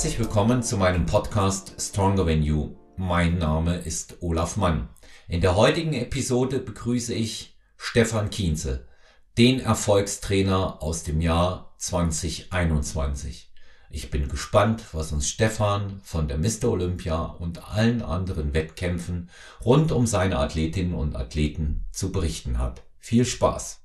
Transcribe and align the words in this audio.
Herzlich 0.00 0.18
willkommen 0.18 0.62
zu 0.62 0.78
meinem 0.78 1.04
Podcast 1.04 1.74
Stronger 1.78 2.24
Than 2.24 2.42
You. 2.42 2.74
Mein 2.96 3.36
Name 3.36 3.76
ist 3.76 4.22
Olaf 4.22 4.56
Mann. 4.56 4.88
In 5.28 5.42
der 5.42 5.56
heutigen 5.56 5.92
Episode 5.92 6.58
begrüße 6.58 7.12
ich 7.12 7.58
Stefan 7.76 8.30
Kienze, 8.30 8.88
den 9.36 9.60
Erfolgstrainer 9.60 10.82
aus 10.82 11.02
dem 11.02 11.20
Jahr 11.20 11.74
2021. 11.76 13.52
Ich 13.90 14.10
bin 14.10 14.28
gespannt, 14.28 14.84
was 14.92 15.12
uns 15.12 15.28
Stefan 15.28 16.00
von 16.02 16.28
der 16.28 16.38
Mr. 16.38 16.70
Olympia 16.70 17.20
und 17.20 17.70
allen 17.70 18.00
anderen 18.00 18.54
Wettkämpfen 18.54 19.28
rund 19.62 19.92
um 19.92 20.06
seine 20.06 20.38
Athletinnen 20.38 20.94
und 20.94 21.14
Athleten 21.14 21.84
zu 21.92 22.10
berichten 22.10 22.56
hat. 22.56 22.84
Viel 23.00 23.26
Spaß! 23.26 23.82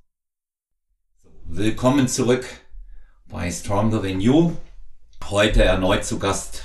Willkommen 1.43 2.07
zurück 2.07 2.45
bei 3.27 3.51
Stronger 3.51 4.01
Than 4.01 4.21
You. 4.21 4.53
Heute 5.31 5.63
erneut 5.63 6.05
zu 6.05 6.19
Gast 6.19 6.61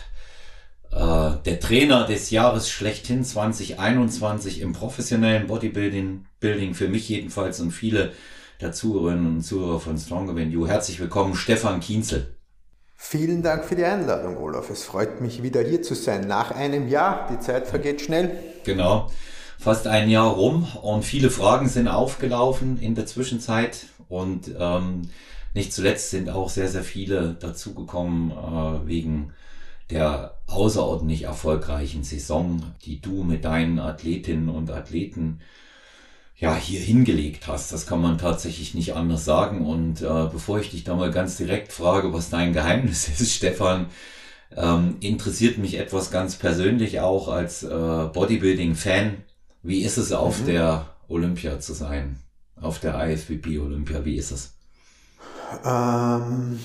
äh, 0.93 1.31
der 1.47 1.61
Trainer 1.61 2.05
des 2.05 2.29
Jahres 2.29 2.69
schlechthin 2.69 3.25
2021 3.25 4.61
im 4.61 4.75
professionellen 4.75 5.47
Bodybuilding, 5.47 6.27
Building 6.41 6.75
für 6.75 6.89
mich 6.89 7.09
jedenfalls 7.09 7.61
und 7.61 7.71
viele 7.71 8.13
der 8.61 8.73
Zuhörerinnen 8.73 9.37
und 9.37 9.43
Zuhörer 9.43 9.81
von 9.81 9.97
Stronger 9.97 10.37
Than 10.37 10.51
You. 10.51 10.67
Herzlich 10.67 11.01
willkommen, 11.01 11.37
Stefan 11.37 11.81
Kienzel. 11.81 12.37
Vielen 12.97 13.43
Dank 13.43 13.65
für 13.65 13.77
die 13.77 13.85
Einladung, 13.85 14.37
Olaf. 14.37 14.69
Es 14.69 14.85
freut 14.85 15.23
mich 15.23 15.43
wieder 15.43 15.63
hier 15.63 15.81
zu 15.81 15.95
sein. 15.95 16.29
Nach 16.29 16.51
einem 16.51 16.87
Jahr, 16.87 17.29
die 17.33 17.41
Zeit 17.41 17.67
vergeht 17.67 18.03
schnell. 18.03 18.37
Genau, 18.65 19.11
fast 19.59 19.87
ein 19.87 20.11
Jahr 20.11 20.29
rum 20.29 20.69
und 20.83 21.03
viele 21.07 21.31
Fragen 21.31 21.67
sind 21.67 21.89
aufgelaufen 21.89 22.79
in 22.79 22.95
der 22.95 23.07
Zwischenzeit 23.07 23.87
und 24.11 24.51
ähm, 24.59 25.09
nicht 25.55 25.73
zuletzt 25.73 26.11
sind 26.11 26.31
auch 26.31 26.49
sehr, 26.49 26.69
sehr 26.69 26.85
viele 26.85 27.35
dazugekommen 27.35 28.31
äh, 28.31 28.87
wegen 28.87 29.33
der 29.91 30.39
außerordentlich 30.47 31.25
erfolgreichen 31.25 32.05
Saison, 32.05 32.63
die 32.85 33.01
du 33.01 33.25
mit 33.25 33.45
deinen 33.45 33.79
Athletinnen 33.81 34.49
und 34.49 34.71
Athleten 34.71 35.41
ja 36.37 36.55
hier 36.57 36.81
hingelegt 36.81 37.49
hast. 37.49 37.73
Das 37.73 37.87
kann 37.87 38.01
man 38.01 38.19
tatsächlich 38.19 38.75
nicht 38.75 38.95
anders 38.95 39.25
sagen. 39.25 39.67
Und 39.67 40.01
äh, 40.01 40.29
bevor 40.33 40.61
ich 40.61 40.71
dich 40.71 40.85
da 40.85 40.95
mal 40.95 41.11
ganz 41.11 41.37
direkt 41.37 41.73
frage, 41.73 42.13
was 42.13 42.31
dein 42.31 42.53
Geheimnis 42.53 43.09
ist, 43.21 43.33
Stefan, 43.33 43.87
ähm, 44.57 44.97
interessiert 45.01 45.59
mich 45.59 45.79
etwas 45.79 46.11
ganz 46.11 46.37
persönlich 46.37 47.01
auch 47.01 47.29
als 47.29 47.63
äh, 47.63 47.69
Bodybuilding-Fan. 47.69 49.19
Wie 49.63 49.83
ist 49.83 49.99
es 49.99 50.13
auf 50.13 50.41
mhm. 50.43 50.47
der 50.47 50.87
Olympia 51.09 51.61
zu 51.61 51.75
sein? 51.75 52.19
Auf 52.57 52.79
der 52.79 52.95
IFBB 53.09 53.59
Olympia, 53.59 54.05
wie 54.05 54.17
ist 54.17 54.31
es? 54.31 54.60
Ähm, 55.65 56.59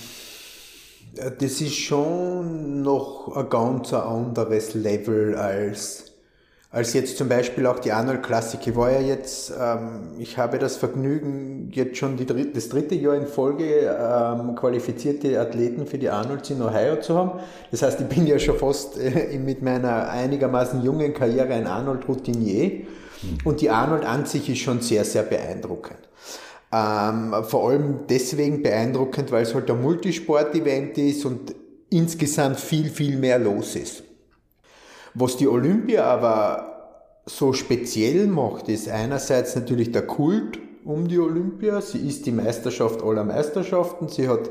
das 1.16 1.62
ist 1.62 1.76
schon 1.76 2.82
noch 2.82 3.36
ein 3.36 3.50
ganz 3.50 3.94
anderes 3.94 4.74
Level 4.74 5.36
als, 5.36 6.12
als 6.72 6.94
jetzt 6.94 7.18
zum 7.18 7.30
Beispiel 7.30 7.66
auch 7.68 7.80
die 7.80 7.94
Arnold 7.94 8.22
Klassik. 8.22 8.68
Ich 8.68 8.76
war 8.76 8.92
ja 8.92 9.00
jetzt, 9.00 9.54
ähm, 9.58 10.12
ich 10.18 10.38
habe 10.38 10.60
das 10.60 10.76
Vergnügen, 10.76 11.72
jetzt 11.72 11.98
schon 11.98 12.18
dritte, 12.18 12.46
das 12.48 12.68
dritte 12.68 12.96
Jahr 12.96 13.16
in 13.16 13.28
Folge 13.28 13.96
ähm, 13.98 14.56
qualifizierte 14.56 15.40
Athleten 15.40 15.88
für 15.88 15.98
die 15.98 16.10
Arnolds 16.10 16.50
in 16.50 16.62
Ohio 16.62 17.00
zu 17.00 17.18
haben. 17.18 17.40
Das 17.72 17.82
heißt, 17.82 18.02
ich 18.02 18.08
bin 18.08 18.28
ja 18.28 18.38
schon 18.38 18.58
fast 18.58 18.98
äh, 19.00 19.38
mit 19.40 19.62
meiner 19.62 20.10
einigermaßen 20.10 20.84
jungen 20.84 21.14
Karriere 21.14 21.54
ein 21.54 21.68
Arnold-Routinier. 21.68 22.70
Mhm. 22.70 23.38
Und 23.46 23.62
die 23.62 23.70
Arnold 23.70 24.04
an 24.04 24.26
sich 24.26 24.50
ist 24.50 24.60
schon 24.60 24.82
sehr, 24.82 25.06
sehr 25.06 25.24
beeindruckend. 25.24 26.00
Ähm, 26.76 27.34
vor 27.44 27.70
allem 27.70 28.00
deswegen 28.10 28.62
beeindruckend, 28.62 29.32
weil 29.32 29.44
es 29.44 29.54
halt 29.54 29.72
ein 29.72 29.82
Multisport-Event 29.82 30.98
ist 30.98 31.24
und 31.24 31.56
insgesamt 31.90 32.60
viel, 32.60 32.90
viel 32.90 33.16
mehr 33.18 33.40
los 33.40 33.78
ist. 33.78 34.04
Was 35.14 35.38
die 35.38 35.48
Olympia 35.48 36.04
aber 36.04 37.22
so 37.26 37.54
speziell 37.54 38.28
macht, 38.28 38.68
ist 38.68 38.90
einerseits 38.90 39.56
natürlich 39.56 39.94
der 39.94 40.06
Kult 40.06 40.60
um 40.84 41.08
die 41.08 41.18
Olympia. 41.18 41.80
Sie 41.80 42.06
ist 42.06 42.26
die 42.26 42.34
Meisterschaft 42.34 43.02
aller 43.02 43.24
Meisterschaften. 43.24 44.10
Sie 44.10 44.28
hat 44.28 44.50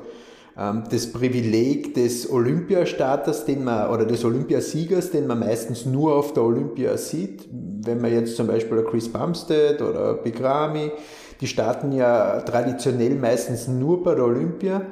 ähm, 0.56 0.84
das 0.90 1.12
Privileg 1.12 1.92
des 1.92 2.30
Olympiastarters, 2.30 3.44
den 3.44 3.64
man, 3.64 3.90
oder 3.90 4.06
des 4.06 4.24
Olympiasiegers, 4.24 5.10
den 5.10 5.26
man 5.26 5.40
meistens 5.40 5.84
nur 5.84 6.14
auf 6.14 6.32
der 6.32 6.44
Olympia 6.44 6.96
sieht. 6.96 7.46
Wenn 7.50 8.00
man 8.00 8.12
jetzt 8.12 8.36
zum 8.36 8.46
Beispiel 8.46 8.82
Chris 8.82 9.12
Bumstead 9.12 9.82
oder 9.82 10.14
Bigrami, 10.14 10.90
die 11.40 11.46
starten 11.46 11.92
ja 11.92 12.40
traditionell 12.40 13.14
meistens 13.14 13.68
nur 13.68 14.02
bei 14.02 14.14
der 14.14 14.24
Olympia. 14.24 14.82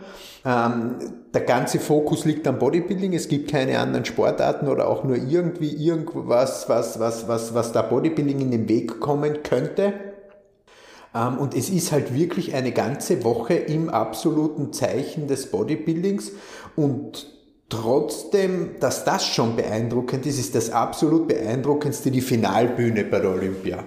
Ähm, 0.45 0.97
der 1.33 1.43
ganze 1.43 1.79
Fokus 1.79 2.25
liegt 2.25 2.47
am 2.47 2.59
Bodybuilding. 2.59 3.15
Es 3.15 3.29
gibt 3.29 3.51
keine 3.51 3.79
anderen 3.79 4.05
Sportarten 4.05 4.69
oder 4.69 4.89
auch 4.89 5.05
nur 5.05 5.17
irgendwie 5.17 5.71
irgendwas, 5.71 6.69
was, 6.69 6.99
was, 6.99 7.29
was, 7.29 7.55
was 7.55 7.73
da 7.73 7.83
Bodybuilding 7.83 8.41
in 8.41 8.51
den 8.51 8.69
Weg 8.69 9.01
kommen 9.01 9.43
könnte. 9.43 9.95
Ähm, 11.15 11.39
und 11.39 11.55
es 11.55 11.71
ist 11.71 11.93
halt 11.93 12.15
wirklich 12.15 12.55
eine 12.55 12.73
ganze 12.73 13.25
Woche 13.25 13.55
im 13.55 13.89
absoluten 13.89 14.73
Zeichen 14.73 15.29
des 15.29 15.51
Bodybuildings 15.51 16.33
und 16.77 17.33
Trotzdem, 17.73 18.77
dass 18.81 19.03
das 19.07 19.27
schon 19.27 19.57
beeindruckend 19.57 20.27
ist, 20.27 20.39
ist 20.39 20.55
das 20.55 20.69
absolut 20.69 21.27
beeindruckendste 21.27 22.11
die 22.11 22.21
Finalbühne 22.21 23.03
bei 23.05 23.19
der 23.19 23.31
Olympia. 23.31 23.85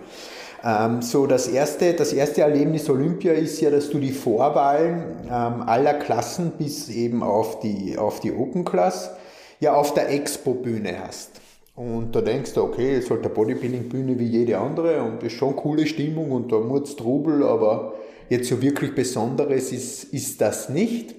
Ähm, 0.66 1.04
so 1.04 1.28
das 1.28 1.48
erste, 1.48 1.94
das 1.94 2.12
erste 2.12 2.42
Erlebnis 2.42 2.90
Olympia 2.90 3.34
ist 3.34 3.62
ja, 3.62 3.70
dass 3.70 3.92
du 3.92 4.00
die 4.00 4.12
Vorwahlen 4.12 5.16
ähm, 5.26 5.62
aller 5.62 5.94
Klassen 5.94 6.54
bis 6.58 6.90
eben 6.90 7.22
auf 7.22 7.60
die, 7.60 7.98
auf 8.00 8.20
die 8.20 8.34
Open 8.34 8.66
Class 8.66 9.12
ja 9.60 9.76
auf 9.76 9.94
der 9.94 10.10
Expo-Bühne 10.10 11.04
hast. 11.06 11.40
Und 11.76 12.16
da 12.16 12.22
denkst 12.22 12.54
du, 12.54 12.64
okay, 12.64 12.96
es 12.96 13.06
ist 13.06 13.12
halt 13.12 13.26
eine 13.26 13.34
Bodybuilding-Bühne 13.34 14.18
wie 14.18 14.26
jede 14.26 14.58
andere 14.58 15.04
und 15.04 15.22
ist 15.22 15.34
schon 15.34 15.56
coole 15.56 15.86
Stimmung 15.86 16.32
und 16.32 16.52
da 16.52 16.60
muss 16.60 16.96
Trubel, 16.96 17.44
aber 17.44 17.94
jetzt 18.30 18.50
so 18.50 18.62
wirklich 18.62 18.96
Besonderes 18.96 19.72
ist, 19.72 20.06
ist 20.06 20.42
das 20.42 20.70
nicht. 20.70 21.14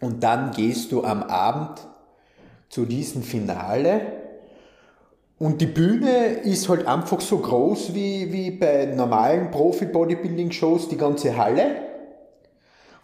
Und 0.00 0.22
dann 0.22 0.52
gehst 0.52 0.92
du 0.92 1.02
am 1.02 1.22
Abend 1.24 1.80
zu 2.68 2.84
diesem 2.84 3.22
Finale 3.22 4.00
und 5.38 5.60
die 5.60 5.66
Bühne 5.66 6.28
ist 6.44 6.68
halt 6.68 6.86
einfach 6.86 7.20
so 7.20 7.38
groß 7.38 7.94
wie, 7.94 8.32
wie 8.32 8.50
bei 8.50 8.86
normalen 8.86 9.50
Profi-Bodybuilding-Shows 9.50 10.88
die 10.88 10.96
ganze 10.96 11.36
Halle. 11.36 11.86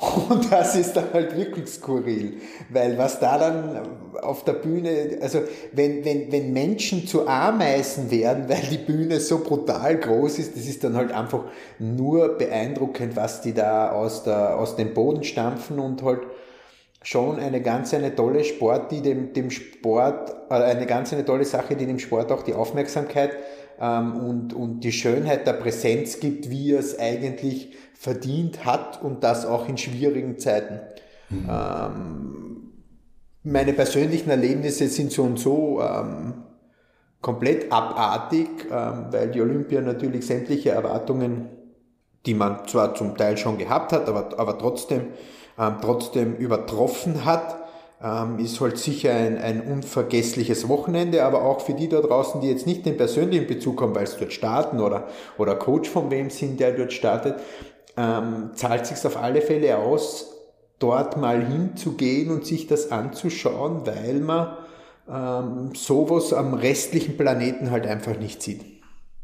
Und 0.29 0.51
das 0.51 0.75
ist 0.75 0.95
dann 0.95 1.13
halt 1.13 1.37
wirklich 1.37 1.69
skurril, 1.69 2.39
weil 2.71 2.99
was 2.99 3.21
da 3.21 3.39
dann 3.39 3.83
auf 4.21 4.43
der 4.43 4.55
Bühne, 4.55 5.19
also 5.21 5.43
wenn, 5.73 6.05
wenn, 6.05 6.33
wenn 6.33 6.53
Menschen 6.53 7.07
zu 7.07 7.29
Ameisen 7.29 8.11
werden, 8.11 8.49
weil 8.49 8.63
die 8.69 8.79
Bühne 8.79 9.21
so 9.21 9.39
brutal 9.39 9.97
groß 9.99 10.41
ist, 10.41 10.57
das 10.57 10.67
ist 10.67 10.83
dann 10.83 10.97
halt 10.97 11.13
einfach 11.13 11.45
nur 11.79 12.37
beeindruckend, 12.37 13.15
was 13.15 13.43
die 13.43 13.53
da 13.53 13.93
aus, 13.93 14.25
der, 14.25 14.59
aus 14.59 14.75
dem 14.75 14.93
Boden 14.93 15.23
stampfen 15.23 15.79
und 15.79 16.03
halt 16.03 16.23
schon 17.03 17.39
eine 17.39 17.61
ganz 17.61 17.93
eine 17.95 18.15
tolle 18.15 18.45
Sport, 18.45 18.93
die 18.93 19.01
dem, 19.01 19.33
dem 19.33 19.51
Sport, 19.51 20.35
äh, 20.51 20.55
eine 20.55 20.87
ganz 20.87 21.13
eine 21.13 21.25
tolle 21.25 21.45
Sache, 21.45 21.77
die 21.77 21.87
dem 21.87 21.99
Sport 21.99 22.31
auch 22.31 22.43
die 22.43 22.55
Aufmerksamkeit 22.55 23.33
ähm, 23.81 24.17
und, 24.17 24.55
und 24.55 24.81
die 24.81 24.93
Schönheit 24.93 25.47
der 25.47 25.55
Präsenz 25.55 26.21
gibt, 26.21 26.51
wie 26.51 26.73
er 26.73 26.81
es 26.81 26.99
eigentlich 26.99 27.75
verdient 27.95 28.65
hat 28.65 29.03
und 29.03 29.25
das 29.25 29.45
auch 29.47 29.69
in 29.69 29.79
schwierigen 29.79 30.39
Zeiten. 30.39 30.81
Mhm. 31.31 31.49
Ähm, 31.51 32.53
meine 33.45 33.73
persönlichen 33.73 34.31
Erlebnisse 34.31 34.87
sind 34.87 35.11
so 35.11 35.25
und 35.25 35.39
so 35.39 35.81
ähm, 35.81 36.35
komplett 37.21 37.73
abartig, 37.73 38.49
ähm, 38.71 39.07
weil 39.11 39.31
die 39.31 39.41
Olympia 39.41 39.81
natürlich 39.81 40.27
sämtliche 40.27 40.71
Erwartungen, 40.71 41.49
die 42.27 42.35
man 42.35 42.67
zwar 42.69 42.95
zum 42.95 43.17
Teil 43.17 43.37
schon 43.37 43.59
gehabt 43.59 43.93
hat, 43.93 44.09
aber, 44.09 44.39
aber 44.39 44.59
trotzdem 44.59 45.07
ähm, 45.59 45.77
trotzdem 45.81 46.37
übertroffen 46.37 47.25
hat. 47.25 47.59
Ähm, 48.03 48.39
ist 48.41 48.61
halt 48.61 48.79
sicher 48.79 49.15
ein, 49.15 49.39
ein 49.39 49.61
unvergessliches 49.61 50.69
Wochenende, 50.69 51.25
aber 51.25 51.43
auch 51.45 51.61
für 51.61 51.75
die 51.75 51.89
da 51.89 52.01
draußen, 52.01 52.41
die 52.41 52.49
jetzt 52.49 52.67
nicht 52.67 52.85
den 52.85 52.97
persönlichen 52.97 53.47
Bezug 53.47 53.81
haben, 53.81 53.95
weil 53.95 54.07
sie 54.09 54.19
dort 54.19 54.33
starten 54.33 54.81
oder, 54.81 55.07
oder 55.39 55.55
Coach 55.55 55.89
von 55.89 56.11
wem 56.11 56.29
sind, 56.29 56.59
der 56.59 56.73
dort 56.73 56.93
startet, 56.93 57.37
ähm, 57.97 58.51
zahlt 58.55 58.87
sich 58.87 59.05
auf 59.07 59.17
alle 59.17 59.41
Fälle 59.41 59.79
aus, 59.79 60.33
dort 60.81 61.17
mal 61.17 61.45
hinzugehen 61.47 62.31
und 62.31 62.45
sich 62.45 62.67
das 62.67 62.91
anzuschauen, 62.91 63.87
weil 63.87 64.19
man 64.19 64.57
ähm, 65.09 65.75
sowas 65.75 66.33
am 66.33 66.55
restlichen 66.55 67.17
Planeten 67.17 67.71
halt 67.71 67.87
einfach 67.87 68.19
nicht 68.19 68.43
sieht. 68.43 68.63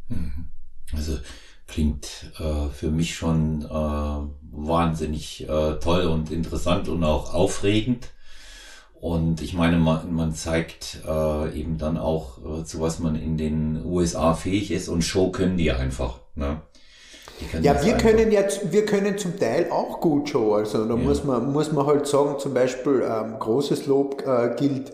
Mhm. 0.08 0.50
Also 0.94 1.18
klingt 1.68 2.32
äh, 2.40 2.68
für 2.70 2.90
mich 2.90 3.14
schon 3.14 3.62
äh, 3.62 3.68
wahnsinnig 4.50 5.48
äh, 5.48 5.74
toll 5.74 6.06
und 6.06 6.32
interessant 6.32 6.88
und 6.88 7.04
auch 7.04 7.34
aufregend. 7.34 8.08
Und 9.00 9.42
ich 9.42 9.54
meine, 9.54 9.76
man, 9.76 10.12
man 10.12 10.34
zeigt 10.34 11.02
äh, 11.06 11.58
eben 11.58 11.78
dann 11.78 11.96
auch, 11.96 12.38
äh, 12.38 12.64
zu 12.64 12.80
was 12.80 12.98
man 12.98 13.14
in 13.14 13.36
den 13.36 13.84
USA 13.84 14.34
fähig 14.34 14.72
ist 14.72 14.88
und 14.88 15.02
Show 15.02 15.30
können 15.30 15.56
die 15.56 15.70
einfach. 15.70 16.18
Ne? 16.34 16.62
Die 17.40 17.64
ja, 17.64 17.84
wir 17.84 17.96
können 17.96 18.32
jetzt, 18.32 18.72
wir 18.72 18.84
können 18.84 19.16
zum 19.16 19.38
Teil 19.38 19.70
auch 19.70 20.00
gut 20.00 20.30
Show. 20.30 20.54
Also 20.54 20.84
da 20.84 20.94
ja. 20.94 21.00
muss 21.00 21.22
man 21.22 21.52
muss 21.52 21.70
man 21.70 21.86
halt 21.86 22.08
sagen, 22.08 22.40
zum 22.40 22.54
Beispiel 22.54 23.04
ähm, 23.08 23.38
großes 23.38 23.86
Lob 23.86 24.26
äh, 24.26 24.56
gilt 24.56 24.92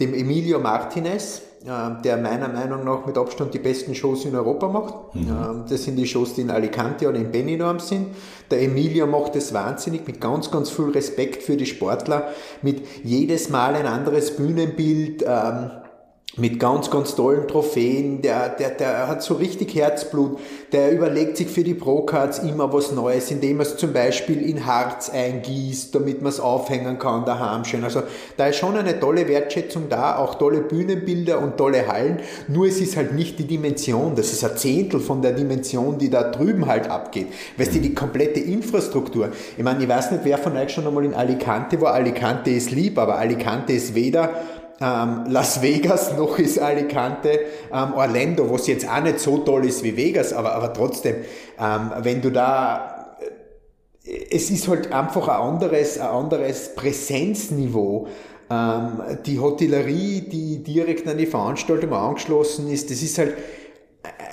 dem 0.00 0.12
Emilio 0.12 0.58
Martinez, 0.58 1.42
der 1.66 2.16
meiner 2.16 2.48
Meinung 2.48 2.84
nach 2.84 3.06
mit 3.06 3.18
Abstand 3.18 3.52
die 3.52 3.58
besten 3.58 3.94
Shows 3.94 4.24
in 4.24 4.36
Europa 4.36 4.68
macht. 4.68 5.14
Mhm. 5.14 5.22
Äh, 5.22 5.68
das 5.68 5.84
sind 5.84 5.96
die 5.96 6.06
Shows, 6.06 6.34
die 6.34 6.42
in 6.42 6.50
Alicante 6.50 7.08
oder 7.08 7.18
in 7.18 7.32
Benidorm 7.32 7.80
sind. 7.80 8.08
Der 8.50 8.62
Emilio 8.62 9.06
macht 9.06 9.34
es 9.34 9.52
wahnsinnig 9.52 10.06
mit 10.06 10.20
ganz, 10.20 10.50
ganz 10.50 10.70
viel 10.70 10.90
Respekt 10.90 11.42
für 11.42 11.56
die 11.56 11.66
Sportler, 11.66 12.28
mit 12.62 12.82
jedes 13.02 13.50
Mal 13.50 13.74
ein 13.74 13.86
anderes 13.86 14.36
Bühnenbild. 14.36 15.24
Ähm, 15.26 15.70
mit 16.38 16.60
ganz, 16.60 16.90
ganz 16.90 17.14
tollen 17.14 17.48
Trophäen, 17.48 18.20
der, 18.20 18.50
der, 18.50 18.70
der 18.70 19.08
hat 19.08 19.22
so 19.22 19.34
richtig 19.34 19.74
Herzblut, 19.74 20.38
der 20.70 20.92
überlegt 20.92 21.38
sich 21.38 21.48
für 21.48 21.64
die 21.64 21.72
Pro-Cards 21.72 22.40
immer 22.40 22.70
was 22.72 22.92
Neues, 22.92 23.30
indem 23.30 23.60
er 23.60 23.62
es 23.62 23.78
zum 23.78 23.94
Beispiel 23.94 24.42
in 24.42 24.66
Harz 24.66 25.08
eingießt, 25.08 25.94
damit 25.94 26.20
man 26.20 26.28
es 26.28 26.38
aufhängen 26.38 26.98
kann 26.98 27.24
daheim 27.24 27.64
schön. 27.64 27.84
Also 27.84 28.02
da 28.36 28.48
ist 28.48 28.56
schon 28.56 28.76
eine 28.76 29.00
tolle 29.00 29.26
Wertschätzung 29.28 29.88
da, 29.88 30.16
auch 30.16 30.34
tolle 30.34 30.60
Bühnenbilder 30.60 31.38
und 31.38 31.56
tolle 31.56 31.88
Hallen, 31.88 32.20
nur 32.48 32.66
es 32.66 32.80
ist 32.80 32.96
halt 32.96 33.14
nicht 33.14 33.38
die 33.38 33.46
Dimension, 33.46 34.14
das 34.14 34.32
ist 34.32 34.44
ein 34.44 34.58
Zehntel 34.58 35.00
von 35.00 35.22
der 35.22 35.32
Dimension, 35.32 35.96
die 35.96 36.10
da 36.10 36.30
drüben 36.30 36.66
halt 36.66 36.90
abgeht. 36.90 37.28
Weißt 37.56 37.74
du, 37.74 37.78
die 37.78 37.94
komplette 37.94 38.40
Infrastruktur. 38.40 39.30
Ich 39.56 39.64
meine, 39.64 39.82
ich 39.82 39.88
weiß 39.88 40.10
nicht, 40.10 40.24
wer 40.24 40.36
von 40.36 40.54
euch 40.56 40.70
schon 40.70 40.86
einmal 40.86 41.04
in 41.04 41.14
Alicante 41.14 41.80
war, 41.80 41.94
Alicante 41.94 42.50
ist 42.50 42.70
lieb, 42.72 42.98
aber 42.98 43.16
Alicante 43.16 43.72
ist 43.72 43.94
weder 43.94 44.34
ähm, 44.80 45.24
Las 45.28 45.62
Vegas, 45.62 46.12
noch 46.16 46.38
ist 46.38 46.58
Alicante, 46.58 47.40
ähm, 47.72 47.94
Orlando, 47.94 48.50
was 48.50 48.66
jetzt 48.66 48.88
auch 48.88 49.00
nicht 49.00 49.20
so 49.20 49.38
toll 49.38 49.66
ist 49.66 49.82
wie 49.82 49.96
Vegas, 49.96 50.32
aber, 50.32 50.54
aber 50.54 50.72
trotzdem, 50.72 51.16
ähm, 51.58 51.92
wenn 52.00 52.20
du 52.20 52.30
da, 52.30 53.16
äh, 54.04 54.26
es 54.30 54.50
ist 54.50 54.68
halt 54.68 54.92
einfach 54.92 55.28
ein 55.28 55.40
anderes, 55.40 55.98
ein 55.98 56.08
anderes 56.08 56.74
Präsenzniveau. 56.74 58.08
Ähm, 58.48 59.00
die 59.24 59.40
Hotellerie, 59.40 60.20
die 60.20 60.62
direkt 60.62 61.08
an 61.08 61.18
die 61.18 61.26
Veranstaltung 61.26 61.92
angeschlossen 61.92 62.70
ist, 62.70 62.90
das 62.90 63.02
ist 63.02 63.18
halt 63.18 63.34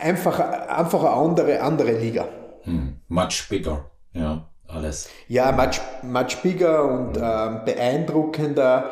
einfach, 0.02 0.40
einfach 0.40 1.04
eine 1.04 1.14
andere, 1.14 1.62
andere 1.62 1.94
Liga. 1.94 2.28
Hm. 2.62 2.98
Much 3.08 3.48
bigger, 3.50 3.90
ja, 4.14 4.48
alles. 4.68 5.10
Ja, 5.28 5.52
much, 5.52 5.82
much 6.04 6.38
bigger 6.44 6.84
und 6.84 7.18
ähm, 7.18 7.62
beeindruckender 7.66 8.92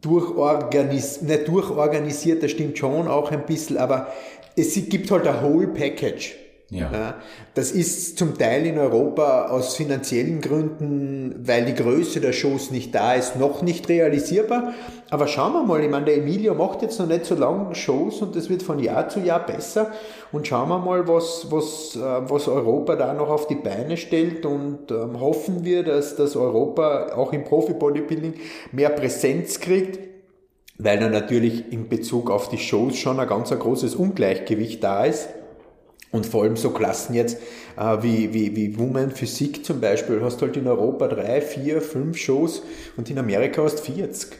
durchorganis 0.00 1.22
nicht 1.22 1.48
durchorganisiert, 1.48 2.42
das 2.42 2.52
stimmt 2.52 2.78
schon 2.78 3.08
auch 3.08 3.30
ein 3.30 3.46
bisschen, 3.46 3.76
aber 3.76 4.08
es 4.56 4.74
gibt 4.88 5.10
halt 5.10 5.26
ein 5.26 5.42
Whole 5.42 5.68
Package. 5.68 6.34
Ja. 6.70 7.16
Das 7.54 7.72
ist 7.72 8.16
zum 8.16 8.38
Teil 8.38 8.64
in 8.64 8.78
Europa 8.78 9.46
aus 9.46 9.74
finanziellen 9.74 10.40
Gründen, 10.40 11.34
weil 11.44 11.64
die 11.64 11.74
Größe 11.74 12.20
der 12.20 12.32
Shows 12.32 12.70
nicht 12.70 12.94
da 12.94 13.14
ist, 13.14 13.34
noch 13.34 13.62
nicht 13.62 13.88
realisierbar. 13.88 14.72
Aber 15.10 15.26
schauen 15.26 15.52
wir 15.52 15.64
mal, 15.64 15.82
ich 15.82 15.90
meine, 15.90 16.04
der 16.04 16.18
Emilio 16.18 16.54
macht 16.54 16.82
jetzt 16.82 17.00
noch 17.00 17.08
nicht 17.08 17.24
so 17.24 17.34
lange 17.34 17.74
Shows 17.74 18.22
und 18.22 18.36
das 18.36 18.48
wird 18.48 18.62
von 18.62 18.78
Jahr 18.78 19.08
zu 19.08 19.18
Jahr 19.18 19.44
besser. 19.44 19.90
Und 20.30 20.46
schauen 20.46 20.68
wir 20.68 20.78
mal, 20.78 21.08
was, 21.08 21.48
was, 21.50 21.96
äh, 21.96 22.30
was 22.30 22.46
Europa 22.46 22.94
da 22.94 23.14
noch 23.14 23.30
auf 23.30 23.48
die 23.48 23.56
Beine 23.56 23.96
stellt 23.96 24.46
und 24.46 24.92
ähm, 24.92 25.18
hoffen 25.18 25.64
wir, 25.64 25.82
dass, 25.82 26.14
dass 26.14 26.36
Europa 26.36 27.14
auch 27.16 27.32
im 27.32 27.42
Profi-Bodybuilding 27.42 28.34
mehr 28.70 28.90
Präsenz 28.90 29.58
kriegt 29.58 30.10
weil 30.82 30.98
da 30.98 31.10
natürlich 31.10 31.70
in 31.74 31.90
Bezug 31.90 32.30
auf 32.30 32.48
die 32.48 32.56
Shows 32.56 32.96
schon 32.96 33.20
ein 33.20 33.28
ganz 33.28 33.52
ein 33.52 33.58
großes 33.58 33.94
Ungleichgewicht 33.96 34.82
da 34.82 35.04
ist. 35.04 35.28
Und 36.12 36.26
vor 36.26 36.42
allem 36.42 36.56
so 36.56 36.70
Klassen 36.70 37.14
jetzt 37.14 37.38
äh, 37.76 38.02
wie, 38.02 38.32
wie, 38.34 38.56
wie 38.56 38.78
Women 38.78 39.12
Physik 39.12 39.64
zum 39.64 39.80
Beispiel, 39.80 40.20
hast 40.22 40.42
halt 40.42 40.56
in 40.56 40.66
Europa 40.66 41.06
drei, 41.06 41.40
vier, 41.40 41.80
fünf 41.80 42.16
Shows 42.16 42.62
und 42.96 43.08
in 43.10 43.18
Amerika 43.18 43.62
hast 43.62 43.80
40. 43.80 44.30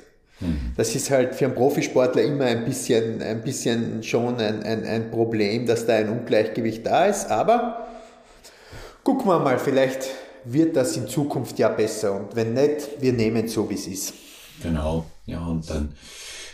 Mhm. 0.41 0.73
Das 0.77 0.95
ist 0.95 1.11
halt 1.11 1.35
für 1.35 1.45
einen 1.45 1.55
Profisportler 1.55 2.23
immer 2.23 2.47
ein 2.47 2.65
bisschen, 2.65 3.23
ein 3.23 3.43
bisschen 3.43 4.03
schon 4.03 4.37
ein, 4.37 4.63
ein, 4.63 4.85
ein 4.85 5.11
Problem, 5.11 5.67
dass 5.67 5.87
da 5.87 5.95
ein 5.95 6.09
Ungleichgewicht 6.09 6.85
da 6.85 7.07
ist. 7.07 7.31
Aber 7.31 7.87
gucken 9.05 9.27
wir 9.27 9.39
mal, 9.39 9.59
vielleicht 9.59 10.09
wird 10.45 10.75
das 10.75 10.97
in 10.97 11.07
Zukunft 11.07 11.59
ja 11.59 11.69
besser. 11.69 12.17
Und 12.17 12.35
wenn 12.35 12.55
nicht, 12.55 12.89
wir 13.01 13.13
nehmen 13.13 13.45
es 13.45 13.53
so, 13.53 13.71
wie 13.71 13.75
es 13.75 13.87
ist. 13.87 14.15
Genau, 14.63 15.07
ja, 15.27 15.41
und 15.47 15.71
dann 15.71 15.95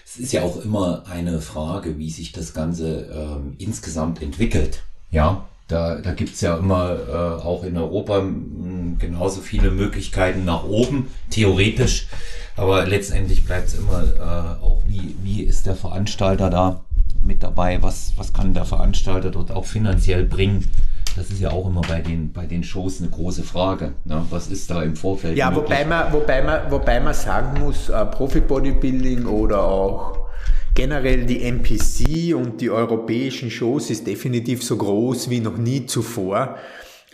es 0.05 0.23
ist 0.23 0.33
ja 0.33 0.43
auch 0.43 0.65
immer 0.65 1.05
eine 1.11 1.41
Frage, 1.41 1.99
wie 1.99 2.09
sich 2.09 2.33
das 2.33 2.55
Ganze 2.55 3.11
ähm, 3.13 3.55
insgesamt 3.59 4.23
entwickelt. 4.23 4.83
Ja, 5.17 5.47
da, 5.69 5.95
da 5.95 6.13
gibt's 6.13 6.43
ja 6.43 6.59
immer 6.59 6.95
äh, 7.09 7.43
auch 7.43 7.65
in 7.65 7.79
Europa 7.79 8.21
mh, 8.21 8.99
genauso 8.99 9.41
viele 9.41 9.71
Möglichkeiten 9.71 10.45
nach 10.45 10.65
oben, 10.65 11.09
theoretisch. 11.31 12.07
Aber 12.55 12.85
letztendlich 12.85 13.47
bleibt 13.47 13.69
es 13.69 13.79
immer 13.79 14.03
äh, 14.03 14.63
auch, 14.63 14.83
wie, 14.87 15.17
wie 15.23 15.43
ist 15.43 15.65
der 15.65 15.75
Veranstalter 15.75 16.51
da 16.51 16.83
mit 17.25 17.43
dabei? 17.43 17.83
Was, 17.83 18.13
was 18.19 18.35
kann 18.35 18.53
der 18.53 18.67
Veranstalter 18.67 19.31
dort 19.31 19.51
auch 19.53 19.65
finanziell 19.65 20.25
bringen? 20.25 20.69
Das 21.17 21.31
ist 21.31 21.41
ja 21.41 21.51
auch 21.51 21.67
immer 21.67 21.81
bei 21.81 22.03
den, 22.03 22.31
bei 22.31 22.45
den 22.45 22.63
Shows 22.63 23.01
eine 23.01 23.09
große 23.09 23.43
Frage. 23.43 23.95
Ne? 24.05 24.23
Was 24.29 24.49
ist 24.49 24.71
da 24.71 24.83
im 24.83 24.97
Vorfeld? 24.97 25.39
Ja, 25.39 25.55
wobei 25.57 25.87
man, 25.87 26.13
wobei, 26.13 26.43
man, 26.43 26.71
wobei 26.71 27.01
man 27.01 27.15
sagen 27.15 27.59
muss, 27.59 27.89
äh, 27.89 28.05
Profi-Bodybuilding 28.05 29.25
oder 29.25 29.63
auch 29.63 30.26
Generell 30.75 31.25
die 31.25 31.43
NPC 31.43 32.35
und 32.35 32.61
die 32.61 32.71
europäischen 32.71 33.51
Shows 33.51 33.91
ist 33.91 34.07
definitiv 34.07 34.63
so 34.63 34.77
groß 34.77 35.31
wie 35.31 35.41
noch 35.41 35.57
nie 35.57 35.87
zuvor 35.87 36.57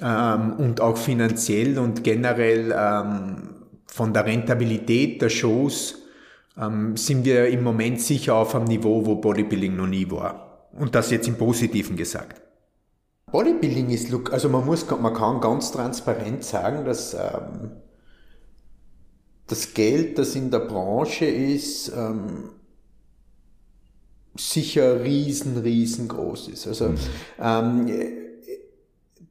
ähm, 0.00 0.54
und 0.54 0.80
auch 0.80 0.96
finanziell 0.96 1.78
und 1.78 2.02
generell 2.02 2.74
ähm, 2.76 3.50
von 3.86 4.12
der 4.12 4.26
Rentabilität 4.26 5.22
der 5.22 5.28
Shows 5.28 6.02
ähm, 6.58 6.96
sind 6.96 7.24
wir 7.24 7.48
im 7.48 7.62
Moment 7.62 8.00
sicher 8.00 8.34
auf 8.34 8.54
einem 8.54 8.64
Niveau, 8.64 9.06
wo 9.06 9.16
Bodybuilding 9.16 9.76
noch 9.76 9.86
nie 9.86 10.10
war. 10.10 10.68
Und 10.72 10.94
das 10.94 11.10
jetzt 11.10 11.28
im 11.28 11.36
Positiven 11.36 11.96
gesagt. 11.96 12.40
Bodybuilding 13.30 13.90
ist, 13.90 14.12
also 14.30 14.48
man 14.48 14.64
muss, 14.66 14.88
man 14.90 15.14
kann 15.14 15.40
ganz 15.40 15.72
transparent 15.72 16.42
sagen, 16.44 16.84
dass 16.84 17.14
ähm, 17.14 17.70
das 19.46 19.74
Geld, 19.74 20.18
das 20.18 20.34
in 20.34 20.50
der 20.50 20.60
Branche 20.60 21.26
ist, 21.26 21.92
ähm, 21.96 22.50
sicher 24.34 25.02
riesen, 25.02 25.58
riesengroß 25.58 26.48
ist. 26.48 26.66
Also 26.66 26.88
mhm. 26.88 26.98
ähm, 27.40 27.86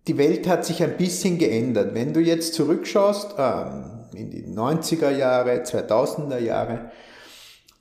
die 0.08 0.18
Welt 0.18 0.48
hat 0.48 0.66
sich 0.66 0.84
ein 0.84 0.98
bisschen 0.98 1.38
geändert. 1.38 1.94
Wenn 1.94 2.14
du 2.14 2.20
jetzt 2.20 2.54
zurückschaust 2.54 3.36
ähm, 3.38 3.84
in 4.14 4.30
die 4.30 4.44
90er 4.44 5.12
Jahre, 5.12 5.64
2000er 5.64 6.40
Jahre, 6.40 6.92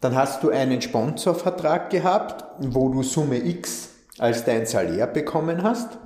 dann 0.00 0.14
hast 0.14 0.42
du 0.42 0.50
einen 0.50 0.80
Sponsorvertrag 0.80 1.90
gehabt, 1.90 2.44
wo 2.58 2.88
du 2.88 3.02
Summe 3.02 3.38
X 3.38 3.90
als 4.18 4.44
dein 4.44 4.66
Salär 4.66 5.06
bekommen 5.06 5.62
hast. 5.62 5.98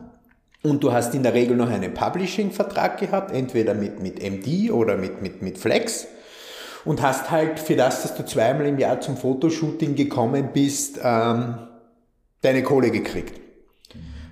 Und 0.63 0.83
du 0.83 0.93
hast 0.93 1.15
in 1.15 1.23
der 1.23 1.35
Regel 1.35 1.57
noch 1.57 1.69
einen 1.69 1.93
Publishing-Vertrag 1.93 2.99
gehabt, 2.99 3.33
entweder 3.33 3.75
mit, 3.75 4.01
mit 4.01 4.23
MD 4.23 4.71
oder 4.71 4.97
mit, 4.97 5.21
mit, 5.21 5.43
mit 5.43 5.59
Flex 5.59 6.07
und 6.85 7.03
hast 7.03 7.31
halt 7.31 7.59
für 7.59 7.77
das, 7.77 8.03
dass 8.03 8.15
du 8.15 8.25
zweimal 8.25 8.67
im 8.67 8.79
Jahr 8.79 9.01
zum 9.01 9.17
Fotoshooting 9.17 9.95
gekommen 9.95 10.51
bist, 10.53 10.99
ähm, 11.03 11.69
deine 12.43 12.63
Kohle 12.63 12.91
gekriegt. 12.91 13.41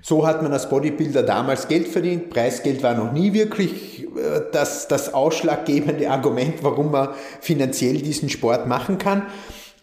So 0.01 0.27
hat 0.27 0.43
man 0.43 0.51
als 0.51 0.69
Bodybuilder 0.69 1.23
damals 1.23 1.69
Geld 1.69 1.87
verdient. 1.87 2.29
Preisgeld 2.29 2.83
war 2.83 2.93
noch 2.93 3.13
nie 3.13 3.33
wirklich 3.33 4.03
äh, 4.03 4.41
das, 4.51 4.87
das 4.89 5.13
ausschlaggebende 5.13 6.09
Argument, 6.11 6.61
warum 6.61 6.91
man 6.91 7.09
finanziell 7.39 7.99
diesen 7.99 8.29
Sport 8.29 8.67
machen 8.67 8.97
kann. 8.97 9.23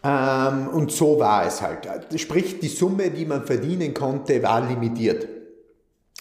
Ähm, 0.04 0.68
und 0.68 0.92
so 0.92 1.18
war 1.18 1.46
es 1.46 1.62
halt. 1.62 1.88
Sprich, 2.20 2.60
die 2.60 2.68
Summe, 2.68 3.10
die 3.10 3.24
man 3.24 3.46
verdienen 3.46 3.94
konnte, 3.94 4.42
war 4.42 4.60
limitiert. 4.60 5.26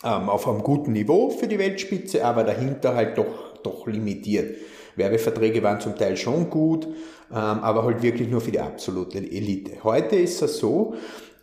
Ähm, 0.01 0.29
auf 0.29 0.47
einem 0.47 0.63
guten 0.63 0.93
Niveau 0.93 1.29
für 1.29 1.47
die 1.47 1.59
Weltspitze, 1.59 2.23
aber 2.23 2.45
dahinter 2.45 2.95
halt 2.95 3.17
doch, 3.17 3.57
doch 3.63 3.85
limitiert. 3.85 4.55
Werbeverträge 4.99 5.63
waren 5.63 5.79
zum 5.79 5.95
Teil 5.95 6.15
schon 6.17 6.49
gut, 6.51 6.85
ähm, 6.85 7.35
aber 7.35 7.83
halt 7.83 8.03
wirklich 8.03 8.29
nur 8.29 8.41
für 8.41 8.51
die 8.51 8.59
absolute 8.59 9.17
Elite. 9.17 9.83
Heute 9.83 10.15
ist 10.15 10.41
es 10.43 10.59
so, 10.59 10.93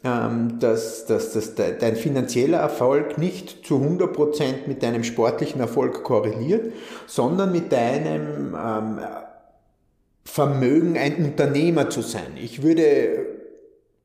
ähm, 0.04 0.58
dass, 0.60 1.06
dass, 1.06 1.32
dass 1.32 1.54
dein 1.54 1.96
finanzieller 1.96 2.58
Erfolg 2.58 3.18
nicht 3.18 3.66
zu 3.66 3.76
100% 3.76 4.68
mit 4.68 4.82
deinem 4.82 5.02
sportlichen 5.02 5.60
Erfolg 5.60 6.04
korreliert, 6.04 6.72
sondern 7.06 7.50
mit 7.50 7.72
deinem 7.72 8.54
ähm, 8.54 9.00
Vermögen, 10.24 10.98
ein 10.98 11.16
Unternehmer 11.24 11.90
zu 11.90 12.02
sein. 12.02 12.36
Ich 12.40 12.62
würde 12.62 13.26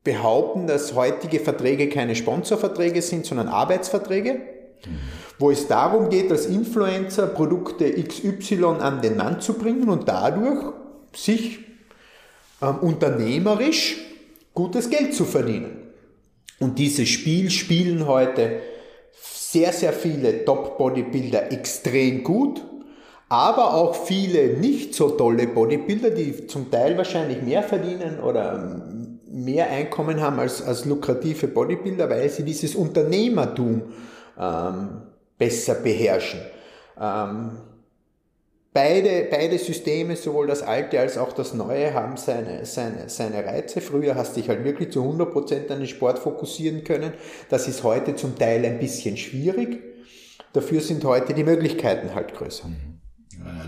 behaupten, 0.02 0.66
dass 0.66 0.94
heutige 0.94 1.38
Verträge 1.38 1.88
keine 1.88 2.16
Sponsorverträge 2.16 3.02
sind, 3.02 3.26
sondern 3.26 3.48
Arbeitsverträge. 3.48 4.34
Mhm 4.34 5.21
wo 5.42 5.50
es 5.50 5.66
darum 5.66 6.08
geht, 6.08 6.30
als 6.30 6.46
Influencer 6.46 7.26
Produkte 7.26 7.92
XY 7.92 8.64
an 8.78 9.02
den 9.02 9.16
Mann 9.16 9.40
zu 9.40 9.54
bringen 9.54 9.88
und 9.88 10.06
dadurch 10.06 10.72
sich 11.12 11.58
ähm, 12.62 12.76
unternehmerisch 12.78 13.96
gutes 14.54 14.88
Geld 14.88 15.12
zu 15.14 15.24
verdienen. 15.24 15.78
Und 16.60 16.78
dieses 16.78 17.08
Spiel 17.08 17.50
spielen 17.50 18.06
heute 18.06 18.60
sehr, 19.20 19.72
sehr 19.72 19.92
viele 19.92 20.44
Top-Bodybuilder 20.44 21.50
extrem 21.50 22.22
gut, 22.22 22.62
aber 23.28 23.74
auch 23.74 23.96
viele 23.96 24.58
nicht 24.58 24.94
so 24.94 25.10
tolle 25.10 25.48
Bodybuilder, 25.48 26.10
die 26.10 26.46
zum 26.46 26.70
Teil 26.70 26.96
wahrscheinlich 26.96 27.42
mehr 27.42 27.64
verdienen 27.64 28.20
oder 28.20 28.80
mehr 29.28 29.68
Einkommen 29.70 30.20
haben 30.20 30.38
als, 30.38 30.62
als 30.62 30.84
lukrative 30.84 31.48
Bodybuilder, 31.48 32.08
weil 32.08 32.28
sie 32.28 32.44
dieses 32.44 32.76
Unternehmertum 32.76 33.82
ähm, 34.38 34.88
besser 35.44 35.74
beherrschen. 35.74 36.40
Ähm, 37.00 37.58
beide, 38.72 39.28
beide 39.30 39.58
Systeme, 39.58 40.16
sowohl 40.16 40.46
das 40.46 40.62
alte 40.62 41.00
als 41.00 41.18
auch 41.18 41.32
das 41.32 41.54
neue, 41.54 41.94
haben 41.94 42.16
seine, 42.16 42.64
seine, 42.66 43.08
seine 43.08 43.44
Reize. 43.44 43.80
Früher 43.80 44.14
hast 44.14 44.36
du 44.36 44.40
dich 44.40 44.48
halt 44.48 44.64
wirklich 44.64 44.90
zu 44.90 45.02
100% 45.02 45.70
an 45.70 45.78
den 45.78 45.88
Sport 45.88 46.18
fokussieren 46.18 46.84
können. 46.84 47.12
Das 47.48 47.68
ist 47.68 47.82
heute 47.82 48.14
zum 48.14 48.38
Teil 48.38 48.64
ein 48.64 48.78
bisschen 48.78 49.16
schwierig. 49.16 49.80
Dafür 50.52 50.80
sind 50.80 51.04
heute 51.04 51.34
die 51.34 51.44
Möglichkeiten 51.44 52.14
halt 52.14 52.34
größer. 52.34 52.68
Mhm 52.68 52.92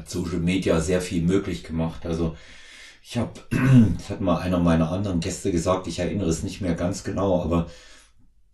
hat 0.04 0.10
Social 0.10 0.38
Media 0.38 0.80
sehr 0.80 1.00
viel 1.00 1.22
möglich 1.22 1.64
gemacht. 1.64 2.06
Also 2.06 2.36
ich 3.02 3.16
habe, 3.16 3.32
das 3.96 4.10
hat 4.10 4.20
mal 4.20 4.38
einer 4.38 4.58
meiner 4.58 4.90
anderen 4.90 5.20
Gäste 5.20 5.52
gesagt, 5.52 5.86
ich 5.86 5.98
erinnere 5.98 6.28
es 6.28 6.42
nicht 6.42 6.60
mehr 6.60 6.74
ganz 6.74 7.04
genau, 7.04 7.42
aber 7.42 7.66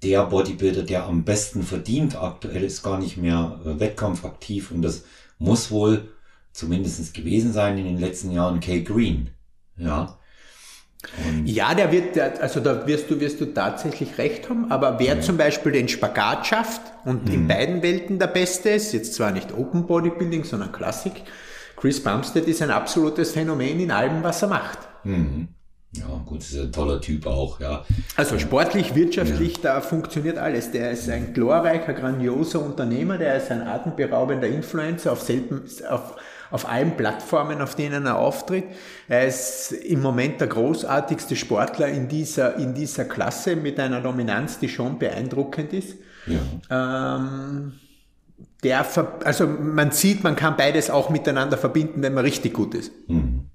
der 0.02 0.24
Bodybuilder, 0.24 0.82
der 0.82 1.04
am 1.04 1.24
besten 1.24 1.62
verdient 1.62 2.16
aktuell, 2.16 2.62
ist 2.64 2.82
gar 2.82 2.98
nicht 2.98 3.16
mehr 3.16 3.60
äh, 3.64 3.80
wettkampfaktiv 3.80 4.70
und 4.70 4.82
das 4.82 5.04
muss 5.38 5.70
wohl 5.70 6.08
zumindestens 6.52 7.12
gewesen 7.12 7.52
sein 7.52 7.78
in 7.78 7.84
den 7.84 7.98
letzten 7.98 8.30
Jahren 8.30 8.60
Kay 8.60 8.82
Green. 8.82 9.30
Ja, 9.76 10.20
und 11.26 11.46
ja, 11.46 11.74
der 11.74 11.92
wird, 11.92 12.18
also 12.18 12.60
da 12.60 12.86
wirst 12.86 13.10
du, 13.10 13.20
wirst 13.20 13.40
du 13.40 13.46
tatsächlich 13.46 14.18
recht 14.18 14.50
haben, 14.50 14.70
aber 14.70 14.98
wer 14.98 15.16
mhm. 15.16 15.22
zum 15.22 15.36
Beispiel 15.38 15.72
den 15.72 15.88
Spagat 15.88 16.46
schafft 16.46 16.82
und 17.04 17.26
mhm. 17.26 17.34
in 17.34 17.48
beiden 17.48 17.82
Welten 17.82 18.18
der 18.18 18.26
Beste 18.26 18.70
ist, 18.70 18.92
jetzt 18.92 19.14
zwar 19.14 19.30
nicht 19.30 19.52
Open 19.52 19.86
Bodybuilding, 19.86 20.44
sondern 20.44 20.72
Klassik, 20.72 21.22
Chris 21.76 22.02
Bumstead 22.02 22.46
ist 22.46 22.60
ein 22.60 22.70
absolutes 22.70 23.32
Phänomen 23.32 23.80
in 23.80 23.90
allem, 23.90 24.22
was 24.22 24.42
er 24.42 24.48
macht. 24.48 24.78
Mhm. 25.04 25.48
Ja, 25.92 26.22
gut, 26.24 26.40
ist 26.40 26.56
ein 26.56 26.70
toller 26.70 27.00
Typ 27.00 27.26
auch, 27.26 27.58
ja. 27.58 27.84
Also 28.14 28.38
sportlich, 28.38 28.94
wirtschaftlich, 28.94 29.56
ja. 29.56 29.62
da 29.62 29.80
funktioniert 29.80 30.38
alles. 30.38 30.70
Der 30.70 30.92
ist 30.92 31.08
ein 31.08 31.34
glorreicher, 31.34 31.94
grandioser 31.94 32.64
Unternehmer, 32.64 33.18
der 33.18 33.36
ist 33.36 33.50
ein 33.50 33.62
atemberaubender 33.62 34.46
Influencer 34.46 35.10
auf 35.10 35.22
selben, 35.22 35.62
auf, 35.88 36.14
auf 36.52 36.68
allen 36.68 36.96
Plattformen, 36.96 37.60
auf 37.60 37.74
denen 37.74 38.06
er 38.06 38.18
auftritt. 38.18 38.66
Er 39.08 39.26
ist 39.26 39.72
im 39.72 40.00
Moment 40.00 40.40
der 40.40 40.46
großartigste 40.46 41.34
Sportler 41.34 41.88
in 41.88 42.06
dieser, 42.06 42.54
in 42.54 42.72
dieser 42.72 43.04
Klasse 43.04 43.56
mit 43.56 43.80
einer 43.80 44.00
Dominanz, 44.00 44.60
die 44.60 44.68
schon 44.68 44.96
beeindruckend 44.96 45.72
ist. 45.72 45.96
Ja. 46.26 47.16
Ähm, 47.16 47.72
der, 48.62 48.86
also 49.24 49.46
man 49.46 49.90
sieht, 49.90 50.22
man 50.22 50.36
kann 50.36 50.56
beides 50.56 50.88
auch 50.88 51.10
miteinander 51.10 51.58
verbinden, 51.58 52.00
wenn 52.02 52.14
man 52.14 52.24
richtig 52.24 52.52
gut 52.54 52.76
ist. 52.76 52.92
Mhm. 53.08 53.46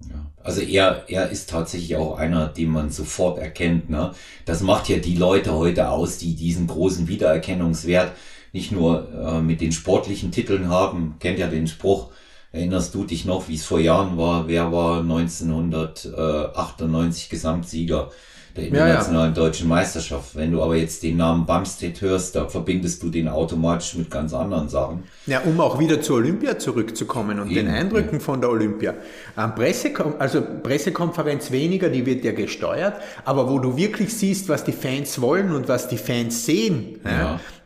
Ja. 0.00 0.35
Also 0.46 0.60
er, 0.60 1.04
er 1.08 1.28
ist 1.28 1.50
tatsächlich 1.50 1.96
auch 1.96 2.18
einer, 2.18 2.46
den 2.46 2.70
man 2.70 2.90
sofort 2.90 3.38
erkennt. 3.38 3.90
Ne? 3.90 4.12
Das 4.44 4.62
macht 4.62 4.88
ja 4.88 4.98
die 4.98 5.16
Leute 5.16 5.54
heute 5.54 5.90
aus, 5.90 6.18
die 6.18 6.36
diesen 6.36 6.68
großen 6.68 7.08
Wiedererkennungswert 7.08 8.12
nicht 8.52 8.70
nur 8.70 9.08
äh, 9.12 9.42
mit 9.42 9.60
den 9.60 9.72
sportlichen 9.72 10.30
Titeln 10.30 10.68
haben, 10.68 11.16
kennt 11.18 11.40
ja 11.40 11.48
den 11.48 11.66
Spruch, 11.66 12.12
Erinnerst 12.52 12.94
du 12.94 13.02
dich 13.04 13.24
noch, 13.26 13.48
wie 13.48 13.56
es 13.56 13.66
vor 13.66 13.80
Jahren 13.80 14.16
war? 14.16 14.48
Wer 14.48 14.72
war 14.72 15.00
1998 15.00 17.28
Gesamtsieger 17.28 18.10
der 18.56 18.68
internationalen 18.68 19.34
ja, 19.34 19.40
ja. 19.40 19.46
deutschen 19.46 19.68
Meisterschaft? 19.68 20.34
Wenn 20.34 20.52
du 20.52 20.62
aber 20.62 20.76
jetzt 20.76 21.02
den 21.02 21.16
Namen 21.16 21.46
Bumstead 21.46 22.00
hörst, 22.00 22.34
da 22.34 22.48
verbindest 22.48 23.02
du 23.02 23.10
den 23.10 23.28
automatisch 23.28 23.94
mit 23.94 24.10
ganz 24.10 24.32
anderen 24.32 24.68
Sachen. 24.68 25.04
Ja, 25.26 25.40
um 25.40 25.60
auch 25.60 25.78
wieder 25.78 26.00
zur 26.00 26.16
Olympia 26.16 26.58
zurückzukommen 26.58 27.38
und 27.40 27.50
Eben, 27.50 27.66
den 27.66 27.68
Eindrücken 27.68 28.14
ja. 28.14 28.20
von 28.20 28.40
der 28.40 28.50
Olympia. 28.50 28.94
Ähm, 29.36 29.54
Pressekon 29.54 30.14
also 30.18 30.42
Pressekonferenz 30.62 31.50
weniger, 31.50 31.88
die 31.88 32.06
wird 32.06 32.24
ja 32.24 32.32
gesteuert, 32.32 33.00
aber 33.24 33.50
wo 33.50 33.58
du 33.58 33.76
wirklich 33.76 34.12
siehst, 34.14 34.48
was 34.48 34.64
die 34.64 34.72
Fans 34.72 35.20
wollen 35.20 35.52
und 35.52 35.68
was 35.68 35.88
die 35.88 35.98
Fans 35.98 36.44
sehen. 36.46 37.00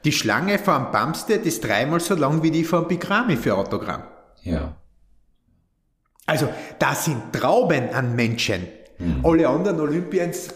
Die 0.05 0.13
Schlange 0.13 0.59
vom 0.59 0.91
Bumstead 0.91 1.45
ist 1.45 1.65
dreimal 1.65 2.01
so 2.01 2.15
lang 2.15 2.43
wie 2.43 2.51
die 2.51 2.65
vom 2.65 2.89
Bigrami 2.89 3.37
für 3.37 3.57
Autogramm. 3.57 4.03
Ja. 4.43 4.77
Also 6.27 6.49
da 6.79 6.95
sind 6.95 7.33
Trauben 7.33 7.91
an 7.91 8.15
Menschen. 8.15 8.67
Mhm. 9.01 9.25
Alle 9.25 9.49
anderen 9.49 9.81
Olympians 9.81 10.49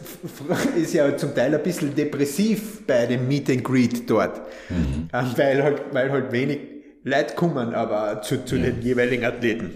ist 0.76 0.92
ja 0.92 1.16
zum 1.16 1.34
Teil 1.34 1.54
ein 1.54 1.62
bisschen 1.62 1.94
depressiv 1.94 2.86
bei 2.86 3.06
dem 3.06 3.26
Meet 3.26 3.50
and 3.50 3.64
Greet 3.64 4.08
dort, 4.08 4.42
mhm. 4.68 5.08
Weil, 5.10 5.62
halt, 5.62 5.82
weil 5.92 6.10
halt 6.12 6.32
wenig 6.32 6.58
Leute 7.02 7.34
kommen, 7.34 7.74
aber 7.74 8.22
zu, 8.22 8.44
zu 8.44 8.56
ja. 8.56 8.64
den 8.64 8.82
jeweiligen 8.82 9.24
Athleten. 9.24 9.72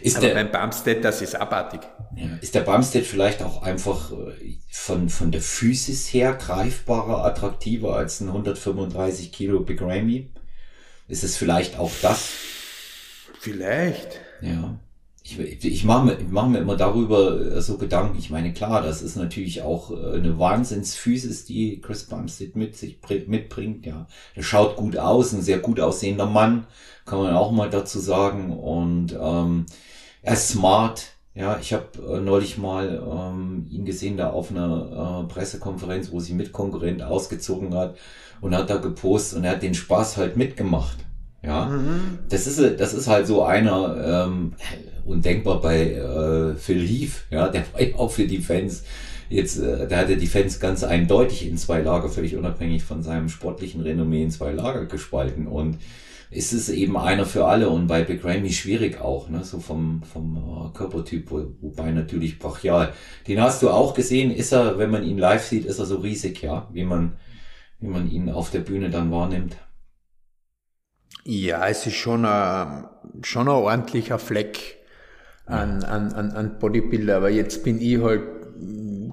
Ist 0.00 0.16
aber 0.16 0.28
der, 0.28 0.34
beim 0.34 0.50
Bumstead, 0.50 1.04
das 1.04 1.22
ist 1.22 1.34
abartig. 1.34 1.80
Ist 2.40 2.54
der 2.54 2.60
Bumstead 2.60 3.06
vielleicht 3.06 3.42
auch 3.42 3.62
einfach 3.62 4.12
äh, 4.12 4.58
von, 4.70 5.08
von 5.08 5.32
der 5.32 5.40
Physis 5.40 6.12
her 6.12 6.34
greifbarer, 6.34 7.24
attraktiver 7.24 7.96
als 7.96 8.20
ein 8.20 8.28
135 8.28 9.32
Kilo 9.32 9.60
Big 9.60 9.80
Ramy? 9.80 10.30
Ist 11.08 11.24
es 11.24 11.36
vielleicht 11.36 11.78
auch 11.78 11.90
das? 12.02 12.30
Vielleicht. 13.40 14.20
Ja. 14.40 14.78
Ich, 15.38 15.64
ich 15.64 15.84
mache 15.84 16.06
mir, 16.06 16.18
mach 16.30 16.46
mir 16.46 16.58
immer 16.58 16.76
darüber 16.76 17.40
äh, 17.40 17.60
so 17.60 17.78
Gedanken. 17.78 18.18
Ich 18.18 18.30
meine, 18.30 18.52
klar, 18.52 18.82
das 18.82 19.02
ist 19.02 19.16
natürlich 19.16 19.62
auch 19.62 19.90
äh, 19.90 20.16
eine 20.16 20.38
Wahnsinnsphysis, 20.38 21.44
die 21.44 21.80
Chris 21.80 22.04
Bumstead 22.04 22.56
mit 22.56 22.76
sich 22.76 22.98
mitbringt. 23.26 23.86
Ja, 23.86 24.06
er 24.34 24.42
schaut 24.42 24.76
gut 24.76 24.96
aus, 24.96 25.32
ein 25.32 25.42
sehr 25.42 25.58
gut 25.58 25.80
aussehender 25.80 26.26
Mann, 26.26 26.66
kann 27.04 27.20
man 27.20 27.34
auch 27.34 27.52
mal 27.52 27.70
dazu 27.70 27.98
sagen. 27.98 28.56
Und 28.56 29.16
ähm, 29.20 29.66
er 30.22 30.34
ist 30.34 30.48
smart. 30.48 31.12
Ja, 31.34 31.58
ich 31.58 31.72
habe 31.72 31.86
äh, 32.10 32.20
neulich 32.20 32.58
mal 32.58 33.02
ähm, 33.10 33.66
ihn 33.70 33.86
gesehen 33.86 34.18
da 34.18 34.30
auf 34.30 34.50
einer 34.50 35.24
äh, 35.24 35.32
Pressekonferenz, 35.32 36.12
wo 36.12 36.20
sie 36.20 36.34
mit 36.34 36.52
Konkurrent 36.52 37.02
ausgezogen 37.02 37.74
hat 37.74 37.96
und 38.42 38.54
hat 38.54 38.68
da 38.68 38.76
gepostet 38.76 39.38
und 39.38 39.44
er 39.44 39.52
hat 39.52 39.62
den 39.62 39.74
Spaß 39.74 40.18
halt 40.18 40.36
mitgemacht. 40.36 40.98
Ja, 41.42 41.66
mhm. 41.66 42.20
das 42.28 42.46
ist 42.46 42.80
das 42.80 42.94
ist 42.94 43.08
halt 43.08 43.26
so 43.26 43.42
einer 43.42 44.26
ähm, 44.26 44.52
undenkbar 45.04 45.60
bei 45.60 45.92
äh, 45.92 46.54
Phil 46.56 46.86
Heath. 46.86 47.24
Ja, 47.30 47.48
der 47.48 47.64
war 47.72 47.82
ja 47.82 47.96
auch 47.96 48.10
für 48.10 48.26
die 48.26 48.38
Fans 48.38 48.84
jetzt, 49.32 49.58
äh, 49.58 49.88
der 49.88 49.98
hatte 49.98 50.16
die 50.16 50.26
Fans 50.26 50.60
ganz 50.60 50.84
eindeutig 50.84 51.48
in 51.48 51.56
zwei 51.56 51.80
Lager, 51.80 52.08
völlig 52.08 52.36
unabhängig 52.36 52.84
von 52.84 53.02
seinem 53.02 53.28
sportlichen 53.28 53.80
Renommee 53.82 54.22
in 54.22 54.30
zwei 54.30 54.52
Lager 54.52 54.86
gespalten 54.86 55.46
und 55.46 55.78
ist 56.30 56.52
es 56.52 56.70
eben 56.70 56.96
einer 56.96 57.26
für 57.26 57.44
alle 57.46 57.68
und 57.68 57.88
bei 57.88 58.02
Big 58.02 58.24
Ramy 58.24 58.52
schwierig 58.52 59.00
auch, 59.00 59.28
ne, 59.28 59.44
so 59.44 59.60
vom, 59.60 60.02
vom 60.02 60.36
äh, 60.36 60.76
Körpertyp, 60.76 61.30
wo, 61.30 61.54
wobei 61.60 61.90
natürlich 61.90 62.38
brachial. 62.38 62.92
Den 63.28 63.40
hast 63.40 63.62
du 63.62 63.68
auch 63.68 63.92
gesehen, 63.92 64.30
ist 64.30 64.52
er, 64.52 64.78
wenn 64.78 64.90
man 64.90 65.04
ihn 65.04 65.18
live 65.18 65.44
sieht, 65.44 65.66
ist 65.66 65.78
er 65.78 65.84
so 65.84 65.96
riesig, 65.96 66.42
ja, 66.42 66.68
wie 66.72 66.84
man, 66.84 67.18
wie 67.80 67.88
man 67.88 68.10
ihn 68.10 68.30
auf 68.30 68.50
der 68.50 68.60
Bühne 68.60 68.88
dann 68.88 69.10
wahrnimmt. 69.10 69.56
Ja, 71.24 71.68
es 71.68 71.86
ist 71.86 71.96
schon 71.96 72.24
ein, 72.24 72.86
schon 73.22 73.48
ein 73.48 73.54
ordentlicher 73.54 74.18
Fleck 74.18 74.81
an, 75.46 75.82
an, 75.84 76.12
an, 76.12 76.30
an 76.32 76.58
Bodybuilder, 76.58 77.16
aber 77.16 77.30
jetzt 77.30 77.64
bin 77.64 77.80
ich 77.80 78.00
halt 78.00 78.22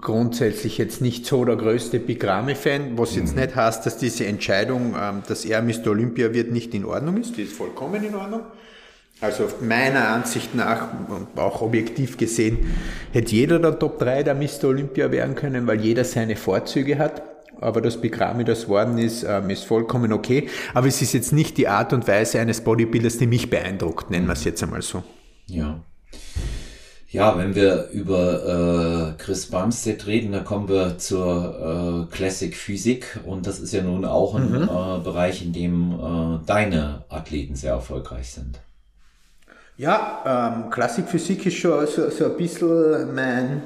grundsätzlich 0.02 0.78
jetzt 0.78 1.02
nicht 1.02 1.26
so 1.26 1.44
der 1.44 1.56
größte 1.56 2.00
Bigrame-Fan, 2.00 2.98
was 2.98 3.16
jetzt 3.16 3.36
mhm. 3.36 3.42
nicht 3.42 3.56
heißt, 3.56 3.86
dass 3.86 3.98
diese 3.98 4.26
Entscheidung, 4.26 4.96
ähm, 5.00 5.24
dass 5.28 5.46
er 5.46 5.62
Mr. 5.62 5.88
Olympia 5.88 6.34
wird, 6.34 6.52
nicht 6.52 6.74
in 6.74 6.86
Ordnung 6.86 7.18
ist. 7.18 7.36
Die 7.38 7.44
ist 7.44 7.54
vollkommen 7.54 8.04
in 8.04 8.16
Ordnung. 8.16 8.42
Also 9.22 9.50
meiner 9.62 10.08
Ansicht 10.10 10.56
nach, 10.56 10.88
auch 11.36 11.62
objektiv 11.62 12.16
gesehen, 12.16 12.60
hätte 13.12 13.36
jeder 13.36 13.60
der 13.60 13.78
Top 13.78 14.00
3 14.00 14.24
der 14.24 14.36
Mr. 14.36 14.66
Olympia 14.66 15.12
werden 15.12 15.36
können, 15.36 15.68
weil 15.68 15.82
jeder 15.82 16.06
seine 16.06 16.36
Vorzüge 16.38 16.98
hat 16.98 17.22
aber 17.62 17.82
das 17.82 18.00
Bigrami, 18.00 18.46
das 18.46 18.70
worden 18.70 18.98
ist, 18.98 19.24
ähm, 19.24 19.50
ist 19.50 19.66
vollkommen 19.66 20.14
okay. 20.14 20.48
Aber 20.74 20.88
es 20.88 21.02
ist 21.02 21.12
jetzt 21.12 21.34
nicht 21.34 21.58
die 21.58 21.68
Art 21.68 21.92
und 21.92 22.08
Weise 22.08 22.40
eines 22.40 22.62
Bodybuilders, 22.62 23.18
die 23.18 23.28
mich 23.28 23.50
beeindruckt, 23.50 24.10
nennen 24.10 24.28
wir 24.28 24.34
es 24.34 24.46
jetzt 24.46 24.64
einmal 24.64 24.82
so. 24.82 25.04
Ja. 25.48 25.84
Ja, 27.12 27.40
wenn 27.40 27.56
wir 27.56 27.90
über 27.92 29.16
äh, 29.18 29.24
Chris 29.24 29.48
Bumstead 29.48 30.06
reden, 30.06 30.32
dann 30.32 30.46
kommen 30.46 30.70
wir 30.70 31.00
zur 31.00 32.08
äh, 32.08 32.16
Classic 32.16 32.56
Physik 32.56 33.20
und 33.26 33.48
das 33.48 33.60
ist 33.60 33.74
ja 33.74 33.82
nun 33.82 34.06
auch 34.06 34.36
ein 34.36 34.52
mhm. 34.52 34.64
äh, 34.64 35.04
Bereich, 35.04 35.44
in 35.44 35.52
dem 35.52 35.92
äh, 35.94 36.46
deine 36.46 37.06
Athleten 37.10 37.56
sehr 37.56 37.74
erfolgreich 37.74 38.30
sind. 38.30 38.60
Ja, 39.76 40.54
ähm, 40.64 40.70
Classic 40.70 41.08
Physik 41.08 41.48
ist 41.48 41.58
schon 41.58 41.88
so, 41.88 42.12
so 42.12 42.26
ein 42.26 42.38
bisschen 42.38 43.16
mein, 43.16 43.64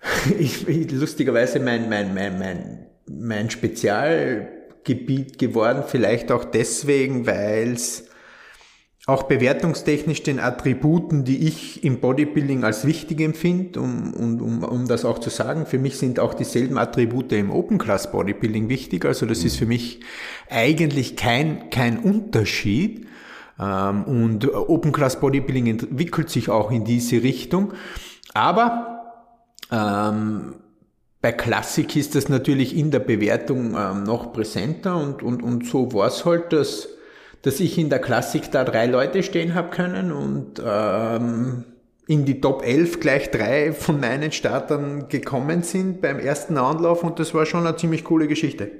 ich, 0.40 0.66
lustigerweise 0.90 1.60
mein, 1.60 1.88
mein, 1.88 2.12
mein, 2.14 2.36
mein, 2.36 2.86
mein 3.06 3.48
Spezialgebiet 3.48 5.38
geworden, 5.38 5.84
vielleicht 5.86 6.32
auch 6.32 6.44
deswegen, 6.44 7.28
weil 7.28 7.74
es 7.74 8.09
auch 9.06 9.24
bewertungstechnisch 9.24 10.22
den 10.22 10.38
Attributen, 10.38 11.24
die 11.24 11.48
ich 11.48 11.82
im 11.84 12.00
Bodybuilding 12.00 12.64
als 12.64 12.86
wichtig 12.86 13.20
empfinde, 13.20 13.80
um, 13.80 14.12
um, 14.12 14.40
um, 14.40 14.62
um 14.62 14.88
das 14.88 15.04
auch 15.04 15.18
zu 15.18 15.30
sagen, 15.30 15.66
für 15.66 15.78
mich 15.78 15.96
sind 15.98 16.20
auch 16.20 16.34
dieselben 16.34 16.76
Attribute 16.76 17.32
im 17.32 17.50
Open 17.50 17.78
Class 17.78 18.12
Bodybuilding 18.12 18.68
wichtig. 18.68 19.04
Also 19.06 19.24
das 19.26 19.42
ist 19.42 19.56
für 19.56 19.66
mich 19.66 20.00
eigentlich 20.50 21.16
kein, 21.16 21.70
kein 21.70 21.98
Unterschied. 21.98 23.06
Ähm, 23.58 24.04
und 24.04 24.52
Open 24.54 24.92
Class 24.92 25.18
Bodybuilding 25.18 25.66
entwickelt 25.66 26.28
sich 26.28 26.50
auch 26.50 26.70
in 26.70 26.84
diese 26.84 27.22
Richtung. 27.22 27.72
Aber 28.34 29.00
ähm, 29.72 30.56
bei 31.22 31.32
Klassik 31.32 31.96
ist 31.96 32.14
das 32.14 32.28
natürlich 32.28 32.76
in 32.76 32.90
der 32.90 33.00
Bewertung 33.00 33.74
ähm, 33.76 34.04
noch 34.04 34.32
präsenter 34.32 34.96
und, 34.96 35.22
und, 35.22 35.42
und 35.42 35.66
so 35.66 35.92
war 35.92 36.08
es 36.08 36.24
halt, 36.24 36.52
dass, 36.52 36.88
dass 37.42 37.60
ich 37.60 37.78
in 37.78 37.90
der 37.90 38.00
Klassik 38.00 38.50
da 38.50 38.64
drei 38.64 38.86
Leute 38.86 39.22
stehen 39.22 39.54
habe 39.54 39.70
können 39.70 40.12
und 40.12 40.62
ähm, 40.64 41.64
in 42.06 42.24
die 42.24 42.40
Top 42.40 42.62
11 42.64 43.00
gleich 43.00 43.30
drei 43.30 43.72
von 43.72 44.00
meinen 44.00 44.32
Startern 44.32 45.08
gekommen 45.08 45.62
sind 45.62 46.00
beim 46.02 46.18
ersten 46.18 46.58
Anlauf 46.58 47.02
und 47.04 47.18
das 47.18 47.34
war 47.34 47.46
schon 47.46 47.66
eine 47.66 47.76
ziemlich 47.76 48.04
coole 48.04 48.26
Geschichte. 48.28 48.70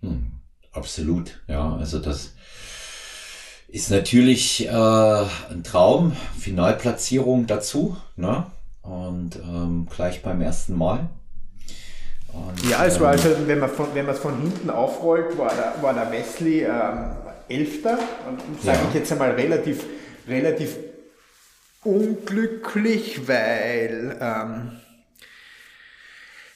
Hm, 0.00 0.26
absolut, 0.72 1.42
ja, 1.46 1.76
also 1.76 2.00
das 2.00 2.34
ist 3.68 3.90
natürlich 3.90 4.66
äh, 4.66 4.70
ein 4.70 5.62
Traum, 5.64 6.12
Finalplatzierung 6.38 7.46
dazu, 7.46 7.96
ne? 8.16 8.46
Und 8.82 9.36
ähm, 9.36 9.86
gleich 9.88 10.22
beim 10.22 10.42
ersten 10.42 10.76
Mal. 10.76 11.08
Und, 12.32 12.68
ja, 12.68 12.84
es 12.84 12.98
war 12.98 13.10
also, 13.10 13.28
wenn 13.46 13.60
man 13.60 13.70
von, 13.70 13.86
wenn 13.94 14.06
man 14.06 14.14
es 14.14 14.20
von 14.20 14.40
hinten 14.40 14.70
aufrollt, 14.70 15.38
war 15.38 15.52
der, 15.54 15.80
war 15.82 15.94
der 15.94 16.10
Wesley 16.10 16.64
ähm, 16.64 17.12
Elfter. 17.48 17.98
Und 18.28 18.62
sage 18.62 18.78
ja. 18.78 18.84
ich 18.88 18.94
jetzt 18.94 19.12
einmal 19.12 19.32
relativ, 19.32 19.84
relativ 20.28 20.76
unglücklich, 21.84 23.26
weil 23.26 24.16
ähm, 24.20 24.80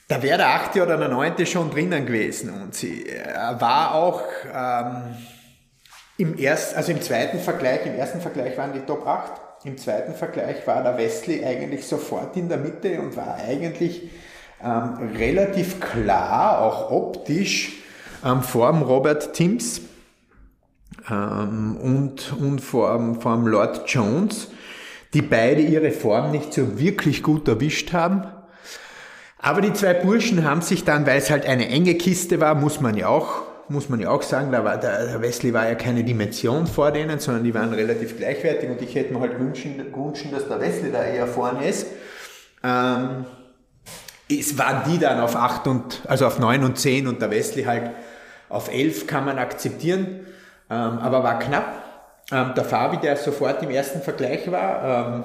da 0.09 0.23
wäre 0.23 0.39
der 0.39 0.49
achte 0.49 0.83
oder 0.83 0.97
der 0.97 1.09
neunte 1.09 1.47
schon 1.47 1.71
drinnen 1.71 2.07
gewesen. 2.07 2.51
Und 2.63 2.75
sie 2.75 3.07
er 3.07 3.61
war 3.61 3.95
auch 3.95 4.23
ähm, 4.53 5.17
im 6.19 6.39
ersten, 6.39 6.77
also 6.77 6.93
im 6.93 7.03
zweiten 7.03 7.41
Vergleich, 7.41 7.87
im 7.87 7.95
ersten 7.95 8.21
Vergleich 8.21 8.57
waren 8.57 8.73
die 8.73 8.81
Top 8.81 9.07
8, 9.07 9.33
im 9.65 9.77
zweiten 9.77 10.15
Vergleich 10.15 10.67
war 10.67 10.83
der 10.83 10.97
Wesley 10.97 11.45
eigentlich 11.45 11.87
sofort 11.87 12.37
in 12.37 12.49
der 12.49 12.59
Mitte 12.59 13.01
und 13.01 13.17
war 13.17 13.37
eigentlich 13.37 14.11
ähm, 14.63 15.11
relativ 15.17 15.81
klar, 15.81 16.61
auch 16.61 16.91
optisch, 16.91 17.83
ähm, 18.25 18.43
vor 18.43 18.71
dem 18.71 18.83
Robert 18.83 19.35
Timms 19.35 19.81
ähm, 21.11 21.77
und, 21.77 22.33
und 22.39 22.61
vor, 22.61 23.17
vor 23.21 23.37
dem 23.37 23.47
Lord 23.47 23.83
Jones, 23.87 24.49
die 25.15 25.23
beide 25.23 25.63
ihre 25.63 25.91
Form 25.91 26.31
nicht 26.31 26.53
so 26.53 26.79
wirklich 26.79 27.23
gut 27.23 27.49
erwischt 27.49 27.93
haben. 27.93 28.27
Aber 29.39 29.61
die 29.61 29.73
zwei 29.73 29.95
Burschen 29.95 30.45
haben 30.45 30.63
sich 30.63 30.85
dann, 30.85 31.07
weil 31.07 31.19
es 31.19 31.31
halt 31.31 31.47
eine 31.47 31.69
enge 31.69 31.95
Kiste 31.95 32.41
war, 32.41 32.55
muss 32.55 32.81
man 32.81 32.97
ja 32.97 33.09
auch, 33.09 33.43
muss 33.69 33.89
man 33.89 34.01
ja 34.01 34.11
auch 34.11 34.23
sagen, 34.23 34.51
da 34.51 34.65
war, 34.65 34.79
der 34.79 35.21
Wesley 35.21 35.53
war 35.53 35.69
ja 35.69 35.75
keine 35.75 36.03
Dimension 36.05 36.67
vor 36.67 36.91
denen, 36.91 37.19
sondern 37.21 37.45
die 37.45 37.55
waren 37.55 37.73
relativ 37.73 38.17
gleichwertig 38.17 38.71
und 38.71 38.83
ich 38.83 38.95
hätte 38.95 39.13
mir 39.13 39.21
halt 39.21 39.39
wünschen, 39.39 39.79
wünschen 39.93 40.31
dass 40.33 40.49
der 40.49 40.61
Wesley 40.61 40.91
da 40.91 41.05
eher 41.05 41.27
vorne 41.27 41.69
ist. 41.69 41.87
Ähm, 42.65 43.27
es 44.29 44.59
waren 44.59 44.91
die 44.91 44.99
dann 44.99 45.21
auf 45.21 45.37
8 45.37 45.67
und, 45.69 46.03
also 46.07 46.27
auf 46.27 46.39
9 46.39 46.65
und 46.65 46.79
10 46.79 47.07
und 47.07 47.23
der 47.23 47.31
Wesley 47.31 47.65
halt 47.65 47.91
auf 48.49 48.73
11 48.73 49.07
kann 49.07 49.25
man 49.25 49.39
akzeptieren, 49.39 50.27
ähm, 50.71 50.99
aber 50.99 51.23
war 51.23 51.39
knapp. 51.39 51.83
Ähm, 52.33 52.53
der 52.57 52.65
Fabi, 52.65 52.99
der 52.99 53.17
sofort 53.17 53.63
im 53.63 53.71
ersten 53.71 54.01
Vergleich 54.01 54.51
war, 54.51 54.85
ähm, 54.85 55.25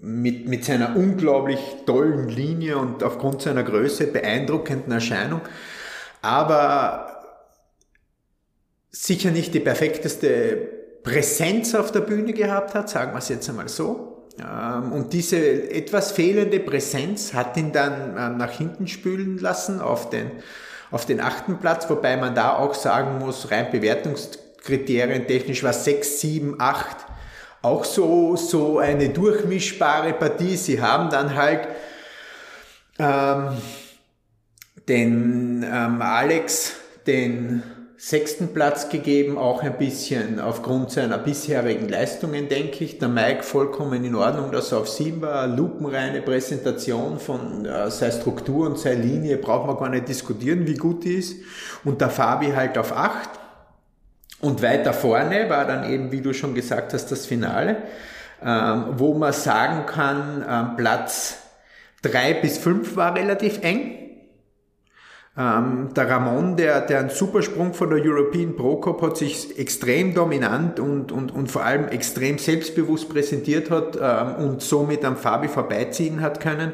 mit, 0.00 0.48
mit 0.48 0.64
seiner 0.64 0.96
unglaublich 0.96 1.60
tollen 1.86 2.28
Linie 2.28 2.76
und 2.76 3.02
aufgrund 3.02 3.42
seiner 3.42 3.62
Größe 3.62 4.08
beeindruckenden 4.08 4.92
Erscheinung, 4.92 5.40
aber 6.22 7.12
sicher 8.90 9.30
nicht 9.30 9.54
die 9.54 9.60
perfekteste 9.60 10.68
Präsenz 11.02 11.74
auf 11.74 11.90
der 11.90 12.00
Bühne 12.00 12.32
gehabt 12.32 12.74
hat, 12.74 12.88
sagen 12.88 13.12
wir 13.12 13.18
es 13.18 13.28
jetzt 13.28 13.48
einmal 13.48 13.68
so. 13.68 14.28
Ähm, 14.38 14.92
und 14.92 15.12
diese 15.12 15.70
etwas 15.70 16.12
fehlende 16.12 16.60
Präsenz 16.60 17.34
hat 17.34 17.56
ihn 17.56 17.72
dann 17.72 18.16
äh, 18.16 18.30
nach 18.30 18.52
hinten 18.52 18.86
spülen 18.86 19.38
lassen 19.38 19.80
auf 19.80 20.10
den, 20.10 20.30
auf 20.92 21.06
den 21.06 21.20
achten 21.20 21.58
Platz, 21.58 21.90
wobei 21.90 22.16
man 22.16 22.34
da 22.34 22.56
auch 22.56 22.74
sagen 22.74 23.18
muss, 23.18 23.50
rein 23.50 23.70
Bewertungskriterien 23.72 25.26
technisch 25.26 25.64
war 25.64 25.72
6, 25.72 26.20
7, 26.20 26.56
8 26.60 26.96
auch 27.62 27.84
so, 27.84 28.36
so 28.36 28.78
eine 28.78 29.08
durchmischbare 29.08 30.12
Partie. 30.12 30.56
Sie 30.56 30.82
haben 30.82 31.10
dann 31.10 31.34
halt 31.34 31.68
ähm, 32.98 33.56
den 34.88 35.64
ähm, 35.64 36.02
Alex 36.02 36.74
den 37.06 37.62
sechsten 38.04 38.52
Platz 38.52 38.88
gegeben, 38.88 39.38
auch 39.38 39.62
ein 39.62 39.78
bisschen 39.78 40.40
aufgrund 40.40 40.90
seiner 40.90 41.18
bisherigen 41.18 41.88
Leistungen, 41.88 42.48
denke 42.48 42.82
ich. 42.82 42.98
Der 42.98 43.06
Mike 43.06 43.44
vollkommen 43.44 44.02
in 44.04 44.16
Ordnung, 44.16 44.50
dass 44.50 44.72
er 44.72 44.78
auf 44.78 44.88
sieben 44.88 45.22
war. 45.22 45.46
Lupenreine 45.46 46.20
Präsentation 46.20 47.20
von 47.20 47.64
äh, 47.64 47.88
seiner 47.92 48.10
Struktur 48.10 48.66
und 48.66 48.76
seiner 48.76 49.04
Linie, 49.04 49.36
braucht 49.36 49.68
man 49.68 49.76
gar 49.78 49.88
nicht 49.88 50.08
diskutieren, 50.08 50.66
wie 50.66 50.74
gut 50.74 51.04
die 51.04 51.14
ist. 51.14 51.36
Und 51.84 52.00
der 52.00 52.10
Fabi 52.10 52.50
halt 52.50 52.76
auf 52.76 52.90
acht. 52.90 53.30
Und 54.40 54.60
weiter 54.62 54.92
vorne 54.92 55.48
war 55.48 55.64
dann 55.64 55.88
eben, 55.88 56.10
wie 56.10 56.22
du 56.22 56.34
schon 56.34 56.56
gesagt 56.56 56.94
hast, 56.94 57.06
das 57.12 57.24
Finale, 57.26 57.84
ähm, 58.44 58.94
wo 58.96 59.14
man 59.14 59.32
sagen 59.32 59.86
kann, 59.86 60.44
ähm, 60.50 60.76
Platz 60.76 61.36
drei 62.02 62.34
bis 62.34 62.58
fünf 62.58 62.96
war 62.96 63.14
relativ 63.14 63.62
eng. 63.62 64.01
Ähm, 65.34 65.88
der 65.96 66.10
Ramon, 66.10 66.56
der, 66.56 66.82
der 66.82 66.98
einen 67.00 67.08
Supersprung 67.08 67.72
von 67.72 67.88
der 67.88 68.04
European 68.04 68.54
Pro 68.54 68.76
Cup 68.76 69.00
hat 69.00 69.16
sich 69.16 69.58
extrem 69.58 70.12
dominant 70.12 70.78
und, 70.78 71.10
und, 71.10 71.32
und 71.32 71.50
vor 71.50 71.64
allem 71.64 71.88
extrem 71.88 72.36
selbstbewusst 72.36 73.08
präsentiert 73.08 73.70
hat 73.70 73.98
ähm, 74.00 74.44
und 74.44 74.60
somit 74.60 75.06
am 75.06 75.16
Fabi 75.16 75.48
vorbeiziehen 75.48 76.20
hat 76.20 76.40
können. 76.40 76.72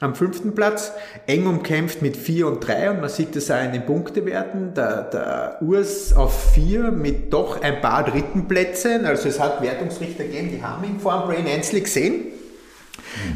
Am 0.00 0.16
fünften 0.16 0.56
Platz, 0.56 0.90
eng 1.28 1.46
umkämpft 1.46 2.02
mit 2.02 2.16
vier 2.16 2.48
und 2.48 2.66
drei 2.66 2.90
und 2.90 3.00
man 3.00 3.08
sieht 3.08 3.36
das 3.36 3.52
auch 3.52 3.62
in 3.62 3.70
den 3.70 3.86
Punktewerten. 3.86 4.74
Der, 4.74 5.02
der 5.02 5.58
Urs 5.60 6.12
auf 6.12 6.54
vier 6.54 6.90
mit 6.90 7.32
doch 7.32 7.62
ein 7.62 7.80
paar 7.80 8.02
dritten 8.02 8.48
Plätzen. 8.48 9.06
Also 9.06 9.28
es 9.28 9.38
hat 9.38 9.62
Wertungsrichter 9.62 10.24
gegeben, 10.24 10.50
die 10.50 10.60
haben 10.60 10.82
ihn 10.82 10.98
vor 10.98 11.20
dem 11.20 11.28
Brain 11.28 11.46
Ansley 11.46 11.82
gesehen. 11.82 12.32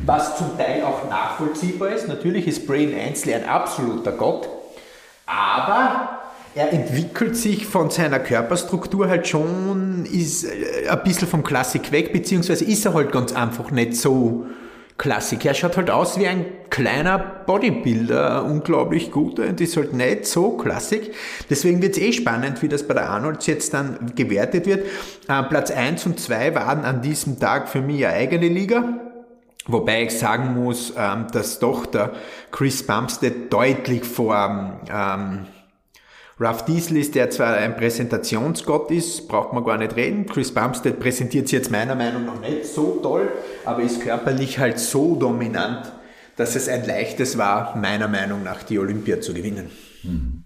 Was 0.05 0.39
zum 0.39 0.59
Teil 0.59 0.83
auch 0.83 1.09
nachvollziehbar 1.09 1.91
ist. 1.91 2.09
Natürlich 2.09 2.49
ist 2.49 2.67
Brain 2.67 2.93
Ansley 2.99 3.35
ein 3.35 3.45
absoluter 3.45 4.11
Gott. 4.11 4.49
Aber 5.27 6.21
er 6.55 6.73
entwickelt 6.73 7.37
sich 7.37 7.67
von 7.67 7.91
seiner 7.91 8.19
Körperstruktur 8.19 9.09
halt 9.09 9.29
schon, 9.29 10.07
ist 10.07 10.45
äh, 10.45 10.89
ein 10.89 11.03
bisschen 11.03 11.29
vom 11.29 11.43
Klassik 11.43 11.93
weg, 11.93 12.13
beziehungsweise 12.13 12.65
ist 12.65 12.87
er 12.87 12.95
halt 12.95 13.13
ganz 13.13 13.35
einfach 13.35 13.71
nicht 13.71 13.95
so 13.95 14.47
Klassik. 14.97 15.45
Er 15.45 15.53
schaut 15.53 15.77
halt 15.77 15.91
aus 15.91 16.19
wie 16.19 16.27
ein 16.27 16.47
kleiner 16.71 17.19
Bodybuilder, 17.19 18.45
unglaublich 18.47 19.11
gut 19.11 19.39
und 19.39 19.61
ist 19.61 19.77
halt 19.77 19.93
nicht 19.93 20.25
so 20.25 20.53
Klassik. 20.53 21.13
Deswegen 21.51 21.83
wird 21.83 21.97
es 21.97 22.03
eh 22.03 22.13
spannend, 22.13 22.63
wie 22.63 22.69
das 22.69 22.89
bei 22.89 22.95
der 22.95 23.11
Arnolds 23.11 23.47
jetzt 23.47 23.75
dann 23.75 24.13
gewertet 24.15 24.65
wird. 24.65 24.87
Äh, 25.29 25.43
Platz 25.43 25.71
1 25.71 26.07
und 26.07 26.19
2 26.19 26.55
waren 26.55 26.85
an 26.85 27.03
diesem 27.03 27.39
Tag 27.39 27.69
für 27.69 27.83
mich 27.83 28.07
eine 28.07 28.15
eigene 28.15 28.49
Liga. 28.49 29.06
Wobei 29.67 30.05
ich 30.05 30.17
sagen 30.17 30.55
muss, 30.55 30.93
ähm, 30.97 31.27
dass 31.33 31.59
doch 31.59 31.87
der 31.87 32.13
Chris 32.53 32.87
Bumstead 32.87 33.53
deutlich 33.53 34.05
vor 34.05 34.81
ähm, 34.89 35.47
Ruff 36.39 36.65
Diesel 36.67 36.99
ist, 36.99 37.15
der 37.15 37.31
zwar 37.31 37.55
ein 37.55 37.77
Präsentationsgott 37.77 38.91
ist, 38.91 39.27
braucht 39.27 39.53
man 39.55 39.65
gar 39.65 39.79
nicht 39.79 39.97
reden. 39.97 40.27
Chris 40.27 40.53
Bumstead 40.53 41.01
präsentiert 41.01 41.49
sich 41.49 41.59
jetzt 41.59 41.71
meiner 41.71 41.95
Meinung 41.95 42.27
nach 42.27 42.41
nicht 42.41 42.67
so 42.67 43.01
toll, 43.03 43.33
aber 43.65 43.83
ist 43.83 44.03
körperlich 44.03 44.59
halt 44.59 44.79
so 44.79 45.17
dominant, 45.17 45.91
dass 46.37 46.55
es 46.55 46.69
ein 46.69 46.87
leichtes 46.87 47.39
war, 47.39 47.75
meiner 47.77 48.07
Meinung 48.07 48.43
nach 48.43 48.63
die 48.63 48.79
Olympia 48.79 49.21
zu 49.21 49.33
gewinnen. 49.33 49.71
Mhm. 50.03 50.45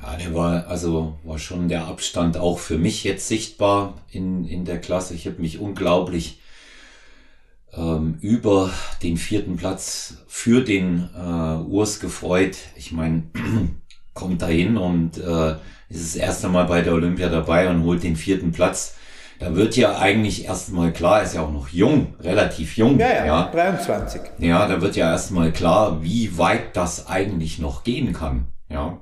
Ja, 0.00 0.16
der 0.16 0.34
war 0.34 0.66
also 0.68 1.18
war 1.24 1.38
schon 1.38 1.68
der 1.68 1.86
Abstand 1.86 2.36
auch 2.36 2.58
für 2.58 2.78
mich 2.78 3.04
jetzt 3.04 3.28
sichtbar 3.28 3.94
in, 4.10 4.44
in 4.44 4.64
der 4.64 4.80
Klasse. 4.80 5.14
Ich 5.14 5.26
habe 5.26 5.40
mich 5.40 5.58
unglaublich 5.58 6.41
ähm, 7.76 8.18
über 8.20 8.70
den 9.02 9.16
vierten 9.16 9.56
Platz 9.56 10.18
für 10.26 10.62
den 10.62 11.08
äh, 11.16 11.70
Urs 11.70 12.00
gefreut. 12.00 12.56
Ich 12.76 12.92
meine, 12.92 13.24
kommt 14.14 14.42
dahin 14.42 14.76
und 14.76 15.18
äh, 15.18 15.52
ist 15.88 16.14
das 16.14 16.16
erste 16.16 16.48
Mal 16.48 16.64
bei 16.64 16.82
der 16.82 16.94
Olympia 16.94 17.28
dabei 17.28 17.68
und 17.68 17.84
holt 17.84 18.02
den 18.02 18.16
vierten 18.16 18.52
Platz. 18.52 18.96
Da 19.38 19.56
wird 19.56 19.76
ja 19.76 19.98
eigentlich 19.98 20.44
erstmal 20.44 20.92
klar, 20.92 21.22
ist 21.22 21.34
ja 21.34 21.42
auch 21.42 21.52
noch 21.52 21.68
jung, 21.68 22.14
relativ 22.20 22.76
jung. 22.76 22.98
Ja, 23.00 23.08
ja, 23.08 23.26
ja. 23.26 23.50
23. 23.52 24.20
Ja, 24.38 24.68
da 24.68 24.80
wird 24.80 24.94
ja 24.94 25.10
erstmal 25.10 25.50
klar, 25.50 26.02
wie 26.02 26.38
weit 26.38 26.76
das 26.76 27.08
eigentlich 27.08 27.58
noch 27.58 27.82
gehen 27.82 28.12
kann. 28.12 28.46
Ja. 28.68 28.98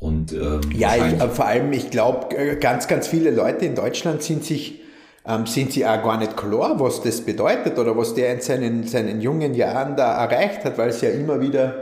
Und 0.00 0.32
ähm, 0.32 0.60
ja, 0.74 0.94
ich, 0.96 1.22
vor 1.32 1.46
allem, 1.46 1.72
ich 1.72 1.90
glaube, 1.90 2.36
äh, 2.36 2.56
ganz, 2.56 2.88
ganz 2.88 3.06
viele 3.06 3.30
Leute 3.30 3.66
in 3.66 3.74
Deutschland 3.74 4.22
sind 4.22 4.44
sich 4.44 4.80
ähm, 5.28 5.46
sind 5.46 5.72
sie 5.72 5.84
auch 5.84 6.02
gar 6.02 6.16
nicht 6.16 6.36
klar, 6.36 6.80
was 6.80 7.02
das 7.02 7.20
bedeutet 7.20 7.78
oder 7.78 7.96
was 7.96 8.14
der 8.14 8.32
in 8.32 8.40
seinen, 8.40 8.86
seinen 8.86 9.20
jungen 9.20 9.54
Jahren 9.54 9.94
da 9.94 10.24
erreicht 10.24 10.64
hat, 10.64 10.78
weil 10.78 10.88
es 10.88 11.02
ja 11.02 11.10
immer 11.10 11.40
wieder 11.40 11.74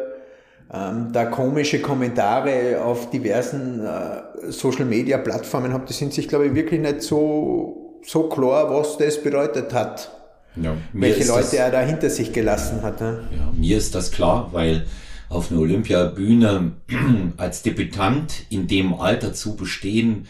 ähm, 0.72 1.10
da 1.12 1.26
komische 1.26 1.80
Kommentare 1.80 2.82
auf 2.82 3.10
diversen 3.10 3.86
äh, 3.86 4.50
Social-Media-Plattformen 4.50 5.72
habe, 5.72 5.86
die 5.86 5.92
sind 5.92 6.12
sich, 6.12 6.26
glaube 6.26 6.46
ich, 6.48 6.54
wirklich 6.54 6.80
nicht 6.80 7.02
so, 7.02 8.00
so 8.04 8.28
klar, 8.28 8.68
was 8.68 8.98
das 8.98 9.22
bedeutet 9.22 9.72
hat. 9.72 10.10
Ja, 10.56 10.74
welche 10.92 11.26
Leute 11.28 11.42
das, 11.42 11.52
er 11.52 11.70
da 11.70 11.80
hinter 11.82 12.10
sich 12.10 12.32
gelassen 12.32 12.82
hat. 12.82 13.00
Ne? 13.00 13.20
Ja, 13.30 13.52
mir 13.56 13.76
ist 13.76 13.94
das 13.94 14.10
klar, 14.10 14.48
weil 14.52 14.86
auf 15.28 15.52
einer 15.52 15.60
Olympiabühne 15.60 16.72
als 17.36 17.62
Debütant 17.62 18.44
in 18.48 18.66
dem 18.66 18.94
Alter 18.94 19.34
zu 19.34 19.54
bestehen, 19.54 20.26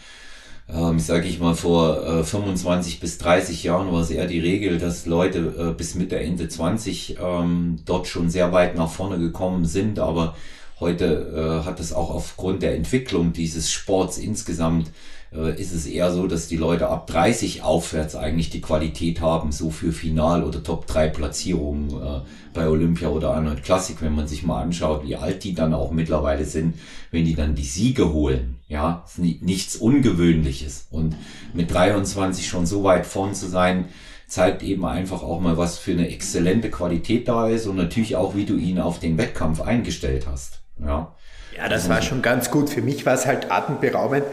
ähm, 0.69 0.99
sage 0.99 1.27
ich 1.27 1.39
mal, 1.39 1.55
vor 1.55 2.05
äh, 2.05 2.23
25 2.23 2.99
bis 2.99 3.17
30 3.19 3.63
Jahren 3.63 3.91
war 3.91 4.01
es 4.01 4.11
eher 4.11 4.27
die 4.27 4.39
Regel, 4.39 4.77
dass 4.77 5.05
Leute 5.05 5.69
äh, 5.69 5.73
bis 5.73 5.95
Mitte, 5.95 6.19
Ende 6.19 6.49
20 6.49 7.17
ähm, 7.21 7.77
dort 7.85 8.07
schon 8.07 8.29
sehr 8.29 8.51
weit 8.51 8.75
nach 8.75 8.89
vorne 8.89 9.17
gekommen 9.17 9.65
sind. 9.65 9.99
Aber 9.99 10.35
heute 10.79 11.61
äh, 11.63 11.65
hat 11.65 11.79
es 11.79 11.93
auch 11.93 12.09
aufgrund 12.09 12.63
der 12.63 12.75
Entwicklung 12.75 13.31
dieses 13.31 13.71
Sports 13.71 14.17
insgesamt 14.17 14.91
ist 15.31 15.73
es 15.73 15.85
eher 15.85 16.11
so, 16.11 16.25
dass 16.27 16.47
die 16.47 16.55
Leute 16.55 16.87
ab 16.87 17.07
30 17.07 17.61
aufwärts 17.61 18.15
eigentlich 18.15 18.49
die 18.49 18.61
Qualität 18.61 19.19
haben, 19.19 19.51
so 19.51 19.69
für 19.69 19.91
Final- 19.91 20.43
oder 20.43 20.63
Top-3-Platzierungen 20.63 21.89
äh, 21.89 22.21
bei 22.53 22.67
Olympia 22.67 23.09
oder 23.09 23.33
Arnold 23.33 23.63
Classic, 23.63 24.01
wenn 24.01 24.15
man 24.15 24.27
sich 24.27 24.43
mal 24.43 24.61
anschaut, 24.61 25.03
wie 25.05 25.17
alt 25.17 25.43
die 25.43 25.53
dann 25.53 25.73
auch 25.73 25.91
mittlerweile 25.91 26.45
sind, 26.45 26.75
wenn 27.11 27.25
die 27.25 27.35
dann 27.35 27.55
die 27.55 27.65
Siege 27.65 28.13
holen. 28.13 28.55
Ja, 28.69 29.03
ist 29.05 29.19
nichts 29.19 29.75
Ungewöhnliches. 29.75 30.87
Und 30.91 31.15
mit 31.53 31.73
23 31.73 32.47
schon 32.47 32.65
so 32.65 32.83
weit 32.83 33.05
vorn 33.05 33.33
zu 33.33 33.47
sein, 33.47 33.85
zeigt 34.27 34.61
eben 34.61 34.85
einfach 34.85 35.23
auch 35.23 35.39
mal, 35.39 35.57
was 35.57 35.77
für 35.77 35.91
eine 35.91 36.09
exzellente 36.09 36.69
Qualität 36.69 37.27
da 37.27 37.47
ist 37.47 37.65
und 37.65 37.77
natürlich 37.77 38.15
auch, 38.15 38.35
wie 38.35 38.45
du 38.45 38.55
ihn 38.55 38.79
auf 38.79 38.99
den 38.99 39.17
Wettkampf 39.17 39.61
eingestellt 39.61 40.27
hast. 40.27 40.61
Ja. 40.79 41.13
Ja, 41.55 41.69
das 41.69 41.89
war 41.89 42.03
schon 42.03 42.21
ganz 42.21 42.51
gut. 42.51 42.69
Für 42.69 42.83
mich 42.83 43.05
war 43.07 43.15
es 43.15 43.25
halt 43.25 43.51
atemberaubend. 43.51 44.25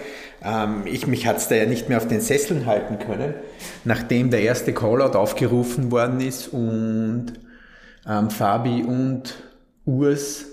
Ähm, 0.45 0.83
ich, 0.85 1.07
mich 1.07 1.27
hat 1.27 1.39
es 1.39 1.49
da 1.49 1.55
ja 1.55 1.67
nicht 1.67 1.89
mehr 1.89 1.99
auf 1.99 2.07
den 2.07 2.21
Sesseln 2.21 2.67
halten 2.67 2.99
können, 2.99 3.35
nachdem 3.85 4.31
der 4.31 4.43
erste 4.43 4.75
Callout 4.75 5.17
aufgerufen 5.17 5.91
worden 5.91 6.21
ist 6.21 6.49
und 6.49 7.33
ähm, 8.07 8.31
Fabi 8.31 8.85
und 8.85 9.35
Urs 9.87 10.47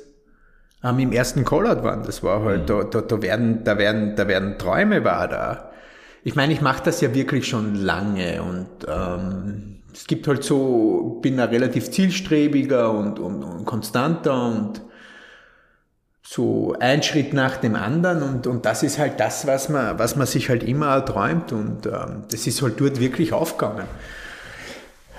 ähm, 0.84 1.00
im 1.00 1.12
ersten 1.12 1.44
Callout 1.44 1.84
waren. 1.84 2.04
Das 2.04 2.24
war 2.24 2.44
halt, 2.44 2.62
mhm. 2.62 2.66
da, 2.68 2.84
da, 2.84 3.02
da, 3.02 3.22
werden, 3.22 3.64
da, 3.64 3.78
werden, 3.78 4.16
da 4.16 4.28
werden 4.28 4.58
Träume 4.58 5.04
war 5.04 5.28
da. 5.28 5.72
Ich 6.24 6.36
meine, 6.36 6.54
ich 6.54 6.62
mache 6.62 6.84
das 6.84 7.02
ja 7.02 7.14
wirklich 7.14 7.48
schon 7.48 7.76
lange 7.76 8.44
und 8.44 8.68
ähm, 8.88 9.80
es 9.94 10.08
gibt 10.08 10.28
halt 10.28 10.44
so, 10.44 11.20
bin 11.22 11.40
ein 11.40 11.50
relativ 11.50 11.92
zielstrebiger 11.92 12.92
und, 12.92 13.20
und, 13.20 13.44
und 13.44 13.66
konstanter 13.66 14.46
und 14.46 14.82
so 16.34 16.74
ein 16.80 17.04
Schritt 17.04 17.34
nach 17.34 17.58
dem 17.58 17.76
anderen 17.76 18.24
und, 18.24 18.48
und 18.48 18.66
das 18.66 18.84
ist 18.84 18.98
halt 18.98 19.20
das, 19.20 19.48
was 19.48 19.68
man, 19.68 20.00
was 20.00 20.16
man 20.16 20.26
sich 20.26 20.48
halt 20.48 20.64
immer 20.64 21.04
träumt 21.04 21.52
und 21.52 21.86
ähm, 21.88 22.24
das 22.32 22.48
ist 22.48 22.62
halt 22.62 22.80
dort 22.80 23.02
wirklich 23.02 23.34
aufgegangen. 23.34 23.86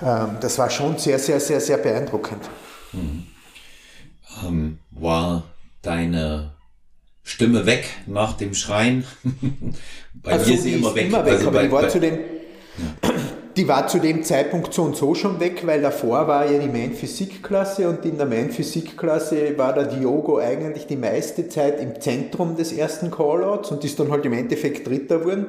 Ähm, 0.01 0.37
das 0.41 0.57
war 0.57 0.71
schon 0.71 0.97
sehr, 0.97 1.19
sehr, 1.19 1.39
sehr, 1.39 1.61
sehr 1.61 1.77
beeindruckend. 1.77 2.49
Mhm. 2.93 3.27
Ähm, 4.43 4.79
war 4.89 5.43
deine 5.83 6.53
Stimme 7.21 7.67
weg 7.67 7.87
nach 8.07 8.33
dem 8.33 8.55
Schreien? 8.55 9.03
bei 10.15 10.31
also 10.31 10.47
mir 10.47 10.55
ist 10.55 10.63
sie 10.63 10.73
immer 10.73 10.95
weg. 10.95 11.09
Immer 11.09 11.25
weg 11.25 11.33
also 11.33 11.47
aber 11.49 11.59
bei, 11.59 11.65
ich 11.65 11.71
war 11.71 11.81
bei, 11.83 11.87
zu 11.89 11.99
dem, 11.99 12.13
ja. 12.15 13.11
Die 13.55 13.67
war 13.67 13.87
zu 13.87 13.99
dem 13.99 14.23
Zeitpunkt 14.23 14.73
so 14.73 14.81
und 14.81 14.95
so 14.95 15.13
schon 15.13 15.39
weg, 15.39 15.65
weil 15.67 15.81
davor 15.81 16.27
war 16.27 16.49
ja 16.49 16.57
die 16.57 16.69
Main-Physik-Klasse 16.69 17.87
und 17.87 18.03
in 18.03 18.17
der 18.17 18.25
Main-Physik-Klasse 18.25 19.55
war 19.57 19.73
der 19.73 19.85
Diogo 19.85 20.39
eigentlich 20.39 20.87
die 20.87 20.95
meiste 20.95 21.47
Zeit 21.49 21.79
im 21.79 22.01
Zentrum 22.01 22.55
des 22.55 22.71
ersten 22.71 23.11
Callouts 23.11 23.71
und 23.71 23.83
ist 23.83 23.99
dann 23.99 24.09
halt 24.09 24.25
im 24.25 24.33
Endeffekt 24.33 24.87
Dritter 24.87 25.19
geworden. 25.19 25.45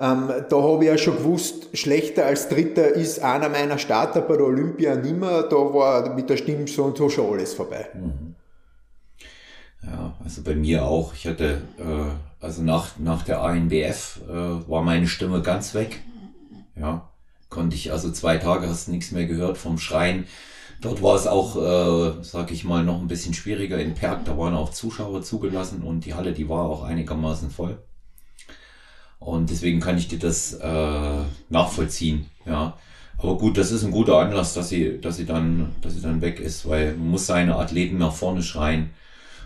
Ähm, 0.00 0.28
da 0.48 0.56
habe 0.56 0.84
ich 0.84 0.90
ja 0.90 0.98
schon 0.98 1.18
gewusst, 1.18 1.68
schlechter 1.74 2.26
als 2.26 2.48
Dritter 2.48 2.88
ist 2.88 3.22
einer 3.22 3.48
meiner 3.48 3.78
Starter 3.78 4.22
bei 4.22 4.36
der 4.36 4.46
Olympia 4.46 4.96
nimmer. 4.96 5.44
Da 5.44 5.56
war 5.56 6.12
mit 6.12 6.28
der 6.28 6.36
Stimme 6.36 6.66
so 6.66 6.82
und 6.82 6.98
so 6.98 7.08
schon 7.08 7.32
alles 7.32 7.54
vorbei. 7.54 7.86
Mhm. 7.94 8.34
Ja, 9.84 10.14
also 10.24 10.42
bei 10.42 10.56
mir 10.56 10.84
auch. 10.84 11.14
Ich 11.14 11.28
hatte, 11.28 11.62
äh, 11.78 12.44
also 12.44 12.62
nach, 12.62 12.98
nach 12.98 13.22
der 13.22 13.42
ANBF 13.42 14.20
äh, 14.28 14.32
war 14.68 14.82
meine 14.82 15.06
Stimme 15.06 15.40
ganz 15.42 15.74
weg. 15.74 16.00
Ja, 16.74 17.08
konnte 17.54 17.76
ich, 17.76 17.92
also 17.92 18.10
zwei 18.10 18.36
Tage 18.36 18.68
hast 18.68 18.88
du 18.88 18.90
nichts 18.90 19.12
mehr 19.12 19.26
gehört 19.26 19.56
vom 19.56 19.78
Schreien. 19.78 20.26
Dort 20.80 21.02
war 21.02 21.14
es 21.14 21.26
auch, 21.26 21.56
äh, 21.56 22.22
sag 22.22 22.50
ich 22.50 22.64
mal, 22.64 22.84
noch 22.84 23.00
ein 23.00 23.06
bisschen 23.06 23.32
schwieriger 23.32 23.78
in 23.78 23.94
Perg. 23.94 24.24
Da 24.24 24.36
waren 24.36 24.54
auch 24.54 24.70
Zuschauer 24.70 25.22
zugelassen 25.22 25.82
und 25.82 26.04
die 26.04 26.14
Halle, 26.14 26.32
die 26.32 26.48
war 26.48 26.64
auch 26.64 26.82
einigermaßen 26.82 27.50
voll. 27.50 27.78
Und 29.20 29.48
deswegen 29.50 29.80
kann 29.80 29.96
ich 29.96 30.08
dir 30.08 30.18
das 30.18 30.54
äh, 30.54 31.18
nachvollziehen, 31.48 32.26
ja. 32.44 32.76
Aber 33.16 33.38
gut, 33.38 33.56
das 33.56 33.70
ist 33.70 33.84
ein 33.84 33.92
guter 33.92 34.18
Anlass, 34.18 34.52
dass 34.52 34.68
sie, 34.68 35.00
dass 35.00 35.16
sie 35.16 35.24
dann, 35.24 35.70
dass 35.80 35.94
sie 35.94 36.02
dann 36.02 36.20
weg 36.20 36.40
ist, 36.40 36.68
weil 36.68 36.94
man 36.96 37.12
muss 37.12 37.26
seine 37.26 37.56
Athleten 37.56 37.96
nach 37.96 38.12
vorne 38.12 38.42
schreien. 38.42 38.90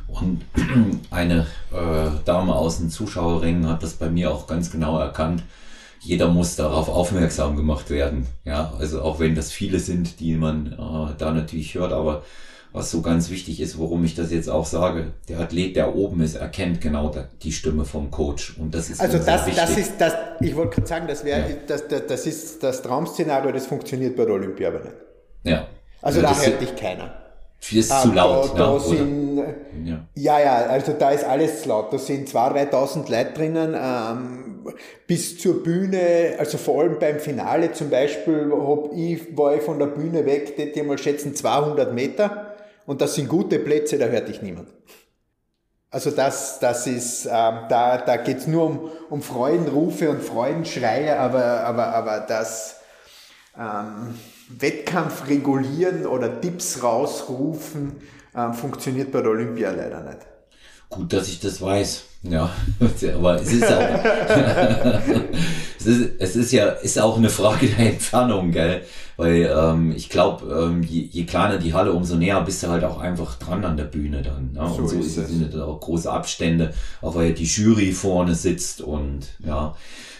Und 0.08 0.42
eine 1.10 1.46
äh, 1.70 2.10
Dame 2.24 2.54
aus 2.54 2.78
dem 2.78 2.88
Zuschauerring 2.88 3.66
hat 3.66 3.82
das 3.82 3.92
bei 3.94 4.08
mir 4.08 4.32
auch 4.32 4.46
ganz 4.46 4.70
genau 4.70 4.98
erkannt 4.98 5.42
jeder 6.00 6.28
muss 6.28 6.56
darauf 6.56 6.88
aufmerksam 6.88 7.56
gemacht 7.56 7.90
werden. 7.90 8.26
Ja, 8.44 8.72
also 8.78 9.02
auch 9.02 9.20
wenn 9.20 9.34
das 9.34 9.50
viele 9.50 9.78
sind, 9.78 10.20
die 10.20 10.34
man 10.34 10.72
äh, 10.72 11.14
da 11.18 11.32
natürlich 11.32 11.74
hört, 11.74 11.92
aber 11.92 12.22
was 12.72 12.90
so 12.90 13.00
ganz 13.00 13.30
wichtig 13.30 13.60
ist, 13.60 13.78
warum 13.78 14.04
ich 14.04 14.14
das 14.14 14.30
jetzt 14.30 14.48
auch 14.48 14.66
sage, 14.66 15.12
der 15.28 15.40
Athlet, 15.40 15.74
der 15.74 15.94
oben 15.94 16.20
ist, 16.20 16.34
erkennt 16.36 16.80
genau 16.80 17.14
die 17.42 17.52
Stimme 17.52 17.84
vom 17.84 18.10
Coach. 18.10 18.56
Und 18.58 18.74
das 18.74 18.90
ist 18.90 19.00
also 19.00 19.18
das, 19.18 19.46
das 19.46 19.76
ist 19.76 19.94
das. 19.98 20.12
Ich 20.40 20.54
wollte 20.54 20.76
gerade 20.76 20.86
sagen, 20.86 21.06
das 21.08 21.24
wäre, 21.24 21.40
ja. 21.40 21.56
das, 21.66 21.88
das, 21.88 22.06
das 22.06 22.26
ist 22.26 22.62
das 22.62 22.82
Traum-Szenario, 22.82 23.52
das 23.52 23.66
funktioniert 23.66 24.16
bei 24.16 24.24
der 24.26 24.34
Olympia 24.34 24.68
aber 24.68 24.80
nicht. 24.80 24.94
Ja. 25.44 25.66
Also, 26.02 26.20
also 26.20 26.40
da 26.40 26.46
hört 26.46 26.60
dich 26.60 26.76
keiner. 26.76 27.14
Viel 27.60 27.80
ist 27.80 28.02
zu 28.02 28.12
laut. 28.12 28.52
Da, 28.54 28.58
da 28.58 28.72
ne, 28.74 28.80
sind, 28.80 29.38
ja. 29.84 30.06
ja, 30.14 30.40
ja, 30.40 30.54
also 30.66 30.92
da 30.92 31.10
ist 31.10 31.24
alles 31.24 31.64
laut. 31.64 31.92
Da 31.92 31.98
sind 31.98 32.28
2.000, 32.28 32.70
3.000 32.70 33.10
Leute 33.10 33.32
drinnen. 33.32 33.74
Ähm, 33.74 34.47
bis 35.06 35.38
zur 35.38 35.62
Bühne, 35.62 36.36
also 36.38 36.58
vor 36.58 36.82
allem 36.82 36.98
beim 36.98 37.20
Finale 37.20 37.72
zum 37.72 37.90
Beispiel, 37.90 38.52
hab 38.52 38.92
ich, 38.94 39.36
war 39.36 39.54
ich 39.54 39.62
von 39.62 39.78
der 39.78 39.86
Bühne 39.86 40.24
weg, 40.26 40.56
die 40.56 40.62
ich 40.62 40.82
mal 40.84 40.98
schätzen 40.98 41.34
200 41.34 41.92
Meter. 41.94 42.54
Und 42.86 43.00
das 43.00 43.14
sind 43.14 43.28
gute 43.28 43.58
Plätze, 43.58 43.98
da 43.98 44.06
hört 44.06 44.28
dich 44.28 44.42
niemand. 44.42 44.68
Also 45.90 46.10
das, 46.10 46.58
das 46.60 46.86
ist, 46.86 47.24
ähm, 47.26 47.60
da, 47.68 47.98
da 47.98 48.16
geht's 48.16 48.46
nur 48.46 48.64
um, 48.64 48.90
um 49.08 49.22
Freudenrufe 49.22 50.10
und 50.10 50.22
Freudenschreie, 50.22 51.18
aber, 51.18 51.64
aber, 51.64 51.94
aber 51.94 52.20
das, 52.20 52.76
ähm, 53.58 54.14
Wettkampf 54.48 55.28
regulieren 55.28 56.06
oder 56.06 56.40
Tipps 56.40 56.82
rausrufen, 56.82 57.96
äh, 58.34 58.52
funktioniert 58.52 59.12
bei 59.12 59.20
der 59.20 59.30
Olympia 59.30 59.70
leider 59.70 60.00
nicht. 60.00 60.26
Gut, 60.88 61.12
dass 61.12 61.28
ich 61.28 61.40
das 61.40 61.60
weiß. 61.60 62.04
Ja, 62.22 62.50
aber 63.14 63.40
es 63.40 63.52
ist 63.52 63.64
auch, 63.64 63.80
es 65.78 65.86
ist, 65.86 66.10
es 66.18 66.36
ist 66.36 66.52
ja, 66.52 66.66
ist 66.66 66.98
auch 66.98 67.16
eine 67.16 67.30
Frage 67.30 67.68
der 67.68 67.92
Entfernung, 67.92 68.50
gell? 68.50 68.82
Weil 69.16 69.52
ähm, 69.56 69.92
ich 69.96 70.08
glaube, 70.08 70.46
ähm, 70.52 70.82
je, 70.82 71.02
je 71.02 71.24
kleiner 71.24 71.58
die 71.58 71.74
Halle, 71.74 71.92
umso 71.92 72.16
näher 72.16 72.40
bist 72.42 72.62
du 72.62 72.68
halt 72.68 72.84
auch 72.84 72.98
einfach 72.98 73.36
dran 73.36 73.64
an 73.64 73.76
der 73.76 73.84
Bühne 73.84 74.22
dann. 74.22 74.52
Ne? 74.52 74.68
So 74.68 74.82
und 74.82 74.88
so 74.88 74.98
ist 74.98 75.16
es. 75.16 75.28
sind 75.28 75.54
da 75.54 75.64
auch 75.64 75.80
große 75.80 76.10
Abstände, 76.10 76.72
auch 77.02 77.14
weil 77.14 77.34
die 77.34 77.44
Jury 77.44 77.92
vorne 77.92 78.34
sitzt 78.34 78.80
und 78.80 79.26
ja. 79.44 79.74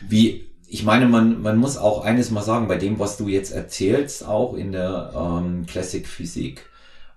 Wie, 0.09 0.49
ich 0.67 0.85
meine, 0.85 1.07
man, 1.07 1.43
man 1.43 1.57
muss 1.57 1.77
auch 1.77 2.05
eines 2.05 2.31
mal 2.31 2.43
sagen, 2.43 2.69
bei 2.69 2.77
dem, 2.77 2.99
was 2.99 3.17
du 3.17 3.29
jetzt 3.29 3.53
erzählst, 3.53 4.27
auch 4.27 4.55
in 4.55 4.73
der 4.73 5.13
ähm, 5.17 5.65
Classic 5.67 6.07
Physik, 6.07 6.67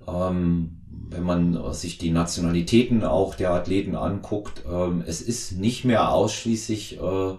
wenn 0.05 1.23
man 1.23 1.73
sich 1.73 1.97
die 1.97 2.11
Nationalitäten 2.11 3.03
auch 3.03 3.35
der 3.35 3.51
Athleten 3.51 3.95
anguckt, 3.95 4.63
ähm, 4.71 5.03
es 5.05 5.21
ist 5.21 5.53
nicht 5.53 5.85
mehr 5.85 6.11
ausschließlich 6.11 6.99
äh, 6.99 7.33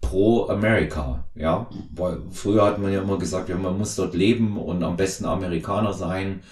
pro 0.00 0.48
America, 0.48 1.24
ja. 1.34 1.66
Weil 1.94 2.18
früher 2.30 2.64
hat 2.66 2.78
man 2.78 2.92
ja 2.92 3.00
immer 3.00 3.18
gesagt, 3.18 3.48
ja, 3.48 3.56
man 3.56 3.78
muss 3.78 3.96
dort 3.96 4.14
leben 4.14 4.58
und 4.58 4.82
am 4.82 4.96
besten 4.96 5.24
Amerikaner 5.24 5.94
sein. 5.94 6.42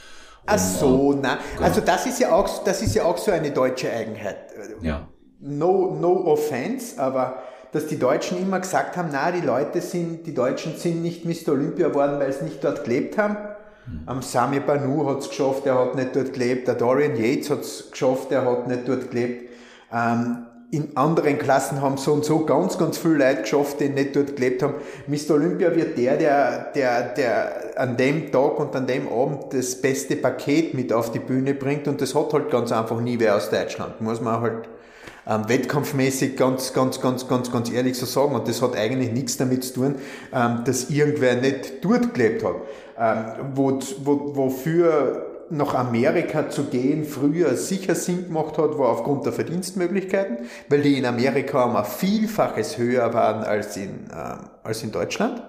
Ach 0.46 0.58
so, 0.58 1.12
na, 1.20 1.38
genau. 1.54 1.66
also 1.66 1.80
das 1.80 2.06
ist 2.06 2.18
ja 2.18 2.32
auch, 2.32 2.64
das 2.64 2.80
ist 2.80 2.94
ja 2.94 3.04
auch 3.04 3.18
so 3.18 3.30
eine 3.30 3.50
deutsche 3.50 3.92
Eigenheit. 3.92 4.36
Ja. 4.80 5.08
No, 5.40 5.96
no 6.00 6.26
offense, 6.26 7.00
aber 7.00 7.42
dass 7.72 7.86
die 7.86 7.98
Deutschen 7.98 8.40
immer 8.40 8.60
gesagt 8.60 8.96
haben, 8.96 9.10
na, 9.12 9.30
die 9.30 9.40
Leute 9.46 9.80
sind, 9.80 10.26
die 10.26 10.34
Deutschen 10.34 10.76
sind 10.76 11.02
nicht 11.02 11.24
Mr. 11.24 11.52
Olympia 11.52 11.88
geworden, 11.88 12.18
weil 12.18 12.32
sie 12.32 12.44
nicht 12.44 12.64
dort 12.64 12.84
gelebt 12.84 13.16
haben. 13.16 13.36
Am 14.06 14.22
Sami 14.22 14.60
Banu 14.60 15.06
hat 15.06 15.18
es 15.20 15.28
geschafft, 15.28 15.66
er 15.66 15.78
hat 15.78 15.94
nicht 15.94 16.14
dort 16.14 16.32
gelebt. 16.32 16.68
Der 16.68 16.74
Dorian 16.74 17.16
Yates 17.16 17.50
hat 17.50 17.60
es 17.60 17.90
geschafft, 17.90 18.32
er 18.32 18.44
hat 18.44 18.66
nicht 18.66 18.88
dort 18.88 19.10
gelebt. 19.10 19.50
Ähm, 19.92 20.46
in 20.72 20.96
anderen 20.96 21.38
Klassen 21.38 21.80
haben 21.80 21.96
so 21.96 22.12
und 22.12 22.24
so 22.24 22.44
ganz, 22.44 22.78
ganz 22.78 22.96
viele 22.96 23.14
Leute 23.14 23.42
geschafft, 23.42 23.80
die 23.80 23.88
nicht 23.88 24.14
dort 24.14 24.36
gelebt 24.36 24.62
haben. 24.62 24.74
Mr. 25.08 25.34
Olympia 25.34 25.74
wird 25.74 25.98
der, 25.98 26.16
der, 26.16 26.70
der, 26.72 27.02
der 27.14 27.72
an 27.76 27.96
dem 27.96 28.30
Tag 28.30 28.58
und 28.60 28.76
an 28.76 28.86
dem 28.86 29.08
Abend 29.08 29.52
das 29.52 29.80
beste 29.80 30.14
Paket 30.14 30.74
mit 30.74 30.92
auf 30.92 31.10
die 31.10 31.18
Bühne 31.18 31.54
bringt 31.54 31.88
und 31.88 32.00
das 32.00 32.14
hat 32.14 32.32
halt 32.32 32.50
ganz 32.50 32.70
einfach 32.70 33.00
nie 33.00 33.18
wer 33.18 33.36
aus 33.36 33.50
Deutschland. 33.50 34.00
Muss 34.00 34.20
man 34.20 34.40
halt 34.40 34.68
ähm, 35.26 35.48
wettkampfmäßig 35.48 36.36
ganz, 36.36 36.72
ganz, 36.72 37.00
ganz, 37.00 37.28
ganz, 37.28 37.52
ganz 37.52 37.70
ehrlich 37.70 37.96
so 37.98 38.06
sagen. 38.06 38.34
Und 38.34 38.48
das 38.48 38.62
hat 38.62 38.76
eigentlich 38.76 39.12
nichts 39.12 39.36
damit 39.36 39.64
zu 39.64 39.74
tun, 39.74 39.94
ähm, 40.32 40.62
dass 40.64 40.90
irgendwer 40.90 41.36
nicht 41.36 41.84
dort 41.84 42.14
gelebt 42.14 42.44
hat. 42.44 42.56
Ähm, 43.00 43.24
wo, 43.54 43.78
wo, 44.04 44.36
wofür 44.36 45.46
nach 45.48 45.74
Amerika 45.74 46.50
zu 46.50 46.64
gehen 46.64 47.04
früher 47.04 47.56
sicher 47.56 47.94
Sinn 47.94 48.26
gemacht 48.26 48.58
hat, 48.58 48.78
war 48.78 48.90
aufgrund 48.90 49.24
der 49.24 49.32
Verdienstmöglichkeiten, 49.32 50.46
weil 50.68 50.82
die 50.82 50.98
in 50.98 51.06
Amerika 51.06 51.64
um 51.64 51.76
ein 51.76 51.84
Vielfaches 51.84 52.76
höher 52.76 53.12
waren 53.14 53.42
als 53.42 53.76
in, 53.78 54.10
äh, 54.10 54.36
als 54.62 54.82
in 54.82 54.92
Deutschland. 54.92 55.42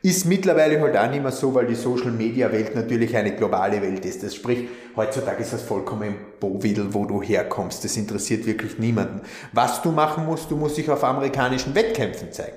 Ist 0.00 0.24
mittlerweile 0.24 0.80
halt 0.80 0.96
auch 0.96 1.10
nicht 1.10 1.22
mehr 1.22 1.32
so, 1.32 1.54
weil 1.54 1.66
die 1.66 1.74
Social 1.74 2.12
Media 2.12 2.50
Welt 2.50 2.74
natürlich 2.74 3.14
eine 3.14 3.34
globale 3.34 3.82
Welt 3.82 4.06
ist. 4.06 4.22
Das 4.22 4.34
sprich, 4.34 4.68
heutzutage 4.96 5.42
ist 5.42 5.52
das 5.52 5.62
vollkommen 5.62 6.14
Bovidel, 6.40 6.94
wo 6.94 7.04
du 7.04 7.20
herkommst. 7.20 7.84
Das 7.84 7.96
interessiert 7.96 8.46
wirklich 8.46 8.78
niemanden. 8.78 9.20
Was 9.52 9.82
du 9.82 9.90
machen 9.90 10.24
musst, 10.24 10.50
du 10.50 10.56
musst 10.56 10.78
dich 10.78 10.88
auf 10.88 11.04
amerikanischen 11.04 11.74
Wettkämpfen 11.74 12.32
zeigen. 12.32 12.56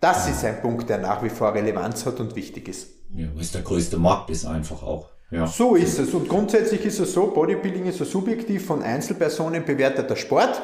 Das 0.00 0.28
ist 0.28 0.44
ein 0.44 0.60
Punkt, 0.60 0.88
der 0.88 0.98
nach 0.98 1.22
wie 1.24 1.30
vor 1.30 1.54
Relevanz 1.54 2.06
hat 2.06 2.20
und 2.20 2.36
wichtig 2.36 2.68
ist. 2.68 3.01
Ja, 3.14 3.26
was 3.34 3.52
der 3.52 3.62
größte 3.62 3.98
Markt 3.98 4.30
ist 4.30 4.44
einfach 4.44 4.82
auch. 4.82 5.08
Ja. 5.30 5.46
So 5.46 5.76
ist 5.76 5.98
es. 5.98 6.12
Und 6.12 6.28
grundsätzlich 6.28 6.84
ist 6.84 6.98
es 6.98 7.12
so, 7.12 7.28
Bodybuilding 7.28 7.86
ist 7.86 8.00
ein 8.00 8.06
subjektiv 8.06 8.66
von 8.66 8.82
Einzelpersonen 8.82 9.64
bewerteter 9.64 10.16
Sport. 10.16 10.60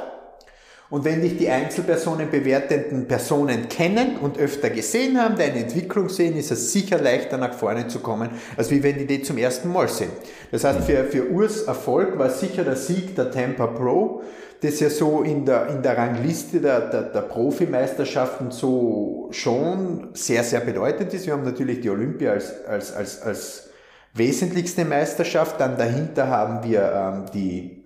Und 0.90 1.04
wenn 1.04 1.20
dich 1.20 1.36
die 1.36 1.48
Einzelpersonen 1.50 2.30
bewertenden 2.30 3.06
Personen 3.06 3.68
kennen 3.68 4.16
und 4.16 4.38
öfter 4.38 4.70
gesehen 4.70 5.20
haben, 5.20 5.36
deine 5.36 5.56
Entwicklung 5.56 6.08
sehen, 6.08 6.34
ist 6.34 6.50
es 6.50 6.72
sicher 6.72 6.98
leichter 6.98 7.36
nach 7.36 7.52
vorne 7.52 7.88
zu 7.88 7.98
kommen, 7.98 8.30
als 8.56 8.70
wie 8.70 8.82
wenn 8.82 8.98
die 8.98 9.06
die 9.06 9.22
zum 9.22 9.36
ersten 9.36 9.70
Mal 9.70 9.88
sehen. 9.88 10.10
Das 10.50 10.64
heißt, 10.64 10.80
für, 10.86 11.04
für 11.04 11.30
Urs 11.30 11.62
Erfolg 11.62 12.18
war 12.18 12.30
sicher 12.30 12.64
der 12.64 12.76
Sieg 12.76 13.14
der 13.16 13.30
Tampa 13.30 13.66
Pro, 13.66 14.22
das 14.60 14.80
ja 14.80 14.90
so 14.90 15.22
in 15.22 15.44
der, 15.44 15.68
in 15.68 15.82
der 15.82 15.96
Rangliste 15.96 16.60
der, 16.60 16.88
der, 16.88 17.02
der 17.02 17.20
Profimeisterschaften 17.22 18.50
so 18.50 19.28
schon 19.30 20.08
sehr, 20.14 20.42
sehr 20.42 20.60
bedeutend 20.60 21.14
ist. 21.14 21.26
Wir 21.26 21.34
haben 21.34 21.44
natürlich 21.44 21.80
die 21.80 21.90
Olympia 21.90 22.32
als, 22.32 22.64
als, 22.66 22.92
als, 22.92 23.22
als 23.22 23.70
wesentlichste 24.14 24.84
Meisterschaft. 24.84 25.60
Dann 25.60 25.76
dahinter 25.76 26.28
haben 26.28 26.68
wir 26.68 26.92
ähm, 26.92 27.24
die 27.32 27.84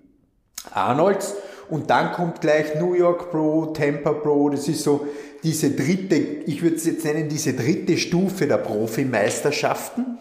Arnolds 0.71 1.35
und 1.69 1.89
dann 1.89 2.11
kommt 2.11 2.41
gleich 2.41 2.75
New 2.79 2.93
York 2.93 3.29
Pro, 3.29 3.67
Tampa 3.67 4.13
Pro. 4.13 4.49
Das 4.49 4.67
ist 4.67 4.83
so 4.83 5.07
diese 5.43 5.71
dritte, 5.71 6.15
ich 6.15 6.61
würde 6.63 6.77
es 6.77 6.85
jetzt 6.85 7.05
nennen, 7.05 7.29
diese 7.29 7.53
dritte 7.53 7.97
Stufe 7.97 8.47
der 8.47 8.57
Profimeisterschaften. 8.57 10.17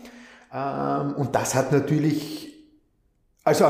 Ähm, 0.52 1.14
und 1.14 1.34
das 1.34 1.54
hat 1.54 1.72
natürlich, 1.72 2.54
also 3.44 3.64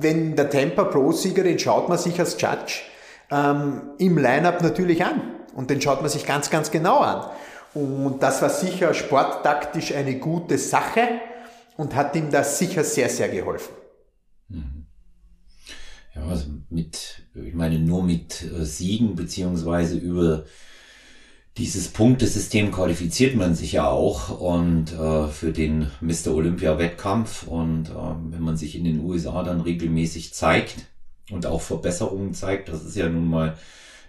wenn 0.00 0.36
der 0.36 0.50
Tampa 0.50 0.84
Pro-Sieger, 0.84 1.42
den 1.42 1.58
schaut 1.58 1.88
man 1.88 1.98
sich 1.98 2.18
als 2.18 2.40
Judge 2.40 2.82
ähm, 3.30 3.92
im 3.98 4.18
Lineup 4.18 4.62
natürlich 4.62 5.04
an. 5.04 5.20
Und 5.54 5.70
den 5.70 5.80
schaut 5.80 6.00
man 6.00 6.10
sich 6.10 6.26
ganz, 6.26 6.50
ganz 6.50 6.70
genau 6.70 6.98
an. 6.98 7.30
Und 7.74 8.22
das 8.22 8.42
war 8.42 8.50
sicher 8.50 8.94
sporttaktisch 8.94 9.94
eine 9.94 10.18
gute 10.18 10.58
Sache 10.58 11.08
und 11.76 11.94
hat 11.94 12.14
ihm 12.14 12.30
das 12.30 12.58
sicher 12.58 12.84
sehr, 12.84 13.08
sehr 13.08 13.28
geholfen. 13.28 13.74
Mhm. 14.48 14.86
Ja, 16.14 16.22
also 16.26 16.46
mit, 16.70 17.22
ich 17.34 17.54
meine, 17.54 17.78
nur 17.80 18.04
mit 18.04 18.42
äh, 18.42 18.64
Siegen 18.64 19.16
beziehungsweise 19.16 19.96
über 19.96 20.44
dieses 21.56 21.88
Punktesystem 21.88 22.72
qualifiziert 22.72 23.36
man 23.36 23.54
sich 23.54 23.72
ja 23.72 23.88
auch 23.88 24.40
und 24.40 24.92
äh, 24.92 25.28
für 25.28 25.52
den 25.52 25.90
Mr. 26.00 26.34
Olympia 26.34 26.78
Wettkampf 26.78 27.46
und 27.46 27.90
äh, 27.90 27.92
wenn 28.30 28.42
man 28.42 28.56
sich 28.56 28.76
in 28.76 28.84
den 28.84 29.00
USA 29.00 29.44
dann 29.44 29.60
regelmäßig 29.60 30.34
zeigt 30.34 30.86
und 31.30 31.46
auch 31.46 31.60
Verbesserungen 31.60 32.34
zeigt, 32.34 32.68
das 32.68 32.84
ist 32.84 32.96
ja 32.96 33.08
nun 33.08 33.28
mal 33.28 33.56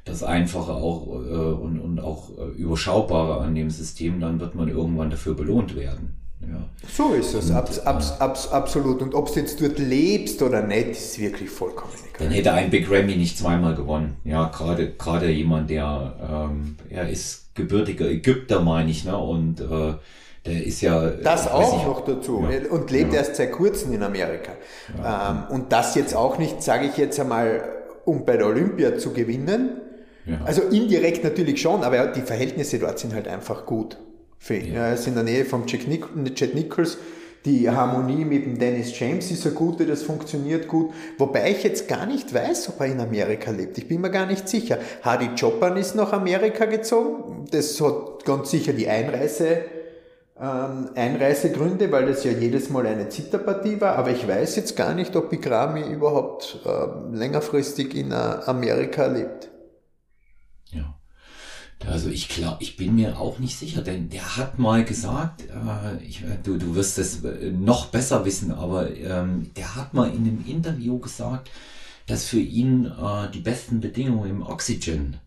das 0.06 0.24
Einfache 0.24 0.74
auch 0.74 1.08
äh, 1.08 1.54
und, 1.54 1.80
und 1.80 2.00
auch 2.00 2.36
äh, 2.38 2.50
überschaubare 2.58 3.42
an 3.42 3.54
dem 3.54 3.70
System, 3.70 4.20
dann 4.20 4.40
wird 4.40 4.56
man 4.56 4.68
irgendwann 4.68 5.12
dafür 5.12 5.36
belohnt 5.36 5.76
werden. 5.76 6.16
Ja. 6.42 6.70
So 6.88 7.14
ist 7.14 7.34
es, 7.34 7.50
und, 7.50 7.56
abs, 7.56 7.80
abs, 7.80 8.20
abs, 8.20 8.48
absolut. 8.50 9.02
Und 9.02 9.16
ob 9.16 9.34
du 9.34 9.40
jetzt 9.40 9.62
dort 9.62 9.80
lebst 9.80 10.42
oder 10.42 10.62
nicht, 10.62 10.92
ist 10.92 11.20
wirklich 11.20 11.50
vollkommen 11.50 11.94
egal. 12.14 12.28
Dann 12.28 12.36
hätte 12.36 12.54
ein 12.54 12.70
Big 12.70 12.90
Ramy 12.90 13.16
nicht 13.16 13.38
zweimal 13.38 13.76
gewonnen. 13.76 14.18
Ja, 14.24 14.48
gerade 14.48 14.92
gerade 14.92 15.30
jemand, 15.30 15.70
der 15.70 16.50
ähm, 16.52 16.78
er 16.90 17.10
ist 17.10 17.56
gebürtiger 17.56 18.08
Ägypter, 18.10 18.62
meine 18.62 18.92
ich, 18.92 19.06
ne? 19.06 19.18
Und 19.18 19.62
äh, 19.62 19.94
der 20.46 20.66
ist 20.66 20.82
ja. 20.82 21.10
Das 21.10 21.50
auch 21.50 21.80
ich, 21.80 21.88
noch 21.88 22.06
dazu. 22.06 22.46
Ja, 22.50 22.72
und 22.72 22.92
lebt 22.92 23.14
ja. 23.14 23.20
erst 23.20 23.36
seit 23.36 23.52
kurzem 23.52 23.94
in 23.94 24.04
Amerika. 24.04 24.52
Ähm, 25.04 25.44
und 25.50 25.72
das 25.72 25.96
jetzt 25.96 26.16
auch 26.16 26.38
nicht, 26.38 26.62
sage 26.62 26.86
ich 26.88 26.98
jetzt 26.98 27.20
einmal, 27.20 27.64
um 28.06 28.26
bei 28.26 28.38
der 28.38 28.48
Olympia 28.48 28.98
zu 28.98 29.12
gewinnen. 29.12 29.82
Also 30.44 30.64
indirekt 30.64 31.24
natürlich 31.24 31.62
schon, 31.62 31.84
aber 31.84 32.08
die 32.08 32.22
Verhältnisse 32.22 32.80
dort 32.80 32.98
sind 32.98 33.14
halt 33.14 33.28
einfach 33.28 33.68
gut. 33.68 33.98
Ihn. 34.50 34.74
Ja. 34.74 34.88
Er 34.88 34.94
ist 34.94 35.08
in 35.08 35.16
der 35.16 35.24
Nähe 35.24 35.46
von 35.46 35.64
Jack, 35.68 35.88
Nichols. 35.88 36.98
Die 37.46 37.70
Harmonie 37.70 38.26
mit 38.26 38.44
dem 38.44 38.58
Dennis 38.58 39.00
James 39.00 39.30
ist 39.30 39.46
eine 39.46 39.54
gute, 39.54 39.86
das 39.86 40.02
funktioniert 40.02 40.68
gut. 40.68 40.92
Wobei 41.20 41.52
ich 41.52 41.64
jetzt 41.64 41.88
gar 41.88 42.08
nicht 42.08 42.34
weiß, 42.34 42.70
ob 42.70 42.80
er 42.80 42.88
in 42.88 43.00
Amerika 43.00 43.52
lebt. 43.52 43.78
Ich 43.78 43.88
bin 43.88 44.02
mir 44.02 44.10
gar 44.10 44.26
nicht 44.26 44.50
sicher. 44.50 44.80
Hardy 45.04 45.30
Chopin 45.40 45.78
ist 45.78 45.94
nach 45.96 46.12
Amerika 46.12 46.66
gezogen. 46.66 47.46
Das 47.52 47.80
hat 47.80 48.26
ganz 48.26 48.50
sicher 48.50 48.74
die 48.74 48.88
Einreise, 48.88 49.60
ähm, 50.42 50.90
Einreisegründe, 50.96 51.92
weil 51.92 52.08
das 52.08 52.24
ja 52.24 52.32
jedes 52.32 52.72
Mal 52.72 52.88
eine 52.88 53.10
Zitterpartie 53.10 53.80
war. 53.80 53.96
Aber 53.96 54.10
ich 54.10 54.28
weiß 54.28 54.56
jetzt 54.56 54.76
gar 54.76 54.96
nicht, 54.96 55.16
ob 55.16 55.30
Bigrami 55.30 55.82
überhaupt 55.82 56.60
ähm, 56.66 57.14
längerfristig 57.14 57.96
in 57.96 58.12
äh, 58.12 58.16
Amerika 58.16 59.06
lebt. 59.06 59.50
Also 61.88 62.10
ich 62.10 62.30
glaube, 62.30 62.58
ich 62.62 62.78
bin 62.78 62.96
mir 62.96 63.20
auch 63.20 63.38
nicht 63.38 63.58
sicher, 63.58 63.82
denn 63.82 64.10
der 64.10 64.38
hat 64.38 64.58
mal 64.58 64.84
gesagt, 64.86 65.44
äh, 65.44 66.04
ich, 66.04 66.24
du, 66.44 66.58
du 66.58 66.76
wirst 66.76 66.98
es 66.98 67.22
noch 67.52 67.88
besser 67.88 68.26
wissen, 68.26 68.52
aber 68.52 68.96
ähm, 68.96 69.52
der 69.56 69.76
hat 69.76 69.94
mal 69.94 70.10
in 70.10 70.28
einem 70.28 70.46
Interview 70.48 71.00
gesagt, 71.00 71.52
dass 72.08 72.26
für 72.26 72.40
ihn 72.40 72.86
äh, 72.86 73.30
die 73.34 73.40
besten 73.40 73.82
Bedingungen 73.82 74.30
im 74.30 74.42
Oxygen 74.42 75.18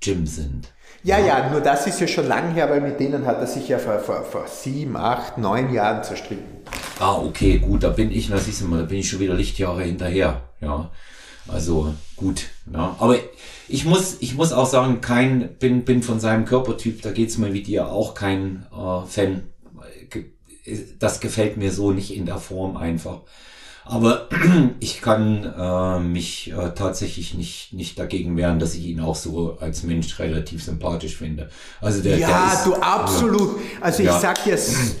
Gym 0.00 0.26
sind. 0.26 0.72
Ja, 1.02 1.18
ja, 1.18 1.50
nur 1.50 1.60
das 1.60 1.86
ist 1.86 2.00
ja 2.00 2.06
schon 2.06 2.26
lange 2.26 2.54
her, 2.54 2.70
weil 2.70 2.80
mit 2.80 3.00
denen 3.00 3.26
hat 3.26 3.38
er 3.38 3.46
sich 3.46 3.68
ja 3.68 3.78
vor, 3.78 3.98
vor, 3.98 4.22
vor 4.24 4.46
sieben, 4.46 4.96
acht, 4.96 5.38
neun 5.38 5.72
Jahren 5.72 6.02
zerstritten. 6.04 6.46
Ah, 6.98 7.16
okay, 7.16 7.58
gut, 7.58 7.82
da 7.82 7.90
bin 7.90 8.10
ich, 8.10 8.28
na 8.28 8.38
siehst 8.38 8.60
du 8.60 8.66
mal, 8.66 8.80
da 8.80 8.84
bin 8.84 8.98
ich 8.98 9.08
schon 9.08 9.20
wieder 9.20 9.34
Lichtjahre 9.34 9.82
hinterher, 9.82 10.42
ja. 10.60 10.90
Also 11.46 11.94
gut, 12.16 12.46
ja. 12.72 12.96
Aber 12.98 13.16
ich 13.68 13.84
muss, 13.84 14.16
ich 14.20 14.34
muss 14.34 14.52
auch 14.52 14.66
sagen, 14.66 15.00
kein, 15.00 15.56
bin, 15.58 15.84
bin 15.84 16.02
von 16.02 16.20
seinem 16.20 16.44
Körpertyp, 16.44 17.02
da 17.02 17.10
geht's 17.10 17.38
mir 17.38 17.52
wie 17.52 17.62
dir 17.62 17.88
auch 17.88 18.14
kein 18.14 18.66
äh, 18.72 19.06
Fan. 19.06 19.44
Das 20.98 21.20
gefällt 21.20 21.56
mir 21.56 21.70
so 21.70 21.92
nicht 21.92 22.14
in 22.14 22.26
der 22.26 22.38
Form 22.38 22.76
einfach. 22.76 23.22
Aber 23.84 24.28
ich 24.80 25.00
kann 25.00 25.44
äh, 25.44 25.98
mich 26.00 26.52
äh, 26.52 26.72
tatsächlich 26.74 27.34
nicht, 27.34 27.72
nicht 27.72 27.98
dagegen 27.98 28.36
wehren, 28.36 28.58
dass 28.58 28.74
ich 28.74 28.84
ihn 28.84 29.00
auch 29.00 29.16
so 29.16 29.56
als 29.60 29.82
Mensch 29.82 30.18
relativ 30.18 30.62
sympathisch 30.62 31.16
finde. 31.16 31.50
Also 31.80 32.02
der, 32.02 32.18
ja, 32.18 32.28
der 32.28 32.52
ist, 32.52 32.66
du 32.66 32.74
absolut. 32.74 33.58
Also 33.80 34.00
ich 34.00 34.08
ja. 34.08 34.20
sag 34.20 34.46
jetzt, 34.46 34.96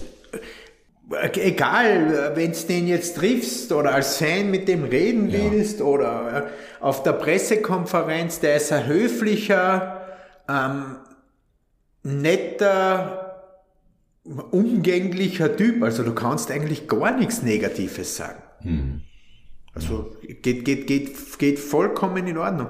egal, 1.10 2.32
wenn 2.34 2.52
du 2.52 2.58
den 2.68 2.86
jetzt 2.86 3.16
triffst 3.16 3.72
oder 3.72 3.94
als 3.94 4.18
Fan 4.18 4.50
mit 4.50 4.68
dem 4.68 4.84
reden 4.84 5.30
ja. 5.30 5.50
willst 5.50 5.80
oder 5.80 6.48
äh, 6.48 6.82
auf 6.82 7.02
der 7.02 7.12
Pressekonferenz, 7.12 8.40
der 8.40 8.56
ist 8.56 8.72
ein 8.72 8.86
höflicher, 8.86 10.06
ähm, 10.48 10.96
netter, 12.02 13.54
umgänglicher 14.24 15.56
Typ. 15.56 15.82
Also 15.82 16.02
du 16.02 16.14
kannst 16.14 16.50
eigentlich 16.50 16.88
gar 16.88 17.16
nichts 17.16 17.42
Negatives 17.42 18.16
sagen. 18.16 18.42
Hm. 18.60 19.00
Also 19.74 20.16
geht, 20.42 20.64
geht, 20.64 20.86
geht, 20.86 21.38
geht 21.38 21.58
vollkommen 21.58 22.26
in 22.26 22.36
Ordnung. 22.36 22.68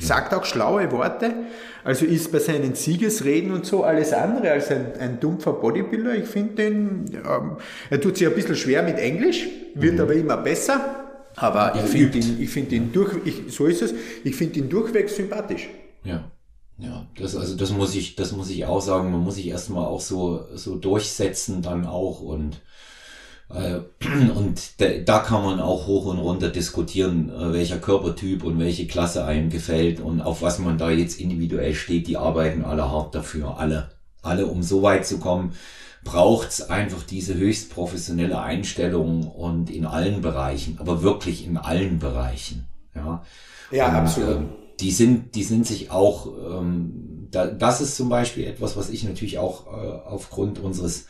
Sagt 0.00 0.32
auch 0.32 0.44
schlaue 0.44 0.90
Worte, 0.92 1.34
also 1.82 2.04
ist 2.04 2.30
bei 2.30 2.38
seinen 2.38 2.74
Siegesreden 2.74 3.50
und 3.50 3.66
so 3.66 3.82
alles 3.82 4.12
andere 4.12 4.52
als 4.52 4.70
ein, 4.70 4.92
ein 4.98 5.18
dumpfer 5.18 5.54
Bodybuilder. 5.54 6.14
Ich 6.14 6.28
finde 6.28 6.54
den, 6.54 7.04
ähm, 7.14 7.56
er 7.90 8.00
tut 8.00 8.16
sich 8.16 8.26
ein 8.26 8.34
bisschen 8.34 8.54
schwer 8.54 8.82
mit 8.82 8.98
Englisch, 8.98 9.48
wird 9.74 9.94
mhm. 9.94 10.00
aber 10.00 10.14
immer 10.14 10.36
besser. 10.36 11.04
Aber 11.34 11.74
ich 11.74 11.90
finde 11.90 12.18
ihn, 12.18 12.40
ich 12.40 12.50
finde 12.50 12.76
ihn 12.76 12.92
durch, 12.92 13.14
ich, 13.24 13.42
so 13.48 13.66
ist 13.66 13.82
es, 13.82 13.94
ich 14.24 14.34
finde 14.36 14.60
ihn 14.60 14.68
durchweg 14.68 15.08
sympathisch. 15.08 15.68
Ja. 16.04 16.30
Ja, 16.80 17.06
das, 17.18 17.34
also 17.34 17.56
das 17.56 17.72
muss 17.72 17.96
ich, 17.96 18.14
das 18.14 18.30
muss 18.30 18.50
ich 18.50 18.64
auch 18.64 18.80
sagen. 18.80 19.10
Man 19.10 19.22
muss 19.22 19.34
sich 19.34 19.48
erstmal 19.48 19.84
auch 19.84 20.00
so, 20.00 20.46
so 20.54 20.76
durchsetzen 20.76 21.60
dann 21.60 21.84
auch 21.86 22.20
und 22.20 22.60
und 24.34 24.80
da 25.06 25.18
kann 25.20 25.42
man 25.42 25.60
auch 25.60 25.86
hoch 25.86 26.06
und 26.06 26.18
runter 26.18 26.50
diskutieren, 26.50 27.30
äh, 27.30 27.52
welcher 27.52 27.78
Körpertyp 27.78 28.44
und 28.44 28.58
welche 28.58 28.86
Klasse 28.86 29.24
einem 29.24 29.48
gefällt 29.48 30.00
und 30.00 30.20
auf 30.20 30.42
was 30.42 30.58
man 30.58 30.76
da 30.76 30.90
jetzt 30.90 31.18
individuell 31.18 31.74
steht. 31.74 32.08
Die 32.08 32.18
arbeiten 32.18 32.64
alle 32.64 32.90
hart 32.90 33.14
dafür, 33.14 33.58
alle. 33.58 33.90
Alle, 34.22 34.46
um 34.46 34.62
so 34.62 34.82
weit 34.82 35.06
zu 35.06 35.18
kommen, 35.18 35.52
braucht's 36.04 36.62
einfach 36.62 37.02
diese 37.02 37.34
höchst 37.34 37.70
professionelle 37.70 38.40
Einstellung 38.40 39.28
und 39.28 39.70
in 39.70 39.86
allen 39.86 40.20
Bereichen, 40.20 40.76
aber 40.78 41.02
wirklich 41.02 41.46
in 41.46 41.56
allen 41.56 41.98
Bereichen. 41.98 42.66
Ja, 42.94 43.22
ja 43.70 43.88
und, 43.88 43.94
absolut. 43.94 44.36
Äh, 44.36 44.42
die 44.80 44.90
sind, 44.90 45.34
die 45.34 45.42
sind 45.42 45.66
sich 45.66 45.90
auch, 45.90 46.26
ähm, 46.26 47.28
da, 47.30 47.46
das 47.46 47.80
ist 47.80 47.96
zum 47.96 48.08
Beispiel 48.08 48.44
etwas, 48.46 48.76
was 48.76 48.90
ich 48.90 49.04
natürlich 49.04 49.38
auch 49.38 49.66
äh, 49.66 49.70
aufgrund 50.06 50.58
unseres 50.58 51.06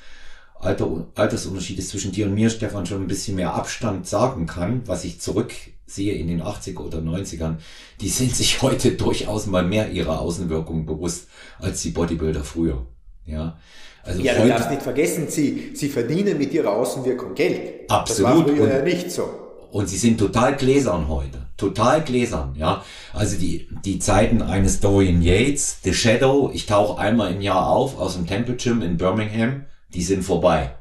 Alter, 0.60 1.06
Altersunterschiedes 1.14 1.88
zwischen 1.88 2.12
dir 2.12 2.26
und 2.26 2.34
mir, 2.34 2.50
Stefan, 2.50 2.86
schon 2.86 3.02
ein 3.02 3.06
bisschen 3.06 3.36
mehr 3.36 3.54
Abstand 3.54 4.06
sagen 4.06 4.46
kann, 4.46 4.82
was 4.86 5.04
ich 5.04 5.20
zurücksehe 5.20 6.14
in 6.14 6.26
den 6.26 6.42
80er 6.42 6.80
oder 6.80 6.98
90ern, 6.98 7.56
die 8.00 8.08
sind 8.08 8.34
sich 8.34 8.62
heute 8.62 8.92
durchaus 8.92 9.46
mal 9.46 9.62
mehr 9.62 9.90
ihrer 9.90 10.20
Außenwirkung 10.20 10.86
bewusst 10.86 11.28
als 11.60 11.82
die 11.82 11.90
Bodybuilder 11.90 12.42
früher. 12.42 12.86
Ja, 13.24 13.58
also 14.02 14.22
ja, 14.22 14.34
du 14.34 14.48
darfst 14.48 14.70
nicht 14.70 14.82
vergessen, 14.82 15.26
sie, 15.28 15.72
sie 15.74 15.88
verdienen 15.88 16.38
mit 16.38 16.52
ihrer 16.52 16.70
Außenwirkung 16.70 17.34
Geld. 17.34 17.90
Absolut. 17.90 18.30
Das 18.30 18.38
war 18.38 18.48
früher 18.48 18.68
ja 18.78 18.82
nicht 18.82 19.10
so. 19.10 19.28
Und 19.70 19.88
sie 19.88 19.98
sind 19.98 20.18
total 20.18 20.56
gläsern 20.56 21.08
heute. 21.08 21.46
Total 21.58 22.02
gläsern, 22.02 22.54
ja. 22.56 22.82
Also 23.12 23.36
die, 23.36 23.68
die 23.84 23.98
Zeiten 23.98 24.40
eines 24.40 24.80
Dorian 24.80 25.20
Yates, 25.20 25.80
The 25.82 25.92
Shadow, 25.92 26.50
ich 26.54 26.66
tauche 26.66 26.98
einmal 26.98 27.34
im 27.34 27.42
Jahr 27.42 27.68
auf 27.68 27.98
aus 27.98 28.14
dem 28.14 28.26
Temple 28.26 28.56
Gym 28.56 28.80
in 28.80 28.96
Birmingham, 28.96 29.64
die 29.94 30.02
sind 30.02 30.22
vorbei. 30.22 30.74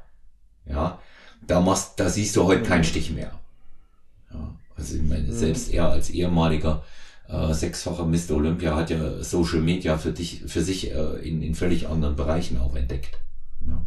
Ja, 0.66 1.00
da 1.46 1.62
machst, 1.62 2.00
da 2.00 2.10
siehst 2.10 2.36
du 2.36 2.44
heute 2.44 2.64
keinen 2.64 2.84
Stich 2.84 3.12
mehr. 3.12 3.32
Ja, 4.34 4.56
also 4.76 4.96
ich 4.96 5.04
meine, 5.04 5.28
mhm. 5.28 5.32
selbst 5.32 5.72
er 5.72 5.90
als 5.90 6.10
ehemaliger 6.10 6.84
äh, 7.30 7.54
sechsfacher 7.54 8.06
Mr. 8.06 8.32
Olympia 8.32 8.76
hat 8.76 8.90
ja 8.90 9.24
Social 9.24 9.62
Media 9.62 9.98
für 9.98 10.12
dich, 10.12 10.44
für 10.48 10.62
sich 10.62 10.92
äh, 10.92 11.28
in, 11.28 11.42
in 11.42 11.56
völlig 11.56 11.88
anderen 11.88 12.16
Bereichen 12.16 12.60
auch 12.60 12.76
entdeckt. 12.76 13.18
Ja. 13.68 13.86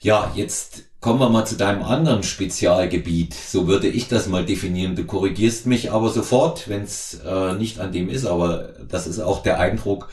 ja, 0.00 0.32
jetzt 0.34 0.84
kommen 1.00 1.20
wir 1.20 1.28
mal 1.28 1.44
zu 1.44 1.56
deinem 1.56 1.84
anderen 1.84 2.24
Spezialgebiet. 2.24 3.34
So 3.34 3.68
würde 3.68 3.86
ich 3.86 4.08
das 4.08 4.26
mal 4.26 4.44
definieren. 4.44 4.96
Du 4.96 5.04
korrigierst 5.04 5.66
mich 5.66 5.92
aber 5.92 6.10
sofort, 6.10 6.68
wenn 6.68 6.82
es 6.82 7.20
äh, 7.24 7.52
nicht 7.54 7.78
an 7.78 7.92
dem 7.92 8.08
ist, 8.08 8.26
aber 8.26 8.74
das 8.88 9.06
ist 9.06 9.20
auch 9.20 9.42
der 9.42 9.60
Eindruck, 9.60 10.08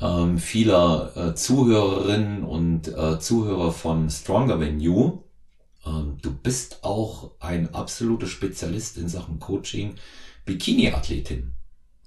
ähm, 0.00 0.38
vieler 0.38 1.12
äh, 1.16 1.34
Zuhörerinnen 1.34 2.44
und 2.44 2.88
äh, 2.88 3.18
Zuhörer 3.18 3.72
von 3.72 4.08
Stronger 4.10 4.58
Than 4.58 4.80
You. 4.80 5.18
Ähm, 5.86 6.18
du 6.22 6.32
bist 6.32 6.82
auch 6.82 7.32
ein 7.40 7.74
absoluter 7.74 8.26
Spezialist 8.26 8.96
in 8.98 9.08
Sachen 9.08 9.38
Coaching, 9.38 9.94
Bikini-Athletin. 10.46 11.52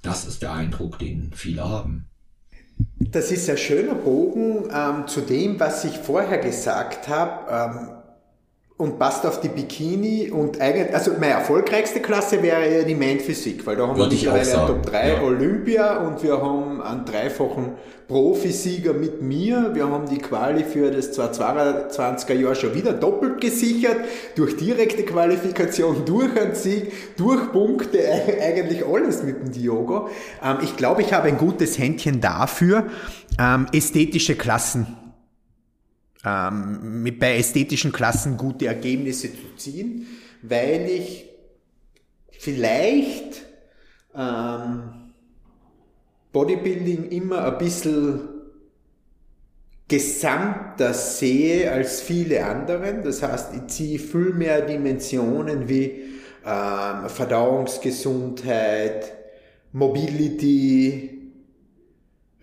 Das 0.01 0.25
ist 0.25 0.41
der 0.41 0.53
Eindruck, 0.53 0.99
den 0.99 1.32
viele 1.34 1.67
haben. 1.67 2.10
Das 2.99 3.32
ist 3.32 3.49
ein 3.49 3.58
schöner 3.58 3.95
Bogen 3.95 4.69
ähm, 4.73 5.08
zu 5.08 5.21
dem, 5.21 5.60
was 5.60 5.86
ich 5.86 5.97
vorher 5.97 6.39
gesagt 6.39 7.08
habe. 7.08 8.02
Und 8.84 9.00
passt 9.00 9.26
auf 9.26 9.39
die 9.39 9.48
Bikini 9.48 10.30
und 10.30 10.60
eigentlich, 10.60 10.93
also 10.93 11.12
meine 11.13 11.36
erfolgreichste 11.36 12.02
Klasse 12.02 12.43
wäre 12.43 12.80
ja 12.80 12.84
die 12.84 12.96
Main 12.96 13.22
Physik, 13.22 13.65
weil 13.65 13.78
da 13.78 13.88
haben 13.88 13.98
Würde 13.98 14.12
wir 14.12 14.34
mittlerweile 14.34 14.67
Top 14.67 14.86
3 14.86 15.08
ja. 15.08 15.22
Olympia 15.22 15.98
und 16.00 16.22
wir 16.22 16.41
haben 16.41 16.82
einen 16.82 17.06
dreifachen 17.06 17.76
Profisieger 18.10 18.91
mit 18.91 19.22
mir. 19.22 19.72
Wir 19.74 19.89
haben 19.89 20.10
die 20.10 20.17
Quali 20.17 20.65
für 20.65 20.91
das 20.91 21.17
2020er 21.17 22.34
Jahr 22.34 22.56
schon 22.56 22.76
wieder 22.76 22.91
doppelt 22.91 23.39
gesichert, 23.39 23.96
durch 24.36 24.58
direkte 24.58 25.04
Qualifikation, 25.04 26.04
durch 26.06 26.38
einen 26.38 26.54
Sieg, 26.54 26.91
durch 27.15 27.54
Punkte, 27.54 28.00
eigentlich 28.41 28.86
alles 28.86 29.24
mit 29.24 29.39
dem 29.39 29.52
Diogo. 29.54 30.10
Ähm, 30.43 30.58
ich 30.62 30.76
glaube, 30.76 31.04
ich 31.04 31.13
habe 31.13 31.30
ein 31.30 31.38
gutes 31.38 31.80
Händchen 31.80 32.19
dafür, 32.19 32.88
ähm, 33.39 33.65
ästhetische 33.72 34.36
Klassen 34.36 34.98
ähm, 36.25 37.03
mit 37.03 37.19
bei 37.19 37.38
ästhetischen 37.38 37.91
Klassen 37.91 38.38
gute 38.38 38.67
Ergebnisse 38.67 39.31
zu 39.31 39.55
ziehen, 39.57 40.07
weil 40.41 40.89
ich 40.89 41.29
vielleicht 42.31 43.43
ähm, 44.15 45.12
Bodybuilding 46.31 47.09
immer 47.09 47.45
ein 47.45 47.57
bisschen 47.57 48.21
gesamter 49.88 50.93
sehe 50.93 51.71
als 51.71 52.01
viele 52.01 52.45
anderen. 52.45 53.03
Das 53.03 53.21
heißt, 53.21 53.53
ich 53.55 53.67
ziehe 53.67 53.99
viel 53.99 54.33
mehr 54.33 54.62
Dimensionen 54.62 55.69
wie 55.69 56.03
ähm, 56.45 57.09
Verdauungsgesundheit, 57.09 59.13
Mobility, 59.71 61.31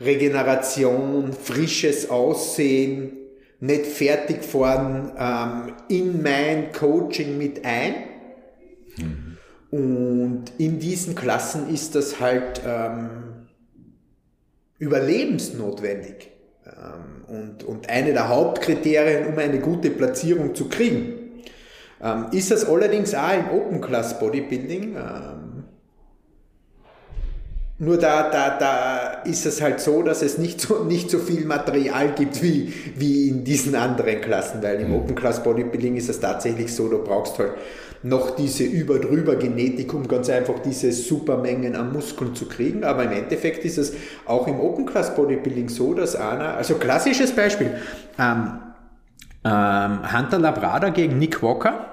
Regeneration, 0.01 1.33
frisches 1.33 2.09
Aussehen, 2.09 3.20
nicht 3.61 3.87
fertig 3.87 4.43
fahren 4.43 5.13
ähm, 5.19 5.75
in 5.89 6.23
mein 6.23 6.73
Coaching 6.73 7.39
mit 7.39 7.65
ein. 7.65 7.95
Mhm. 8.97 9.37
Und 9.71 10.45
in 10.59 10.79
diesen 10.81 11.15
Klassen 11.15 11.73
ist 11.73 11.95
das 11.95 12.21
halt 12.21 12.61
ähm, 12.67 13.47
überlebensnotwendig. 14.79 16.33
Ähm, 16.67 17.25
und, 17.29 17.65
und 17.65 17.89
eine 17.89 18.13
der 18.13 18.29
Hauptkriterien, 18.29 19.27
um 19.27 19.39
eine 19.39 19.61
gute 19.61 19.91
Platzierung 19.91 20.55
zu 20.55 20.69
kriegen. 20.69 21.43
Ähm, 22.03 22.27
ist 22.33 22.51
das 22.51 22.65
allerdings 22.65 23.15
auch 23.15 23.33
im 23.33 23.51
Open 23.51 23.81
Class 23.81 24.19
Bodybuilding. 24.19 24.97
Nur 27.83 27.97
da, 27.97 28.29
da, 28.29 28.59
da 28.59 29.23
ist 29.25 29.47
es 29.47 29.63
halt 29.63 29.81
so, 29.81 30.03
dass 30.03 30.21
es 30.21 30.37
nicht 30.37 30.61
so, 30.61 30.85
nicht 30.85 31.11
so 31.11 31.19
viel 31.19 31.47
Material 31.47 32.13
gibt 32.15 32.43
wie, 32.43 32.75
wie 32.95 33.31
in 33.31 33.43
diesen 33.43 33.75
anderen 33.75 34.21
Klassen, 34.21 34.63
weil 34.63 34.81
im 34.81 34.89
mhm. 34.89 34.97
Open 34.97 35.15
Class 35.15 35.43
Bodybuilding 35.43 35.97
ist 35.97 36.11
es 36.11 36.21
tatsächlich 36.21 36.75
so, 36.75 36.89
du 36.89 37.03
brauchst 37.03 37.39
halt 37.39 37.53
noch 38.03 38.37
diese 38.37 38.65
über-drüber 38.65 39.37
Genetik, 39.37 39.95
um 39.95 40.07
ganz 40.07 40.29
einfach 40.29 40.59
diese 40.59 40.93
Supermengen 40.93 41.75
an 41.75 41.91
Muskeln 41.91 42.35
zu 42.35 42.45
kriegen. 42.45 42.85
Aber 42.85 43.05
im 43.05 43.13
Endeffekt 43.13 43.65
ist 43.65 43.79
es 43.79 43.95
auch 44.27 44.47
im 44.47 44.61
Open 44.61 44.85
Class 44.85 45.15
Bodybuilding 45.15 45.71
so, 45.71 45.95
dass 45.95 46.15
einer, 46.15 46.57
also 46.57 46.75
klassisches 46.75 47.33
Beispiel, 47.33 47.73
ähm, 48.19 48.59
ähm, 49.43 50.19
Hunter 50.19 50.39
Labrada 50.39 50.91
gegen 50.91 51.19
Nick 51.19 51.43
Walker. 51.43 51.87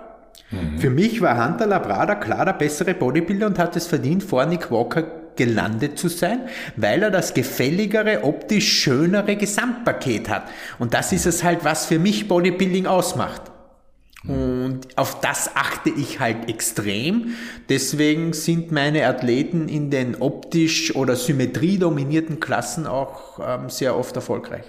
Mhm. 0.52 0.80
Für 0.80 0.90
mich 0.90 1.22
war 1.22 1.48
Hunter 1.48 1.66
Labrada 1.66 2.16
klar 2.16 2.44
der 2.44 2.54
bessere 2.54 2.94
Bodybuilder 2.94 3.48
und 3.48 3.58
hat 3.58 3.78
es 3.78 3.88
verdient, 3.88 4.22
vor 4.22 4.46
Nick 4.46 4.70
Walker 4.70 5.27
gelandet 5.38 5.98
zu 5.98 6.10
sein, 6.10 6.42
weil 6.76 7.04
er 7.04 7.12
das 7.12 7.34
gefälligere, 7.34 8.24
optisch 8.24 8.82
schönere 8.82 9.36
Gesamtpaket 9.36 10.30
hat. 10.30 10.50
Und 10.80 10.94
das 10.94 11.12
ist 11.12 11.26
es 11.26 11.44
halt, 11.44 11.64
was 11.64 11.86
für 11.86 12.00
mich 12.00 12.28
Bodybuilding 12.28 12.86
ausmacht. 12.88 13.44
Und 14.28 14.98
auf 14.98 15.22
das 15.22 15.56
achte 15.56 15.90
ich 15.90 16.20
halt 16.20 16.50
extrem. 16.50 17.36
Deswegen 17.70 18.34
sind 18.34 18.72
meine 18.72 19.08
Athleten 19.08 19.70
in 19.70 19.90
den 19.90 20.16
optisch 20.16 20.96
oder 20.96 21.16
symmetrie 21.16 21.78
dominierten 21.78 22.40
Klassen 22.40 22.88
auch 22.88 23.40
ähm, 23.40 23.70
sehr 23.70 23.96
oft 23.96 24.16
erfolgreich. 24.16 24.66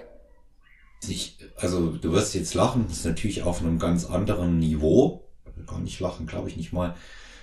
Ich, 1.09 1.39
also 1.57 1.91
du 1.91 2.13
wirst 2.13 2.35
jetzt 2.35 2.55
lachen, 2.55 2.87
das 2.89 2.99
ist 2.99 3.07
natürlich 3.07 3.43
auf 3.43 3.61
einem 3.61 3.79
ganz 3.79 4.05
anderen 4.05 4.59
Niveau. 4.59 5.25
Gar 5.67 5.81
nicht 5.81 5.99
lachen, 5.99 6.27
glaube 6.27 6.49
ich 6.49 6.57
nicht 6.57 6.73
mal. 6.73 6.95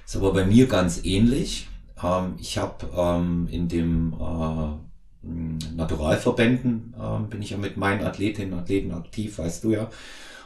Ist 0.05 0.15
aber 0.15 0.33
bei 0.33 0.45
mir 0.45 0.67
ganz 0.67 1.03
ähnlich. 1.03 1.67
Ähm, 2.03 2.35
ich 2.39 2.57
habe 2.57 2.87
ähm, 2.95 3.47
in 3.49 3.67
dem 3.67 4.13
äh, 4.13 5.75
Naturalverbänden 5.75 6.93
äh, 6.97 7.29
bin 7.29 7.41
ich 7.41 7.51
ja 7.51 7.57
mit 7.57 7.77
meinen 7.77 8.05
Athletinnen 8.05 8.53
und 8.53 8.59
Athleten 8.59 8.91
aktiv, 8.91 9.37
weißt 9.37 9.63
du 9.63 9.71
ja. 9.71 9.89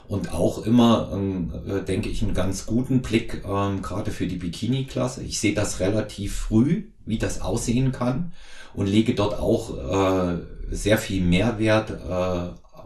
Und 0.07 0.33
auch 0.33 0.65
immer, 0.65 1.11
ähm, 1.13 1.53
äh, 1.67 1.81
denke 1.81 2.09
ich, 2.09 2.23
einen 2.23 2.33
ganz 2.33 2.65
guten 2.65 3.01
Blick, 3.01 3.43
ähm, 3.47 3.81
gerade 3.83 4.09
für 4.09 4.25
die 4.25 4.37
Bikini-Klasse. 4.37 5.23
Ich 5.23 5.39
sehe 5.39 5.53
das 5.53 5.79
relativ 5.79 6.35
früh, 6.35 6.85
wie 7.05 7.19
das 7.19 7.41
aussehen 7.41 7.91
kann 7.91 8.31
und 8.73 8.87
lege 8.87 9.13
dort 9.13 9.39
auch 9.39 9.77
äh, 9.77 10.39
sehr 10.71 10.97
viel 10.97 11.23
Mehrwert 11.23 11.91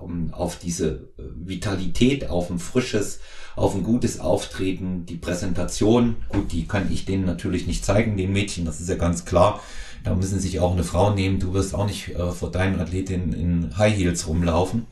äh, 0.09 0.33
auf 0.33 0.57
diese 0.57 1.11
äh, 1.17 1.23
Vitalität, 1.35 2.29
auf 2.29 2.49
ein 2.49 2.59
frisches, 2.59 3.19
auf 3.55 3.75
ein 3.75 3.83
gutes 3.83 4.19
Auftreten, 4.19 5.05
die 5.05 5.15
Präsentation, 5.15 6.15
gut, 6.29 6.51
die 6.51 6.67
kann 6.67 6.91
ich 6.91 7.05
denen 7.05 7.25
natürlich 7.25 7.67
nicht 7.67 7.85
zeigen, 7.85 8.17
den 8.17 8.33
Mädchen, 8.33 8.65
das 8.65 8.81
ist 8.81 8.89
ja 8.89 8.95
ganz 8.95 9.25
klar. 9.25 9.61
Da 10.03 10.15
müssen 10.15 10.39
sich 10.39 10.59
auch 10.59 10.73
eine 10.73 10.83
Frau 10.83 11.13
nehmen. 11.13 11.39
Du 11.39 11.53
wirst 11.53 11.73
auch 11.73 11.85
nicht 11.85 12.09
äh, 12.09 12.31
vor 12.31 12.51
deinen 12.51 12.79
Athletinnen 12.79 13.31
in 13.31 13.77
High 13.77 13.95
Heels 13.95 14.27
rumlaufen 14.27 14.85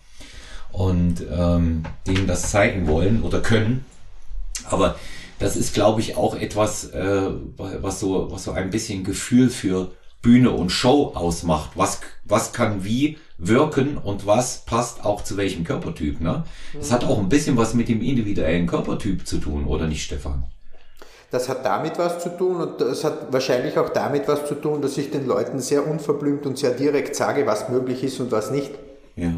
und 0.71 1.21
ähm, 1.29 1.83
denen 2.07 2.27
das 2.27 2.49
zeigen 2.49 2.87
wollen 2.87 3.21
oder 3.21 3.41
können. 3.41 3.83
Aber 4.69 4.95
das 5.39 5.57
ist, 5.57 5.73
glaube 5.73 6.01
ich, 6.01 6.15
auch 6.15 6.35
etwas, 6.35 6.89
äh, 6.91 7.29
was 7.57 7.99
so, 7.99 8.31
was 8.31 8.45
so 8.45 8.51
ein 8.51 8.69
bisschen 8.69 9.03
Gefühl 9.03 9.49
für 9.49 9.91
Bühne 10.21 10.51
und 10.51 10.69
Show 10.69 11.13
ausmacht. 11.15 11.71
Was, 11.75 11.99
was 12.23 12.53
kann 12.53 12.83
wie 12.83 13.17
wirken 13.47 13.97
und 13.97 14.27
was 14.27 14.65
passt 14.65 15.03
auch 15.03 15.23
zu 15.23 15.35
welchem 15.35 15.63
Körpertyp. 15.63 16.21
Ne? 16.21 16.43
Das 16.73 16.91
hat 16.91 17.03
auch 17.03 17.19
ein 17.19 17.29
bisschen 17.29 17.57
was 17.57 17.73
mit 17.73 17.89
dem 17.89 18.01
individuellen 18.01 18.67
Körpertyp 18.67 19.25
zu 19.25 19.37
tun, 19.39 19.65
oder 19.65 19.87
nicht, 19.87 20.03
Stefan? 20.03 20.45
Das 21.31 21.47
hat 21.49 21.65
damit 21.65 21.97
was 21.97 22.19
zu 22.21 22.37
tun 22.37 22.57
und 22.57 22.81
das 22.81 23.03
hat 23.03 23.31
wahrscheinlich 23.31 23.77
auch 23.77 23.89
damit 23.89 24.27
was 24.27 24.45
zu 24.45 24.55
tun, 24.55 24.81
dass 24.81 24.97
ich 24.97 25.11
den 25.11 25.25
Leuten 25.25 25.59
sehr 25.59 25.87
unverblümt 25.87 26.45
und 26.45 26.57
sehr 26.57 26.71
direkt 26.71 27.15
sage, 27.15 27.45
was 27.47 27.69
möglich 27.69 28.03
ist 28.03 28.19
und 28.19 28.31
was 28.31 28.51
nicht. 28.51 28.71
Ja. 29.15 29.31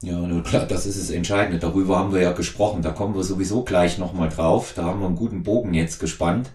Ja, 0.00 0.16
nur 0.16 0.44
klar, 0.44 0.64
das 0.66 0.86
ist 0.86 1.00
das 1.00 1.10
Entscheidende. 1.10 1.58
Darüber 1.58 1.98
haben 1.98 2.14
wir 2.14 2.22
ja 2.22 2.30
gesprochen. 2.30 2.82
Da 2.82 2.92
kommen 2.92 3.16
wir 3.16 3.24
sowieso 3.24 3.64
gleich 3.64 3.98
nochmal 3.98 4.28
drauf. 4.28 4.72
Da 4.76 4.84
haben 4.84 5.00
wir 5.00 5.06
einen 5.06 5.16
guten 5.16 5.42
Bogen 5.42 5.74
jetzt 5.74 5.98
gespannt. 5.98 6.50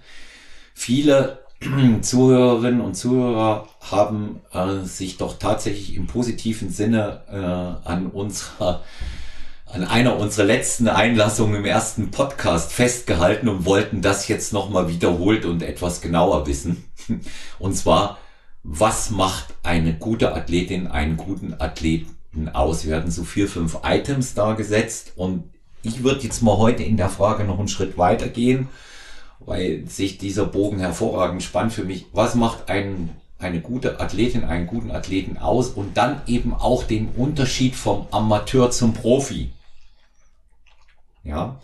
Viele 0.74 1.43
Zuhörerinnen 2.02 2.82
und 2.82 2.96
Zuhörer 2.96 3.68
haben 3.92 4.42
äh, 4.52 4.86
sich 4.86 5.18
doch 5.18 5.38
tatsächlich 5.38 5.96
im 5.96 6.08
positiven 6.08 6.70
Sinne 6.70 7.22
äh, 7.30 7.88
an 7.90 8.08
unserer 8.08 8.82
an 9.66 9.84
einer 9.84 10.18
unserer 10.20 10.46
letzten 10.46 10.88
Einlassungen 10.88 11.56
im 11.56 11.66
ersten 11.66 12.12
Podcast 12.12 12.72
festgehalten 12.72 13.50
und 13.50 13.66
wollten 13.66 14.04
das 14.04 14.28
jetzt 14.28 14.54
nochmal 14.54 14.88
wiederholt 14.88 15.46
und 15.46 15.64
etwas 15.64 16.00
genauer 16.00 16.46
wissen. 16.46 16.84
Und 17.58 17.76
zwar, 17.76 18.20
was 18.62 19.10
macht 19.10 19.56
eine 19.64 19.96
gute 19.96 20.36
Athletin, 20.36 20.86
einen 20.86 21.18
guten 21.18 21.56
Athleten 21.58 22.50
aus? 22.54 22.86
Wir 22.86 22.96
hatten 22.96 23.10
so 23.10 23.24
vier, 23.24 23.48
fünf 23.48 23.80
Items 23.84 24.36
da 24.36 24.54
gesetzt 24.54 25.14
und 25.16 25.46
ich 25.82 26.04
würde 26.04 26.22
jetzt 26.22 26.44
mal 26.44 26.58
heute 26.58 26.84
in 26.84 26.96
der 26.96 27.10
Frage 27.10 27.44
noch 27.44 27.58
einen 27.58 27.68
Schritt 27.68 27.98
weiter 27.98 28.28
gehen 28.28 28.70
weil 29.46 29.88
sich 29.88 30.18
dieser 30.18 30.46
Bogen 30.46 30.80
hervorragend 30.80 31.44
spannt 31.44 31.74
für 31.74 31.84
mich. 31.84 32.06
Was 32.14 32.36
macht 32.36 32.70
ein, 32.70 33.10
eine 33.40 33.62
gute 33.62 34.00
Athletin, 34.00 34.44
einen 34.44 34.68
guten 34.68 34.92
Athleten 34.92 35.38
aus 35.38 35.70
und 35.70 35.98
dann 35.98 36.22
eben 36.28 36.54
auch 36.54 36.84
den 36.84 37.10
Unterschied 37.10 37.76
vom 37.76 38.08
Amateur 38.12 38.72
zum 38.72 38.94
Profi? 38.94 39.52
Ja, 41.24 41.60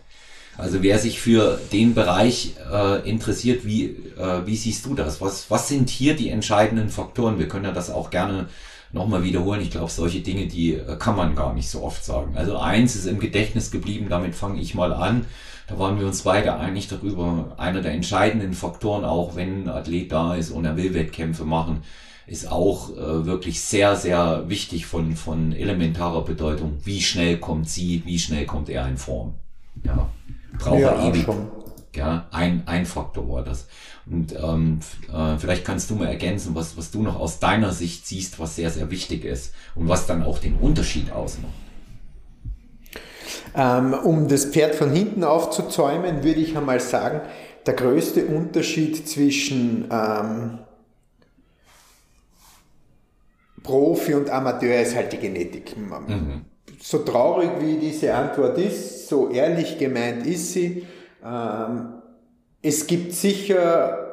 also 0.57 0.83
wer 0.83 0.99
sich 0.99 1.21
für 1.21 1.59
den 1.71 1.93
Bereich 1.93 2.55
äh, 2.71 3.09
interessiert, 3.09 3.65
wie, 3.65 3.85
äh, 4.17 4.45
wie 4.45 4.57
siehst 4.57 4.85
du 4.85 4.93
das? 4.93 5.21
Was, 5.21 5.49
was 5.49 5.69
sind 5.69 5.89
hier 5.89 6.15
die 6.15 6.29
entscheidenden 6.29 6.89
Faktoren? 6.89 7.39
Wir 7.39 7.47
können 7.47 7.65
ja 7.65 7.71
das 7.71 7.89
auch 7.89 8.09
gerne 8.09 8.47
nochmal 8.91 9.23
wiederholen. 9.23 9.61
Ich 9.61 9.71
glaube, 9.71 9.91
solche 9.91 10.21
Dinge, 10.21 10.47
die 10.47 10.75
äh, 10.75 10.95
kann 10.97 11.15
man 11.15 11.35
gar 11.35 11.53
nicht 11.53 11.69
so 11.69 11.83
oft 11.83 12.03
sagen. 12.03 12.35
Also 12.35 12.57
eins 12.57 12.95
ist 12.95 13.05
im 13.05 13.19
Gedächtnis 13.19 13.71
geblieben, 13.71 14.07
damit 14.09 14.35
fange 14.35 14.61
ich 14.61 14.75
mal 14.75 14.93
an. 14.93 15.25
Da 15.67 15.77
waren 15.77 15.99
wir 15.99 16.07
uns 16.07 16.23
beide 16.23 16.55
einig 16.55 16.87
darüber. 16.87 17.53
Einer 17.57 17.81
der 17.81 17.91
entscheidenden 17.91 18.53
Faktoren, 18.53 19.05
auch 19.05 19.35
wenn 19.35 19.63
ein 19.63 19.69
Athlet 19.69 20.11
da 20.11 20.35
ist 20.35 20.49
und 20.49 20.65
er 20.65 20.77
will 20.77 20.93
Wettkämpfe 20.93 21.45
machen, 21.45 21.83
ist 22.25 22.51
auch 22.51 22.91
äh, 22.91 23.25
wirklich 23.25 23.61
sehr, 23.61 23.95
sehr 23.95 24.49
wichtig 24.49 24.85
von, 24.85 25.15
von 25.15 25.51
elementarer 25.51 26.23
Bedeutung. 26.23 26.77
Wie 26.83 27.01
schnell 27.01 27.37
kommt 27.37 27.69
sie, 27.69 28.03
wie 28.05 28.19
schnell 28.19 28.45
kommt 28.45 28.69
er 28.69 28.87
in 28.87 28.97
Form? 28.97 29.33
Ja, 29.83 30.09
braucht 30.57 30.79
ja, 30.79 30.89
er 30.89 31.09
ewig. 31.09 31.23
Schon. 31.23 31.47
Ja, 31.95 32.27
ein, 32.31 32.63
ein 32.67 32.85
Faktor 32.85 33.27
war 33.29 33.43
das. 33.43 33.67
Und 34.05 34.35
ähm, 34.35 34.79
äh, 35.11 35.37
vielleicht 35.37 35.65
kannst 35.65 35.89
du 35.89 35.95
mal 35.95 36.07
ergänzen, 36.07 36.55
was, 36.55 36.77
was 36.77 36.91
du 36.91 37.01
noch 37.01 37.19
aus 37.19 37.39
deiner 37.39 37.71
Sicht 37.71 38.05
siehst, 38.07 38.39
was 38.39 38.55
sehr, 38.55 38.69
sehr 38.69 38.91
wichtig 38.91 39.25
ist 39.25 39.53
und 39.75 39.87
was 39.87 40.05
dann 40.05 40.23
auch 40.23 40.39
den 40.39 40.55
Unterschied 40.55 41.11
ausmacht. 41.11 41.53
Ähm, 43.55 43.93
um 43.93 44.27
das 44.27 44.45
Pferd 44.45 44.75
von 44.75 44.91
hinten 44.91 45.23
aufzuzäumen, 45.23 46.23
würde 46.23 46.39
ich 46.39 46.55
einmal 46.55 46.79
sagen, 46.79 47.21
der 47.65 47.73
größte 47.73 48.25
Unterschied 48.25 49.07
zwischen 49.07 49.87
ähm, 49.91 50.59
Profi 53.63 54.13
und 54.13 54.29
Amateur 54.29 54.81
ist 54.81 54.95
halt 54.95 55.13
die 55.13 55.17
Genetik. 55.17 55.75
Mhm. 55.77 56.45
So 56.81 56.99
traurig 56.99 57.49
wie 57.59 57.77
diese 57.77 58.13
Antwort 58.13 58.57
ist, 58.57 59.07
so 59.09 59.29
ehrlich 59.29 59.77
gemeint 59.77 60.25
ist 60.25 60.53
sie. 60.53 60.85
Ähm, 61.25 61.93
es 62.61 62.87
gibt 62.87 63.13
sicher 63.13 64.05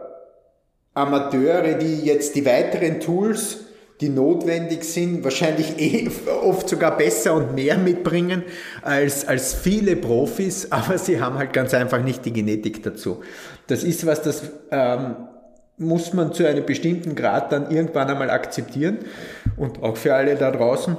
Amateure, 0.95 1.75
die 1.75 2.01
jetzt 2.03 2.35
die 2.37 2.47
weiteren 2.47 3.01
Tools 3.01 3.67
die 4.01 4.09
notwendig 4.11 4.85
sind, 4.85 5.25
wahrscheinlich 5.25 5.79
eh 5.79 6.11
oft 6.43 6.69
sogar 6.69 6.97
besser 6.97 7.35
und 7.35 7.55
mehr 7.55 7.79
mitbringen 7.79 8.43
als, 8.83 9.27
als 9.27 9.55
viele 9.55 9.97
Profis, 9.97 10.69
aber 10.71 10.99
sie 10.99 11.21
haben 11.21 11.39
halt 11.39 11.53
ganz 11.53 11.75
einfach 11.75 12.03
nicht 12.03 12.25
die 12.25 12.33
Genetik 12.33 12.83
dazu. 12.83 13.23
Das 13.67 13.83
ist 13.83 14.07
was, 14.07 14.23
das 14.23 14.43
ähm, 14.71 15.17
muss 15.79 16.13
man 16.13 16.33
zu 16.33 16.47
einem 16.47 16.65
bestimmten 16.65 17.15
Grad 17.15 17.53
dann 17.53 17.71
irgendwann 17.71 18.09
einmal 18.09 18.31
akzeptieren 18.31 18.99
und 19.57 19.83
auch 19.83 19.97
für 19.97 20.15
alle 20.15 20.37
da 20.37 20.51
draußen. 20.51 20.97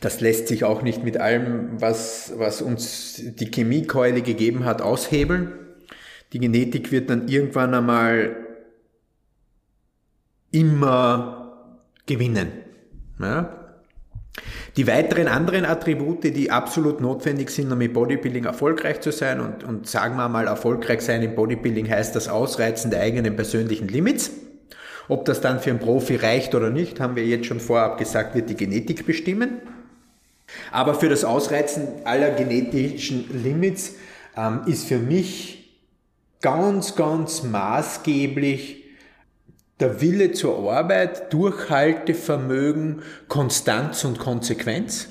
Das 0.00 0.20
lässt 0.20 0.48
sich 0.48 0.64
auch 0.64 0.82
nicht 0.82 1.04
mit 1.04 1.18
allem, 1.18 1.80
was, 1.80 2.32
was 2.36 2.62
uns 2.62 3.22
die 3.22 3.50
Chemiekeule 3.50 4.22
gegeben 4.22 4.64
hat, 4.64 4.80
aushebeln. 4.80 5.52
Die 6.32 6.38
Genetik 6.38 6.90
wird 6.90 7.10
dann 7.10 7.28
irgendwann 7.28 7.74
einmal 7.74 8.36
immer 10.50 11.76
gewinnen. 12.06 12.48
Ja? 13.20 13.56
Die 14.76 14.86
weiteren 14.86 15.28
anderen 15.28 15.64
Attribute, 15.64 16.24
die 16.24 16.50
absolut 16.50 17.00
notwendig 17.00 17.50
sind, 17.50 17.70
um 17.72 17.80
im 17.80 17.92
Bodybuilding 17.92 18.44
erfolgreich 18.44 19.00
zu 19.00 19.12
sein 19.12 19.40
und, 19.40 19.64
und 19.64 19.86
sagen 19.86 20.16
wir 20.16 20.28
mal, 20.28 20.46
erfolgreich 20.46 21.02
sein 21.02 21.22
im 21.22 21.34
Bodybuilding 21.34 21.90
heißt 21.90 22.14
das 22.14 22.28
Ausreizen 22.28 22.90
der 22.90 23.00
eigenen 23.00 23.36
persönlichen 23.36 23.88
Limits. 23.88 24.30
Ob 25.08 25.24
das 25.24 25.40
dann 25.40 25.58
für 25.58 25.70
einen 25.70 25.80
Profi 25.80 26.14
reicht 26.16 26.54
oder 26.54 26.70
nicht, 26.70 27.00
haben 27.00 27.16
wir 27.16 27.26
jetzt 27.26 27.46
schon 27.46 27.58
vorab 27.58 27.98
gesagt, 27.98 28.36
wird 28.36 28.48
die 28.48 28.54
Genetik 28.54 29.04
bestimmen. 29.04 29.60
Aber 30.72 30.94
für 30.94 31.08
das 31.08 31.24
Ausreizen 31.24 31.88
aller 32.04 32.30
genetischen 32.30 33.42
Limits 33.42 33.94
ähm, 34.36 34.62
ist 34.66 34.86
für 34.86 34.98
mich 34.98 35.80
ganz, 36.40 36.96
ganz 36.96 37.42
maßgeblich 37.42 38.84
der 39.80 40.00
Wille 40.00 40.32
zur 40.32 40.72
Arbeit, 40.72 41.30
Durchhaltevermögen, 41.32 43.02
Konstanz 43.28 44.04
und 44.04 44.18
Konsequenz. 44.18 45.08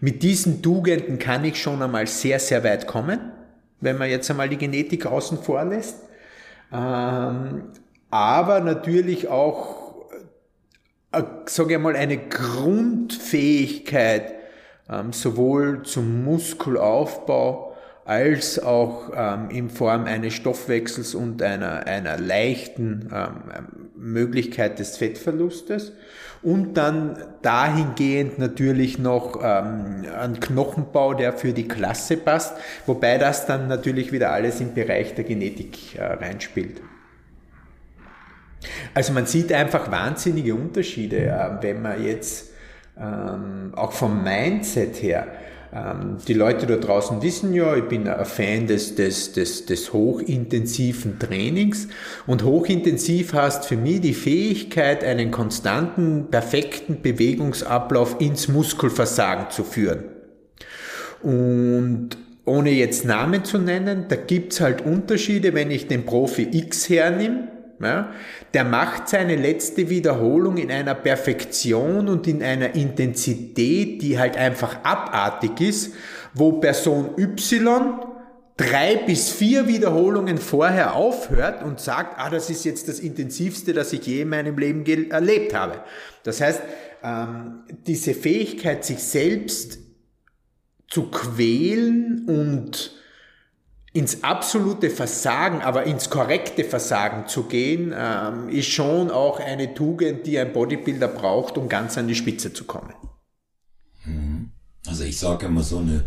Mit 0.00 0.22
diesen 0.22 0.62
Tugenden 0.62 1.18
kann 1.18 1.44
ich 1.44 1.60
schon 1.60 1.82
einmal 1.82 2.06
sehr, 2.06 2.38
sehr 2.38 2.62
weit 2.64 2.86
kommen, 2.86 3.32
wenn 3.80 3.98
man 3.98 4.08
jetzt 4.10 4.30
einmal 4.30 4.48
die 4.48 4.56
Genetik 4.56 5.04
außen 5.06 5.42
vor 5.42 5.64
lässt. 5.64 5.96
Ähm, 6.72 7.64
aber 8.10 8.60
natürlich 8.60 9.26
auch, 9.28 10.06
äh, 11.12 11.22
sage 11.46 11.74
ich 11.74 11.80
mal, 11.80 11.96
eine 11.96 12.18
Grundfähigkeit, 12.18 14.35
ähm, 14.90 15.12
sowohl 15.12 15.82
zum 15.82 16.24
Muskelaufbau 16.24 17.76
als 18.04 18.62
auch 18.62 19.10
ähm, 19.14 19.50
in 19.50 19.68
Form 19.68 20.04
eines 20.04 20.34
Stoffwechsels 20.34 21.14
und 21.14 21.42
einer, 21.42 21.86
einer 21.86 22.16
leichten 22.18 23.10
ähm, 23.12 23.88
Möglichkeit 23.96 24.78
des 24.78 24.96
Fettverlustes 24.96 25.92
und 26.42 26.74
dann 26.74 27.18
dahingehend 27.42 28.38
natürlich 28.38 29.00
noch 29.00 29.40
ähm, 29.42 30.04
ein 30.16 30.38
Knochenbau, 30.38 31.14
der 31.14 31.32
für 31.32 31.52
die 31.52 31.66
Klasse 31.66 32.16
passt, 32.16 32.56
wobei 32.86 33.18
das 33.18 33.46
dann 33.46 33.66
natürlich 33.66 34.12
wieder 34.12 34.30
alles 34.32 34.60
im 34.60 34.72
Bereich 34.72 35.14
der 35.14 35.24
Genetik 35.24 35.96
äh, 35.96 36.04
reinspielt. 36.04 36.80
Also 38.94 39.12
man 39.12 39.26
sieht 39.26 39.52
einfach 39.52 39.90
wahnsinnige 39.90 40.54
Unterschiede, 40.54 41.26
äh, 41.26 41.62
wenn 41.62 41.82
man 41.82 42.04
jetzt 42.04 42.52
ähm, 42.98 43.72
auch 43.74 43.92
vom 43.92 44.22
Mindset 44.22 45.02
her 45.02 45.26
ähm, 45.76 46.16
die 46.26 46.34
Leute 46.34 46.66
da 46.66 46.76
draußen 46.76 47.22
wissen 47.22 47.52
ja, 47.52 47.76
ich 47.76 47.84
bin 47.84 48.08
ein 48.08 48.24
Fan 48.24 48.66
des, 48.66 48.94
des, 48.94 49.32
des, 49.32 49.66
des 49.66 49.92
hochintensiven 49.92 51.18
Trainings. 51.18 51.88
Und 52.26 52.44
hochintensiv 52.44 53.34
heißt 53.34 53.66
für 53.66 53.76
mich 53.76 54.00
die 54.00 54.14
Fähigkeit, 54.14 55.04
einen 55.04 55.30
konstanten, 55.30 56.28
perfekten 56.30 57.02
Bewegungsablauf 57.02 58.20
ins 58.20 58.48
Muskelversagen 58.48 59.50
zu 59.50 59.64
führen. 59.64 60.04
Und 61.22 62.10
ohne 62.44 62.70
jetzt 62.70 63.04
Namen 63.04 63.44
zu 63.44 63.58
nennen, 63.58 64.06
da 64.08 64.16
gibt's 64.16 64.60
halt 64.60 64.82
Unterschiede, 64.82 65.52
wenn 65.52 65.70
ich 65.70 65.88
den 65.88 66.06
Profi 66.06 66.48
X 66.52 66.88
hernehme 66.88 67.48
ja, 67.80 68.10
der 68.56 68.64
macht 68.64 69.10
seine 69.10 69.36
letzte 69.36 69.90
Wiederholung 69.90 70.56
in 70.56 70.70
einer 70.70 70.94
Perfektion 70.94 72.08
und 72.08 72.26
in 72.26 72.42
einer 72.42 72.74
Intensität, 72.74 74.00
die 74.00 74.18
halt 74.18 74.38
einfach 74.38 74.82
abartig 74.82 75.60
ist, 75.60 75.92
wo 76.32 76.52
Person 76.52 77.10
Y 77.18 77.98
drei 78.56 78.96
bis 79.06 79.28
vier 79.28 79.68
Wiederholungen 79.68 80.38
vorher 80.38 80.96
aufhört 80.96 81.62
und 81.62 81.80
sagt, 81.80 82.18
ah, 82.18 82.30
das 82.30 82.48
ist 82.48 82.64
jetzt 82.64 82.88
das 82.88 82.98
Intensivste, 82.98 83.74
das 83.74 83.92
ich 83.92 84.06
je 84.06 84.22
in 84.22 84.30
meinem 84.30 84.56
Leben 84.56 84.86
erlebt 85.10 85.52
habe. 85.52 85.82
Das 86.22 86.40
heißt, 86.40 86.62
ähm, 87.02 87.64
diese 87.86 88.14
Fähigkeit, 88.14 88.86
sich 88.86 89.00
selbst 89.00 89.80
zu 90.88 91.10
quälen 91.10 92.24
und 92.26 92.95
ins 93.96 94.22
absolute 94.22 94.90
Versagen, 94.90 95.62
aber 95.62 95.84
ins 95.84 96.10
korrekte 96.10 96.64
Versagen 96.64 97.28
zu 97.28 97.44
gehen, 97.44 97.94
ähm, 97.96 98.50
ist 98.50 98.68
schon 98.68 99.10
auch 99.10 99.40
eine 99.40 99.72
Tugend, 99.74 100.26
die 100.26 100.38
ein 100.38 100.52
Bodybuilder 100.52 101.08
braucht, 101.08 101.56
um 101.56 101.70
ganz 101.70 101.96
an 101.96 102.06
die 102.06 102.14
Spitze 102.14 102.52
zu 102.52 102.64
kommen. 102.64 102.92
Mhm. 104.04 104.50
Also 104.86 105.04
ich 105.04 105.18
sage 105.18 105.46
immer 105.46 105.62
so 105.62 105.78
eine, 105.78 106.04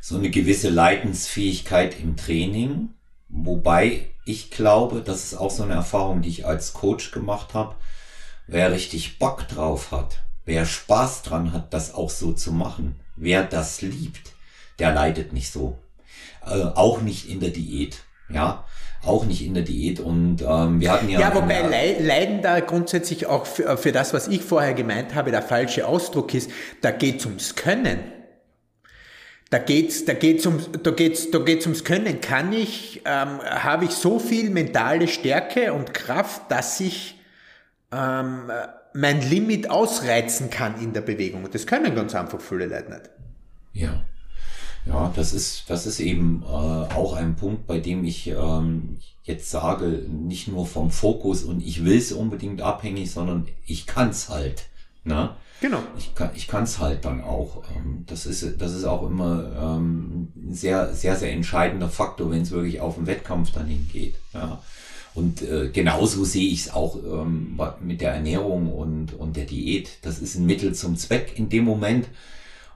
so 0.00 0.16
eine 0.16 0.30
gewisse 0.30 0.68
Leidensfähigkeit 0.68 1.98
im 2.00 2.16
Training, 2.16 2.90
wobei 3.28 4.12
ich 4.24 4.52
glaube, 4.52 5.02
das 5.02 5.24
ist 5.24 5.34
auch 5.34 5.50
so 5.50 5.64
eine 5.64 5.74
Erfahrung, 5.74 6.22
die 6.22 6.28
ich 6.28 6.46
als 6.46 6.72
Coach 6.72 7.10
gemacht 7.10 7.52
habe, 7.52 7.74
wer 8.46 8.70
richtig 8.70 9.18
Bock 9.18 9.48
drauf 9.48 9.90
hat, 9.90 10.22
wer 10.44 10.64
Spaß 10.64 11.22
dran 11.22 11.52
hat, 11.52 11.74
das 11.74 11.94
auch 11.94 12.10
so 12.10 12.32
zu 12.32 12.52
machen, 12.52 13.00
wer 13.16 13.42
das 13.42 13.82
liebt, 13.82 14.34
der 14.78 14.94
leidet 14.94 15.32
nicht 15.32 15.50
so 15.50 15.78
äh, 16.50 16.76
auch 16.76 17.00
nicht 17.00 17.28
in 17.28 17.40
der 17.40 17.50
Diät. 17.50 17.98
Ja, 18.30 18.64
auch 19.04 19.24
nicht 19.24 19.44
in 19.44 19.54
der 19.54 19.62
Diät. 19.62 20.00
Und 20.00 20.42
ähm, 20.42 20.80
wir 20.80 20.92
hatten 20.92 21.08
ja. 21.08 21.20
Ja, 21.20 21.34
wobei 21.34 21.62
Le 21.62 22.06
Leiden 22.06 22.42
da 22.42 22.60
grundsätzlich 22.60 23.26
auch 23.26 23.46
für, 23.46 23.78
für 23.78 23.92
das, 23.92 24.12
was 24.12 24.28
ich 24.28 24.42
vorher 24.42 24.74
gemeint 24.74 25.14
habe, 25.14 25.30
der 25.30 25.42
falsche 25.42 25.86
Ausdruck 25.86 26.34
ist, 26.34 26.50
da 26.82 26.90
geht's 26.90 27.24
ums 27.24 27.54
Können. 27.54 28.00
Da 29.50 29.58
geht's, 29.58 30.04
da 30.04 30.12
geht's 30.12 30.44
ums, 30.44 30.68
da 30.82 30.90
geht's, 30.90 31.30
da 31.30 31.38
geht's 31.38 31.64
ums 31.64 31.84
Können. 31.84 32.20
Kann 32.20 32.52
ich, 32.52 33.00
ähm, 33.06 33.40
habe 33.42 33.86
ich 33.86 33.92
so 33.92 34.18
viel 34.18 34.50
mentale 34.50 35.08
Stärke 35.08 35.72
und 35.72 35.94
Kraft, 35.94 36.50
dass 36.50 36.78
ich 36.80 37.18
ähm, 37.90 38.50
mein 38.92 39.22
Limit 39.22 39.70
ausreizen 39.70 40.50
kann 40.50 40.78
in 40.82 40.92
der 40.92 41.00
Bewegung. 41.00 41.44
Und 41.44 41.54
das 41.54 41.66
können 41.66 41.94
ganz 41.94 42.14
einfach 42.14 42.40
viele 42.40 42.66
Leute 42.66 42.90
nicht. 42.90 43.10
Ja. 43.72 44.04
Ja, 44.88 45.12
das 45.14 45.34
ist, 45.34 45.64
das 45.68 45.86
ist 45.86 46.00
eben 46.00 46.42
äh, 46.42 46.46
auch 46.46 47.12
ein 47.12 47.36
Punkt, 47.36 47.66
bei 47.66 47.78
dem 47.78 48.04
ich 48.04 48.28
ähm, 48.28 48.96
jetzt 49.24 49.50
sage, 49.50 50.06
nicht 50.08 50.48
nur 50.48 50.66
vom 50.66 50.90
Fokus 50.90 51.44
und 51.44 51.60
ich 51.60 51.84
will 51.84 51.98
es 51.98 52.10
unbedingt 52.10 52.62
abhängig, 52.62 53.10
sondern 53.10 53.46
ich 53.66 53.86
kann's 53.86 54.30
halt. 54.30 54.64
Ne? 55.04 55.30
Genau. 55.60 55.78
Ich 55.98 56.14
kann 56.14 56.30
ich 56.34 56.48
kann's 56.48 56.78
halt 56.78 57.04
dann 57.04 57.22
auch. 57.22 57.64
Ähm, 57.76 58.04
das 58.06 58.24
ist 58.24 58.60
das 58.60 58.72
ist 58.72 58.84
auch 58.84 59.06
immer 59.06 59.52
ähm, 59.60 60.28
ein 60.36 60.54
sehr 60.54 60.94
sehr 60.94 61.16
sehr 61.16 61.32
entscheidender 61.32 61.90
Faktor, 61.90 62.30
wenn 62.30 62.42
es 62.42 62.50
wirklich 62.50 62.80
auf 62.80 62.94
den 62.94 63.06
Wettkampf 63.06 63.52
dann 63.52 63.66
hingeht. 63.66 64.14
Ja. 64.32 64.62
Und 65.14 65.42
äh, 65.42 65.68
genauso 65.70 66.24
sehe 66.24 66.48
ich 66.48 66.60
es 66.60 66.72
auch 66.72 66.96
ähm, 66.96 67.60
mit 67.80 68.00
der 68.00 68.12
Ernährung 68.12 68.72
und 68.72 69.12
und 69.12 69.36
der 69.36 69.44
Diät. 69.44 69.98
Das 70.02 70.18
ist 70.18 70.36
ein 70.36 70.46
Mittel 70.46 70.74
zum 70.74 70.96
Zweck 70.96 71.34
in 71.36 71.50
dem 71.50 71.64
Moment 71.64 72.06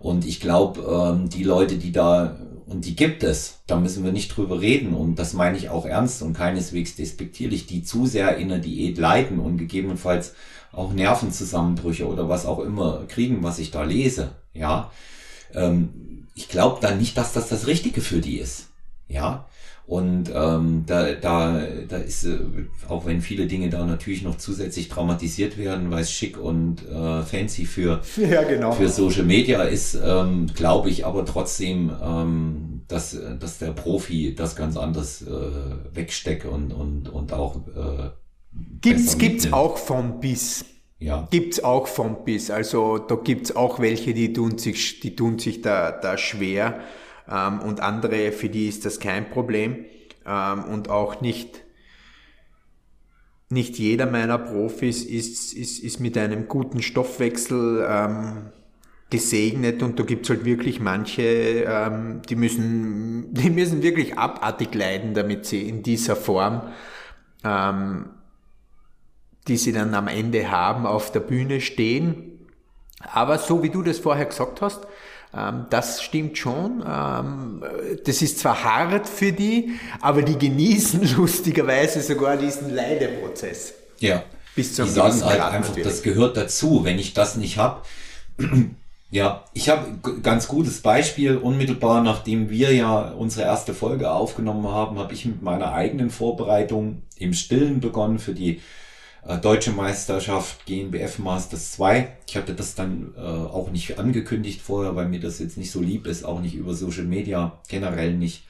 und 0.03 0.27
ich 0.27 0.41
glaube, 0.41 0.81
ähm, 0.83 1.29
die 1.29 1.45
Leute, 1.45 1.77
die 1.77 1.93
da, 1.93 2.37
und 2.67 2.85
die 2.85 2.97
gibt 2.97 3.23
es, 3.23 3.61
da 3.69 3.79
müssen 3.79 4.03
wir 4.03 4.11
nicht 4.11 4.37
drüber 4.37 4.61
reden. 4.61 4.95
Und 4.95 5.15
das 5.15 5.33
meine 5.33 5.57
ich 5.57 5.71
auch 5.71 5.87
ernst 5.87 6.23
und 6.23 6.33
keineswegs 6.33 6.97
despektierlich, 6.97 7.67
die 7.67 7.85
zu 7.85 8.07
sehr 8.07 8.37
in 8.37 8.49
der 8.49 8.59
Diät 8.59 8.99
leiden 8.99 9.39
und 9.39 9.59
gegebenenfalls 9.59 10.35
auch 10.73 10.93
Nervenzusammenbrüche 10.93 12.09
oder 12.09 12.29
was 12.29 12.47
auch 12.47 12.59
immer 12.59 13.05
kriegen, 13.07 13.45
was 13.45 13.61
ich 13.61 13.71
da 13.71 13.85
lese. 13.85 14.33
Ja, 14.55 14.91
ähm, 15.55 16.27
ich 16.35 16.49
glaube 16.49 16.81
dann 16.81 16.99
nicht, 16.99 17.17
dass 17.17 17.33
das 17.33 17.49
das 17.49 17.69
Richtige 17.69 18.01
für 18.01 18.19
die 18.19 18.39
ist. 18.39 18.71
Ja, 19.07 19.47
und 19.87 20.31
ähm, 20.35 20.85
da, 20.87 21.13
da, 21.13 21.61
da 21.89 21.97
ist, 21.97 22.25
äh, 22.25 22.39
auch 22.89 23.05
wenn 23.05 23.21
viele 23.21 23.47
Dinge 23.47 23.69
da 23.69 23.85
natürlich 23.85 24.23
noch 24.23 24.39
zusätzlich 24.39 24.89
dramatisiert 24.89 25.59
werden, 25.59 25.91
weil 25.91 26.03
es 26.03 26.13
schick 26.13 26.39
und 26.39 26.89
äh, 26.89 27.23
fancy 27.23 27.67
für, 27.67 28.01
ja, 28.17 28.43
genau. 28.45 28.73
für 28.73 28.89
Social 28.89 29.25
Media 29.25 29.63
ist, 29.65 29.99
ähm, 30.03 30.47
glaube 30.55 30.89
ich 30.89 31.05
aber 31.05 31.27
trotzdem, 31.27 31.91
ähm, 32.03 32.83
dass, 32.89 33.17
dass 33.41 33.59
der 33.59 33.73
Profi 33.73 34.35
das 34.35 34.57
ganz 34.57 34.77
anders 34.77 35.23
äh, 35.23 35.97
wegsteckt 35.97 36.47
und, 36.47 36.73
und, 36.73 37.09
und 37.09 37.33
auch 37.33 37.57
äh, 37.57 38.11
Gibt's, 38.83 39.17
gibt's 39.17 39.53
auch 39.53 39.79
von 39.79 40.21
bis. 40.21 40.65
Ja. 40.99 41.27
Gibt's 41.31 41.65
auch 41.65 41.87
von 41.87 42.25
bis. 42.25 42.51
Also 42.51 42.99
da 42.99 43.15
gibt's 43.17 43.57
auch 43.57 43.81
welche, 43.81 44.15
die 44.15 44.33
tun 44.33 44.59
sich, 44.59 45.01
die 45.01 45.17
tun 45.17 45.39
sich 45.39 45.63
da, 45.63 45.91
da 45.91 46.19
schwer 46.19 46.81
ähm, 47.31 47.61
und 47.61 47.81
andere, 47.81 48.33
für 48.33 48.49
die 48.49 48.69
ist 48.69 48.85
das 48.85 49.01
kein 49.01 49.31
Problem 49.31 49.85
ähm, 50.27 50.65
und 50.65 50.89
auch 50.91 51.21
nicht, 51.21 51.63
nicht 53.49 53.79
jeder 53.79 54.07
meiner 54.07 54.39
Profis 54.39 55.05
ist, 55.05 55.53
ist, 55.53 55.83
ist 55.83 56.01
mit 56.01 56.17
einem 56.17 56.49
guten 56.49 56.83
Stoffwechsel 56.83 57.87
ähm, 57.89 58.51
gesegnet 59.13 59.83
und 59.83 59.99
da 59.99 60.05
gibt's 60.05 60.31
halt 60.31 60.47
wirklich 60.47 60.81
manche, 60.81 61.23
ähm, 61.23 62.23
die, 62.29 62.35
müssen, 62.35 63.33
die 63.35 63.51
müssen 63.51 63.83
wirklich 63.83 64.19
abartig 64.19 64.75
leiden, 64.75 65.15
damit 65.15 65.47
sie 65.47 65.69
in 65.69 65.83
dieser 65.83 66.17
Form, 66.17 66.63
ähm, 67.45 68.11
die 69.49 69.57
sie 69.57 69.73
dann 69.73 69.95
am 69.95 70.09
Ende 70.09 70.51
haben, 70.51 70.87
auf 70.87 71.13
der 71.13 71.21
Bühne 71.21 71.61
stehen. 71.61 72.49
Aber 73.13 73.39
so 73.39 73.63
wie 73.63 73.71
du 73.71 73.83
das 73.83 73.99
vorher 73.99 74.27
gesagt 74.27 74.63
hast, 74.63 74.87
ähm, 75.35 75.67
das 75.71 76.03
stimmt 76.03 76.37
schon. 76.37 76.85
Ähm, 76.87 77.65
das 78.05 78.23
ist 78.23 78.39
zwar 78.39 78.63
hart 78.65 79.09
für 79.09 79.33
die, 79.33 79.73
aber 80.01 80.23
die 80.23 80.39
genießen 80.39 81.09
lustigerweise 81.17 82.03
sogar 82.03 82.37
diesen 82.37 82.75
Leideprozess. 82.75 83.75
Ja. 83.99 84.25
Bis 84.55 84.75
zum 84.75 84.85
die 84.85 84.91
sagen 84.91 85.25
halt 85.25 85.41
einfach, 85.41 85.71
natürlich. 85.71 85.89
das 85.89 86.03
gehört 86.03 86.37
dazu. 86.37 86.85
Wenn 86.85 86.99
ich 86.99 87.15
das 87.15 87.37
nicht 87.37 87.57
habe, 87.57 87.81
ja, 89.11 89.45
ich 89.55 89.71
habe 89.71 89.99
ganz 90.23 90.47
gutes 90.49 90.83
Beispiel. 90.83 91.37
Unmittelbar 91.37 92.03
nachdem 92.03 92.51
wir 92.51 92.75
ja 92.75 93.13
unsere 93.13 93.47
erste 93.47 93.73
Folge 93.73 94.11
aufgenommen 94.11 94.69
haben, 94.69 94.99
habe 94.99 95.15
ich 95.15 95.25
mit 95.25 95.43
meiner 95.43 95.73
eigenen 95.73 96.11
Vorbereitung 96.11 97.03
im 97.17 97.33
Stillen 97.33 97.81
begonnen 97.81 98.19
für 98.19 98.35
die 98.35 98.61
äh, 99.27 99.39
Deutsche 99.39 99.73
Meisterschaft 99.73 100.67
GNBF 100.67 101.19
Masters 101.19 101.73
2. 101.73 102.17
Ich 102.27 102.37
hatte 102.37 102.55
das 102.55 102.75
dann 102.75 103.15
äh, 103.17 103.21
auch 103.21 103.71
nicht 103.71 103.99
angekündigt 103.99 104.61
vorher, 104.61 104.97
weil 104.97 105.09
mir 105.09 105.21
das 105.21 105.39
jetzt 105.39 105.57
nicht 105.57 105.71
so 105.71 105.81
lieb 105.81 106.07
ist, 106.07 106.25
auch 106.25 106.41
nicht 106.41 106.55
über 106.55 106.75
Social 106.75 107.05
Media, 107.05 107.61
generell 107.69 108.15
nicht. 108.15 108.45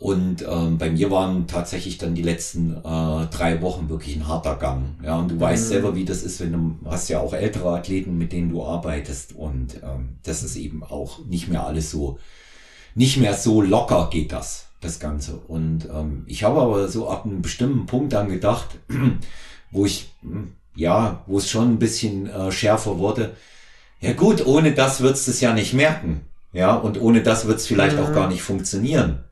Und 0.00 0.46
ähm, 0.48 0.78
bei 0.78 0.90
mir 0.90 1.10
waren 1.10 1.46
tatsächlich 1.46 1.98
dann 1.98 2.14
die 2.14 2.22
letzten 2.22 2.74
äh, 2.74 3.26
drei 3.26 3.60
Wochen 3.60 3.90
wirklich 3.90 4.16
ein 4.16 4.26
harter 4.26 4.56
Gang. 4.56 4.96
Ja, 5.04 5.18
und 5.18 5.30
du 5.30 5.34
mhm. 5.34 5.40
weißt 5.40 5.68
selber, 5.68 5.94
wie 5.94 6.06
das 6.06 6.22
ist, 6.22 6.40
wenn 6.40 6.52
du 6.52 6.90
hast 6.90 7.10
ja 7.10 7.20
auch 7.20 7.34
ältere 7.34 7.68
Athleten, 7.68 8.16
mit 8.16 8.32
denen 8.32 8.48
du 8.48 8.64
arbeitest. 8.64 9.34
Und 9.34 9.74
ähm, 9.82 10.16
das 10.22 10.42
ist 10.42 10.56
eben 10.56 10.82
auch 10.82 11.22
nicht 11.26 11.48
mehr 11.48 11.66
alles 11.66 11.90
so, 11.90 12.18
nicht 12.94 13.18
mehr 13.18 13.34
so 13.34 13.60
locker 13.60 14.08
geht 14.10 14.32
das, 14.32 14.68
das 14.80 15.00
Ganze. 15.00 15.36
Und 15.36 15.86
ähm, 15.94 16.24
ich 16.26 16.44
habe 16.44 16.62
aber 16.62 16.88
so 16.88 17.10
ab 17.10 17.26
einem 17.26 17.42
bestimmten 17.42 17.84
Punkt 17.84 18.14
dann 18.14 18.30
gedacht, 18.30 18.78
wo 19.70 19.86
ich, 19.86 20.10
hm, 20.22 20.52
ja, 20.74 21.22
wo 21.26 21.38
es 21.38 21.48
schon 21.48 21.72
ein 21.72 21.78
bisschen 21.78 22.28
äh, 22.28 22.52
schärfer 22.52 22.98
wurde. 22.98 23.36
Ja 24.00 24.12
gut, 24.12 24.46
ohne 24.46 24.72
das 24.72 25.00
würdest 25.00 25.26
du 25.26 25.30
es 25.32 25.40
ja 25.40 25.52
nicht 25.52 25.74
merken. 25.74 26.22
Ja, 26.52 26.74
und 26.74 27.00
ohne 27.00 27.22
das 27.22 27.46
wird 27.46 27.58
es 27.58 27.66
vielleicht 27.66 27.96
mhm. 27.96 28.04
auch 28.04 28.12
gar 28.12 28.28
nicht 28.28 28.42
funktionieren. 28.42 29.24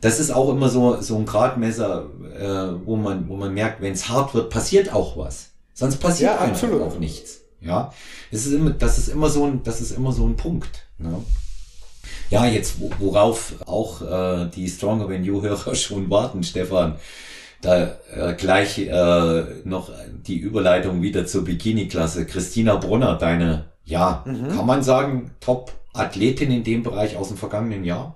Das 0.00 0.18
ist 0.18 0.30
auch 0.30 0.50
immer 0.50 0.68
so, 0.68 1.00
so 1.00 1.16
ein 1.16 1.26
Gradmesser, 1.26 2.06
äh, 2.38 2.86
wo 2.86 2.96
man, 2.96 3.28
wo 3.28 3.36
man 3.36 3.52
merkt, 3.52 3.82
wenn 3.82 3.92
es 3.92 4.08
hart 4.08 4.34
wird, 4.34 4.50
passiert 4.50 4.92
auch 4.92 5.16
was. 5.16 5.50
Sonst 5.74 5.96
passiert 5.96 6.32
ja, 6.32 6.40
einfach 6.40 6.70
auch 6.72 6.98
nichts. 6.98 7.40
Ja, 7.60 7.92
es 8.30 8.46
ist 8.46 8.54
immer, 8.54 8.70
das 8.70 8.98
ist 8.98 9.08
immer 9.08 9.28
so 9.28 9.44
ein, 9.44 9.62
das 9.62 9.80
ist 9.80 9.92
immer 9.92 10.12
so 10.12 10.26
ein 10.26 10.36
Punkt. 10.36 10.86
Ne? 10.98 11.22
Ja, 12.30 12.46
jetzt 12.46 12.76
worauf 12.98 13.54
auch 13.66 14.02
äh, 14.02 14.48
die 14.54 14.68
Stronger 14.68 15.08
Than 15.08 15.24
You 15.24 15.42
Hörer 15.42 15.74
schon 15.74 16.08
warten, 16.08 16.42
Stefan 16.42 16.96
da 17.62 17.96
äh, 18.14 18.34
gleich 18.36 18.78
äh, 18.78 19.44
noch 19.64 19.90
die 20.26 20.38
Überleitung 20.38 21.02
wieder 21.02 21.26
zur 21.26 21.44
Bikini-Klasse. 21.44 22.26
Christina 22.26 22.76
Brunner, 22.76 23.16
deine, 23.16 23.66
ja, 23.84 24.24
mhm. 24.26 24.48
kann 24.56 24.66
man 24.66 24.82
sagen, 24.82 25.32
Top-Athletin 25.40 26.50
in 26.50 26.64
dem 26.64 26.82
Bereich 26.82 27.16
aus 27.16 27.28
dem 27.28 27.36
vergangenen 27.36 27.84
Jahr? 27.84 28.14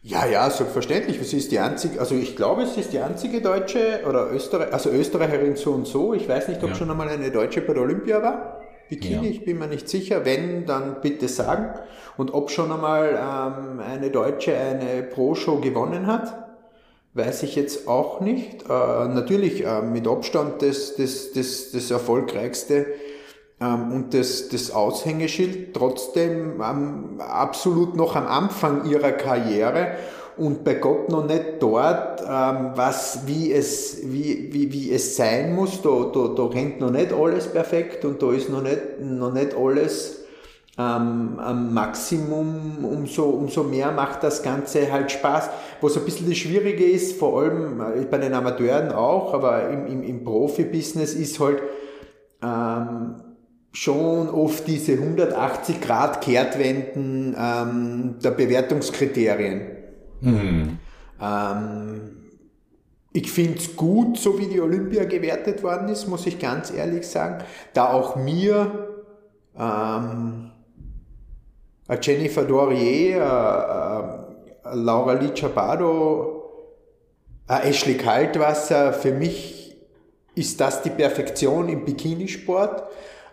Ja, 0.00 0.26
ja, 0.26 0.48
selbstverständlich. 0.48 1.18
Sie 1.28 1.36
ist 1.36 1.52
die 1.52 1.58
einzige, 1.58 2.00
also 2.00 2.14
ich 2.14 2.34
glaube, 2.34 2.66
sie 2.66 2.80
ist 2.80 2.92
die 2.92 3.00
einzige 3.00 3.42
Deutsche 3.42 4.00
oder 4.08 4.30
Österreich, 4.32 4.72
also 4.72 4.90
Österreicherin 4.90 5.56
so 5.56 5.72
und 5.72 5.86
so. 5.86 6.14
Ich 6.14 6.26
weiß 6.28 6.48
nicht, 6.48 6.62
ob 6.62 6.70
ja. 6.70 6.76
schon 6.76 6.90
einmal 6.90 7.08
eine 7.08 7.30
Deutsche 7.30 7.60
bei 7.60 7.74
der 7.74 7.82
Olympia 7.82 8.22
war. 8.22 8.60
Bikini, 8.88 9.26
ja. 9.26 9.30
ich 9.30 9.44
bin 9.44 9.58
mir 9.58 9.66
nicht 9.66 9.86
sicher. 9.86 10.24
Wenn, 10.24 10.64
dann 10.64 11.02
bitte 11.02 11.28
sagen. 11.28 11.78
Und 12.16 12.32
ob 12.32 12.50
schon 12.50 12.72
einmal 12.72 13.10
ähm, 13.10 13.80
eine 13.80 14.10
Deutsche 14.10 14.56
eine 14.56 15.02
Pro-Show 15.02 15.58
gewonnen 15.58 16.06
hat 16.06 16.47
weiß 17.18 17.42
ich 17.42 17.56
jetzt 17.56 17.88
auch 17.88 18.20
nicht. 18.20 18.62
Äh, 18.62 19.08
natürlich 19.08 19.66
äh, 19.66 19.82
mit 19.82 20.08
Abstand 20.08 20.62
das, 20.62 20.94
das, 20.96 21.32
das, 21.32 21.72
das 21.72 21.90
erfolgreichste 21.90 22.86
ähm, 23.60 23.92
und 23.92 24.14
das, 24.14 24.48
das 24.48 24.70
Aushängeschild, 24.70 25.74
trotzdem 25.74 26.62
ähm, 26.62 27.20
absolut 27.20 27.96
noch 27.96 28.16
am 28.16 28.26
Anfang 28.26 28.88
ihrer 28.88 29.12
Karriere 29.12 29.96
und 30.36 30.62
bei 30.62 30.74
Gott 30.74 31.08
noch 31.08 31.26
nicht 31.26 31.44
dort, 31.60 32.20
ähm, 32.22 32.70
was, 32.76 33.26
wie, 33.26 33.52
es, 33.52 33.98
wie, 34.04 34.52
wie, 34.52 34.72
wie 34.72 34.92
es 34.92 35.16
sein 35.16 35.54
muss. 35.54 35.82
Da, 35.82 36.10
da, 36.14 36.28
da 36.28 36.44
rennt 36.44 36.80
noch 36.80 36.92
nicht 36.92 37.12
alles 37.12 37.48
perfekt 37.48 38.04
und 38.04 38.22
da 38.22 38.32
ist 38.32 38.48
noch 38.48 38.62
nicht, 38.62 39.00
noch 39.00 39.32
nicht 39.32 39.54
alles 39.56 40.17
ähm, 40.78 41.40
am 41.40 41.74
Maximum, 41.74 42.84
umso, 42.84 43.24
umso 43.24 43.64
mehr 43.64 43.90
macht 43.90 44.22
das 44.22 44.44
Ganze 44.44 44.92
halt 44.92 45.10
Spaß. 45.10 45.50
Was 45.80 45.96
ein 45.96 46.04
bisschen 46.04 46.28
das 46.28 46.38
Schwierige 46.38 46.84
ist, 46.84 47.18
vor 47.18 47.42
allem 47.42 47.80
äh, 47.80 48.04
bei 48.04 48.18
den 48.18 48.32
Amateuren 48.32 48.92
auch, 48.92 49.34
aber 49.34 49.68
im, 49.70 49.86
im, 49.86 50.02
im 50.04 50.24
Profibusiness 50.24 51.14
ist 51.14 51.40
halt 51.40 51.62
ähm, 52.42 53.16
schon 53.72 54.28
oft 54.28 54.68
diese 54.68 54.92
180 54.92 55.80
Grad 55.80 56.20
Kehrtwenden 56.20 57.34
ähm, 57.36 58.14
der 58.22 58.30
Bewertungskriterien. 58.30 59.62
Mhm. 60.20 60.78
Ähm, 61.20 62.00
ich 63.12 63.32
finde 63.32 63.58
es 63.58 63.74
gut, 63.74 64.16
so 64.16 64.38
wie 64.38 64.46
die 64.46 64.60
Olympia 64.60 65.04
gewertet 65.04 65.64
worden 65.64 65.88
ist, 65.88 66.06
muss 66.06 66.24
ich 66.26 66.38
ganz 66.38 66.72
ehrlich 66.72 67.04
sagen, 67.08 67.42
da 67.74 67.90
auch 67.90 68.14
mir 68.14 68.88
ähm, 69.58 70.47
Jennifer 72.00 72.44
Dorier, 72.44 73.18
Laura 74.72 75.12
Licciabado, 75.14 76.42
Ashley 77.48 77.96
Kaltwasser, 77.96 78.92
für 78.92 79.12
mich 79.12 79.76
ist 80.34 80.60
das 80.60 80.82
die 80.82 80.90
Perfektion 80.90 81.68
im 81.68 81.84
Bikinisport. 81.84 82.84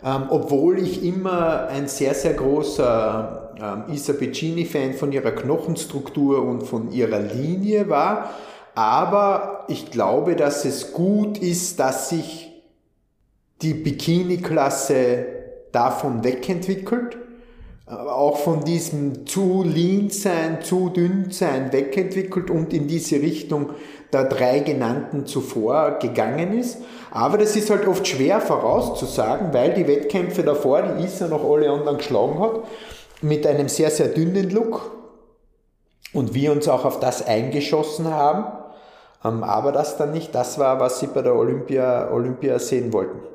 Ähm, 0.03 0.27
obwohl 0.29 0.79
ich 0.79 1.03
immer 1.03 1.67
ein 1.67 1.87
sehr, 1.87 2.13
sehr 2.13 2.33
großer 2.33 3.53
ähm, 3.59 3.93
Isa 3.93 4.13
Piccini-Fan 4.13 4.93
von 4.93 5.11
ihrer 5.11 5.31
Knochenstruktur 5.31 6.43
und 6.43 6.63
von 6.63 6.91
ihrer 6.91 7.19
Linie 7.19 7.89
war. 7.89 8.29
Aber 8.75 9.65
ich 9.67 9.89
glaube, 9.89 10.35
dass 10.35 10.65
es 10.65 10.91
gut 10.91 11.37
ist, 11.37 11.79
dass 11.79 12.09
sich 12.09 12.51
die 13.61 13.73
Bikini-Klasse 13.73 15.25
davon 15.71 16.23
wegentwickelt 16.23 17.17
auch 17.87 18.37
von 18.37 18.63
diesem 18.63 19.27
zu 19.27 19.63
lean 19.63 20.09
sein, 20.09 20.61
zu 20.63 20.89
dünn 20.89 21.27
sein 21.29 21.71
wegentwickelt 21.71 22.49
und 22.49 22.73
in 22.73 22.87
diese 22.87 23.17
Richtung 23.17 23.71
der 24.11 24.23
drei 24.25 24.59
genannten 24.59 25.25
zuvor 25.25 25.99
gegangen 25.99 26.57
ist. 26.57 26.79
Aber 27.11 27.37
das 27.37 27.55
ist 27.55 27.69
halt 27.69 27.87
oft 27.87 28.07
schwer 28.07 28.41
vorauszusagen, 28.41 29.53
weil 29.53 29.73
die 29.73 29.87
Wettkämpfe 29.87 30.43
davor, 30.43 30.81
die 30.81 31.03
Isa 31.03 31.27
noch 31.27 31.43
alle 31.43 31.69
anderen 31.69 31.97
geschlagen 31.97 32.39
hat, 32.39 32.63
mit 33.21 33.45
einem 33.45 33.69
sehr, 33.69 33.91
sehr 33.91 34.07
dünnen 34.07 34.49
Look 34.49 34.91
und 36.13 36.33
wir 36.33 36.51
uns 36.51 36.67
auch 36.67 36.85
auf 36.85 36.99
das 36.99 37.25
eingeschossen 37.25 38.11
haben. 38.11 38.45
Ähm, 39.23 39.43
aber 39.43 39.71
das 39.71 39.97
dann 39.97 40.11
nicht 40.11 40.33
das 40.33 40.57
war, 40.57 40.79
was 40.79 40.99
sie 40.99 41.07
bei 41.07 41.21
der 41.21 41.35
Olympia, 41.35 42.11
Olympia 42.11 42.57
sehen 42.57 42.91
wollten. 42.93 43.34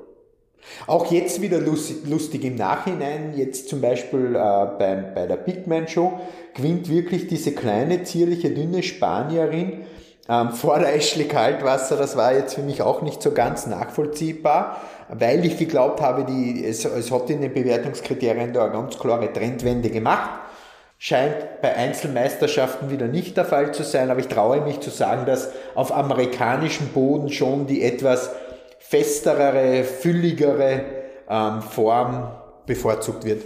Auch 0.87 1.11
jetzt 1.11 1.41
wieder 1.41 1.59
lustig, 1.59 1.99
lustig 2.07 2.45
im 2.45 2.57
Nachhinein, 2.57 3.35
jetzt 3.37 3.69
zum 3.69 3.81
Beispiel 3.81 4.35
äh, 4.35 4.67
bei, 4.79 4.95
bei 5.15 5.27
der 5.27 5.37
Big 5.37 5.67
Man 5.67 5.89
Show, 5.89 6.21
gewinnt 6.55 6.89
wirklich 6.89 7.27
diese 7.27 7.53
kleine, 7.53 8.03
zierliche, 8.03 8.51
dünne 8.51 8.83
Spanierin 8.83 9.85
ähm, 10.29 10.51
vor 10.51 10.79
der 10.79 10.95
Ashley 10.95 11.25
Kaltwasser. 11.25 11.97
Das 11.97 12.17
war 12.17 12.35
jetzt 12.35 12.55
für 12.55 12.63
mich 12.63 12.83
auch 12.83 13.03
nicht 13.03 13.23
so 13.23 13.33
ganz 13.33 13.67
nachvollziehbar, 13.67 14.81
weil 15.09 15.45
ich 15.45 15.59
geglaubt 15.59 16.01
habe, 16.01 16.25
die, 16.25 16.65
es, 16.65 16.85
es 16.85 17.11
hat 17.11 17.29
in 17.31 17.41
den 17.41 17.53
Bewertungskriterien 17.53 18.53
da 18.53 18.65
eine 18.65 18.73
ganz 18.73 18.99
klare 18.99 19.33
Trendwende 19.33 19.91
gemacht. 19.91 20.31
Scheint 20.99 21.63
bei 21.63 21.75
Einzelmeisterschaften 21.75 22.91
wieder 22.91 23.09
nicht 23.09 23.37
der 23.39 23.47
Fall 23.47 23.73
zu 23.73 23.83
sein, 23.85 24.11
aber 24.11 24.21
ich 24.21 24.29
traue 24.29 24.61
mich 24.61 24.81
zu 24.81 24.91
sagen, 24.91 25.25
dass 25.25 25.51
auf 25.75 25.97
amerikanischem 25.97 26.89
Boden 26.89 27.31
schon 27.31 27.67
die 27.67 27.83
etwas 27.83 28.31
festere, 28.91 29.85
fülligere 29.85 30.85
ähm, 31.29 31.63
Form 31.63 32.29
bevorzugt 32.67 33.25
wird. 33.25 33.45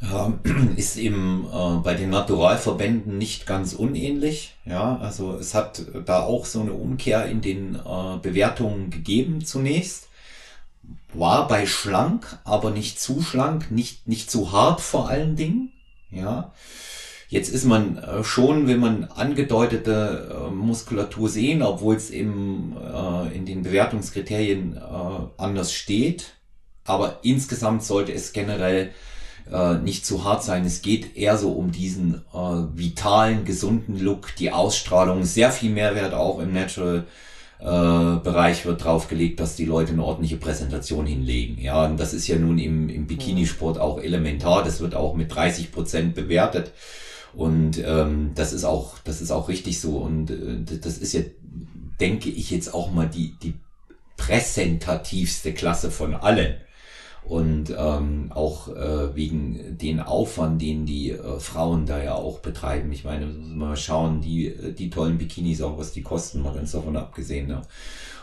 Ist 0.76 0.96
eben 0.96 1.46
äh, 1.52 1.78
bei 1.82 1.94
den 1.94 2.10
Naturalverbänden 2.10 3.18
nicht 3.18 3.44
ganz 3.46 3.72
unähnlich. 3.72 4.54
Ja, 4.64 4.98
also 4.98 5.34
es 5.34 5.54
hat 5.54 5.82
da 6.04 6.20
auch 6.22 6.44
so 6.44 6.60
eine 6.60 6.72
Umkehr 6.72 7.26
in 7.26 7.40
den 7.40 7.74
äh, 7.74 8.18
Bewertungen 8.22 8.90
gegeben 8.90 9.44
zunächst. 9.44 10.08
War 11.12 11.48
bei 11.48 11.66
schlank, 11.66 12.38
aber 12.44 12.70
nicht 12.70 13.00
zu 13.00 13.22
schlank, 13.22 13.72
nicht, 13.72 14.06
nicht 14.06 14.30
zu 14.30 14.52
hart 14.52 14.80
vor 14.80 15.08
allen 15.08 15.34
Dingen. 15.34 15.72
Ja, 16.10 16.52
Jetzt 17.28 17.48
ist 17.48 17.64
man 17.64 17.98
äh, 17.98 18.22
schon, 18.22 18.68
wenn 18.68 18.78
man 18.78 19.04
angedeutete 19.04 20.30
äh, 20.30 20.50
Muskulatur 20.50 21.28
sehen, 21.28 21.62
obwohl 21.62 21.96
es 21.96 22.10
im, 22.10 22.76
äh, 22.76 23.36
in 23.36 23.46
den 23.46 23.62
Bewertungskriterien 23.62 24.78
anders 25.36 25.72
steht. 25.72 26.34
Aber 26.84 27.18
insgesamt 27.22 27.82
sollte 27.82 28.12
es 28.12 28.32
generell 28.32 28.92
nicht 29.84 30.04
zu 30.04 30.24
hart 30.24 30.42
sein. 30.42 30.64
Es 30.64 30.82
geht 30.82 31.16
eher 31.16 31.38
so 31.38 31.52
um 31.52 31.70
diesen 31.70 32.22
vitalen, 32.74 33.44
gesunden 33.44 33.96
Look, 33.96 34.34
die 34.34 34.50
Ausstrahlung, 34.50 35.22
sehr 35.22 35.52
viel 35.52 35.70
Mehrwert 35.70 36.14
auch 36.14 36.40
im 36.40 36.52
Natural 36.52 37.04
Bereich 37.60 38.66
wird 38.66 38.84
draufgelegt, 38.84 39.38
dass 39.38 39.54
die 39.54 39.64
Leute 39.64 39.92
eine 39.92 40.04
ordentliche 40.04 40.36
Präsentation 40.36 41.06
hinlegen. 41.06 41.60
Ja, 41.60 41.86
und 41.86 41.98
das 41.98 42.12
ist 42.12 42.26
ja 42.26 42.36
nun 42.36 42.58
im, 42.58 42.88
im 42.88 43.06
Bikinisport 43.06 43.78
auch 43.78 44.00
elementar. 44.00 44.64
Das 44.64 44.80
wird 44.80 44.96
auch 44.96 45.14
mit 45.14 45.32
30 45.32 45.70
Prozent 45.70 46.14
bewertet. 46.16 46.72
Und 47.36 47.78
ähm, 47.84 48.30
das 48.34 48.54
ist 48.54 48.64
auch, 48.64 48.98
das 49.04 49.20
ist 49.20 49.30
auch 49.30 49.48
richtig 49.48 49.78
so. 49.80 49.98
Und 49.98 50.30
äh, 50.30 50.78
das 50.80 50.96
ist 50.96 51.12
ja, 51.12 51.20
denke 52.00 52.30
ich, 52.30 52.50
jetzt 52.50 52.72
auch 52.72 52.90
mal 52.90 53.08
die, 53.08 53.34
die 53.42 53.54
präsentativste 54.16 55.52
Klasse 55.52 55.90
von 55.90 56.14
allen. 56.14 56.54
Und 57.24 57.74
ähm, 57.76 58.30
auch 58.32 58.68
äh, 58.68 59.14
wegen 59.14 59.76
den 59.76 60.00
Aufwand, 60.00 60.62
den 60.62 60.86
die 60.86 61.10
äh, 61.10 61.38
Frauen 61.38 61.84
da 61.84 62.02
ja 62.02 62.14
auch 62.14 62.38
betreiben. 62.38 62.90
Ich 62.92 63.04
meine, 63.04 63.26
mal 63.26 63.76
schauen, 63.76 64.22
die, 64.22 64.54
die 64.78 64.88
tollen 64.88 65.18
Bikinis 65.18 65.60
auch, 65.60 65.76
was 65.76 65.92
die 65.92 66.02
kosten, 66.02 66.40
mal 66.40 66.54
ganz 66.54 66.72
davon 66.72 66.96
abgesehen. 66.96 67.48
Ne? 67.48 67.62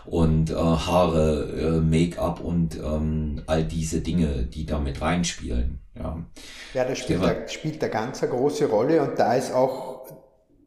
Und 0.05 0.51
äh, 0.51 0.55
Haare, 0.55 1.49
äh, 1.51 1.81
Make-up 1.81 2.39
und 2.39 2.77
ähm, 2.77 3.41
all 3.47 3.63
diese 3.63 4.01
Dinge, 4.01 4.43
die 4.43 4.65
da 4.65 4.79
mit 4.79 5.01
reinspielen. 5.01 5.79
Ja, 5.95 6.17
ja 6.73 6.85
das 6.85 6.97
spielt, 6.97 7.23
da, 7.23 7.47
spielt 7.47 7.81
da 7.81 7.87
ganz 7.87 8.21
eine 8.23 8.31
große 8.31 8.67
Rolle 8.67 9.01
und 9.01 9.19
da 9.19 9.35
ist 9.35 9.53
auch 9.53 10.07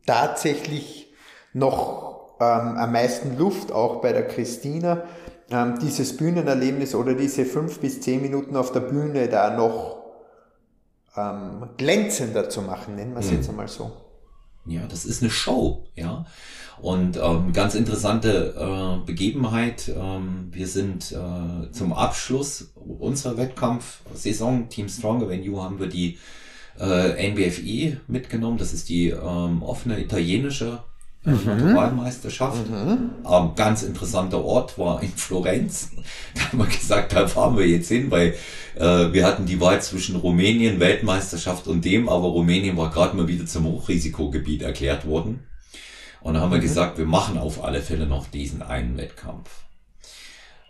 tatsächlich 0.07 1.12
noch 1.53 2.37
ähm, 2.41 2.76
am 2.76 2.93
meisten 2.93 3.37
Luft, 3.37 3.72
auch 3.72 4.01
bei 4.01 4.12
der 4.12 4.26
Christina, 4.28 5.03
ähm, 5.51 5.78
dieses 5.80 6.16
Bühnenerlebnis 6.16 6.95
oder 6.95 7.14
diese 7.14 7.45
fünf 7.45 7.80
bis 7.80 8.01
zehn 8.01 8.22
Minuten 8.22 8.57
auf 8.57 8.72
der 8.72 8.80
Bühne 8.80 9.28
da 9.28 9.57
noch 9.57 10.05
ähm, 11.16 11.70
glänzender 11.76 12.49
zu 12.49 12.62
machen, 12.62 12.97
nennen 12.97 13.12
wir 13.12 13.20
es 13.20 13.30
mhm. 13.30 13.37
jetzt 13.37 13.49
einmal 13.49 13.68
so. 13.68 13.93
Ja, 14.67 14.87
das 14.87 15.05
ist 15.05 15.23
eine 15.23 15.31
Show, 15.31 15.87
ja. 15.95 16.27
Und 16.79 17.17
ähm, 17.17 17.53
ganz 17.53 17.75
interessante 17.75 18.55
äh, 18.55 19.07
Begebenheit. 19.07 19.91
Ähm, 19.97 20.49
wir 20.51 20.67
sind 20.67 21.12
äh, 21.12 21.71
zum 21.73 21.93
Abschluss 21.93 22.73
unserer 22.75 23.39
Wettkampfsaison 23.39 24.69
Team 24.69 24.89
Stronger 24.89 25.29
Venue 25.29 25.62
haben 25.62 25.79
wir 25.79 25.87
die 25.87 26.19
äh, 26.79 27.31
NBFI 27.31 27.99
mitgenommen. 28.09 28.59
Das 28.59 28.75
ist 28.75 28.89
die 28.89 29.09
ähm, 29.09 29.62
offene 29.62 30.01
italienische 30.01 30.83
äh, 31.27 31.31
mhm. 31.31 31.45
Naturalmeisterschaft. 31.45 32.70
Mhm. 32.70 33.11
Ähm, 33.31 33.51
ganz 33.57 33.83
interessanter 33.83 34.45
Ort 34.45 34.79
war 34.79 35.03
in 35.03 35.11
Florenz. 35.11 35.91
Da 36.35 36.53
haben 36.53 36.59
wir 36.59 36.66
gesagt, 36.66 37.12
da 37.14 37.27
fahren 37.27 37.57
wir 37.57 37.66
jetzt 37.66 37.89
hin, 37.89 38.11
weil 38.11 38.35
äh, 38.77 39.12
wir 39.12 39.24
hatten 39.27 39.47
die 39.47 39.61
Wahl 39.61 39.81
zwischen 39.81 40.16
Rumänien, 40.16 40.81
Weltmeisterschaft 40.81 41.66
und 41.66 41.85
dem, 41.85 42.09
aber 42.09 42.29
Rumänien 42.29 42.77
war 42.77 42.91
gerade 42.91 43.16
mal 43.16 43.27
wieder 43.27 43.47
zum 43.47 43.64
Hochrisikogebiet 43.64 44.62
erklärt 44.62 45.07
worden. 45.07 45.41
Und 46.20 46.35
dann 46.35 46.43
haben 46.43 46.51
wir 46.51 46.59
mhm. 46.59 46.62
gesagt, 46.62 46.99
wir 46.99 47.07
machen 47.07 47.39
auf 47.39 47.64
alle 47.64 47.81
Fälle 47.81 48.07
noch 48.07 48.27
diesen 48.29 48.62
einen 48.62 48.97
Wettkampf. 48.97 49.66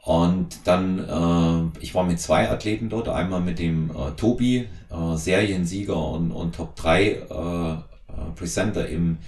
Und 0.07 0.68
dann, 0.68 1.00
äh, 1.00 1.80
ich 1.80 1.94
war 1.94 2.04
mit 2.04 2.20
zwei 2.20 2.48
Athleten 2.48 2.88
dort, 2.88 3.09
einmal 3.09 3.40
mit 3.40 3.59
dem 3.59 3.90
äh, 3.90 4.12
Tobi, 4.16 4.68
äh, 4.88 5.16
Seriensieger 5.16 5.96
und, 5.96 6.30
und 6.30 6.54
Top 6.54 6.76
3 6.76 7.02
äh, 7.02 7.12
äh, 7.12 7.76
Presenter 8.36 8.88
im, 8.88 9.18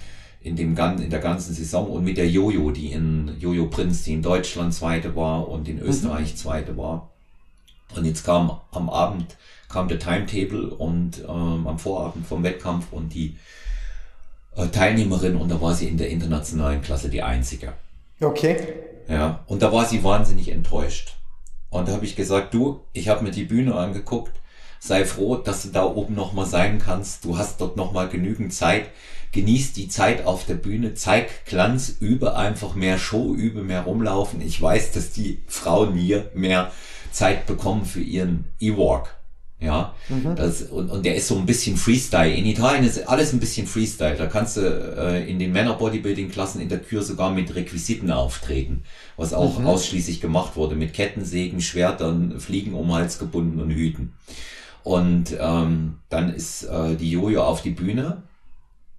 in, 0.40 0.56
dem, 0.56 0.76
in 0.76 1.10
der 1.10 1.20
ganzen 1.20 1.54
Saison 1.54 1.90
und 1.90 2.04
mit 2.04 2.16
der 2.16 2.28
Jojo, 2.28 2.70
die 2.70 2.92
in 2.92 3.36
Jojo 3.40 3.66
Prinz, 3.66 4.04
die 4.04 4.14
in 4.14 4.22
Deutschland 4.22 4.72
zweite 4.72 5.16
war 5.16 5.48
und 5.48 5.68
in 5.68 5.76
mhm. 5.76 5.82
Österreich 5.82 6.36
zweite 6.36 6.76
war. 6.76 7.10
Und 7.94 8.04
jetzt 8.04 8.24
kam 8.24 8.60
am 8.70 8.90
Abend 8.90 9.36
kam 9.68 9.88
der 9.88 9.98
Timetable 9.98 10.70
und 10.70 11.22
ähm, 11.28 11.66
am 11.66 11.78
Vorabend 11.78 12.26
vom 12.26 12.42
Wettkampf 12.42 12.86
und 12.90 13.14
die 13.14 13.36
äh, 14.56 14.66
Teilnehmerin 14.68 15.36
und 15.36 15.50
da 15.50 15.60
war 15.60 15.74
sie 15.74 15.88
in 15.88 15.98
der 15.98 16.08
internationalen 16.08 16.82
Klasse 16.82 17.10
die 17.10 17.22
einzige. 17.22 17.74
Okay. 18.20 18.56
Ja, 19.08 19.44
und 19.46 19.62
da 19.62 19.72
war 19.72 19.84
sie 19.84 20.02
wahnsinnig 20.02 20.50
enttäuscht. 20.50 21.16
Und 21.70 21.88
da 21.88 21.92
habe 21.92 22.04
ich 22.04 22.16
gesagt, 22.16 22.54
du, 22.54 22.80
ich 22.92 23.08
habe 23.08 23.22
mir 23.22 23.30
die 23.30 23.44
Bühne 23.44 23.74
angeguckt, 23.74 24.32
sei 24.80 25.04
froh, 25.04 25.36
dass 25.36 25.62
du 25.62 25.68
da 25.68 25.84
oben 25.84 26.14
nochmal 26.14 26.46
sein 26.46 26.78
kannst. 26.78 27.24
Du 27.24 27.36
hast 27.36 27.60
dort 27.60 27.76
nochmal 27.76 28.08
genügend 28.08 28.54
Zeit. 28.54 28.88
Genieß 29.32 29.72
die 29.72 29.88
Zeit 29.88 30.24
auf 30.24 30.46
der 30.46 30.54
Bühne, 30.54 30.94
zeig 30.94 31.44
Glanz, 31.46 31.96
übe 32.00 32.36
einfach 32.36 32.74
mehr 32.74 32.98
Show, 32.98 33.34
übe 33.34 33.62
mehr 33.62 33.82
rumlaufen. 33.82 34.40
Ich 34.40 34.60
weiß, 34.60 34.92
dass 34.92 35.10
die 35.10 35.42
Frauen 35.46 35.94
hier 35.94 36.30
mehr 36.34 36.72
Zeit 37.12 37.46
bekommen 37.46 37.84
für 37.84 38.00
ihren 38.00 38.44
E-Walk. 38.60 39.18
Ja, 39.60 39.92
mhm. 40.08 40.36
das, 40.36 40.62
und, 40.62 40.88
und 40.88 41.04
der 41.04 41.16
ist 41.16 41.26
so 41.26 41.36
ein 41.36 41.44
bisschen 41.44 41.76
Freestyle. 41.76 42.32
In 42.32 42.46
Italien 42.46 42.84
ist 42.84 43.08
alles 43.08 43.32
ein 43.32 43.40
bisschen 43.40 43.66
Freestyle. 43.66 44.14
Da 44.16 44.26
kannst 44.26 44.56
du 44.56 44.60
äh, 44.60 45.28
in 45.28 45.40
den 45.40 45.50
Männer-Bodybuilding-Klassen 45.50 46.60
in 46.60 46.68
der 46.68 46.78
Kür 46.78 47.02
sogar 47.02 47.32
mit 47.32 47.52
Requisiten 47.56 48.12
auftreten, 48.12 48.84
was 49.16 49.34
auch 49.34 49.58
mhm. 49.58 49.66
ausschließlich 49.66 50.20
gemacht 50.20 50.54
wurde, 50.54 50.76
mit 50.76 50.94
Kettensägen, 50.94 51.60
Schwertern, 51.60 52.38
Fliegen 52.38 52.74
um 52.74 52.92
Hals 52.94 53.18
gebunden 53.18 53.60
und 53.60 53.70
Hüten. 53.70 54.12
Und 54.84 55.36
ähm, 55.40 55.98
dann 56.08 56.32
ist 56.32 56.62
äh, 56.62 56.94
die 56.94 57.10
Jojo 57.10 57.42
auf 57.42 57.60
die 57.60 57.70
Bühne. 57.70 58.22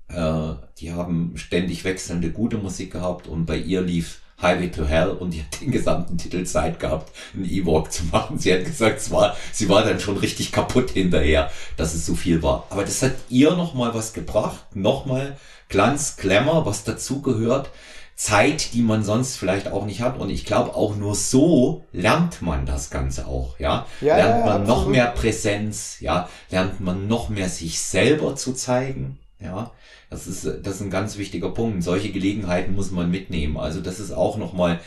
Äh, 0.10 0.56
die 0.80 0.92
haben 0.92 1.34
ständig 1.36 1.84
wechselnde 1.84 2.32
gute 2.32 2.58
Musik 2.58 2.92
gehabt 2.92 3.28
und 3.28 3.46
bei 3.46 3.58
ihr 3.58 3.82
lief 3.82 4.22
Highway 4.42 4.70
to 4.70 4.86
Hell 4.86 5.10
und 5.10 5.34
die 5.34 5.42
hat 5.42 5.62
den 5.62 5.72
gesamten 5.72 6.18
Titel 6.18 6.46
Zeit 6.46 6.80
gehabt, 6.80 7.12
einen 7.34 7.50
E-Walk 7.50 7.92
zu 7.92 8.06
machen. 8.06 8.40
Sie 8.40 8.54
hat 8.54 8.66
gesagt, 8.66 9.00
es 9.00 9.12
war, 9.12 9.36
sie 9.52 9.70
war 9.70 9.84
dann 9.84 10.00
schon 10.00 10.18
richtig 10.18 10.52
kaputt 10.52 10.92
hinterher, 10.92 11.52
dass 11.78 11.94
es 11.94 12.06
so 12.06 12.16
viel 12.16 12.42
war. 12.42 12.66
Aber 12.70 12.84
das 12.84 13.02
hat 13.04 13.16
ihr 13.30 13.56
nochmal 13.56 13.94
was 13.94 14.14
gebracht, 14.14 14.76
nochmal 14.76 15.38
Glanz, 15.68 16.18
Glamour, 16.18 16.66
was 16.66 16.84
dazugehört. 16.84 17.70
Zeit, 18.16 18.74
die 18.74 18.82
man 18.82 19.06
sonst 19.06 19.38
vielleicht 19.38 19.72
auch 19.72 19.86
nicht 19.86 20.02
hat. 20.02 20.20
Und 20.20 20.30
ich 20.30 20.44
glaube, 20.44 20.76
auch 20.76 20.98
nur 20.98 21.16
so 21.16 21.86
lernt 21.94 22.42
man 22.42 22.66
das 22.66 22.90
Ganze 22.90 23.28
auch, 23.28 23.58
ja. 23.60 23.86
ja 24.02 24.18
lernt 24.18 24.46
man 24.46 24.62
ja, 24.64 24.68
noch 24.68 24.88
mehr 24.88 25.06
Präsenz, 25.06 26.02
ja. 26.02 26.28
Lernt 26.50 26.82
man 26.82 27.08
noch 27.08 27.30
mehr 27.30 27.48
sich 27.48 27.80
selber 27.80 28.36
zu 28.36 28.52
zeigen, 28.52 29.20
ja. 29.40 29.72
Das 30.10 30.26
ist, 30.26 30.46
das 30.46 30.76
ist 30.76 30.82
ein 30.82 30.90
ganz 30.90 31.18
wichtiger 31.18 31.52
Punkt. 31.52 31.84
Solche 31.84 32.12
Gelegenheiten 32.12 32.76
muss 32.76 32.92
man 32.92 33.12
mitnehmen. 33.12 33.58
Also 33.58 33.80
das 33.80 34.00
ist 34.00 34.12
auch 34.12 34.38
nochmal 34.38 34.80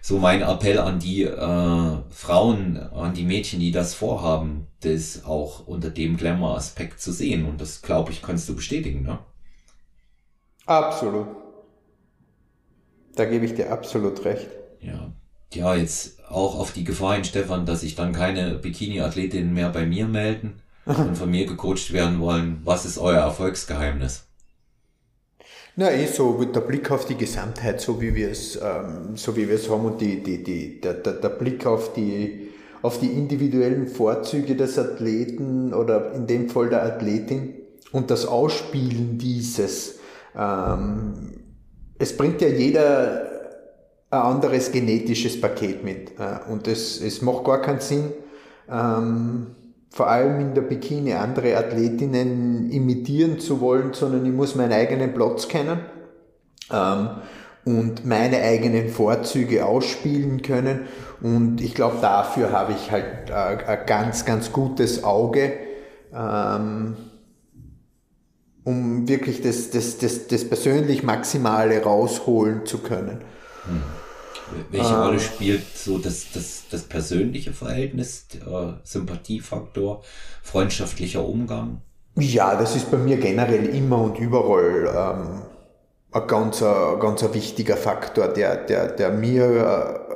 so 0.00 0.18
mein 0.18 0.40
Appell 0.40 0.78
an 0.78 0.98
die 0.98 1.24
äh, 1.24 1.96
Frauen, 2.08 2.78
an 2.78 3.12
die 3.12 3.24
Mädchen, 3.24 3.60
die 3.60 3.72
das 3.72 3.92
vorhaben, 3.92 4.66
das 4.80 5.24
auch 5.26 5.66
unter 5.66 5.90
dem 5.90 6.16
Glamour-Aspekt 6.16 7.00
zu 7.00 7.12
sehen. 7.12 7.44
Und 7.44 7.60
das, 7.60 7.82
glaube 7.82 8.10
ich, 8.12 8.22
kannst 8.22 8.48
du 8.48 8.56
bestätigen, 8.56 9.02
ne? 9.02 9.18
Absolut. 10.64 11.26
Da 13.16 13.24
gebe 13.26 13.44
ich 13.44 13.54
dir 13.54 13.70
absolut 13.70 14.24
recht. 14.24 14.48
Ja. 14.80 15.12
Ja, 15.52 15.74
jetzt 15.74 16.24
auch 16.30 16.58
auf 16.58 16.72
die 16.72 16.84
Gefahr 16.84 17.14
hin, 17.14 17.24
Stefan, 17.24 17.66
dass 17.66 17.80
sich 17.80 17.96
dann 17.96 18.12
keine 18.12 18.54
Bikini-Athletinnen 18.54 19.52
mehr 19.52 19.68
bei 19.70 19.84
mir 19.84 20.06
melden 20.06 20.62
und 20.86 21.18
von 21.18 21.30
mir 21.30 21.44
gecoacht 21.44 21.92
werden 21.92 22.20
wollen. 22.20 22.60
Was 22.64 22.86
ist 22.86 22.98
euer 22.98 23.20
Erfolgsgeheimnis? 23.20 24.29
Na, 25.80 25.90
eh 25.90 26.06
so 26.06 26.44
der 26.44 26.60
Blick 26.60 26.90
auf 26.90 27.06
die 27.06 27.14
Gesamtheit, 27.14 27.80
so 27.80 28.02
wie 28.02 28.14
wir 28.14 28.30
es, 28.30 28.54
ähm, 28.56 29.16
so 29.16 29.34
wie 29.34 29.48
wir 29.48 29.54
es 29.54 29.70
haben 29.70 29.86
und 29.86 29.98
die, 29.98 30.22
die, 30.22 30.42
die, 30.44 30.78
der, 30.78 30.92
der, 30.92 31.14
der 31.14 31.30
Blick 31.30 31.64
auf 31.64 31.94
die, 31.94 32.50
auf 32.82 33.00
die 33.00 33.06
individuellen 33.06 33.88
Vorzüge 33.88 34.56
des 34.56 34.78
Athleten 34.78 35.72
oder 35.72 36.12
in 36.12 36.26
dem 36.26 36.50
Fall 36.50 36.68
der 36.68 36.82
Athletin 36.82 37.54
und 37.92 38.10
das 38.10 38.26
Ausspielen 38.26 39.16
dieses. 39.16 40.00
Ähm, 40.36 41.40
es 41.98 42.14
bringt 42.14 42.42
ja 42.42 42.48
jeder 42.48 43.30
ein 44.10 44.20
anderes 44.20 44.72
genetisches 44.72 45.40
Paket 45.40 45.82
mit 45.82 46.10
äh, 46.18 46.52
und 46.52 46.68
es, 46.68 47.00
es 47.00 47.22
macht 47.22 47.44
gar 47.44 47.62
keinen 47.62 47.80
Sinn, 47.80 48.12
ähm, 48.70 49.56
vor 49.90 50.08
allem 50.08 50.40
in 50.40 50.54
der 50.54 50.62
Bikini 50.62 51.14
andere 51.14 51.56
Athletinnen 51.56 52.70
imitieren 52.70 53.40
zu 53.40 53.60
wollen, 53.60 53.92
sondern 53.92 54.24
ich 54.24 54.32
muss 54.32 54.54
meinen 54.54 54.72
eigenen 54.72 55.12
Platz 55.12 55.48
kennen 55.48 55.80
ähm, 56.72 57.08
und 57.64 58.06
meine 58.06 58.40
eigenen 58.40 58.88
Vorzüge 58.88 59.66
ausspielen 59.66 60.42
können. 60.42 60.86
Und 61.20 61.60
ich 61.60 61.74
glaube, 61.74 61.96
dafür 62.00 62.52
habe 62.52 62.72
ich 62.72 62.92
halt 62.92 63.30
äh, 63.30 63.32
ein 63.32 63.86
ganz, 63.86 64.24
ganz 64.24 64.52
gutes 64.52 65.02
Auge, 65.02 65.54
ähm, 66.14 66.96
um 68.62 69.08
wirklich 69.08 69.42
das, 69.42 69.70
das, 69.70 69.98
das, 69.98 70.28
das 70.28 70.48
persönlich 70.48 71.02
Maximale 71.02 71.82
rausholen 71.82 72.64
zu 72.64 72.78
können. 72.78 73.22
Hm. 73.66 73.82
Welche 74.70 74.94
ähm, 74.94 75.00
Rolle 75.00 75.20
spielt 75.20 75.76
so 75.76 75.98
das, 75.98 76.26
das, 76.32 76.64
das 76.70 76.82
persönliche 76.82 77.52
Verhältnis, 77.52 78.26
der 78.28 78.80
Sympathiefaktor, 78.84 80.02
freundschaftlicher 80.42 81.24
Umgang? 81.24 81.80
Ja, 82.16 82.56
das 82.56 82.76
ist 82.76 82.90
bei 82.90 82.96
mir 82.96 83.16
generell 83.16 83.66
immer 83.66 84.02
und 84.02 84.18
überall 84.18 84.86
ähm, 84.86 85.42
ein 86.12 86.26
ganz, 86.26 86.60
ganz 86.60 87.22
wichtiger 87.32 87.76
Faktor, 87.76 88.28
der, 88.28 88.56
der, 88.64 88.88
der 88.88 89.10
mir 89.10 89.44
äh, 89.44 90.14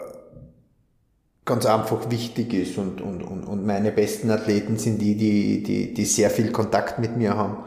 ganz 1.45 1.67
einfach 1.67 2.11
wichtig 2.11 2.53
ist 2.53 2.79
und, 2.79 3.01
und, 3.01 3.23
und, 3.23 3.45
und 3.45 3.65
meine 3.65 3.93
besten 3.93 4.31
Athleten 4.31 4.77
sind 4.77 5.01
die, 5.01 5.17
die, 5.17 5.63
die, 5.63 5.95
die 5.95 6.05
sehr 6.05 6.31
viel 6.31 6.51
Kontakt 6.51 6.99
mit 6.99 7.17
mir 7.17 7.37
haben 7.37 7.59
ähm, 7.59 7.65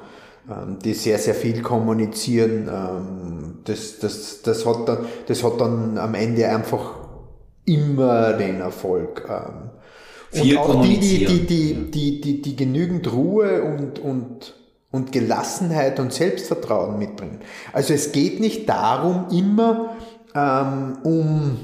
die 0.83 0.93
sehr, 0.93 1.17
sehr 1.17 1.35
viel 1.35 1.61
kommunizieren. 1.61 2.69
Ähm, 2.71 3.59
das, 3.65 3.99
das, 3.99 4.41
das, 4.43 4.65
hat 4.65 4.87
dann, 4.87 5.05
das 5.27 5.43
hat 5.43 5.59
dann 5.59 5.97
am 5.97 6.13
Ende 6.15 6.47
einfach 6.47 6.95
immer 7.65 8.33
den 8.33 8.61
Erfolg. 8.61 9.27
Ähm. 9.29 9.69
Und 10.41 10.57
auch 10.57 10.81
die, 10.81 10.99
die, 10.99 11.25
die, 11.25 11.45
die, 11.45 11.91
die, 11.91 12.21
die, 12.21 12.41
die 12.41 12.55
genügend 12.55 13.11
Ruhe 13.11 13.63
und, 13.63 13.99
und, 13.99 14.55
und 14.91 15.11
Gelassenheit 15.11 15.99
und 15.99 16.13
Selbstvertrauen 16.13 16.97
mitbringen. 16.97 17.39
Also 17.73 17.93
es 17.93 18.11
geht 18.11 18.39
nicht 18.39 18.67
darum, 18.67 19.27
immer 19.31 19.95
ähm, 20.35 20.97
um 21.03 21.57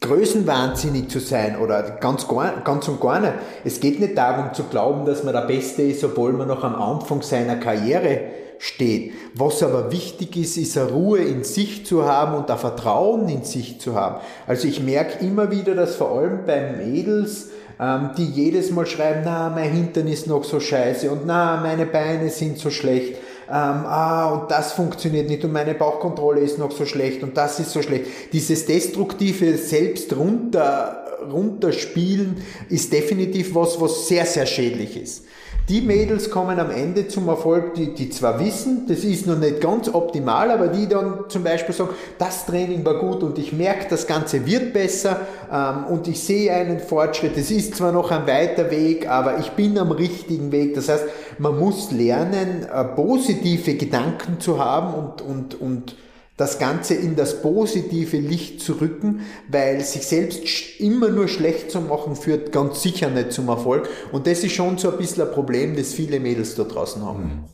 größenwahnsinnig 0.00 1.08
zu 1.08 1.18
sein 1.18 1.58
oder 1.58 1.82
ganz, 1.82 2.26
ganz 2.64 2.88
und 2.88 3.00
gar 3.00 3.20
nicht. 3.20 3.32
Es 3.64 3.80
geht 3.80 3.98
nicht 3.98 4.16
darum 4.16 4.54
zu 4.54 4.64
glauben, 4.64 5.04
dass 5.04 5.24
man 5.24 5.34
der 5.34 5.42
Beste 5.42 5.82
ist, 5.82 6.04
obwohl 6.04 6.32
man 6.32 6.48
noch 6.48 6.62
am 6.62 6.76
Anfang 6.76 7.22
seiner 7.22 7.56
Karriere 7.56 8.20
steht. 8.58 9.12
Was 9.34 9.62
aber 9.62 9.90
wichtig 9.90 10.36
ist, 10.36 10.56
ist 10.56 10.78
eine 10.78 10.90
Ruhe 10.90 11.20
in 11.20 11.44
sich 11.44 11.86
zu 11.86 12.04
haben 12.04 12.36
und 12.36 12.50
ein 12.50 12.58
Vertrauen 12.58 13.28
in 13.28 13.44
sich 13.44 13.80
zu 13.80 13.94
haben. 13.94 14.20
Also 14.46 14.68
ich 14.68 14.80
merke 14.80 15.24
immer 15.24 15.50
wieder, 15.50 15.74
dass 15.74 15.96
vor 15.96 16.18
allem 16.18 16.44
bei 16.46 16.72
Mädels, 16.72 17.50
ähm, 17.80 18.10
die 18.16 18.24
jedes 18.24 18.70
Mal 18.70 18.86
schreiben, 18.86 19.22
na, 19.24 19.48
mein 19.48 19.70
Hintern 19.70 20.06
ist 20.06 20.26
noch 20.26 20.44
so 20.44 20.60
scheiße 20.60 21.10
und 21.10 21.26
na, 21.26 21.60
meine 21.60 21.86
Beine 21.86 22.30
sind 22.30 22.58
so 22.58 22.70
schlecht 22.70 23.16
ähm, 23.50 23.86
ah, 23.86 24.30
und 24.32 24.50
das 24.50 24.72
funktioniert 24.72 25.28
nicht 25.28 25.42
und 25.44 25.52
meine 25.52 25.74
Bauchkontrolle 25.74 26.40
ist 26.40 26.58
noch 26.58 26.70
so 26.70 26.84
schlecht 26.84 27.22
und 27.22 27.36
das 27.36 27.58
ist 27.58 27.72
so 27.72 27.80
schlecht. 27.80 28.06
Dieses 28.32 28.66
destruktive 28.66 29.56
Selbst 29.56 30.14
runter, 30.14 31.04
runterspielen 31.32 32.42
ist 32.68 32.92
definitiv 32.92 33.54
was, 33.54 33.80
was 33.80 34.06
sehr, 34.06 34.26
sehr 34.26 34.46
schädlich 34.46 35.00
ist. 35.00 35.24
Die 35.68 35.82
Mädels 35.82 36.30
kommen 36.30 36.58
am 36.58 36.70
Ende 36.70 37.08
zum 37.08 37.28
Erfolg, 37.28 37.74
die, 37.74 37.92
die 37.92 38.08
zwar 38.08 38.40
wissen, 38.40 38.86
das 38.88 39.00
ist 39.00 39.26
noch 39.26 39.36
nicht 39.38 39.60
ganz 39.60 39.92
optimal, 39.92 40.50
aber 40.50 40.68
die 40.68 40.88
dann 40.88 41.24
zum 41.28 41.44
Beispiel 41.44 41.74
sagen, 41.74 41.90
das 42.18 42.46
Training 42.46 42.82
war 42.86 42.98
gut 42.98 43.22
und 43.22 43.38
ich 43.38 43.52
merke, 43.52 43.86
das 43.90 44.06
Ganze 44.06 44.46
wird 44.46 44.72
besser 44.72 45.20
ähm, 45.52 45.84
und 45.90 46.08
ich 46.08 46.24
sehe 46.24 46.50
einen 46.54 46.80
Fortschritt. 46.80 47.36
Es 47.36 47.50
ist 47.50 47.76
zwar 47.76 47.92
noch 47.92 48.10
ein 48.10 48.26
weiter 48.26 48.70
Weg, 48.70 49.10
aber 49.10 49.40
ich 49.40 49.50
bin 49.50 49.76
am 49.76 49.90
richtigen 49.90 50.52
Weg. 50.52 50.74
Das 50.74 50.88
heißt, 50.88 51.04
man 51.36 51.58
muss 51.58 51.90
lernen, 51.90 52.66
äh, 52.72 52.84
positive 52.84 53.74
Gedanken 53.74 54.40
zu 54.40 54.64
haben 54.64 54.94
und, 54.94 55.20
und, 55.20 55.60
und 55.60 55.96
das 56.38 56.60
Ganze 56.60 56.94
in 56.94 57.16
das 57.16 57.42
positive 57.42 58.16
Licht 58.16 58.62
zu 58.62 58.74
rücken, 58.74 59.22
weil 59.48 59.80
sich 59.84 60.06
selbst 60.06 60.40
immer 60.78 61.08
nur 61.10 61.26
schlecht 61.26 61.70
zu 61.70 61.80
machen 61.80 62.14
führt 62.14 62.52
ganz 62.52 62.80
sicher 62.80 63.10
nicht 63.10 63.32
zum 63.32 63.48
Erfolg. 63.48 63.88
Und 64.12 64.26
das 64.26 64.44
ist 64.44 64.52
schon 64.52 64.78
so 64.78 64.90
ein 64.92 64.98
bisschen 64.98 65.24
ein 65.24 65.32
Problem, 65.32 65.76
das 65.76 65.92
viele 65.92 66.20
Mädels 66.20 66.54
da 66.54 66.62
draußen 66.62 67.04
haben. 67.04 67.22
Hm. 67.22 67.44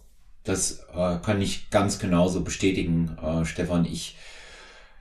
Das 0.45 0.81
äh, 0.95 1.17
kann 1.25 1.41
ich 1.41 1.71
ganz 1.71 1.99
genauso 1.99 2.43
bestätigen, 2.43 3.17
äh, 3.23 3.47
Stefan. 3.47 3.87
Ich 3.87 4.19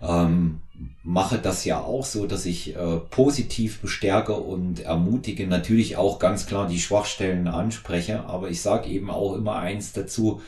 ähm, 0.01 0.61
mache 1.03 1.37
das 1.37 1.65
ja 1.65 1.81
auch 1.81 2.05
so, 2.05 2.25
dass 2.25 2.45
ich 2.45 2.77
äh, 2.77 2.97
positiv 3.09 3.81
bestärke 3.81 4.33
und 4.33 4.79
ermutige, 4.79 5.45
natürlich 5.45 5.97
auch 5.97 6.19
ganz 6.19 6.45
klar 6.45 6.67
die 6.67 6.79
Schwachstellen 6.79 7.49
anspreche, 7.49 8.23
aber 8.23 8.49
ich 8.49 8.61
sage 8.61 8.87
eben 8.89 9.09
auch 9.09 9.35
immer 9.35 9.57
eins 9.57 9.91
dazu, 9.91 10.41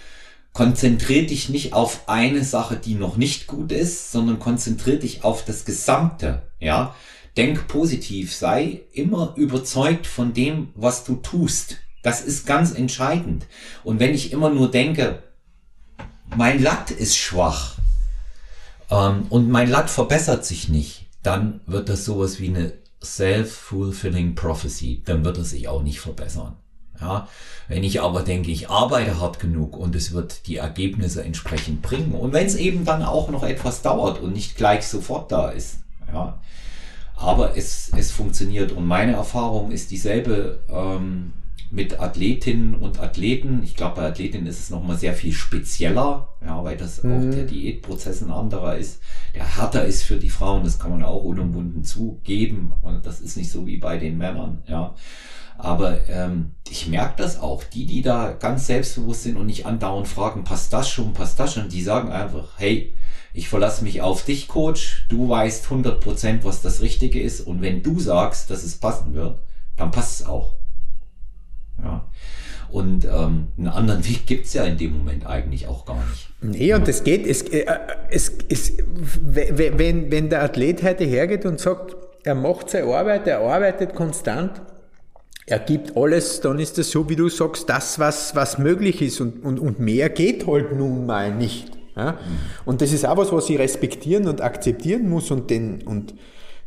konzentrier 0.56 1.28
dich 1.28 1.50
nicht 1.50 1.74
auf 1.74 2.08
eine 2.08 2.46
Sache, 2.46 2.78
die 2.78 2.96
noch 2.96 3.18
nicht 3.18 3.46
gut 3.46 3.74
ist, 3.74 4.14
sondern 4.14 4.40
konzentrier 4.40 4.98
dich 4.98 5.26
auf 5.26 5.44
das 5.44 5.66
Gesamte, 5.66 6.44
ja. 6.60 6.96
Denk 7.36 7.68
positiv, 7.68 8.34
sei 8.34 8.84
immer 8.94 9.34
überzeugt 9.36 10.08
von 10.08 10.34
dem, 10.34 10.70
was 10.74 11.04
du 11.04 11.18
tust. 11.18 11.76
Das 12.02 12.22
ist 12.22 12.48
ganz 12.48 12.72
entscheidend. 12.72 13.46
Und 13.84 14.00
wenn 14.00 14.14
ich 14.14 14.32
immer 14.32 14.50
nur 14.50 14.72
denke, 14.72 15.22
mein 16.38 16.64
Latt 16.64 16.90
ist 16.90 17.18
schwach 17.18 17.76
ähm, 18.90 19.26
und 19.30 19.50
mein 19.50 19.70
Latt 19.70 19.90
verbessert 19.90 20.46
sich 20.46 20.70
nicht, 20.70 21.08
dann 21.22 21.60
wird 21.66 21.90
das 21.90 22.06
sowas 22.06 22.40
wie 22.40 22.48
eine 22.48 22.72
self-fulfilling 23.04 24.36
prophecy. 24.36 25.04
Dann 25.04 25.26
wird 25.26 25.38
es 25.38 25.50
sich 25.50 25.68
auch 25.68 25.84
nicht 25.84 26.00
verbessern. 26.00 26.56
Ja, 27.02 27.28
wenn 27.68 27.84
ich 27.84 28.02
aber 28.02 28.22
denke, 28.22 28.52
ich 28.52 28.70
arbeite 28.70 29.20
hart 29.20 29.40
genug 29.40 29.76
und 29.76 29.96
es 29.96 30.14
wird 30.14 30.48
die 30.48 30.58
Ergebnisse 30.58 31.24
entsprechend 31.24 31.82
bringen 31.82 32.14
und 32.14 32.32
wenn 32.32 32.46
es 32.46 32.56
eben 32.56 32.86
dann 32.86 33.04
auch 33.04 33.30
noch 33.30 33.44
etwas 33.44 33.82
dauert 33.82 34.22
und 34.22 34.34
nicht 34.34 34.56
gleich 34.56 34.88
sofort 34.88 35.32
da 35.32 35.50
ist, 35.50 35.80
ja, 36.12 36.40
Aber 37.18 37.58
es, 37.58 37.92
es 37.96 38.12
funktioniert. 38.12 38.72
Und 38.72 38.86
meine 38.86 39.14
Erfahrung 39.14 39.72
ist 39.72 39.92
dieselbe 39.92 40.60
ähm, 40.70 41.34
mit 41.72 42.00
Athletinnen 42.00 42.76
und 42.76 43.00
Athleten. 43.00 43.62
Ich 43.64 43.76
glaube, 43.76 43.98
bei 43.98 44.08
Athletinnen 44.08 44.48
ist 44.48 44.60
es 44.60 44.70
nochmal 44.70 44.98
sehr 44.98 45.14
viel 45.14 45.34
spezieller, 45.34 46.30
ja, 46.46 46.64
weil 46.64 46.78
das 46.78 47.04
mhm. 47.04 47.12
auch 47.12 47.36
der 47.36 47.46
Diätprozess 47.46 48.22
ein 48.22 48.32
anderer 48.32 48.78
ist, 48.78 49.02
der 49.34 49.58
härter 49.58 49.86
ist 49.86 50.04
für 50.04 50.18
die 50.18 50.30
Frauen. 50.30 50.64
Das 50.64 50.80
kann 50.80 50.92
man 50.92 51.04
auch 51.04 51.24
unumwunden 51.24 51.84
zugeben. 51.84 52.74
Und 52.82 53.06
das 53.06 53.22
ist 53.22 53.38
nicht 53.38 53.52
so 53.52 53.66
wie 53.66 53.78
bei 53.78 53.98
den 53.98 54.18
Männern, 54.18 54.64
ja. 54.68 54.94
Aber 55.58 56.08
ähm, 56.10 56.52
ich 56.70 56.88
merke 56.88 57.16
das 57.18 57.40
auch. 57.40 57.64
Die, 57.64 57.86
die 57.86 58.02
da 58.02 58.34
ganz 58.34 58.68
selbstbewusst 58.68 59.24
sind 59.24 59.38
und 59.38 59.46
nicht 59.46 59.66
andauernd 59.66 60.08
fragen, 60.08 60.44
passt 60.44 60.74
das 60.74 60.90
schon, 60.90 61.14
passt 61.14 61.40
das 61.40 61.54
schon, 61.54 61.70
die 61.70 61.82
sagen 61.82 62.12
einfach, 62.12 62.50
hey, 62.58 62.94
ich 63.34 63.50
verlasse 63.50 63.84
mich 63.84 64.02
auf 64.02 64.24
dich, 64.24 64.48
Coach. 64.48 65.08
Du 65.10 65.28
weißt 65.28 65.66
100%, 65.68 66.40
was 66.44 66.62
das 66.62 66.82
Richtige 66.82 67.22
ist. 67.22 67.42
Und 67.42 67.62
wenn 67.62 67.84
du 67.84 68.00
sagst, 68.00 68.50
dass 68.50 68.64
es 68.64 68.78
passen 68.78 69.14
wird, 69.14 69.40
dann 69.76 69.92
passt 69.92 70.22
es 70.22 70.28
auch. 70.28 70.54
Ja. 71.84 72.06
Und 72.70 73.06
ähm, 73.06 73.48
einen 73.58 73.68
anderen 73.68 74.06
Weg 74.06 74.26
gibt's 74.26 74.54
ja 74.54 74.64
in 74.64 74.78
dem 74.78 74.98
Moment 74.98 75.26
eigentlich 75.26 75.68
auch 75.68 75.86
gar 75.86 76.04
nicht. 76.10 76.30
Nee, 76.42 76.74
und 76.74 76.88
es 76.88 77.04
geht, 77.04 77.28
es, 77.28 77.44
äh, 77.44 77.66
es, 78.10 78.32
es, 78.50 78.74
wenn, 79.22 80.12
wenn 80.12 80.30
der 80.30 80.44
Athlet 80.44 80.84
heute 80.84 81.04
hergeht 81.04 81.46
und 81.46 81.60
sagt, 81.60 81.96
er 82.24 82.36
macht 82.36 82.70
seine 82.70 82.94
Arbeit, 82.94 83.28
er 83.28 83.40
arbeitet 83.40 83.96
konstant, 83.96 84.62
er 85.48 85.60
gibt 85.60 85.96
alles, 85.96 86.42
dann 86.42 86.60
ist 86.60 86.78
das 86.78 86.90
so, 86.90 87.08
wie 87.10 87.16
du 87.16 87.30
sagst, 87.30 87.70
das, 87.70 88.00
was, 88.00 88.36
was 88.36 88.58
möglich 88.58 89.02
ist 89.02 89.22
und, 89.22 89.44
und, 89.44 89.60
und 89.60 89.80
mehr 89.80 90.10
geht 90.10 90.48
halt 90.48 90.76
nun 90.76 91.06
mal 91.06 91.34
nicht. 91.34 91.72
Ja? 91.96 92.18
Und 92.66 92.82
das 92.82 92.92
ist 92.92 93.06
auch 93.06 93.18
was, 93.18 93.32
was 93.32 93.50
ich 93.50 93.60
respektieren 93.60 94.28
und 94.28 94.42
akzeptieren 94.42 95.08
muss 95.08 95.30
und 95.30 95.50
den, 95.52 95.84
und 95.84 96.16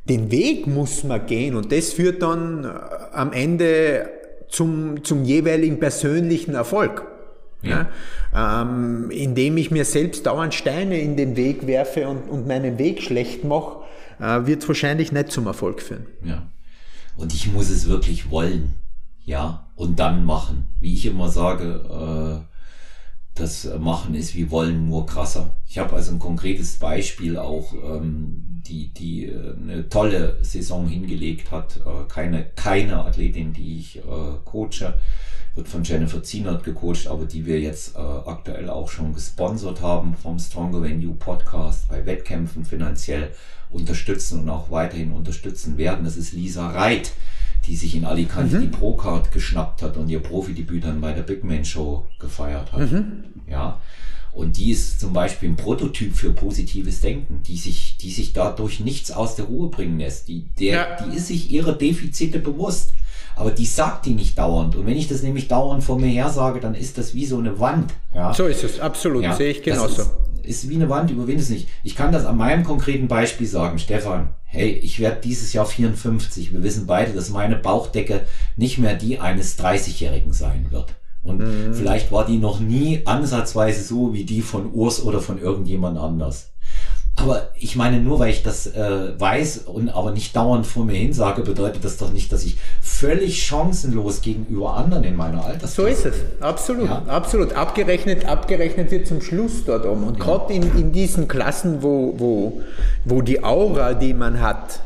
den 0.08 0.30
Weg 0.30 0.66
muss 0.66 1.02
man 1.02 1.26
gehen 1.26 1.56
und 1.56 1.72
das 1.72 1.92
führt 1.92 2.22
dann 2.22 2.64
äh, 2.64 2.68
am 3.12 3.32
Ende 3.32 4.10
zum, 4.48 5.04
zum 5.04 5.24
jeweiligen 5.24 5.80
persönlichen 5.80 6.54
Erfolg. 6.54 7.04
Ja. 7.62 7.88
ja? 8.32 8.62
Ähm, 8.62 9.10
indem 9.10 9.56
ich 9.56 9.72
mir 9.72 9.84
selbst 9.84 10.24
dauernd 10.26 10.54
Steine 10.54 11.00
in 11.00 11.16
den 11.16 11.36
Weg 11.36 11.66
werfe 11.66 12.08
und, 12.08 12.28
und 12.30 12.46
meinen 12.46 12.78
Weg 12.78 13.02
schlecht 13.02 13.42
mache, 13.42 13.80
äh, 14.20 14.46
wird 14.46 14.62
es 14.62 14.68
wahrscheinlich 14.68 15.10
nicht 15.10 15.32
zum 15.32 15.46
Erfolg 15.48 15.82
führen. 15.82 16.06
Ja. 16.24 16.48
Und 17.18 17.34
ich 17.34 17.52
muss 17.52 17.68
es 17.68 17.88
wirklich 17.88 18.30
wollen. 18.30 18.74
Ja. 19.24 19.66
Und 19.74 19.98
dann 19.98 20.24
machen. 20.24 20.68
Wie 20.80 20.94
ich 20.94 21.04
immer 21.04 21.28
sage, 21.28 22.44
äh, 22.44 22.48
das 23.34 23.68
Machen 23.78 24.14
ist 24.14 24.34
wie 24.34 24.50
Wollen 24.50 24.88
nur 24.88 25.04
krasser. 25.04 25.56
Ich 25.68 25.78
habe 25.78 25.94
also 25.94 26.12
ein 26.12 26.20
konkretes 26.20 26.78
Beispiel 26.78 27.36
auch, 27.36 27.72
ähm, 27.74 28.62
die, 28.66 28.94
die 28.94 29.26
äh, 29.26 29.54
eine 29.56 29.88
tolle 29.88 30.38
Saison 30.42 30.88
hingelegt 30.88 31.50
hat. 31.50 31.78
Äh, 31.78 32.08
keine, 32.08 32.44
keine 32.54 33.04
Athletin, 33.04 33.52
die 33.52 33.80
ich 33.80 34.00
coache, 34.44 34.94
wird 35.56 35.68
von 35.68 35.82
Jennifer 35.82 36.22
Zienert 36.22 36.62
gecoacht, 36.62 37.08
aber 37.08 37.24
die 37.24 37.44
wir 37.46 37.60
jetzt 37.60 37.96
aktuell 37.96 38.70
auch 38.70 38.88
schon 38.88 39.12
gesponsert 39.12 39.82
haben 39.82 40.14
vom 40.14 40.38
Stronger 40.38 40.86
You 40.86 41.14
Podcast 41.14 41.88
bei 41.88 42.06
Wettkämpfen 42.06 42.64
finanziell 42.64 43.32
unterstützen 43.70 44.40
und 44.40 44.48
auch 44.48 44.70
weiterhin 44.70 45.12
unterstützen 45.12 45.78
werden. 45.78 46.04
Das 46.04 46.16
ist 46.16 46.32
Lisa 46.32 46.68
Reit 46.70 47.12
die 47.68 47.76
sich 47.76 47.94
in 47.94 48.04
Alicante 48.04 48.56
mhm. 48.56 48.62
die 48.62 48.68
Pro-Card 48.68 49.30
geschnappt 49.30 49.82
hat 49.82 49.96
und 49.96 50.08
ihr 50.08 50.20
Profidebüt 50.20 50.84
dann 50.84 51.00
bei 51.00 51.12
der 51.12 51.22
Big 51.22 51.44
Man 51.44 51.64
Show 51.64 52.06
gefeiert 52.18 52.72
hat. 52.72 52.90
Mhm. 52.90 53.24
Ja. 53.48 53.78
Und 54.32 54.56
die 54.56 54.70
ist 54.70 55.00
zum 55.00 55.12
Beispiel 55.12 55.50
ein 55.50 55.56
Prototyp 55.56 56.14
für 56.14 56.32
positives 56.32 57.00
Denken, 57.00 57.42
die 57.46 57.56
sich, 57.56 57.96
die 57.98 58.10
sich 58.10 58.32
dadurch 58.32 58.80
nichts 58.80 59.10
aus 59.10 59.36
der 59.36 59.46
Ruhe 59.46 59.68
bringen 59.68 59.98
lässt. 59.98 60.28
Die, 60.28 60.46
der, 60.58 60.72
ja. 60.72 61.04
die 61.04 61.16
ist 61.16 61.26
sich 61.26 61.50
ihrer 61.50 61.72
Defizite 61.72 62.38
bewusst. 62.38 62.92
Aber 63.36 63.50
die 63.52 63.66
sagt 63.66 64.06
die 64.06 64.14
nicht 64.14 64.36
dauernd. 64.36 64.74
Und 64.74 64.86
wenn 64.86 64.96
ich 64.96 65.06
das 65.06 65.22
nämlich 65.22 65.46
dauernd 65.46 65.84
vor 65.84 65.98
mir 65.98 66.08
her 66.08 66.28
sage, 66.28 66.60
dann 66.60 66.74
ist 66.74 66.98
das 66.98 67.14
wie 67.14 67.24
so 67.24 67.38
eine 67.38 67.60
Wand. 67.60 67.92
Ja? 68.12 68.34
So 68.34 68.46
ist 68.46 68.64
es, 68.64 68.80
absolut, 68.80 69.22
ja? 69.22 69.34
sehe 69.34 69.52
ich 69.52 69.62
genauso. 69.62 70.02
Ist, 70.02 70.10
ist 70.48 70.68
wie 70.68 70.76
eine 70.76 70.88
Wand, 70.88 71.10
überwinde 71.10 71.42
es 71.42 71.50
nicht. 71.50 71.68
Ich 71.84 71.94
kann 71.94 72.12
das 72.12 72.24
an 72.24 72.36
meinem 72.36 72.64
konkreten 72.64 73.08
Beispiel 73.08 73.46
sagen, 73.46 73.78
Stefan 73.78 74.30
hey, 74.48 74.70
ich 74.70 74.98
werde 74.98 75.20
dieses 75.22 75.52
Jahr 75.52 75.66
54. 75.66 76.52
Wir 76.52 76.62
wissen 76.62 76.86
beide, 76.86 77.12
dass 77.12 77.30
meine 77.30 77.56
Bauchdecke 77.56 78.22
nicht 78.56 78.78
mehr 78.78 78.94
die 78.94 79.20
eines 79.20 79.58
30-Jährigen 79.58 80.32
sein 80.32 80.66
wird. 80.70 80.94
Und 81.22 81.38
mhm. 81.40 81.74
vielleicht 81.74 82.10
war 82.10 82.24
die 82.24 82.38
noch 82.38 82.58
nie 82.58 83.02
ansatzweise 83.04 83.82
so 83.82 84.14
wie 84.14 84.24
die 84.24 84.40
von 84.40 84.72
Urs 84.72 85.02
oder 85.02 85.20
von 85.20 85.38
irgendjemand 85.38 85.98
anders. 85.98 86.50
Aber 87.16 87.50
ich 87.56 87.74
meine, 87.74 88.00
nur 88.00 88.20
weil 88.20 88.30
ich 88.30 88.42
das 88.42 88.68
äh, 88.68 89.20
weiß 89.20 89.58
und 89.66 89.88
aber 89.90 90.12
nicht 90.12 90.34
dauernd 90.36 90.66
vor 90.66 90.84
mir 90.84 90.96
hin 90.96 91.12
sage, 91.12 91.42
bedeutet 91.42 91.84
das 91.84 91.96
doch 91.96 92.12
nicht, 92.12 92.32
dass 92.32 92.44
ich 92.44 92.58
völlig 92.98 93.46
chancenlos 93.46 94.22
gegenüber 94.22 94.76
anderen 94.76 95.04
in 95.04 95.16
meiner 95.16 95.44
Altersklasse. 95.44 95.74
So 95.74 95.86
ist 95.86 96.06
es, 96.06 96.14
absolut, 96.40 96.86
ja. 96.86 97.02
absolut. 97.06 97.52
Abgerechnet, 97.52 98.24
abgerechnet 98.24 98.90
wird 98.90 99.06
zum 99.06 99.20
Schluss 99.20 99.64
dort 99.64 99.86
um. 99.86 100.02
Und 100.04 100.18
ja. 100.18 100.24
gerade 100.24 100.52
in, 100.52 100.62
in 100.76 100.92
diesen 100.92 101.28
Klassen, 101.28 101.82
wo, 101.82 102.14
wo, 102.18 102.62
wo 103.04 103.22
die 103.22 103.44
Aura, 103.44 103.94
die 103.94 104.14
man 104.14 104.40
hat, 104.40 104.80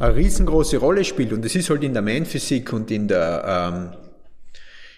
eine 0.00 0.16
riesengroße 0.16 0.78
Rolle 0.78 1.04
spielt. 1.04 1.32
Und 1.32 1.44
das 1.44 1.54
ist 1.54 1.70
halt 1.70 1.84
in 1.84 1.92
der 1.92 2.02
Man-Physik 2.02 2.72
und 2.72 2.90
in 2.90 3.06
der, 3.06 3.72
ähm, 3.72 3.88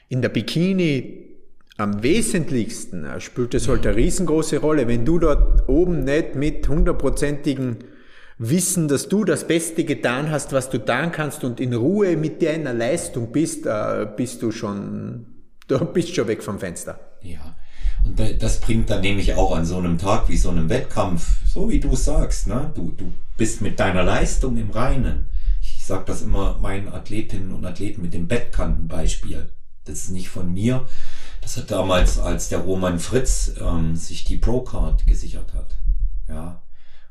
in 0.09 0.23
der 0.23 0.31
Bikini 0.31 1.27
am 1.77 2.03
wesentlichsten 2.03 3.05
äh, 3.05 3.21
spielt 3.21 3.55
es 3.55 3.69
halt 3.69 3.87
eine 3.87 3.97
riesengroße 3.97 4.59
Rolle. 4.59 4.89
Wenn 4.89 5.05
du 5.05 5.19
dort 5.19 5.69
oben 5.69 6.05
nicht 6.05 6.35
mit 6.37 6.67
hundertprozentigen 6.69 7.79
Wissen, 8.43 8.89
dass 8.89 9.11
du 9.11 9.27
das 9.27 9.47
Beste 9.47 9.85
getan 9.85 10.31
hast, 10.31 10.55
was 10.55 10.71
du 10.71 10.79
tun 10.79 11.13
kannst 11.13 11.45
und 11.45 11.61
in 11.61 11.75
Ruhe 11.75 12.17
mit 12.17 12.41
deiner 12.41 12.73
Leistung 12.73 13.33
bist, 13.33 13.67
äh, 13.67 14.07
bist 14.17 14.41
du 14.41 14.51
schon, 14.51 15.27
du 15.69 15.79
bist 15.85 16.15
schon 16.15 16.27
weg 16.27 16.43
vom 16.43 16.59
Fenster. 16.59 16.99
Ja. 17.21 17.55
Und 18.03 18.19
das 18.43 18.61
bringt 18.61 18.89
dann 18.89 19.03
nämlich 19.03 19.35
auch 19.35 19.55
an 19.55 19.67
so 19.67 19.77
einem 19.77 19.99
Tag 19.99 20.31
wie 20.31 20.39
so 20.39 20.49
einem 20.49 20.71
Wettkampf, 20.71 21.37
so 21.47 21.69
wie 21.69 21.81
du 21.81 21.95
sagst, 21.95 22.47
ne? 22.47 22.73
Du, 22.75 22.93
du 22.97 23.13
bist 23.37 23.61
mit 23.61 23.79
deiner 23.79 24.05
Leistung 24.05 24.57
im 24.57 24.71
Reinen. 24.71 25.27
Ich 25.61 25.85
sage 25.85 26.05
das 26.07 26.23
immer 26.23 26.57
meinen 26.63 26.89
Athletinnen 26.89 27.53
und 27.53 27.67
Athleten 27.67 28.01
mit 28.01 28.15
dem 28.15 28.27
Bettkantenbeispiel. 28.27 29.51
Das 29.85 30.05
ist 30.05 30.11
nicht 30.13 30.31
von 30.31 30.51
mir, 30.51 30.87
das 31.43 31.59
hat 31.59 31.71
damals, 31.71 32.19
als 32.19 32.49
der 32.49 32.61
Roman 32.61 32.99
Fritz 32.99 33.53
ähm, 33.61 33.97
sich 33.97 34.25
die 34.25 34.39
Pro-Card 34.39 35.07
gesichert 35.07 35.53
hat, 35.53 35.77
ja, 36.29 36.63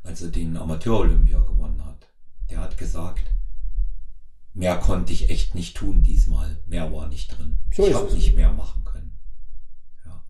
als 0.04 0.22
er 0.22 0.30
den 0.30 0.58
Amateur-Olympia 0.58 1.39
gewonnen 1.39 1.84
hat, 1.86 2.08
der 2.50 2.60
hat 2.60 2.78
gesagt, 2.78 3.24
mehr 4.54 4.78
konnte 4.78 5.14
ich 5.14 5.30
echt 5.30 5.56
nicht 5.56 5.78
tun 5.78 6.04
diesmal, 6.04 6.58
mehr 6.68 6.91
war 6.91 7.08
nicht 7.08 7.38
drin. 7.38 7.60
So 7.76 7.88
ich 7.88 7.93
habe 7.93 8.14
nicht 8.14 8.36
mehr 8.36 8.52
machen 8.52 8.84
können. 8.84 9.18
Ja. 10.06 10.24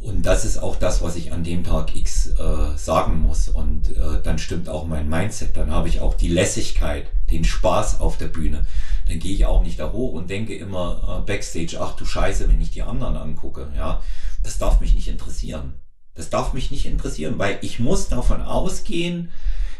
Und 0.00 0.22
das 0.24 0.44
ist 0.44 0.58
auch 0.58 0.76
das, 0.76 1.02
was 1.02 1.16
ich 1.16 1.32
an 1.32 1.44
dem 1.44 1.64
Tag 1.64 1.94
X 1.94 2.30
äh, 2.38 2.76
sagen 2.76 3.20
muss. 3.20 3.48
Und 3.48 3.96
äh, 3.96 4.22
dann 4.22 4.38
stimmt 4.38 4.68
auch 4.68 4.86
mein 4.86 5.08
Mindset. 5.08 5.56
Dann 5.56 5.70
habe 5.70 5.88
ich 5.88 6.00
auch 6.00 6.14
die 6.14 6.28
Lässigkeit, 6.28 7.06
den 7.30 7.44
Spaß 7.44 8.00
auf 8.00 8.18
der 8.18 8.28
Bühne 8.28 8.66
dann 9.08 9.18
gehe 9.18 9.32
ich 9.32 9.46
auch 9.46 9.62
nicht 9.62 9.78
da 9.78 9.92
hoch 9.92 10.12
und 10.12 10.30
denke 10.30 10.54
immer 10.56 11.20
äh, 11.22 11.26
backstage, 11.26 11.78
ach 11.80 11.96
du 11.96 12.04
Scheiße, 12.04 12.48
wenn 12.48 12.60
ich 12.60 12.70
die 12.70 12.82
anderen 12.82 13.16
angucke, 13.16 13.72
ja, 13.76 14.02
das 14.42 14.58
darf 14.58 14.80
mich 14.80 14.94
nicht 14.94 15.08
interessieren. 15.08 15.74
Das 16.16 16.30
darf 16.30 16.52
mich 16.52 16.70
nicht 16.70 16.86
interessieren, 16.86 17.34
weil 17.38 17.58
ich 17.62 17.78
muss 17.78 18.08
davon 18.08 18.42
ausgehen, 18.42 19.30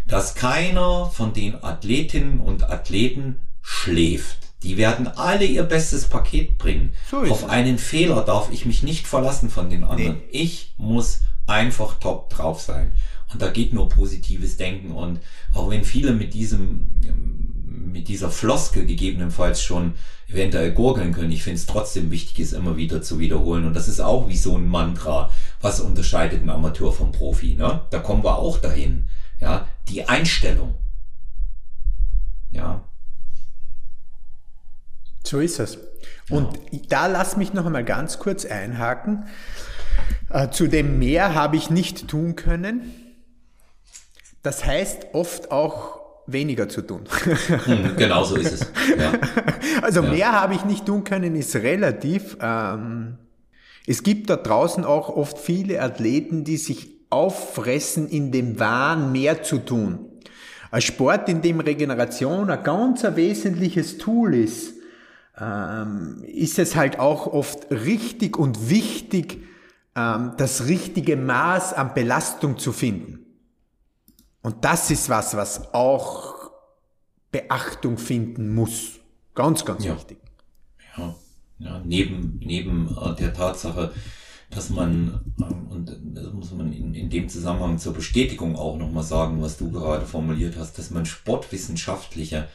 dass 0.07 0.35
keiner 0.35 1.07
von 1.07 1.33
den 1.33 1.63
Athletinnen 1.65 2.41
und 2.41 2.71
Athleten 2.71 3.41
schläft. 3.63 4.39
Die 4.63 4.77
werden 4.77 5.09
alle 5.09 5.45
ihr 5.45 5.63
bestes 5.65 6.07
Paket 6.07 6.59
bringen. 6.59 6.93
So 7.11 7.19
Auf 7.19 7.45
es. 7.45 7.49
einen 7.49 7.79
Fehler 7.79 8.23
darf 8.23 8.51
ich 8.53 8.67
mich 8.67 8.83
nicht 8.83 9.07
verlassen 9.07 9.51
von 9.51 9.71
den 9.71 9.85
anderen. 9.85 10.19
Nee. 10.19 10.23
Ich 10.31 10.75
muss 10.77 11.21
einfach 11.47 11.99
top 11.99 12.31
drauf 12.31 12.61
sein. 12.61 12.93
Und 13.33 13.43
da 13.43 13.51
geht 13.51 13.73
nur 13.73 13.89
positives 13.89 14.57
Denken. 14.57 14.93
Und 14.93 15.21
auch 15.55 15.71
wenn 15.71 15.85
viele 15.85 16.13
mit 16.13 16.35
diesem 16.35 17.46
mit 17.97 18.09
dieser 18.09 18.31
Floskel 18.31 18.85
gegebenenfalls 18.85 19.63
schon 19.63 19.95
eventuell 20.29 20.73
gurgeln 20.73 21.13
können. 21.13 21.33
Ich 21.33 21.43
finde 21.43 21.59
es 21.59 21.67
trotzdem 21.67 22.11
wichtig, 22.11 22.41
es 22.41 22.53
immer 22.53 22.77
wieder 22.77 23.01
zu 23.01 23.19
wiederholen. 23.19 23.65
Und 23.65 23.75
das 23.75 23.89
ist 23.89 24.01
auch 24.01 24.29
wie 24.29 24.37
so 24.37 24.57
ein 24.57 24.69
Mantra. 24.69 25.31
Was 25.63 25.81
unterscheidet 25.81 26.43
ein 26.43 26.51
Amateur 26.51 26.93
vom 26.93 27.11
Profi? 27.11 27.55
Ne? 27.55 27.81
Da 27.91 28.01
kommen 28.01 28.23
wir 28.23 28.37
auch 28.37 28.59
dahin. 28.59 29.09
Ja, 29.41 29.67
die 29.89 30.07
Einstellung. 30.09 30.75
Ja. 32.51 32.85
So 35.25 35.41
ist 35.41 35.59
es. 35.59 35.79
Und 36.29 36.59
ja. 36.71 36.81
da 36.91 37.07
lass 37.07 37.39
mich 37.39 37.55
noch 37.55 37.65
einmal 37.65 37.85
ganz 37.85 38.19
kurz 38.19 38.45
einhaken. 38.45 39.25
Äh, 40.29 40.51
zu 40.51 40.67
dem 40.67 40.99
mehr 40.99 41.35
habe 41.35 41.57
ich 41.57 41.71
nicht 41.71 42.09
tun 42.09 42.37
können. 42.37 42.93
Das 44.43 44.67
heißt 44.67 45.15
oft 45.15 45.51
auch 45.51 46.06
weniger 46.27 46.69
zu 46.69 46.83
tun. 46.83 47.03
Hm, 47.65 47.97
genau 47.97 48.25
so 48.25 48.37
ist 48.37 48.53
es. 48.53 48.61
Ja. 48.99 49.13
Also 49.83 50.03
ja. 50.03 50.11
mehr 50.11 50.33
habe 50.33 50.55
ich 50.55 50.65
nicht 50.65 50.87
tun 50.87 51.05
können, 51.05 51.37
ist 51.37 51.55
relativ. 51.55 52.39
Ähm, 52.41 53.19
es 53.87 54.03
gibt 54.03 54.31
da 54.31 54.37
draußen 54.37 54.85
auch 54.85 55.11
oft 55.11 55.39
viele 55.39 55.83
Athleten, 55.83 56.45
die 56.45 56.57
sich 56.57 56.89
auffressen 57.11 58.09
in 58.09 58.33
dem 58.33 58.59
Wahn, 58.59 59.13
mehr 59.13 59.43
zu 59.43 59.59
tun. 59.59 59.99
Ein 60.71 60.83
Sport, 60.83 61.29
in 61.29 61.43
dem 61.43 61.61
Regeneration 61.61 62.51
ein 62.51 62.63
ganz 62.63 63.05
ein 63.05 63.17
wesentliches 63.17 63.99
Tool 63.99 64.35
ist, 64.35 64.75
ähm, 65.39 66.23
ist 66.27 66.59
es 66.59 66.75
halt 66.75 66.99
auch 66.99 67.27
oft 67.27 67.71
richtig 67.71 68.37
und 68.37 68.71
wichtig, 68.71 69.43
ähm, 69.95 70.33
das 70.37 70.67
richtige 70.67 71.17
Maß 71.17 71.75
an 71.75 71.95
Belastung 71.95 72.59
zu 72.59 72.73
finden. 72.73 73.26
Und 74.47 74.65
das 74.65 74.93
ist 74.93 75.09
was, 75.09 75.37
was 75.37 75.75
auch 75.75 76.53
Beachtung 77.33 77.99
finden 77.99 78.55
muss. 78.55 79.01
Ganz, 79.35 79.65
ganz 79.65 79.85
ja. 79.85 79.97
wichtig. 79.97 80.19
Ja, 80.97 81.17
ja 81.59 81.83
neben, 81.85 82.39
neben 82.45 82.97
äh, 82.97 83.17
der 83.17 83.35
Tatsache, 83.35 83.93
dass 84.51 84.71
man, 84.71 85.21
ähm, 85.41 85.67
und 85.69 85.99
das 86.15 86.33
muss 86.33 86.53
man 86.53 86.73
in, 86.73 86.95
in 86.95 87.11
dem 87.11 87.29
Zusammenhang 87.29 87.81
zur 87.81 87.93
Bestätigung 87.93 88.55
auch 88.55 88.79
nochmal 88.79 89.03
sagen, 89.03 89.43
was 89.43 89.59
du 89.59 89.73
gerade 89.73 90.07
formuliert 90.07 90.55
hast, 90.57 90.79
dass 90.79 90.93
man 90.93 91.07
sportwissenschaftliche, 91.07 92.47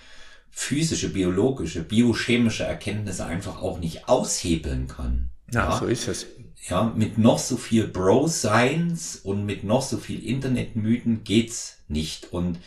physische, 0.50 1.10
biologische, 1.10 1.84
biochemische 1.84 2.64
Erkenntnisse 2.64 3.26
einfach 3.26 3.62
auch 3.62 3.80
nicht 3.80 4.08
aushebeln 4.08 4.88
kann. 4.88 5.28
Ja, 5.54 5.72
ja, 5.72 5.78
so 5.78 5.88
ist 5.88 6.08
es. 6.08 6.26
Ja, 6.70 6.94
mit 6.96 7.18
noch 7.18 7.40
so 7.40 7.58
viel 7.58 7.88
Bro-Science 7.88 9.22
und 9.24 9.46
mit 9.46 9.64
noch 9.64 9.82
so 9.82 9.98
viel 9.98 10.24
Internetmythen 10.24 11.24
geht's 11.24 11.80
nicht. 11.88 12.32
Und 12.32 12.60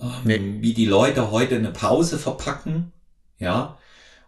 ähm, 0.00 0.10
nee. 0.24 0.40
wie 0.60 0.74
die 0.74 0.86
Leute 0.86 1.30
heute 1.30 1.56
eine 1.56 1.70
Pause 1.70 2.18
verpacken, 2.18 2.92
ja, 3.38 3.78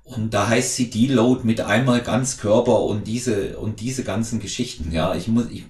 und 0.04 0.32
da 0.32 0.48
heißt 0.48 0.76
sie 0.76 0.88
Deload 0.88 1.42
mit 1.44 1.60
einmal 1.60 2.00
ganz 2.00 2.38
Körper 2.38 2.80
und 2.80 3.06
diese 3.06 3.58
und 3.58 3.80
diese 3.80 4.04
ganzen 4.04 4.40
Geschichten. 4.40 4.90
Ja, 4.90 5.14
ich 5.14 5.28
muss 5.28 5.46
ich 5.50 5.64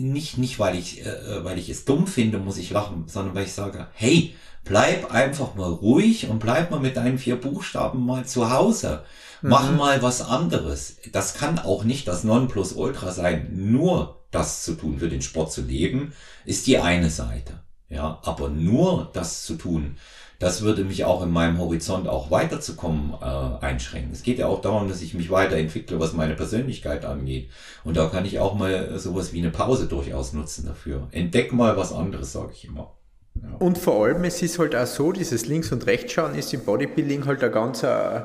nicht 0.00 0.38
nicht 0.38 0.58
weil 0.58 0.78
ich 0.78 1.04
äh, 1.04 1.44
weil 1.44 1.58
ich 1.58 1.68
es 1.68 1.84
dumm 1.84 2.06
finde, 2.06 2.38
muss 2.38 2.56
ich 2.56 2.70
lachen, 2.70 3.04
sondern 3.08 3.34
weil 3.34 3.44
ich 3.44 3.52
sage, 3.52 3.88
hey, 3.92 4.34
bleib 4.64 5.12
einfach 5.12 5.54
mal 5.54 5.70
ruhig 5.70 6.28
und 6.28 6.38
bleib 6.38 6.70
mal 6.70 6.80
mit 6.80 6.96
deinen 6.96 7.18
vier 7.18 7.36
Buchstaben 7.36 8.06
mal 8.06 8.24
zu 8.24 8.50
Hause. 8.50 9.04
Mach 9.42 9.70
mhm. 9.70 9.76
mal 9.76 10.02
was 10.02 10.22
anderes. 10.22 10.96
Das 11.12 11.34
kann 11.34 11.58
auch 11.58 11.84
nicht 11.84 12.08
das 12.08 12.24
Nonplusultra 12.24 13.12
sein. 13.12 13.48
Nur 13.52 14.20
das 14.30 14.62
zu 14.62 14.74
tun, 14.74 14.98
für 14.98 15.08
den 15.08 15.22
Sport 15.22 15.52
zu 15.52 15.62
leben, 15.62 16.12
ist 16.44 16.66
die 16.66 16.78
eine 16.78 17.10
Seite. 17.10 17.60
Ja, 17.88 18.20
aber 18.22 18.48
nur 18.48 19.10
das 19.12 19.44
zu 19.44 19.56
tun, 19.56 19.96
das 20.38 20.62
würde 20.62 20.84
mich 20.84 21.04
auch 21.04 21.22
in 21.22 21.30
meinem 21.30 21.58
Horizont 21.58 22.08
auch 22.08 22.30
weiterzukommen 22.30 23.12
äh, 23.20 23.64
einschränken. 23.64 24.12
Es 24.12 24.22
geht 24.22 24.38
ja 24.38 24.46
auch 24.46 24.62
darum, 24.62 24.88
dass 24.88 25.02
ich 25.02 25.12
mich 25.12 25.30
weiterentwickle, 25.30 26.00
was 26.00 26.14
meine 26.14 26.34
Persönlichkeit 26.34 27.04
angeht. 27.04 27.50
Und 27.84 27.98
da 27.98 28.06
kann 28.06 28.24
ich 28.24 28.38
auch 28.38 28.54
mal 28.54 28.98
sowas 28.98 29.34
wie 29.34 29.40
eine 29.40 29.50
Pause 29.50 29.86
durchaus 29.86 30.32
nutzen 30.32 30.64
dafür. 30.64 31.08
Entdeck 31.10 31.52
mal 31.52 31.76
was 31.76 31.92
anderes, 31.92 32.32
sage 32.32 32.52
ich 32.54 32.64
immer. 32.64 32.94
Ja. 33.34 33.56
Und 33.58 33.76
vor 33.76 34.06
allem, 34.06 34.24
es 34.24 34.40
ist 34.40 34.58
halt 34.58 34.74
auch 34.74 34.86
so, 34.86 35.12
dieses 35.12 35.46
Links- 35.46 35.72
und 35.72 35.86
Rechtsschauen 35.86 36.34
ist 36.34 36.54
im 36.54 36.64
Bodybuilding 36.64 37.26
halt 37.26 37.42
eine 37.42 37.52
ganz, 37.52 37.82
äh, 37.82 38.22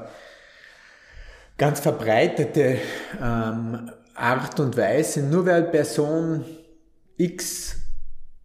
ganz 1.57 1.79
verbreitete 1.79 2.77
ähm, 3.21 3.91
Art 4.13 4.59
und 4.59 4.77
Weise. 4.77 5.21
Nur 5.21 5.45
weil 5.45 5.63
Person 5.63 6.45
X 7.17 7.77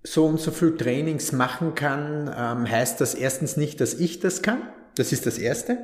so 0.03 0.27
und 0.27 0.41
so 0.41 0.51
viel 0.51 0.77
Trainings 0.77 1.33
machen 1.33 1.75
kann, 1.75 2.35
ähm, 2.37 2.71
heißt 2.71 3.01
das 3.01 3.15
erstens 3.15 3.57
nicht, 3.57 3.81
dass 3.81 3.95
ich 3.95 4.21
das 4.21 4.43
kann. 4.43 4.63
Das 4.97 5.13
ist 5.13 5.25
das 5.25 5.39
Erste. 5.39 5.79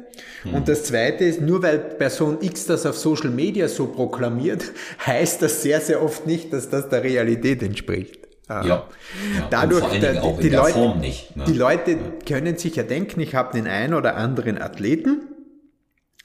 Mhm. 0.44 0.54
Und 0.54 0.68
das 0.68 0.84
Zweite 0.84 1.24
ist, 1.24 1.40
nur 1.40 1.62
weil 1.62 1.78
Person 1.78 2.38
X 2.40 2.66
das 2.66 2.86
auf 2.86 2.98
Social 2.98 3.30
Media 3.30 3.68
so 3.68 3.86
proklamiert, 3.86 4.64
heißt 5.06 5.42
das 5.42 5.62
sehr, 5.62 5.80
sehr 5.80 6.02
oft 6.02 6.26
nicht, 6.26 6.52
dass 6.52 6.70
das 6.70 6.88
der 6.88 7.02
Realität 7.02 7.62
entspricht. 7.62 8.18
Ja. 8.48 8.64
ja. 8.64 8.88
Dadurch, 9.50 9.84
da, 10.00 10.32
die, 10.40 10.48
Leute, 10.48 10.98
nicht, 10.98 11.36
ne? 11.36 11.44
die 11.46 11.52
Leute 11.52 11.90
ja. 11.92 11.98
können 12.26 12.56
sich 12.56 12.76
ja 12.76 12.84
denken, 12.84 13.20
ich 13.20 13.34
habe 13.34 13.52
den 13.52 13.66
einen 13.66 13.94
oder 13.94 14.16
anderen 14.16 14.60
Athleten 14.60 15.35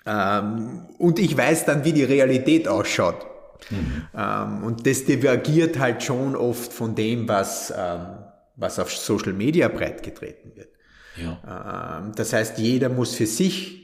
ähm, 0.05 0.87
und 0.97 1.19
ich 1.19 1.37
weiß 1.37 1.65
dann, 1.65 1.85
wie 1.85 1.93
die 1.93 2.03
Realität 2.03 2.67
ausschaut. 2.67 3.25
Mhm. 3.69 4.07
Ähm, 4.17 4.63
und 4.63 4.87
das 4.87 5.05
divergiert 5.05 5.79
halt 5.79 6.03
schon 6.03 6.35
oft 6.35 6.73
von 6.73 6.95
dem, 6.95 7.27
was, 7.27 7.71
ähm, 7.75 8.07
was 8.55 8.79
auf 8.79 8.91
Social 8.91 9.33
Media 9.33 9.67
breitgetreten 9.67 10.55
wird. 10.55 10.69
Ja. 11.17 11.99
Ähm, 11.99 12.13
das 12.15 12.33
heißt, 12.33 12.57
jeder 12.57 12.89
muss 12.89 13.13
für 13.15 13.27
sich 13.27 13.81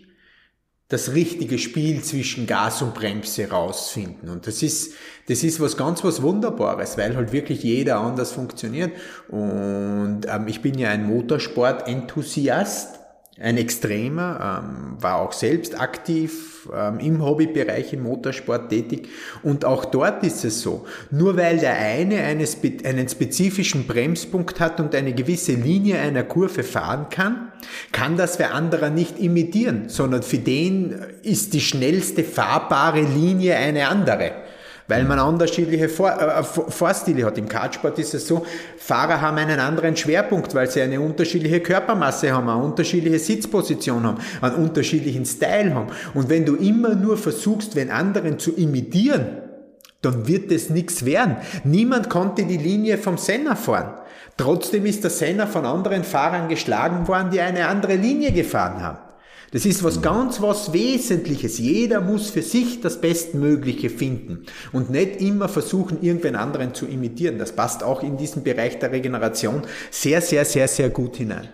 das 0.89 1.13
richtige 1.13 1.57
Spiel 1.57 2.01
zwischen 2.01 2.47
Gas 2.47 2.81
und 2.81 2.93
Bremse 2.93 3.49
rausfinden. 3.49 4.29
Und 4.29 4.47
das 4.47 4.63
ist, 4.63 4.93
das 5.27 5.43
ist 5.43 5.59
was 5.59 5.75
ganz 5.75 6.01
was 6.05 6.21
Wunderbares, 6.21 6.97
weil 6.97 7.17
halt 7.17 7.33
wirklich 7.33 7.61
jeder 7.61 7.99
anders 7.99 8.31
funktioniert. 8.31 8.93
Und 9.27 10.21
ähm, 10.27 10.47
ich 10.47 10.61
bin 10.61 10.79
ja 10.79 10.89
ein 10.89 11.05
Motorsport-Enthusiast 11.05 12.96
ein 13.39 13.57
Extremer, 13.57 14.63
ähm, 14.63 15.01
war 15.01 15.21
auch 15.21 15.31
selbst 15.31 15.79
aktiv 15.79 16.67
ähm, 16.73 16.99
im 16.99 17.23
Hobbybereich 17.23 17.93
im 17.93 18.03
Motorsport 18.03 18.69
tätig. 18.69 19.09
Und 19.43 19.63
auch 19.63 19.85
dort 19.85 20.23
ist 20.23 20.43
es 20.43 20.61
so, 20.61 20.85
nur 21.11 21.37
weil 21.37 21.59
der 21.59 21.77
eine 21.77 22.21
eine 22.21 22.47
spe 22.47 22.77
einen 22.83 23.07
spezifischen 23.07 23.85
Bremspunkt 23.85 24.59
hat 24.59 24.79
und 24.79 24.95
eine 24.95 25.13
gewisse 25.13 25.53
Linie 25.53 25.99
einer 25.99 26.23
Kurve 26.23 26.63
fahren 26.63 27.07
kann, 27.09 27.51
kann 27.91 28.17
das 28.17 28.37
für 28.37 28.49
andere 28.51 28.89
nicht 28.89 29.19
imitieren, 29.19 29.89
sondern 29.89 30.23
für 30.23 30.39
den 30.39 30.95
ist 31.23 31.53
die 31.53 31.61
schnellste 31.61 32.23
fahrbare 32.23 33.01
Linie 33.01 33.55
eine 33.55 33.87
andere 33.87 34.31
weil 34.87 35.03
man 35.03 35.19
unterschiedliche 35.19 35.89
Vor 35.89 36.11
äh, 36.11 36.43
Vorstile 36.43 37.25
hat. 37.25 37.37
Im 37.37 37.47
Kartsport 37.47 37.99
ist 37.99 38.13
es 38.13 38.27
so, 38.27 38.45
Fahrer 38.77 39.21
haben 39.21 39.37
einen 39.37 39.59
anderen 39.59 39.95
Schwerpunkt, 39.95 40.53
weil 40.55 40.69
sie 40.69 40.81
eine 40.81 40.99
unterschiedliche 41.01 41.59
Körpermasse 41.59 42.31
haben, 42.31 42.49
eine 42.49 42.63
unterschiedliche 42.63 43.19
Sitzposition 43.19 44.03
haben, 44.03 44.17
einen 44.41 44.55
unterschiedlichen 44.55 45.25
Style 45.25 45.73
haben. 45.73 45.87
Und 46.13 46.29
wenn 46.29 46.45
du 46.45 46.55
immer 46.55 46.95
nur 46.95 47.17
versuchst, 47.17 47.75
wenn 47.75 47.91
anderen 47.91 48.39
zu 48.39 48.55
imitieren, 48.55 49.37
dann 50.01 50.27
wird 50.27 50.51
es 50.51 50.69
nichts 50.69 51.05
werden. 51.05 51.37
Niemand 51.63 52.09
konnte 52.09 52.45
die 52.45 52.57
Linie 52.57 52.97
vom 52.97 53.17
Senna 53.17 53.55
fahren. 53.55 53.95
Trotzdem 54.37 54.85
ist 54.85 55.03
der 55.03 55.09
Senna 55.09 55.47
von 55.47 55.65
anderen 55.65 56.03
Fahrern 56.03 56.47
geschlagen 56.47 57.07
worden, 57.07 57.31
die 57.31 57.41
eine 57.41 57.67
andere 57.67 57.95
Linie 57.95 58.31
gefahren 58.31 58.83
haben. 58.83 59.06
Das 59.51 59.65
ist 59.65 59.83
was 59.83 60.01
ganz 60.01 60.41
was 60.41 60.73
Wesentliches. 60.73 61.57
Jeder 61.57 62.01
muss 62.01 62.29
für 62.29 62.41
sich 62.41 62.81
das 62.81 62.99
Bestmögliche 62.99 63.89
finden 63.89 64.45
und 64.73 64.89
nicht 64.89 65.21
immer 65.21 65.47
versuchen, 65.47 66.01
irgendwen 66.01 66.35
anderen 66.35 66.73
zu 66.73 66.85
imitieren. 66.85 67.39
Das 67.39 67.55
passt 67.55 67.81
auch 67.81 68.03
in 68.03 68.17
diesen 68.17 68.43
Bereich 68.43 68.79
der 68.79 68.91
Regeneration 68.91 69.61
sehr, 69.89 70.21
sehr, 70.21 70.43
sehr, 70.43 70.67
sehr 70.67 70.89
gut 70.89 71.15
hinein. 71.17 71.47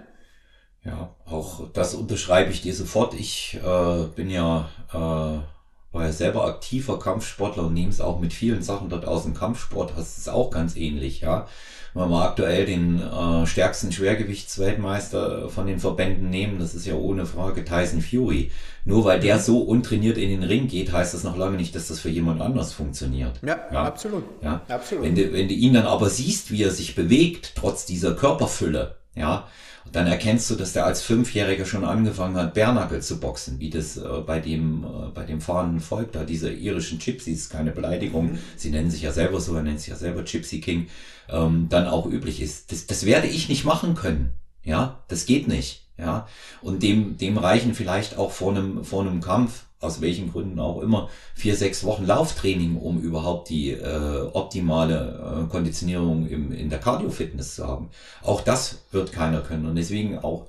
Ja, 0.84 1.16
auch 1.26 1.72
das 1.72 1.94
unterschreibe 1.94 2.52
ich 2.52 2.62
dir 2.62 2.74
sofort. 2.74 3.14
Ich 3.14 3.60
äh, 3.64 4.08
bin 4.16 4.30
ja, 4.30 4.70
äh, 4.92 4.98
war 4.98 6.06
ja 6.06 6.12
selber 6.12 6.46
aktiver 6.46 6.98
Kampfsportler 6.98 7.68
und 7.68 7.74
nehme 7.74 7.90
es 7.90 8.02
auch 8.02 8.20
mit 8.20 8.34
vielen 8.34 8.64
Sachen 8.64 8.90
dort 8.90 9.06
aus 9.06 9.24
dem 9.24 9.36
Kampfsport. 9.36 9.94
Das 9.96 10.18
ist 10.18 10.30
auch 10.30 10.50
ganz 10.50 10.76
ähnlich, 10.76 11.22
ja 11.22 11.48
wenn 11.94 12.10
wir 12.10 12.24
aktuell 12.24 12.66
den 12.66 13.02
äh, 13.02 13.46
stärksten 13.46 13.92
Schwergewichtsweltmeister 13.92 15.50
von 15.50 15.68
den 15.68 15.80
Verbänden 15.80 16.30
nehmen, 16.30 16.60
das 16.60 16.74
ist 16.74 16.86
ja 16.86 16.96
ohne 16.96 17.26
Frage 17.26 17.64
Tyson 17.64 18.02
Fury. 18.02 18.52
Nur 18.86 19.06
weil 19.06 19.20
der 19.20 19.36
mhm. 19.38 19.42
so 19.42 19.60
untrainiert 19.62 20.18
in 20.18 20.30
den 20.30 20.44
Ring 20.44 20.68
geht, 20.68 20.92
heißt 20.92 21.14
das 21.14 21.24
noch 21.24 21.38
lange 21.38 21.58
nicht, 21.58 21.76
dass 21.76 21.88
das 21.88 22.00
für 22.00 22.10
jemand 22.10 22.42
anders 22.42 22.74
funktioniert. 22.74 23.40
Ja, 23.42 23.60
ja. 23.72 23.84
absolut. 23.84 24.24
Ja? 24.42 24.62
absolut. 24.68 25.06
Wenn 25.06 25.16
du, 25.16 25.32
wenn 25.34 25.48
du 25.48 25.54
ihn 25.54 25.74
dann 25.74 25.86
aber 25.86 26.10
siehst, 26.10 26.52
wie 26.52 26.64
er 26.64 26.72
sich 26.72 26.96
bewegt, 26.96 27.54
trotz 27.56 27.86
dieser 27.86 28.16
Körperfülle, 28.16 28.96
ja, 29.16 29.48
dann 29.92 30.08
erkennst 30.08 30.50
du, 30.50 30.56
dass 30.56 30.74
der 30.74 30.86
als 30.86 31.02
Fünfjähriger 31.02 31.66
schon 31.66 31.84
angefangen 31.84 32.36
hat, 32.36 32.54
Bärnackel 32.54 33.02
zu 33.02 33.20
boxen, 33.20 33.60
wie 33.60 33.70
das 33.70 33.98
äh, 33.98 34.02
bei 34.26 34.40
dem 34.40 34.84
äh, 34.84 35.10
bei 35.14 35.24
dem 35.24 35.42
fahrenden 35.42 35.82
Volk 35.82 36.14
da, 36.14 36.24
diese 36.24 36.52
irischen 36.52 37.00
Gypsies, 37.00 37.50
keine 37.50 37.72
Beleidigung, 37.72 38.34
mhm. 38.34 38.40
sie 38.56 38.72
nennen 38.72 38.90
sich 38.90 39.02
ja 39.02 39.12
selber 39.12 39.40
so, 39.40 39.56
er 39.56 39.64
nennt 39.64 39.80
sich 39.80 39.90
ja 39.90 39.96
selber 39.96 40.24
Gypsy 40.24 40.62
King, 40.62 40.88
ähm, 41.30 41.68
dann 41.70 41.88
auch 41.88 42.06
üblich 42.06 42.42
ist. 42.42 42.72
Das, 42.72 42.88
das 42.88 43.06
werde 43.06 43.28
ich 43.28 43.50
nicht 43.50 43.66
machen 43.66 43.96
können. 43.96 44.34
Ja, 44.64 45.04
das 45.08 45.26
geht 45.26 45.48
nicht. 45.48 45.84
Ja, 45.98 46.28
und 46.62 46.82
dem, 46.82 47.18
dem 47.18 47.38
reichen 47.38 47.76
vielleicht 47.76 48.18
auch 48.18 48.32
vor 48.32 48.52
einem, 48.52 48.84
vor 48.84 49.02
einem 49.02 49.22
Kampf, 49.22 49.66
aus 49.80 50.02
welchen 50.02 50.32
Gründen 50.32 50.60
auch 50.60 50.82
immer, 50.82 51.10
vier, 51.36 51.56
sechs 51.56 51.84
Wochen 51.84 52.06
Lauftraining, 52.06 52.78
um 52.78 53.00
überhaupt 53.00 53.50
die 53.50 53.72
äh, 53.72 54.22
optimale 54.34 55.46
äh, 55.46 55.52
Konditionierung 55.52 56.26
im, 56.28 56.52
in 56.52 56.70
der 56.70 56.80
Cardio-Fitness 56.80 57.56
zu 57.56 57.68
haben. 57.68 57.90
Auch 58.24 58.42
das 58.42 58.86
wird 58.92 59.12
keiner 59.12 59.42
können. 59.42 59.68
Und 59.68 59.76
deswegen 59.76 60.18
auch 60.18 60.48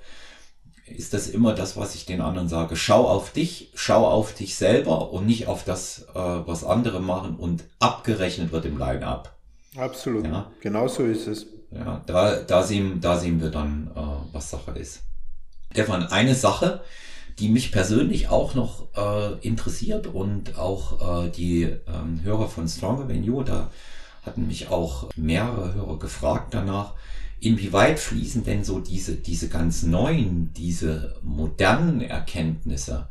ist 0.86 1.14
das 1.14 1.28
immer 1.28 1.54
das, 1.54 1.76
was 1.76 1.94
ich 1.94 2.06
den 2.06 2.20
anderen 2.20 2.48
sage. 2.48 2.76
Schau 2.76 3.06
auf 3.06 3.32
dich, 3.32 3.70
schau 3.74 4.06
auf 4.06 4.34
dich 4.34 4.54
selber 4.54 5.12
und 5.12 5.26
nicht 5.26 5.46
auf 5.46 5.64
das, 5.64 6.06
äh, 6.14 6.18
was 6.18 6.64
andere 6.64 7.00
machen 7.00 7.36
und 7.36 7.64
abgerechnet 7.80 8.52
wird 8.52 8.64
im 8.64 8.78
Line-Up. 8.78 9.33
Absolut. 9.76 10.24
Ja. 10.24 10.50
Genau 10.60 10.88
so 10.88 11.04
ist 11.04 11.26
es. 11.26 11.46
Ja, 11.70 12.02
da, 12.06 12.36
da, 12.36 12.62
sehen, 12.62 13.00
da 13.00 13.18
sehen 13.18 13.40
wir 13.40 13.50
dann, 13.50 13.90
äh, 13.94 14.00
was 14.32 14.50
Sache 14.50 14.72
ist. 14.72 15.02
Stefan, 15.72 16.04
eine 16.04 16.34
Sache, 16.34 16.82
die 17.40 17.48
mich 17.48 17.72
persönlich 17.72 18.28
auch 18.28 18.54
noch 18.54 18.88
äh, 18.96 19.46
interessiert 19.46 20.06
und 20.06 20.56
auch 20.56 21.24
äh, 21.24 21.30
die 21.30 21.62
ähm, 21.62 22.20
Hörer 22.22 22.48
von 22.48 22.68
Stronger 22.68 23.08
Than 23.08 23.24
You, 23.24 23.42
da 23.42 23.70
hatten 24.22 24.46
mich 24.46 24.68
auch 24.68 25.10
mehrere 25.16 25.74
Hörer 25.74 25.98
gefragt 25.98 26.54
danach, 26.54 26.94
inwieweit 27.40 27.98
fließen 27.98 28.44
denn 28.44 28.62
so 28.62 28.78
diese, 28.78 29.16
diese 29.16 29.48
ganz 29.48 29.82
neuen, 29.82 30.52
diese 30.54 31.16
modernen 31.22 32.00
Erkenntnisse, 32.00 33.08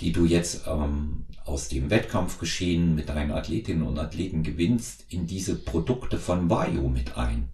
die 0.00 0.12
du 0.12 0.24
jetzt 0.24 0.66
ähm, 0.66 1.26
aus 1.44 1.68
dem 1.68 1.90
Wettkampfgeschehen 1.90 2.94
mit 2.94 3.08
deinen 3.08 3.32
Athletinnen 3.32 3.82
und 3.82 3.98
Athleten 3.98 4.42
gewinnst, 4.42 5.04
in 5.08 5.26
diese 5.26 5.54
Produkte 5.54 6.18
von 6.18 6.50
Vajo 6.50 6.88
mit 6.88 7.16
ein? 7.16 7.48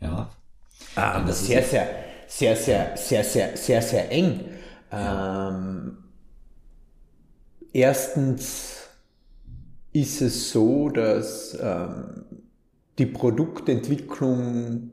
Ja. 0.00 0.30
Ah, 0.94 1.20
das 1.20 1.46
sehr, 1.46 1.62
sehr, 1.62 1.88
sehr, 2.26 2.56
sehr, 2.56 2.96
sehr, 2.96 3.24
sehr, 3.24 3.56
sehr, 3.56 3.82
sehr 3.82 4.12
eng. 4.12 4.40
Ähm, 4.90 5.98
erstens 7.72 8.88
ist 9.92 10.20
es 10.20 10.50
so, 10.50 10.90
dass 10.90 11.56
ähm, 11.60 12.24
die 12.98 13.06
Produktentwicklung 13.06 14.92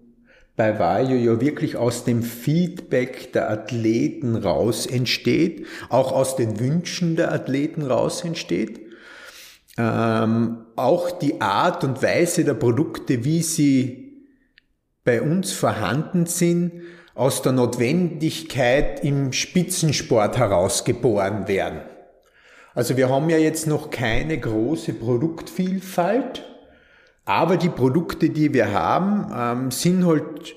bei 0.55 0.77
Vario 0.77 1.15
ja 1.15 1.41
wirklich 1.41 1.77
aus 1.77 2.03
dem 2.03 2.21
Feedback 2.21 3.33
der 3.33 3.49
Athleten 3.49 4.35
raus 4.35 4.85
entsteht, 4.85 5.65
auch 5.89 6.11
aus 6.11 6.35
den 6.35 6.59
Wünschen 6.59 7.15
der 7.15 7.31
Athleten 7.31 7.81
raus 7.83 8.23
entsteht. 8.23 8.79
Ähm, 9.77 10.65
auch 10.75 11.09
die 11.11 11.41
Art 11.41 11.83
und 11.83 12.03
Weise 12.03 12.45
der 12.45 12.53
Produkte, 12.53 13.25
wie 13.25 13.41
sie 13.41 14.27
bei 15.03 15.21
uns 15.21 15.51
vorhanden 15.51 16.27
sind, 16.27 16.83
aus 17.15 17.41
der 17.41 17.51
Notwendigkeit 17.51 19.03
im 19.03 19.33
Spitzensport 19.33 20.37
herausgeboren 20.37 21.47
werden. 21.47 21.81
Also 22.75 22.97
wir 22.97 23.09
haben 23.09 23.29
ja 23.29 23.37
jetzt 23.37 23.67
noch 23.67 23.91
keine 23.91 24.39
große 24.39 24.93
Produktvielfalt, 24.93 26.43
aber 27.25 27.57
die 27.57 27.69
Produkte, 27.69 28.29
die 28.29 28.53
wir 28.53 28.73
haben, 28.73 29.31
ähm, 29.35 29.71
sind 29.71 30.05
halt 30.05 30.55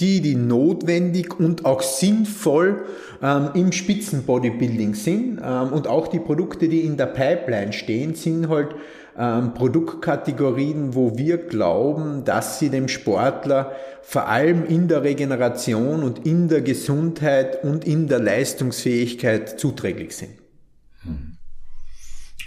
die, 0.00 0.20
die 0.20 0.34
notwendig 0.34 1.38
und 1.38 1.64
auch 1.64 1.82
sinnvoll 1.82 2.84
ähm, 3.22 3.50
im 3.54 3.72
Spitzenbodybuilding 3.72 4.94
sind. 4.94 5.40
Ähm, 5.44 5.72
und 5.72 5.86
auch 5.86 6.08
die 6.08 6.18
Produkte, 6.18 6.68
die 6.68 6.80
in 6.80 6.96
der 6.96 7.06
Pipeline 7.06 7.72
stehen, 7.72 8.14
sind 8.14 8.48
halt 8.48 8.74
ähm, 9.18 9.54
Produktkategorien, 9.54 10.94
wo 10.94 11.16
wir 11.18 11.36
glauben, 11.36 12.24
dass 12.24 12.58
sie 12.58 12.70
dem 12.70 12.88
Sportler 12.88 13.72
vor 14.02 14.26
allem 14.26 14.64
in 14.64 14.88
der 14.88 15.02
Regeneration 15.02 16.02
und 16.02 16.26
in 16.26 16.48
der 16.48 16.62
Gesundheit 16.62 17.62
und 17.62 17.84
in 17.84 18.08
der 18.08 18.20
Leistungsfähigkeit 18.20 19.60
zuträglich 19.60 20.16
sind. 20.16 20.39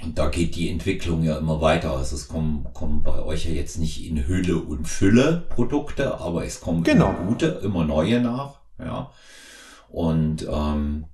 Und 0.03 0.17
da 0.19 0.27
geht 0.27 0.55
die 0.55 0.69
Entwicklung 0.69 1.23
ja 1.23 1.37
immer 1.37 1.61
weiter. 1.61 1.91
Also 1.91 2.15
es 2.15 2.27
kommen, 2.27 2.67
kommen 2.73 3.03
bei 3.03 3.21
euch 3.23 3.45
ja 3.45 3.51
jetzt 3.51 3.77
nicht 3.79 4.05
in 4.05 4.27
Hülle 4.27 4.57
und 4.57 4.87
Fülle 4.87 5.43
Produkte, 5.49 6.19
aber 6.19 6.45
es 6.45 6.59
kommen 6.59 6.83
genau. 6.83 7.09
immer 7.09 7.27
gute, 7.27 7.45
immer 7.63 7.85
neue 7.85 8.21
nach. 8.21 8.59
Ja. 8.79 9.11
Und 9.89 10.47
ähm, 10.49 11.05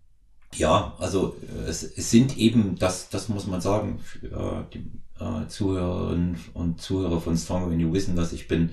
ja, 0.56 0.94
also 1.00 1.36
es, 1.68 1.84
es 1.84 2.10
sind 2.10 2.38
eben, 2.38 2.78
das, 2.80 3.10
das 3.10 3.30
muss 3.30 3.46
man 3.46 3.62
sagen, 3.62 4.00
äh, 4.24 4.64
die 4.74 4.92
äh, 5.20 5.48
Zuhörerinnen 5.48 6.40
und 6.54 6.82
Zuhörer 6.82 7.22
von 7.22 7.38
Stronger 7.38 7.70
When 7.70 7.80
You 7.80 7.94
wissen, 7.94 8.16
dass 8.16 8.34
ich 8.34 8.48
bin 8.48 8.72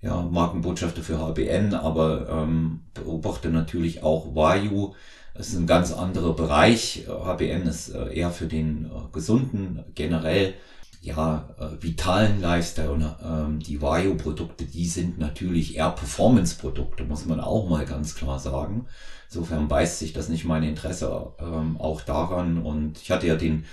ja 0.00 0.22
Markenbotschafter 0.22 1.02
für 1.02 1.18
HBN, 1.18 1.74
aber 1.74 2.28
ähm, 2.28 2.80
beobachte 2.94 3.50
natürlich 3.50 4.02
auch 4.02 4.34
Vayu 4.34 4.94
es 5.38 5.48
ist 5.48 5.56
ein 5.56 5.66
ganz 5.66 5.92
anderer 5.92 6.34
Bereich. 6.34 7.06
HBN 7.08 7.66
ist 7.66 7.90
äh, 7.90 8.14
eher 8.14 8.30
für 8.30 8.46
den 8.46 8.86
äh, 8.86 9.12
gesunden, 9.12 9.84
generell 9.94 10.54
ja, 11.00 11.48
äh, 11.58 11.82
vitalen 11.82 12.40
Lifestyle 12.40 12.90
und 12.90 13.04
ähm, 13.24 13.60
die 13.60 13.80
Vario-Produkte, 13.80 14.64
die 14.64 14.86
sind 14.86 15.18
natürlich 15.18 15.76
eher 15.76 15.90
Performance-Produkte, 15.90 17.04
muss 17.04 17.26
man 17.26 17.40
auch 17.40 17.68
mal 17.68 17.86
ganz 17.86 18.14
klar 18.16 18.38
sagen. 18.38 18.86
Insofern 19.28 19.68
beißt 19.68 19.98
sich 19.98 20.12
das 20.12 20.28
nicht 20.28 20.44
mein 20.44 20.62
Interesse 20.62 21.32
ähm, 21.38 21.76
auch 21.78 22.00
daran. 22.00 22.58
Und 22.58 23.00
ich 23.00 23.10
hatte 23.10 23.26
ja 23.26 23.36
den 23.36 23.64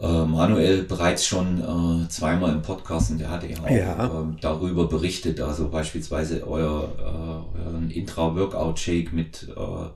äh, 0.00 0.24
Manuel 0.24 0.82
bereits 0.82 1.26
schon 1.26 1.60
äh, 1.60 2.08
zweimal 2.08 2.52
im 2.52 2.62
Podcast 2.62 3.10
und 3.10 3.18
der 3.18 3.30
hatte 3.30 3.46
ja 3.46 3.58
auch 3.62 3.70
ja. 3.70 4.06
Äh, 4.06 4.36
darüber 4.40 4.88
berichtet, 4.88 5.40
also 5.40 5.68
beispielsweise 5.68 6.46
euer, 6.46 6.88
äh, 6.98 7.60
euren 7.60 7.90
Intra-Workout-Shake 7.90 9.12
mit 9.12 9.48
äh, 9.56 9.88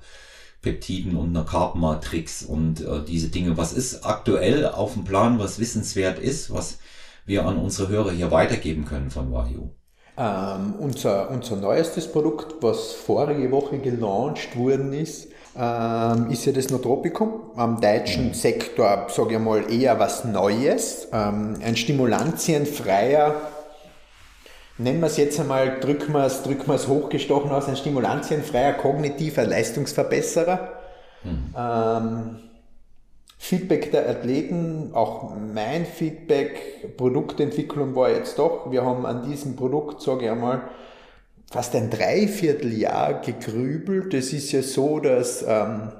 Peptiden 0.66 1.16
und 1.16 1.28
einer 1.28 1.46
Carb-Matrix 1.46 2.42
und 2.42 2.80
äh, 2.80 3.04
diese 3.06 3.28
Dinge. 3.28 3.56
Was 3.56 3.72
ist 3.72 4.04
aktuell 4.04 4.66
auf 4.66 4.94
dem 4.94 5.04
Plan, 5.04 5.38
was 5.38 5.60
wissenswert 5.60 6.18
ist, 6.18 6.52
was 6.52 6.78
wir 7.24 7.46
an 7.46 7.56
unsere 7.56 7.88
Hörer 7.88 8.10
hier 8.10 8.32
weitergeben 8.32 8.84
können 8.84 9.10
von 9.10 9.32
Wahoo? 9.32 9.70
Ähm, 10.18 10.74
unser, 10.80 11.30
unser 11.30 11.54
neuestes 11.54 12.10
Produkt, 12.10 12.56
was 12.62 12.94
vorige 12.94 13.52
Woche 13.52 13.78
gelauncht 13.78 14.56
worden 14.56 14.92
ist, 14.92 15.28
ähm, 15.56 16.30
ist 16.30 16.44
ja 16.46 16.52
das 16.52 16.68
Notropicum. 16.70 17.52
Am 17.54 17.80
deutschen 17.80 18.28
mhm. 18.28 18.34
Sektor, 18.34 19.06
sage 19.08 19.34
ich 19.34 19.40
mal, 19.40 19.70
eher 19.70 20.00
was 20.00 20.24
Neues. 20.24 21.06
Ähm, 21.12 21.58
ein 21.62 21.76
stimulantienfreier 21.76 23.36
nennen 24.78 25.00
wir 25.00 25.06
es 25.06 25.16
jetzt 25.16 25.38
einmal, 25.40 25.80
drücken 25.80 26.12
wir 26.12 26.24
es, 26.24 26.42
drücken 26.42 26.66
wir 26.66 26.74
es 26.74 26.88
hochgestochen 26.88 27.50
aus, 27.50 27.68
ein 27.68 27.76
stimulantienfreier 27.76 28.74
kognitiver 28.74 29.44
Leistungsverbesserer. 29.44 30.72
Mhm. 31.24 31.54
Ähm, 31.56 32.36
Feedback 33.38 33.92
der 33.92 34.08
Athleten, 34.08 34.90
auch 34.92 35.34
mein 35.34 35.86
Feedback, 35.86 36.96
Produktentwicklung 36.96 37.94
war 37.94 38.10
jetzt 38.10 38.38
doch, 38.38 38.70
wir 38.70 38.84
haben 38.84 39.06
an 39.06 39.28
diesem 39.28 39.56
Produkt, 39.56 40.00
sage 40.02 40.24
ich 40.24 40.30
einmal, 40.30 40.62
fast 41.50 41.74
ein 41.76 41.90
Dreivierteljahr 41.90 43.20
gegrübelt. 43.20 44.14
Es 44.14 44.32
ist 44.32 44.50
ja 44.52 44.62
so, 44.62 44.98
dass 44.98 45.44
ähm, 45.46 45.92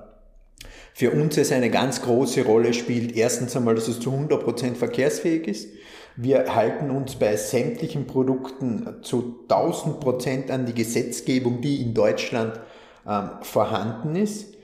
für 0.94 1.10
uns 1.12 1.36
es 1.36 1.52
eine 1.52 1.70
ganz 1.70 2.02
große 2.02 2.44
Rolle 2.44 2.72
spielt, 2.72 3.14
erstens 3.14 3.54
einmal, 3.54 3.74
dass 3.74 3.86
es 3.86 4.00
zu 4.00 4.10
100% 4.10 4.74
verkehrsfähig 4.74 5.46
ist. 5.46 5.68
Wir 6.16 6.54
halten 6.54 6.90
uns 6.90 7.16
bei 7.16 7.36
sämtlichen 7.36 8.06
Produkten 8.06 8.96
zu 9.02 9.40
1000 9.50 10.00
Prozent 10.00 10.50
an 10.50 10.64
die 10.64 10.72
Gesetzgebung, 10.72 11.60
die 11.60 11.82
in 11.82 11.92
Deutschland 11.92 12.58
ähm, 13.06 13.30
vorhanden 13.42 14.16
ist. 14.16 14.54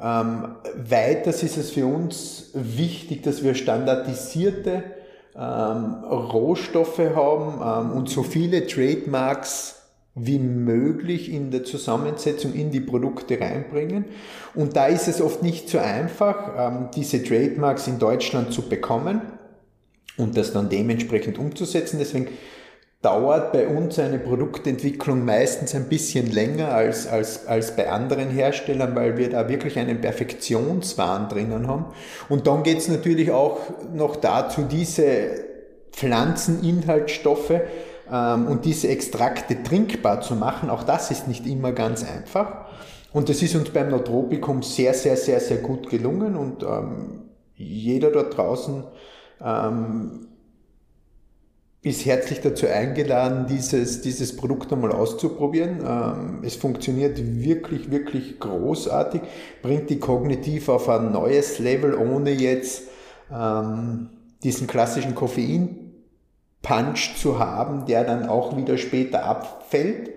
Ähm, 0.00 0.56
weiters 0.74 1.42
ist 1.42 1.58
es 1.58 1.70
für 1.70 1.86
uns 1.86 2.50
wichtig, 2.54 3.22
dass 3.22 3.44
wir 3.44 3.54
standardisierte 3.54 4.84
ähm, 5.36 6.04
Rohstoffe 6.04 6.98
haben 7.14 7.90
ähm, 7.90 7.96
und 7.96 8.08
so 8.08 8.22
viele 8.22 8.66
Trademarks 8.66 9.82
wie 10.14 10.38
möglich 10.38 11.30
in 11.30 11.50
der 11.50 11.64
Zusammensetzung 11.64 12.54
in 12.54 12.70
die 12.70 12.80
Produkte 12.80 13.38
reinbringen. 13.38 14.06
Und 14.54 14.76
da 14.76 14.86
ist 14.86 15.08
es 15.08 15.20
oft 15.20 15.42
nicht 15.42 15.68
so 15.68 15.78
einfach, 15.78 16.52
ähm, 16.56 16.88
diese 16.96 17.22
Trademarks 17.22 17.86
in 17.86 17.98
Deutschland 17.98 18.52
zu 18.52 18.62
bekommen 18.62 19.20
und 20.16 20.36
das 20.36 20.52
dann 20.52 20.68
dementsprechend 20.68 21.38
umzusetzen. 21.38 21.98
Deswegen 21.98 22.28
dauert 23.02 23.52
bei 23.52 23.66
uns 23.66 23.98
eine 23.98 24.18
Produktentwicklung 24.18 25.24
meistens 25.24 25.74
ein 25.74 25.88
bisschen 25.88 26.30
länger 26.30 26.72
als, 26.72 27.08
als, 27.08 27.46
als 27.46 27.74
bei 27.74 27.90
anderen 27.90 28.30
Herstellern, 28.30 28.94
weil 28.94 29.18
wir 29.18 29.28
da 29.28 29.48
wirklich 29.48 29.78
einen 29.78 30.00
Perfektionswahn 30.00 31.28
drinnen 31.28 31.66
haben. 31.66 31.86
Und 32.28 32.46
dann 32.46 32.62
geht 32.62 32.78
es 32.78 32.88
natürlich 32.88 33.32
auch 33.32 33.58
noch 33.92 34.16
dazu, 34.16 34.62
diese 34.62 35.52
Pflanzeninhaltsstoffe 35.90 37.60
ähm, 38.10 38.46
und 38.46 38.64
diese 38.64 38.88
Extrakte 38.88 39.62
trinkbar 39.64 40.20
zu 40.20 40.36
machen. 40.36 40.70
Auch 40.70 40.84
das 40.84 41.10
ist 41.10 41.26
nicht 41.26 41.44
immer 41.44 41.72
ganz 41.72 42.04
einfach. 42.04 42.66
Und 43.12 43.28
das 43.28 43.42
ist 43.42 43.56
uns 43.56 43.70
beim 43.70 43.90
Notropikum 43.90 44.62
sehr, 44.62 44.94
sehr, 44.94 45.16
sehr, 45.16 45.40
sehr 45.40 45.58
gut 45.58 45.90
gelungen 45.90 46.36
und 46.36 46.62
ähm, 46.62 47.22
jeder 47.56 48.10
dort 48.10 48.36
draußen 48.36 48.84
ähm, 49.44 50.28
ist 51.82 52.06
herzlich 52.06 52.40
dazu 52.40 52.68
eingeladen, 52.68 53.46
dieses, 53.48 54.02
dieses 54.02 54.36
Produkt 54.36 54.72
einmal 54.72 54.92
auszuprobieren. 54.92 55.80
Ähm, 55.84 56.38
es 56.42 56.54
funktioniert 56.54 57.18
wirklich, 57.18 57.90
wirklich 57.90 58.38
großartig, 58.38 59.20
bringt 59.62 59.90
die 59.90 59.98
kognitiv 59.98 60.68
auf 60.68 60.88
ein 60.88 61.10
neues 61.10 61.58
Level, 61.58 61.94
ohne 61.94 62.30
jetzt 62.30 62.84
ähm, 63.32 64.10
diesen 64.44 64.68
klassischen 64.68 65.16
Koffein-Punch 65.16 67.16
zu 67.16 67.40
haben, 67.40 67.84
der 67.86 68.04
dann 68.04 68.28
auch 68.28 68.56
wieder 68.56 68.78
später 68.78 69.24
abfällt. 69.24 70.10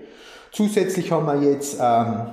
Zusätzlich 0.51 1.11
haben 1.11 1.25
wir 1.25 1.49
jetzt 1.49 1.79
ähm, 1.81 2.27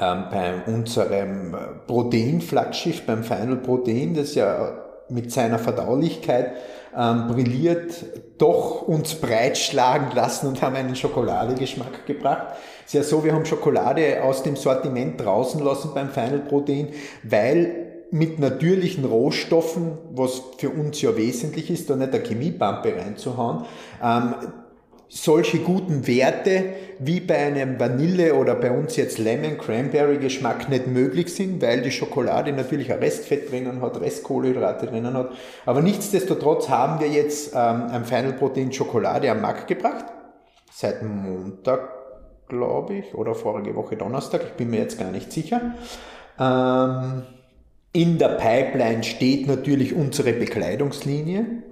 ähm, 0.00 0.24
bei 0.30 0.62
unserem 0.66 1.56
Protein-Flaggschiff, 1.86 3.06
beim 3.06 3.22
Final 3.22 3.56
Protein, 3.56 4.14
das 4.14 4.34
ja 4.34 4.87
mit 5.08 5.32
seiner 5.32 5.58
Verdaulichkeit 5.58 6.52
ähm, 6.96 7.28
brilliert, 7.28 8.04
doch 8.38 8.82
uns 8.82 9.14
breitschlagen 9.14 10.14
lassen 10.14 10.46
und 10.46 10.62
haben 10.62 10.76
einen 10.76 10.96
Schokoladegeschmack 10.96 12.06
gebracht. 12.06 12.54
Ist 12.84 12.94
ja 12.94 13.02
so, 13.02 13.24
wir 13.24 13.34
haben 13.34 13.44
Schokolade 13.44 14.22
aus 14.22 14.42
dem 14.42 14.56
Sortiment 14.56 15.20
draußen 15.20 15.62
lassen 15.62 15.90
beim 15.94 16.10
Final 16.10 16.40
Protein, 16.40 16.88
weil 17.22 17.88
mit 18.10 18.38
natürlichen 18.38 19.04
Rohstoffen, 19.04 19.98
was 20.12 20.42
für 20.56 20.70
uns 20.70 21.00
ja 21.02 21.16
wesentlich 21.16 21.70
ist, 21.70 21.90
da 21.90 21.96
nicht 21.96 22.14
eine 22.14 22.24
Chemiepampe 22.24 22.96
reinzuhauen, 22.96 23.66
ähm, 24.02 24.34
solche 25.08 25.58
guten 25.58 26.06
Werte 26.06 26.64
wie 26.98 27.20
bei 27.20 27.38
einem 27.38 27.80
Vanille 27.80 28.34
oder 28.34 28.54
bei 28.54 28.70
uns 28.70 28.96
jetzt 28.96 29.18
Lemon 29.18 29.56
Cranberry 29.56 30.18
Geschmack 30.18 30.68
nicht 30.68 30.86
möglich 30.86 31.34
sind, 31.34 31.62
weil 31.62 31.80
die 31.80 31.90
Schokolade 31.90 32.52
natürlich 32.52 32.92
ein 32.92 32.98
Restfett 32.98 33.50
drinnen 33.50 33.80
hat, 33.80 34.00
Restkohlenhydrate 34.00 34.86
drinnen 34.86 35.14
hat. 35.14 35.30
Aber 35.64 35.80
nichtsdestotrotz 35.80 36.68
haben 36.68 37.00
wir 37.00 37.08
jetzt 37.08 37.54
ähm, 37.54 37.86
ein 37.90 38.04
Final 38.04 38.34
Protein 38.34 38.72
Schokolade 38.72 39.30
am 39.30 39.40
Markt 39.40 39.66
gebracht. 39.66 40.04
Seit 40.70 41.02
Montag, 41.02 41.88
glaube 42.48 42.94
ich, 42.94 43.14
oder 43.14 43.34
vorige 43.34 43.74
Woche 43.74 43.96
Donnerstag, 43.96 44.42
ich 44.44 44.52
bin 44.52 44.70
mir 44.70 44.80
jetzt 44.80 44.98
gar 44.98 45.10
nicht 45.10 45.32
sicher. 45.32 45.74
Ähm, 46.38 47.22
in 47.92 48.18
der 48.18 48.28
Pipeline 48.28 49.02
steht 49.02 49.46
natürlich 49.46 49.94
unsere 49.94 50.32
Bekleidungslinie. 50.32 51.62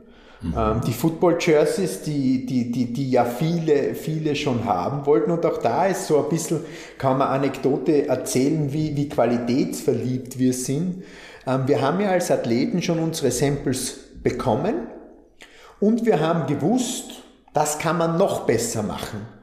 Mhm. 0.43 0.83
die 0.87 0.93
Football 0.93 1.39
Jerseys, 1.41 2.03
die, 2.03 2.45
die, 2.45 2.71
die, 2.71 2.93
die 2.93 3.11
ja 3.11 3.25
viele, 3.25 3.95
viele 3.95 4.37
schon 4.37 4.65
haben 4.65 5.07
wollten. 5.07 5.31
Und 5.31 5.47
auch 5.47 5.59
da 5.59 5.87
ist 5.87 6.07
so 6.07 6.23
ein 6.23 6.29
bisschen, 6.29 6.61
kann 6.99 7.19
man 7.19 7.29
Anekdote 7.29 8.07
erzählen, 8.07 8.73
wie, 8.73 8.95
wie 8.97 9.09
qualitätsverliebt 9.09 10.39
wir 10.39 10.53
sind. 10.53 11.05
Ähm, 11.47 11.63
wir 11.67 11.81
haben 11.81 12.01
ja 12.01 12.11
als 12.11 12.31
Athleten 12.31 12.83
schon 12.83 12.99
unsere 12.99 13.31
Samples 13.31 13.99
bekommen 14.23 14.89
und 15.81 16.05
wir 16.05 16.21
haben 16.21 16.47
gewusst, 16.47 17.23
das 17.55 17.79
kann 17.79 17.97
man 17.97 18.19
noch 18.19 18.41
besser 18.47 18.83
machen 18.83 19.36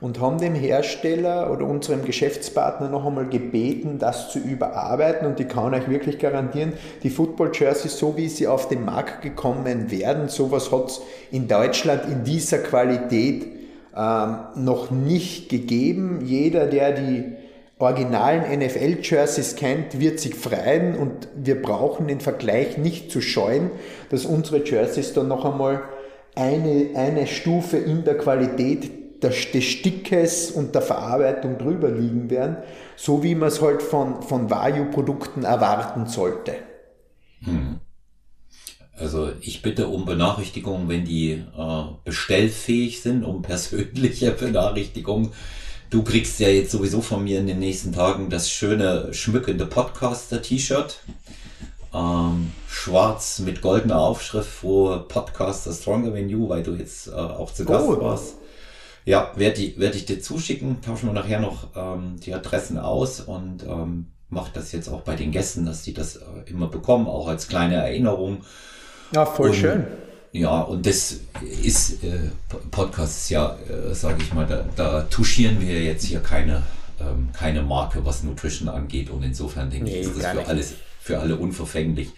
und 0.00 0.20
haben 0.20 0.38
dem 0.38 0.54
Hersteller 0.54 1.50
oder 1.50 1.66
unserem 1.66 2.04
Geschäftspartner 2.04 2.88
noch 2.88 3.06
einmal 3.06 3.26
gebeten, 3.26 3.98
das 3.98 4.30
zu 4.30 4.38
überarbeiten. 4.38 5.26
Und 5.26 5.40
ich 5.40 5.48
kann 5.48 5.72
euch 5.74 5.88
wirklich 5.88 6.18
garantieren, 6.18 6.74
die 7.02 7.10
Football 7.10 7.52
Jerseys, 7.54 7.98
so 7.98 8.16
wie 8.16 8.28
sie 8.28 8.46
auf 8.46 8.68
den 8.68 8.84
Markt 8.84 9.22
gekommen 9.22 9.90
werden, 9.90 10.28
sowas 10.28 10.72
hat 10.72 10.88
es 10.88 11.00
in 11.30 11.48
Deutschland 11.48 12.04
in 12.06 12.24
dieser 12.24 12.58
Qualität 12.58 13.46
ähm, 13.96 14.36
noch 14.56 14.90
nicht 14.90 15.48
gegeben. 15.48 16.20
Jeder, 16.24 16.66
der 16.66 16.92
die 16.92 17.32
originalen 17.78 18.58
NFL-Jerseys 18.58 19.56
kennt, 19.56 20.00
wird 20.00 20.20
sich 20.20 20.34
freuen 20.34 20.96
und 20.96 21.28
wir 21.36 21.60
brauchen 21.60 22.08
den 22.08 22.20
Vergleich 22.20 22.78
nicht 22.78 23.10
zu 23.10 23.20
scheuen, 23.20 23.70
dass 24.10 24.24
unsere 24.24 24.64
Jerseys 24.64 25.12
dann 25.12 25.28
noch 25.28 25.44
einmal 25.44 25.82
eine, 26.34 26.90
eine 26.94 27.26
Stufe 27.26 27.76
in 27.76 28.04
der 28.04 28.16
Qualität 28.16 28.90
des, 29.24 29.50
des 29.50 29.64
Stickes 29.64 30.50
und 30.50 30.74
der 30.74 30.82
Verarbeitung 30.82 31.58
drüber 31.58 31.90
liegen 31.90 32.30
werden, 32.30 32.58
so 32.96 33.22
wie 33.22 33.34
man 33.34 33.48
es 33.48 33.60
halt 33.60 33.82
von, 33.82 34.22
von 34.22 34.50
Vario-Produkten 34.50 35.44
erwarten 35.44 36.06
sollte. 36.06 36.54
Hm. 37.40 37.80
Also 38.96 39.32
ich 39.40 39.62
bitte 39.62 39.88
um 39.88 40.04
Benachrichtigungen, 40.04 40.88
wenn 40.88 41.04
die 41.04 41.32
äh, 41.32 41.84
bestellfähig 42.04 43.02
sind, 43.02 43.24
um 43.24 43.42
persönliche 43.42 44.30
Benachrichtigungen. 44.30 45.32
Du 45.90 46.02
kriegst 46.02 46.40
ja 46.40 46.48
jetzt 46.48 46.70
sowieso 46.70 47.00
von 47.00 47.24
mir 47.24 47.40
in 47.40 47.46
den 47.46 47.58
nächsten 47.58 47.92
Tagen 47.92 48.30
das 48.30 48.50
schöne 48.50 49.12
schmückende 49.12 49.66
Podcaster-T-Shirt. 49.66 51.00
Ähm, 51.92 52.52
schwarz 52.68 53.38
mit 53.38 53.62
goldener 53.62 54.00
Aufschrift, 54.00 54.62
wo 54.62 54.98
Podcaster 54.98 55.72
Stronger 55.72 56.12
Than 56.12 56.28
You, 56.28 56.48
weil 56.48 56.64
du 56.64 56.74
jetzt 56.74 57.08
äh, 57.08 57.12
auch 57.12 57.52
zu 57.52 57.64
Gast 57.64 57.86
oh. 57.88 58.00
warst. 58.00 58.34
Ja, 59.04 59.32
werde 59.36 59.60
ich, 59.60 59.78
werd 59.78 59.94
ich 59.94 60.06
dir 60.06 60.20
zuschicken. 60.20 60.80
Tauschen 60.80 61.08
wir 61.08 61.12
nachher 61.12 61.40
noch 61.40 61.68
ähm, 61.76 62.16
die 62.20 62.32
Adressen 62.32 62.78
aus 62.78 63.20
und 63.20 63.62
ähm, 63.64 64.06
mache 64.30 64.50
das 64.54 64.72
jetzt 64.72 64.88
auch 64.88 65.02
bei 65.02 65.14
den 65.14 65.30
Gästen, 65.30 65.66
dass 65.66 65.82
die 65.82 65.92
das 65.92 66.16
äh, 66.16 66.22
immer 66.46 66.68
bekommen, 66.68 67.06
auch 67.06 67.28
als 67.28 67.48
kleine 67.48 67.76
Erinnerung. 67.76 68.44
Ja, 69.12 69.26
voll 69.26 69.50
und, 69.50 69.56
schön. 69.56 69.86
Ja, 70.32 70.62
und 70.62 70.86
das 70.86 71.20
ist, 71.62 72.02
äh, 72.02 72.30
Podcast 72.70 73.18
ist 73.18 73.30
ja, 73.30 73.56
äh, 73.68 73.94
sage 73.94 74.22
ich 74.22 74.32
mal, 74.32 74.46
da, 74.46 74.64
da 74.74 75.02
touchieren 75.02 75.60
wir 75.60 75.82
jetzt 75.82 76.04
hier 76.04 76.20
keine, 76.20 76.62
ähm, 76.98 77.28
keine 77.32 77.62
Marke, 77.62 78.04
was 78.04 78.22
Nutrition 78.22 78.68
angeht. 78.68 79.10
Und 79.10 79.22
insofern 79.22 79.70
denke 79.70 79.84
nee, 79.84 80.00
ich, 80.00 80.06
ist 80.06 80.22
das 80.22 80.32
für, 80.32 80.46
alles, 80.46 80.74
für 80.98 81.18
alle 81.20 81.36
unverfänglich 81.36 82.08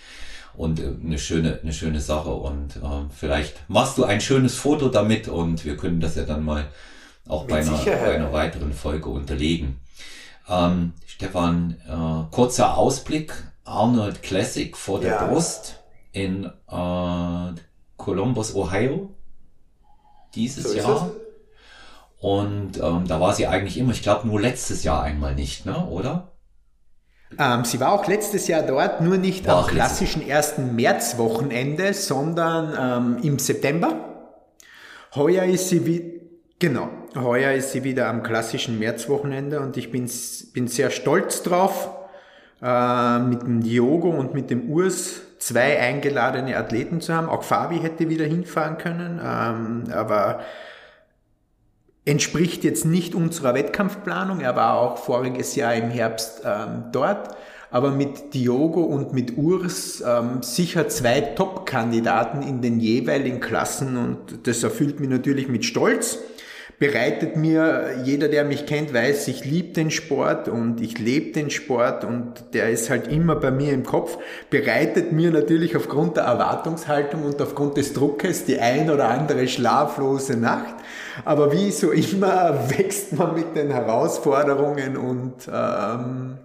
und 0.56 0.80
äh, 0.80 0.92
eine 1.02 1.18
schöne, 1.18 1.60
eine 1.62 1.72
schöne 1.72 2.00
Sache. 2.00 2.30
Und 2.30 2.76
äh, 2.76 3.04
vielleicht 3.14 3.68
machst 3.68 3.98
du 3.98 4.04
ein 4.04 4.20
schönes 4.20 4.54
Foto 4.56 4.88
damit 4.88 5.28
und 5.28 5.64
wir 5.64 5.76
können 5.76 6.00
das 6.00 6.16
ja 6.16 6.24
dann 6.24 6.44
mal 6.44 6.66
auch 7.28 7.44
bei 7.46 7.60
einer, 7.60 7.76
bei 7.84 8.14
einer, 8.14 8.32
weiteren 8.32 8.72
Folge 8.72 9.08
unterlegen. 9.08 9.80
Ähm, 10.48 10.92
Stefan, 11.06 11.76
äh, 11.88 12.34
kurzer 12.34 12.76
Ausblick. 12.76 13.32
Arnold 13.64 14.22
Classic 14.22 14.76
vor 14.76 15.00
der 15.00 15.10
ja. 15.10 15.26
Brust 15.26 15.80
in 16.12 16.44
äh, 16.44 17.60
Columbus, 17.96 18.54
Ohio 18.54 19.10
dieses 20.36 20.70
so 20.70 20.76
Jahr. 20.76 21.10
Und 22.20 22.78
ähm, 22.80 23.06
da 23.06 23.20
war 23.20 23.34
sie 23.34 23.46
eigentlich 23.46 23.76
immer, 23.76 23.92
ich 23.92 24.02
glaube 24.02 24.26
nur 24.26 24.40
letztes 24.40 24.84
Jahr 24.84 25.02
einmal 25.02 25.34
nicht, 25.34 25.66
ne? 25.66 25.84
oder? 25.86 26.32
Ähm, 27.38 27.64
sie 27.64 27.80
war 27.80 27.92
auch 27.92 28.06
letztes 28.06 28.48
Jahr 28.48 28.62
dort, 28.62 29.00
nur 29.00 29.18
nicht 29.18 29.46
war 29.46 29.64
am 29.64 29.66
klassischen 29.66 30.26
ersten 30.26 30.74
Märzwochenende, 30.74 31.92
sondern 31.92 33.16
ähm, 33.18 33.22
im 33.22 33.38
September. 33.38 33.94
Heuer 35.14 35.44
ist 35.44 35.68
sie 35.68 35.86
wie, 35.86 36.20
genau, 36.58 36.88
heuer 37.14 37.52
ist 37.52 37.72
sie 37.72 37.84
wieder 37.84 38.08
am 38.08 38.22
klassischen 38.22 38.78
Märzwochenende 38.78 39.60
und 39.60 39.76
ich 39.76 39.90
bin, 39.90 40.10
bin 40.52 40.68
sehr 40.68 40.90
stolz 40.90 41.42
drauf, 41.42 41.90
äh, 42.62 43.18
mit 43.18 43.42
dem 43.42 43.62
Diogo 43.62 44.10
und 44.10 44.34
mit 44.34 44.50
dem 44.50 44.70
Urs 44.70 45.20
zwei 45.38 45.78
eingeladene 45.78 46.56
Athleten 46.56 47.00
zu 47.00 47.14
haben. 47.14 47.28
Auch 47.28 47.42
Fabi 47.42 47.78
hätte 47.78 48.08
wieder 48.08 48.24
hinfahren 48.24 48.78
können, 48.78 49.20
ähm, 49.22 49.84
aber 49.92 50.40
entspricht 52.06 52.64
jetzt 52.64 52.86
nicht 52.86 53.14
unserer 53.14 53.54
Wettkampfplanung. 53.54 54.40
Er 54.40 54.56
war 54.56 54.80
auch 54.80 54.96
voriges 54.96 55.54
Jahr 55.56 55.74
im 55.74 55.90
Herbst 55.90 56.42
ähm, 56.44 56.84
dort. 56.92 57.36
Aber 57.70 57.90
mit 57.90 58.32
Diogo 58.32 58.82
und 58.82 59.12
mit 59.12 59.36
Urs 59.36 60.02
ähm, 60.06 60.40
sicher 60.40 60.88
zwei 60.88 61.20
Top-Kandidaten 61.20 62.42
in 62.42 62.62
den 62.62 62.80
jeweiligen 62.80 63.40
Klassen 63.40 63.96
und 63.96 64.46
das 64.46 64.62
erfüllt 64.62 65.00
mich 65.00 65.10
natürlich 65.10 65.48
mit 65.48 65.64
Stolz 65.64 66.20
bereitet 66.78 67.36
mir, 67.36 68.02
jeder, 68.04 68.28
der 68.28 68.44
mich 68.44 68.66
kennt, 68.66 68.92
weiß, 68.92 69.28
ich 69.28 69.44
liebe 69.44 69.72
den 69.72 69.90
Sport 69.90 70.48
und 70.48 70.80
ich 70.80 70.98
lebe 70.98 71.32
den 71.32 71.50
Sport 71.50 72.04
und 72.04 72.34
der 72.52 72.70
ist 72.70 72.90
halt 72.90 73.08
immer 73.08 73.36
bei 73.36 73.50
mir 73.50 73.72
im 73.72 73.84
Kopf, 73.84 74.18
bereitet 74.50 75.12
mir 75.12 75.30
natürlich 75.30 75.74
aufgrund 75.74 76.18
der 76.18 76.24
Erwartungshaltung 76.24 77.24
und 77.24 77.40
aufgrund 77.40 77.78
des 77.78 77.94
Druckes 77.94 78.44
die 78.44 78.58
ein 78.58 78.90
oder 78.90 79.08
andere 79.08 79.48
schlaflose 79.48 80.36
Nacht. 80.36 80.74
Aber 81.24 81.52
wie 81.52 81.70
so 81.70 81.90
immer 81.90 82.70
wächst 82.76 83.12
man 83.12 83.34
mit 83.34 83.56
den 83.56 83.70
Herausforderungen 83.70 84.96
und 84.96 85.48
ähm, 85.52 86.38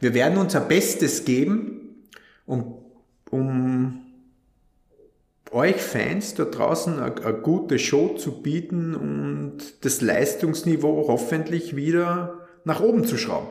wir 0.00 0.14
werden 0.14 0.38
unser 0.38 0.60
Bestes 0.60 1.24
geben, 1.24 2.06
um, 2.46 2.74
um 3.30 4.02
euch 5.50 5.76
Fans 5.76 6.34
da 6.34 6.44
draußen 6.44 6.98
eine, 6.98 7.34
gute 7.34 7.78
Show 7.78 8.14
zu 8.16 8.42
bieten 8.42 8.94
und 8.94 9.84
das 9.84 10.00
Leistungsniveau 10.00 11.06
hoffentlich 11.08 11.76
wieder 11.76 12.46
nach 12.64 12.80
oben 12.80 13.04
zu 13.04 13.16
schrauben. 13.16 13.48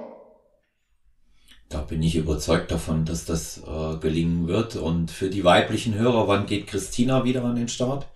Da 1.69 1.81
bin 1.81 2.03
ich 2.03 2.15
überzeugt 2.15 2.71
davon, 2.71 3.05
dass 3.05 3.25
das 3.25 3.63
äh, 3.65 3.97
gelingen 3.97 4.47
wird. 4.47 4.75
Und 4.75 5.09
für 5.09 5.29
die 5.29 5.43
weiblichen 5.43 5.95
Hörer, 5.95 6.27
wann 6.27 6.45
geht 6.45 6.67
Christina 6.67 7.23
wieder 7.23 7.43
an 7.43 7.55
den 7.55 7.67
Start? 7.67 8.07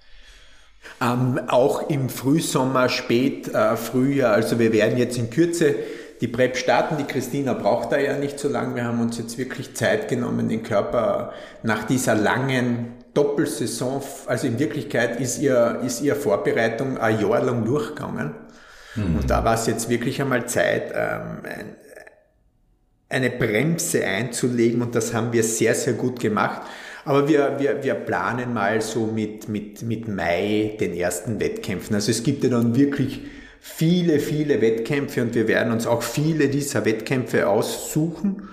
Ähm, 1.01 1.39
auch 1.47 1.89
im 1.89 2.09
Frühsommer, 2.09 2.89
spät 2.89 3.53
äh, 3.53 3.75
Frühjahr. 3.75 4.33
Also 4.33 4.59
wir 4.59 4.73
werden 4.73 4.97
jetzt 4.97 5.17
in 5.17 5.29
Kürze 5.29 5.75
die 6.21 6.27
Prep 6.27 6.57
starten. 6.57 6.97
Die 6.97 7.05
Christina 7.05 7.53
braucht 7.53 7.91
da 7.91 7.97
ja 7.97 8.17
nicht 8.17 8.39
so 8.39 8.49
lange. 8.49 8.75
Wir 8.75 8.85
haben 8.85 9.01
uns 9.01 9.17
jetzt 9.17 9.37
wirklich 9.37 9.75
Zeit 9.75 10.07
genommen, 10.07 10.49
den 10.49 10.63
Körper 10.63 11.33
nach 11.63 11.85
dieser 11.85 12.15
langen 12.15 12.93
Doppelsaison, 13.13 14.01
also 14.27 14.47
in 14.47 14.59
Wirklichkeit 14.59 15.19
ist 15.19 15.39
ihr, 15.39 15.81
ist 15.85 16.01
ihr 16.01 16.15
Vorbereitung 16.15 16.97
ein 16.97 17.19
Jahr 17.19 17.43
lang 17.43 17.65
durchgegangen. 17.65 18.35
Mhm. 18.95 19.17
Und 19.17 19.29
da 19.29 19.43
war 19.43 19.55
es 19.55 19.65
jetzt 19.67 19.89
wirklich 19.89 20.21
einmal 20.21 20.47
Zeit, 20.47 20.91
ähm, 20.93 21.39
ein, 21.43 21.75
eine 23.09 23.31
Bremse 23.31 24.05
einzulegen 24.05 24.81
und 24.81 24.93
das 24.93 25.13
haben 25.13 25.33
wir 25.33 25.43
sehr, 25.43 25.73
sehr 25.73 25.93
gut 25.93 26.19
gemacht. 26.19 26.61
Aber 27.09 27.27
wir, 27.27 27.55
wir, 27.57 27.83
wir 27.83 27.95
planen 27.95 28.53
mal 28.53 28.81
so 28.81 29.07
mit, 29.07 29.49
mit, 29.49 29.81
mit 29.81 30.07
Mai 30.07 30.77
den 30.79 30.93
ersten 30.93 31.39
Wettkämpfen. 31.39 31.95
Also 31.95 32.11
es 32.11 32.21
gibt 32.21 32.43
ja 32.43 32.51
dann 32.51 32.75
wirklich 32.75 33.21
viele, 33.59 34.19
viele 34.19 34.61
Wettkämpfe 34.61 35.23
und 35.23 35.33
wir 35.33 35.47
werden 35.47 35.73
uns 35.73 35.87
auch 35.87 36.03
viele 36.03 36.49
dieser 36.49 36.85
Wettkämpfe 36.85 37.49
aussuchen 37.49 38.49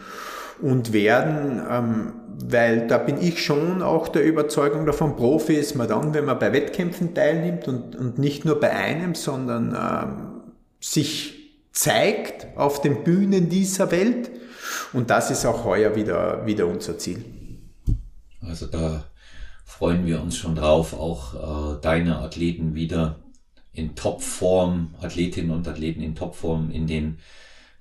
und 0.62 0.95
werden, 0.95 1.61
ähm, 1.70 2.12
weil 2.49 2.87
da 2.87 2.97
bin 2.97 3.20
ich 3.20 3.45
schon 3.45 3.83
auch 3.83 4.09
der 4.09 4.24
Überzeugung 4.24 4.87
davon, 4.87 5.16
Profi 5.16 5.53
ist 5.53 5.74
man 5.74 5.89
dann, 5.89 6.15
wenn 6.15 6.24
man 6.24 6.39
bei 6.39 6.55
Wettkämpfen 6.55 7.12
teilnimmt 7.12 7.69
und, 7.69 7.95
und 7.95 8.19
nicht 8.19 8.47
nur 8.47 8.59
bei 8.59 8.70
einem, 8.70 9.15
sondern 9.15 9.77
ähm, 9.78 10.53
sich 10.81 11.61
zeigt 11.73 12.47
auf 12.57 12.81
den 12.81 13.05
Bühnen 13.05 13.51
dieser 13.51 13.91
Welt. 13.91 14.31
Und 14.95 15.11
das 15.11 15.31
ist 15.31 15.45
auch 15.45 15.66
heuer 15.66 15.95
wieder, 15.95 16.47
wieder 16.47 16.66
unser 16.66 16.97
Ziel. 16.97 17.23
Also 18.48 18.66
da 18.66 19.05
freuen 19.64 20.06
wir 20.06 20.23
uns 20.23 20.36
schon 20.36 20.55
drauf, 20.55 20.94
auch 20.94 21.77
äh, 21.77 21.81
deine 21.81 22.18
Athleten 22.18 22.74
wieder 22.74 23.16
in 23.73 23.94
Topform, 23.94 24.94
Athletinnen 25.01 25.51
und 25.51 25.68
Athleten 25.68 26.01
in 26.01 26.14
Topform 26.14 26.70
in 26.70 26.86
den 26.86 27.18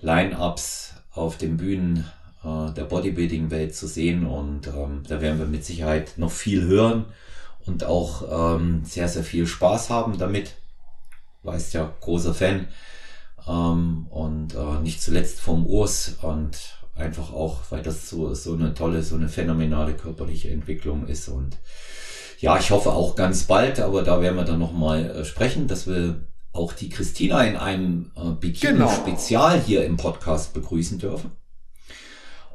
Line-Ups 0.02 0.96
auf 1.14 1.38
den 1.38 1.58
Bühnen 1.58 2.06
äh, 2.44 2.72
der 2.74 2.84
Bodybuilding-Welt 2.84 3.76
zu 3.76 3.88
sehen 3.88 4.26
und 4.26 4.68
ähm, 4.68 5.04
da 5.08 5.22
werden 5.22 5.40
wir 5.40 5.46
mit 5.46 5.64
Sicherheit 5.64 6.18
noch 6.18 6.32
viel 6.32 6.64
hören 6.64 7.06
und 7.66 7.84
auch 7.84 8.58
ähm, 8.58 8.84
sehr, 8.86 9.08
sehr 9.08 9.24
viel 9.24 9.48
Spaß 9.48 9.90
haben 9.90 10.18
damit. 10.18 10.56
Weißt 11.44 11.74
ja, 11.74 11.94
großer 12.02 12.34
Fan. 12.34 12.68
Ähm, 13.48 14.08
und 14.10 14.56
äh, 14.56 14.80
nicht 14.82 15.02
zuletzt 15.02 15.40
vom 15.40 15.66
Urs 15.66 16.18
und 16.22 16.58
einfach 16.96 17.34
auch, 17.34 17.60
weil 17.70 17.82
das 17.82 18.10
so, 18.10 18.34
so 18.34 18.54
eine 18.54 18.74
tolle, 18.74 19.04
so 19.04 19.16
eine 19.16 19.30
phänomenale 19.30 19.94
körperliche 19.94 20.50
Entwicklung 20.50 21.08
ist 21.08 21.28
und 21.28 21.58
ja, 22.40 22.58
ich 22.58 22.72
hoffe 22.72 22.92
auch 22.92 23.16
ganz 23.16 23.44
bald, 23.44 23.80
aber 23.80 24.04
da 24.04 24.22
werden 24.22 24.36
wir 24.36 24.44
dann 24.44 24.60
nochmal 24.60 25.10
äh, 25.10 25.26
sprechen, 25.26 25.68
dass 25.68 25.88
wir 25.88 26.28
auch 26.52 26.74
die 26.74 26.90
Christina 26.90 27.44
in 27.44 27.56
einem 27.56 28.12
äh, 28.16 28.32
Bikini-Spezial 28.32 29.54
genau. 29.54 29.66
hier 29.66 29.86
im 29.86 29.98
Podcast 29.98 30.54
begrüßen 30.54 31.00
dürfen. 31.00 31.32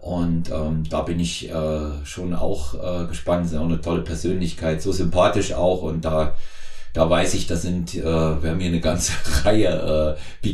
Und 0.01 0.51
ähm, 0.51 0.85
da 0.89 1.03
bin 1.03 1.21
ich 1.21 1.51
äh, 1.51 2.05
schon 2.05 2.35
auch 2.35 2.75
äh, 2.75 3.07
gespannt. 3.07 3.49
Sie 3.49 3.55
ist 3.55 3.61
auch 3.61 3.67
eine 3.67 3.83
tolle 3.83 4.03
Persönlichkeit, 4.03 4.81
so 4.81 4.93
sympathisch 4.93 5.53
auch. 5.53 5.83
Und 5.83 6.07
da, 6.07 6.35
da 6.95 7.11
weiß 7.11 7.35
ich, 7.35 7.47
da 7.47 7.57
sind, 7.57 7.95
äh, 7.95 8.03
wir 8.03 8.51
haben 8.51 8.61
hier 8.61 8.71
eine 8.71 8.81
ganze 8.81 9.13
Reihe 9.45 10.17
äh, 10.17 10.47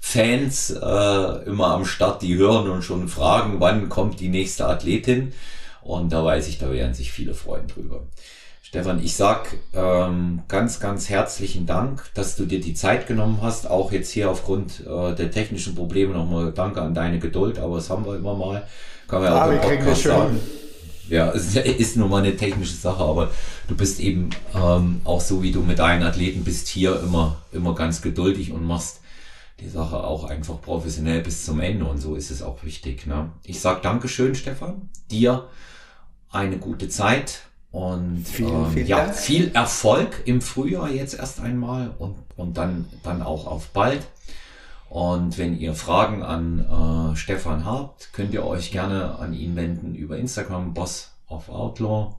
Bikini-Fans 0.00 0.70
äh, 0.70 1.48
immer 1.48 1.68
am 1.68 1.84
Start, 1.84 2.22
die 2.22 2.36
hören 2.36 2.68
und 2.70 2.82
schon 2.82 3.08
fragen, 3.08 3.56
wann 3.58 3.88
kommt 3.88 4.20
die 4.20 4.28
nächste 4.28 4.66
Athletin. 4.66 5.32
Und 5.82 6.12
da 6.12 6.24
weiß 6.24 6.48
ich, 6.48 6.58
da 6.58 6.70
werden 6.70 6.94
sich 6.94 7.12
viele 7.12 7.34
freuen 7.34 7.66
drüber. 7.66 8.02
Stefan, 8.62 9.02
ich 9.02 9.16
sag 9.16 9.56
ähm, 9.74 10.42
ganz, 10.46 10.78
ganz 10.78 11.08
herzlichen 11.08 11.66
Dank, 11.66 12.04
dass 12.14 12.36
du 12.36 12.44
dir 12.44 12.60
die 12.60 12.74
Zeit 12.74 13.08
genommen 13.08 13.40
hast. 13.42 13.68
Auch 13.68 13.90
jetzt 13.90 14.12
hier 14.12 14.30
aufgrund 14.30 14.86
äh, 14.86 15.14
der 15.14 15.30
technischen 15.30 15.74
Probleme 15.74 16.14
nochmal 16.14 16.52
Danke 16.52 16.80
an 16.80 16.94
deine 16.94 17.18
Geduld, 17.18 17.58
aber 17.58 17.76
das 17.76 17.90
haben 17.90 18.06
wir 18.06 18.16
immer 18.16 18.34
mal. 18.36 18.62
Kann 19.08 19.22
man 19.22 19.32
ja, 19.32 19.44
auch 19.44 19.50
wir 19.50 19.58
kriegen 19.58 19.84
das 19.84 20.02
schon. 20.02 20.38
Ja, 21.08 21.32
es 21.32 21.56
ist 21.56 21.96
nur 21.96 22.08
mal 22.08 22.22
eine 22.22 22.36
technische 22.36 22.76
Sache, 22.76 23.02
aber 23.02 23.30
du 23.66 23.74
bist 23.74 23.98
eben 23.98 24.30
ähm, 24.54 25.00
auch 25.02 25.20
so, 25.20 25.42
wie 25.42 25.50
du 25.50 25.62
mit 25.62 25.80
deinen 25.80 26.04
Athleten 26.04 26.44
bist, 26.44 26.68
hier 26.68 27.00
immer, 27.02 27.38
immer 27.50 27.74
ganz 27.74 28.02
geduldig 28.02 28.52
und 28.52 28.64
machst 28.64 29.00
die 29.60 29.68
Sache 29.68 30.02
auch 30.02 30.24
einfach 30.24 30.60
professionell 30.60 31.22
bis 31.22 31.44
zum 31.44 31.60
Ende 31.60 31.84
und 31.84 31.98
so 31.98 32.14
ist 32.14 32.30
es 32.30 32.42
auch 32.42 32.62
wichtig. 32.64 33.06
Ne? 33.06 33.30
Ich 33.44 33.60
sag 33.60 33.82
Dankeschön, 33.82 34.34
Stefan. 34.34 34.88
Dir 35.10 35.48
eine 36.30 36.58
gute 36.58 36.88
Zeit 36.88 37.42
und 37.70 38.24
vielen, 38.24 38.64
ähm, 38.64 38.70
vielen 38.72 38.86
ja, 38.86 39.04
Dank. 39.04 39.14
viel 39.14 39.50
Erfolg 39.52 40.22
im 40.24 40.40
Frühjahr 40.40 40.90
jetzt 40.90 41.14
erst 41.14 41.40
einmal 41.40 41.94
und, 41.98 42.16
und 42.36 42.56
dann, 42.56 42.86
dann 43.02 43.22
auch 43.22 43.46
auf 43.46 43.68
bald. 43.68 44.06
Und 44.88 45.38
wenn 45.38 45.56
ihr 45.56 45.74
Fragen 45.74 46.24
an 46.24 47.12
äh, 47.12 47.16
Stefan 47.16 47.64
habt, 47.64 48.12
könnt 48.12 48.34
ihr 48.34 48.44
euch 48.44 48.72
gerne 48.72 49.18
an 49.20 49.32
ihn 49.32 49.54
wenden 49.54 49.94
über 49.94 50.18
Instagram, 50.18 50.74
Boss 50.74 51.12
of 51.28 51.48
Outlaw, 51.48 52.16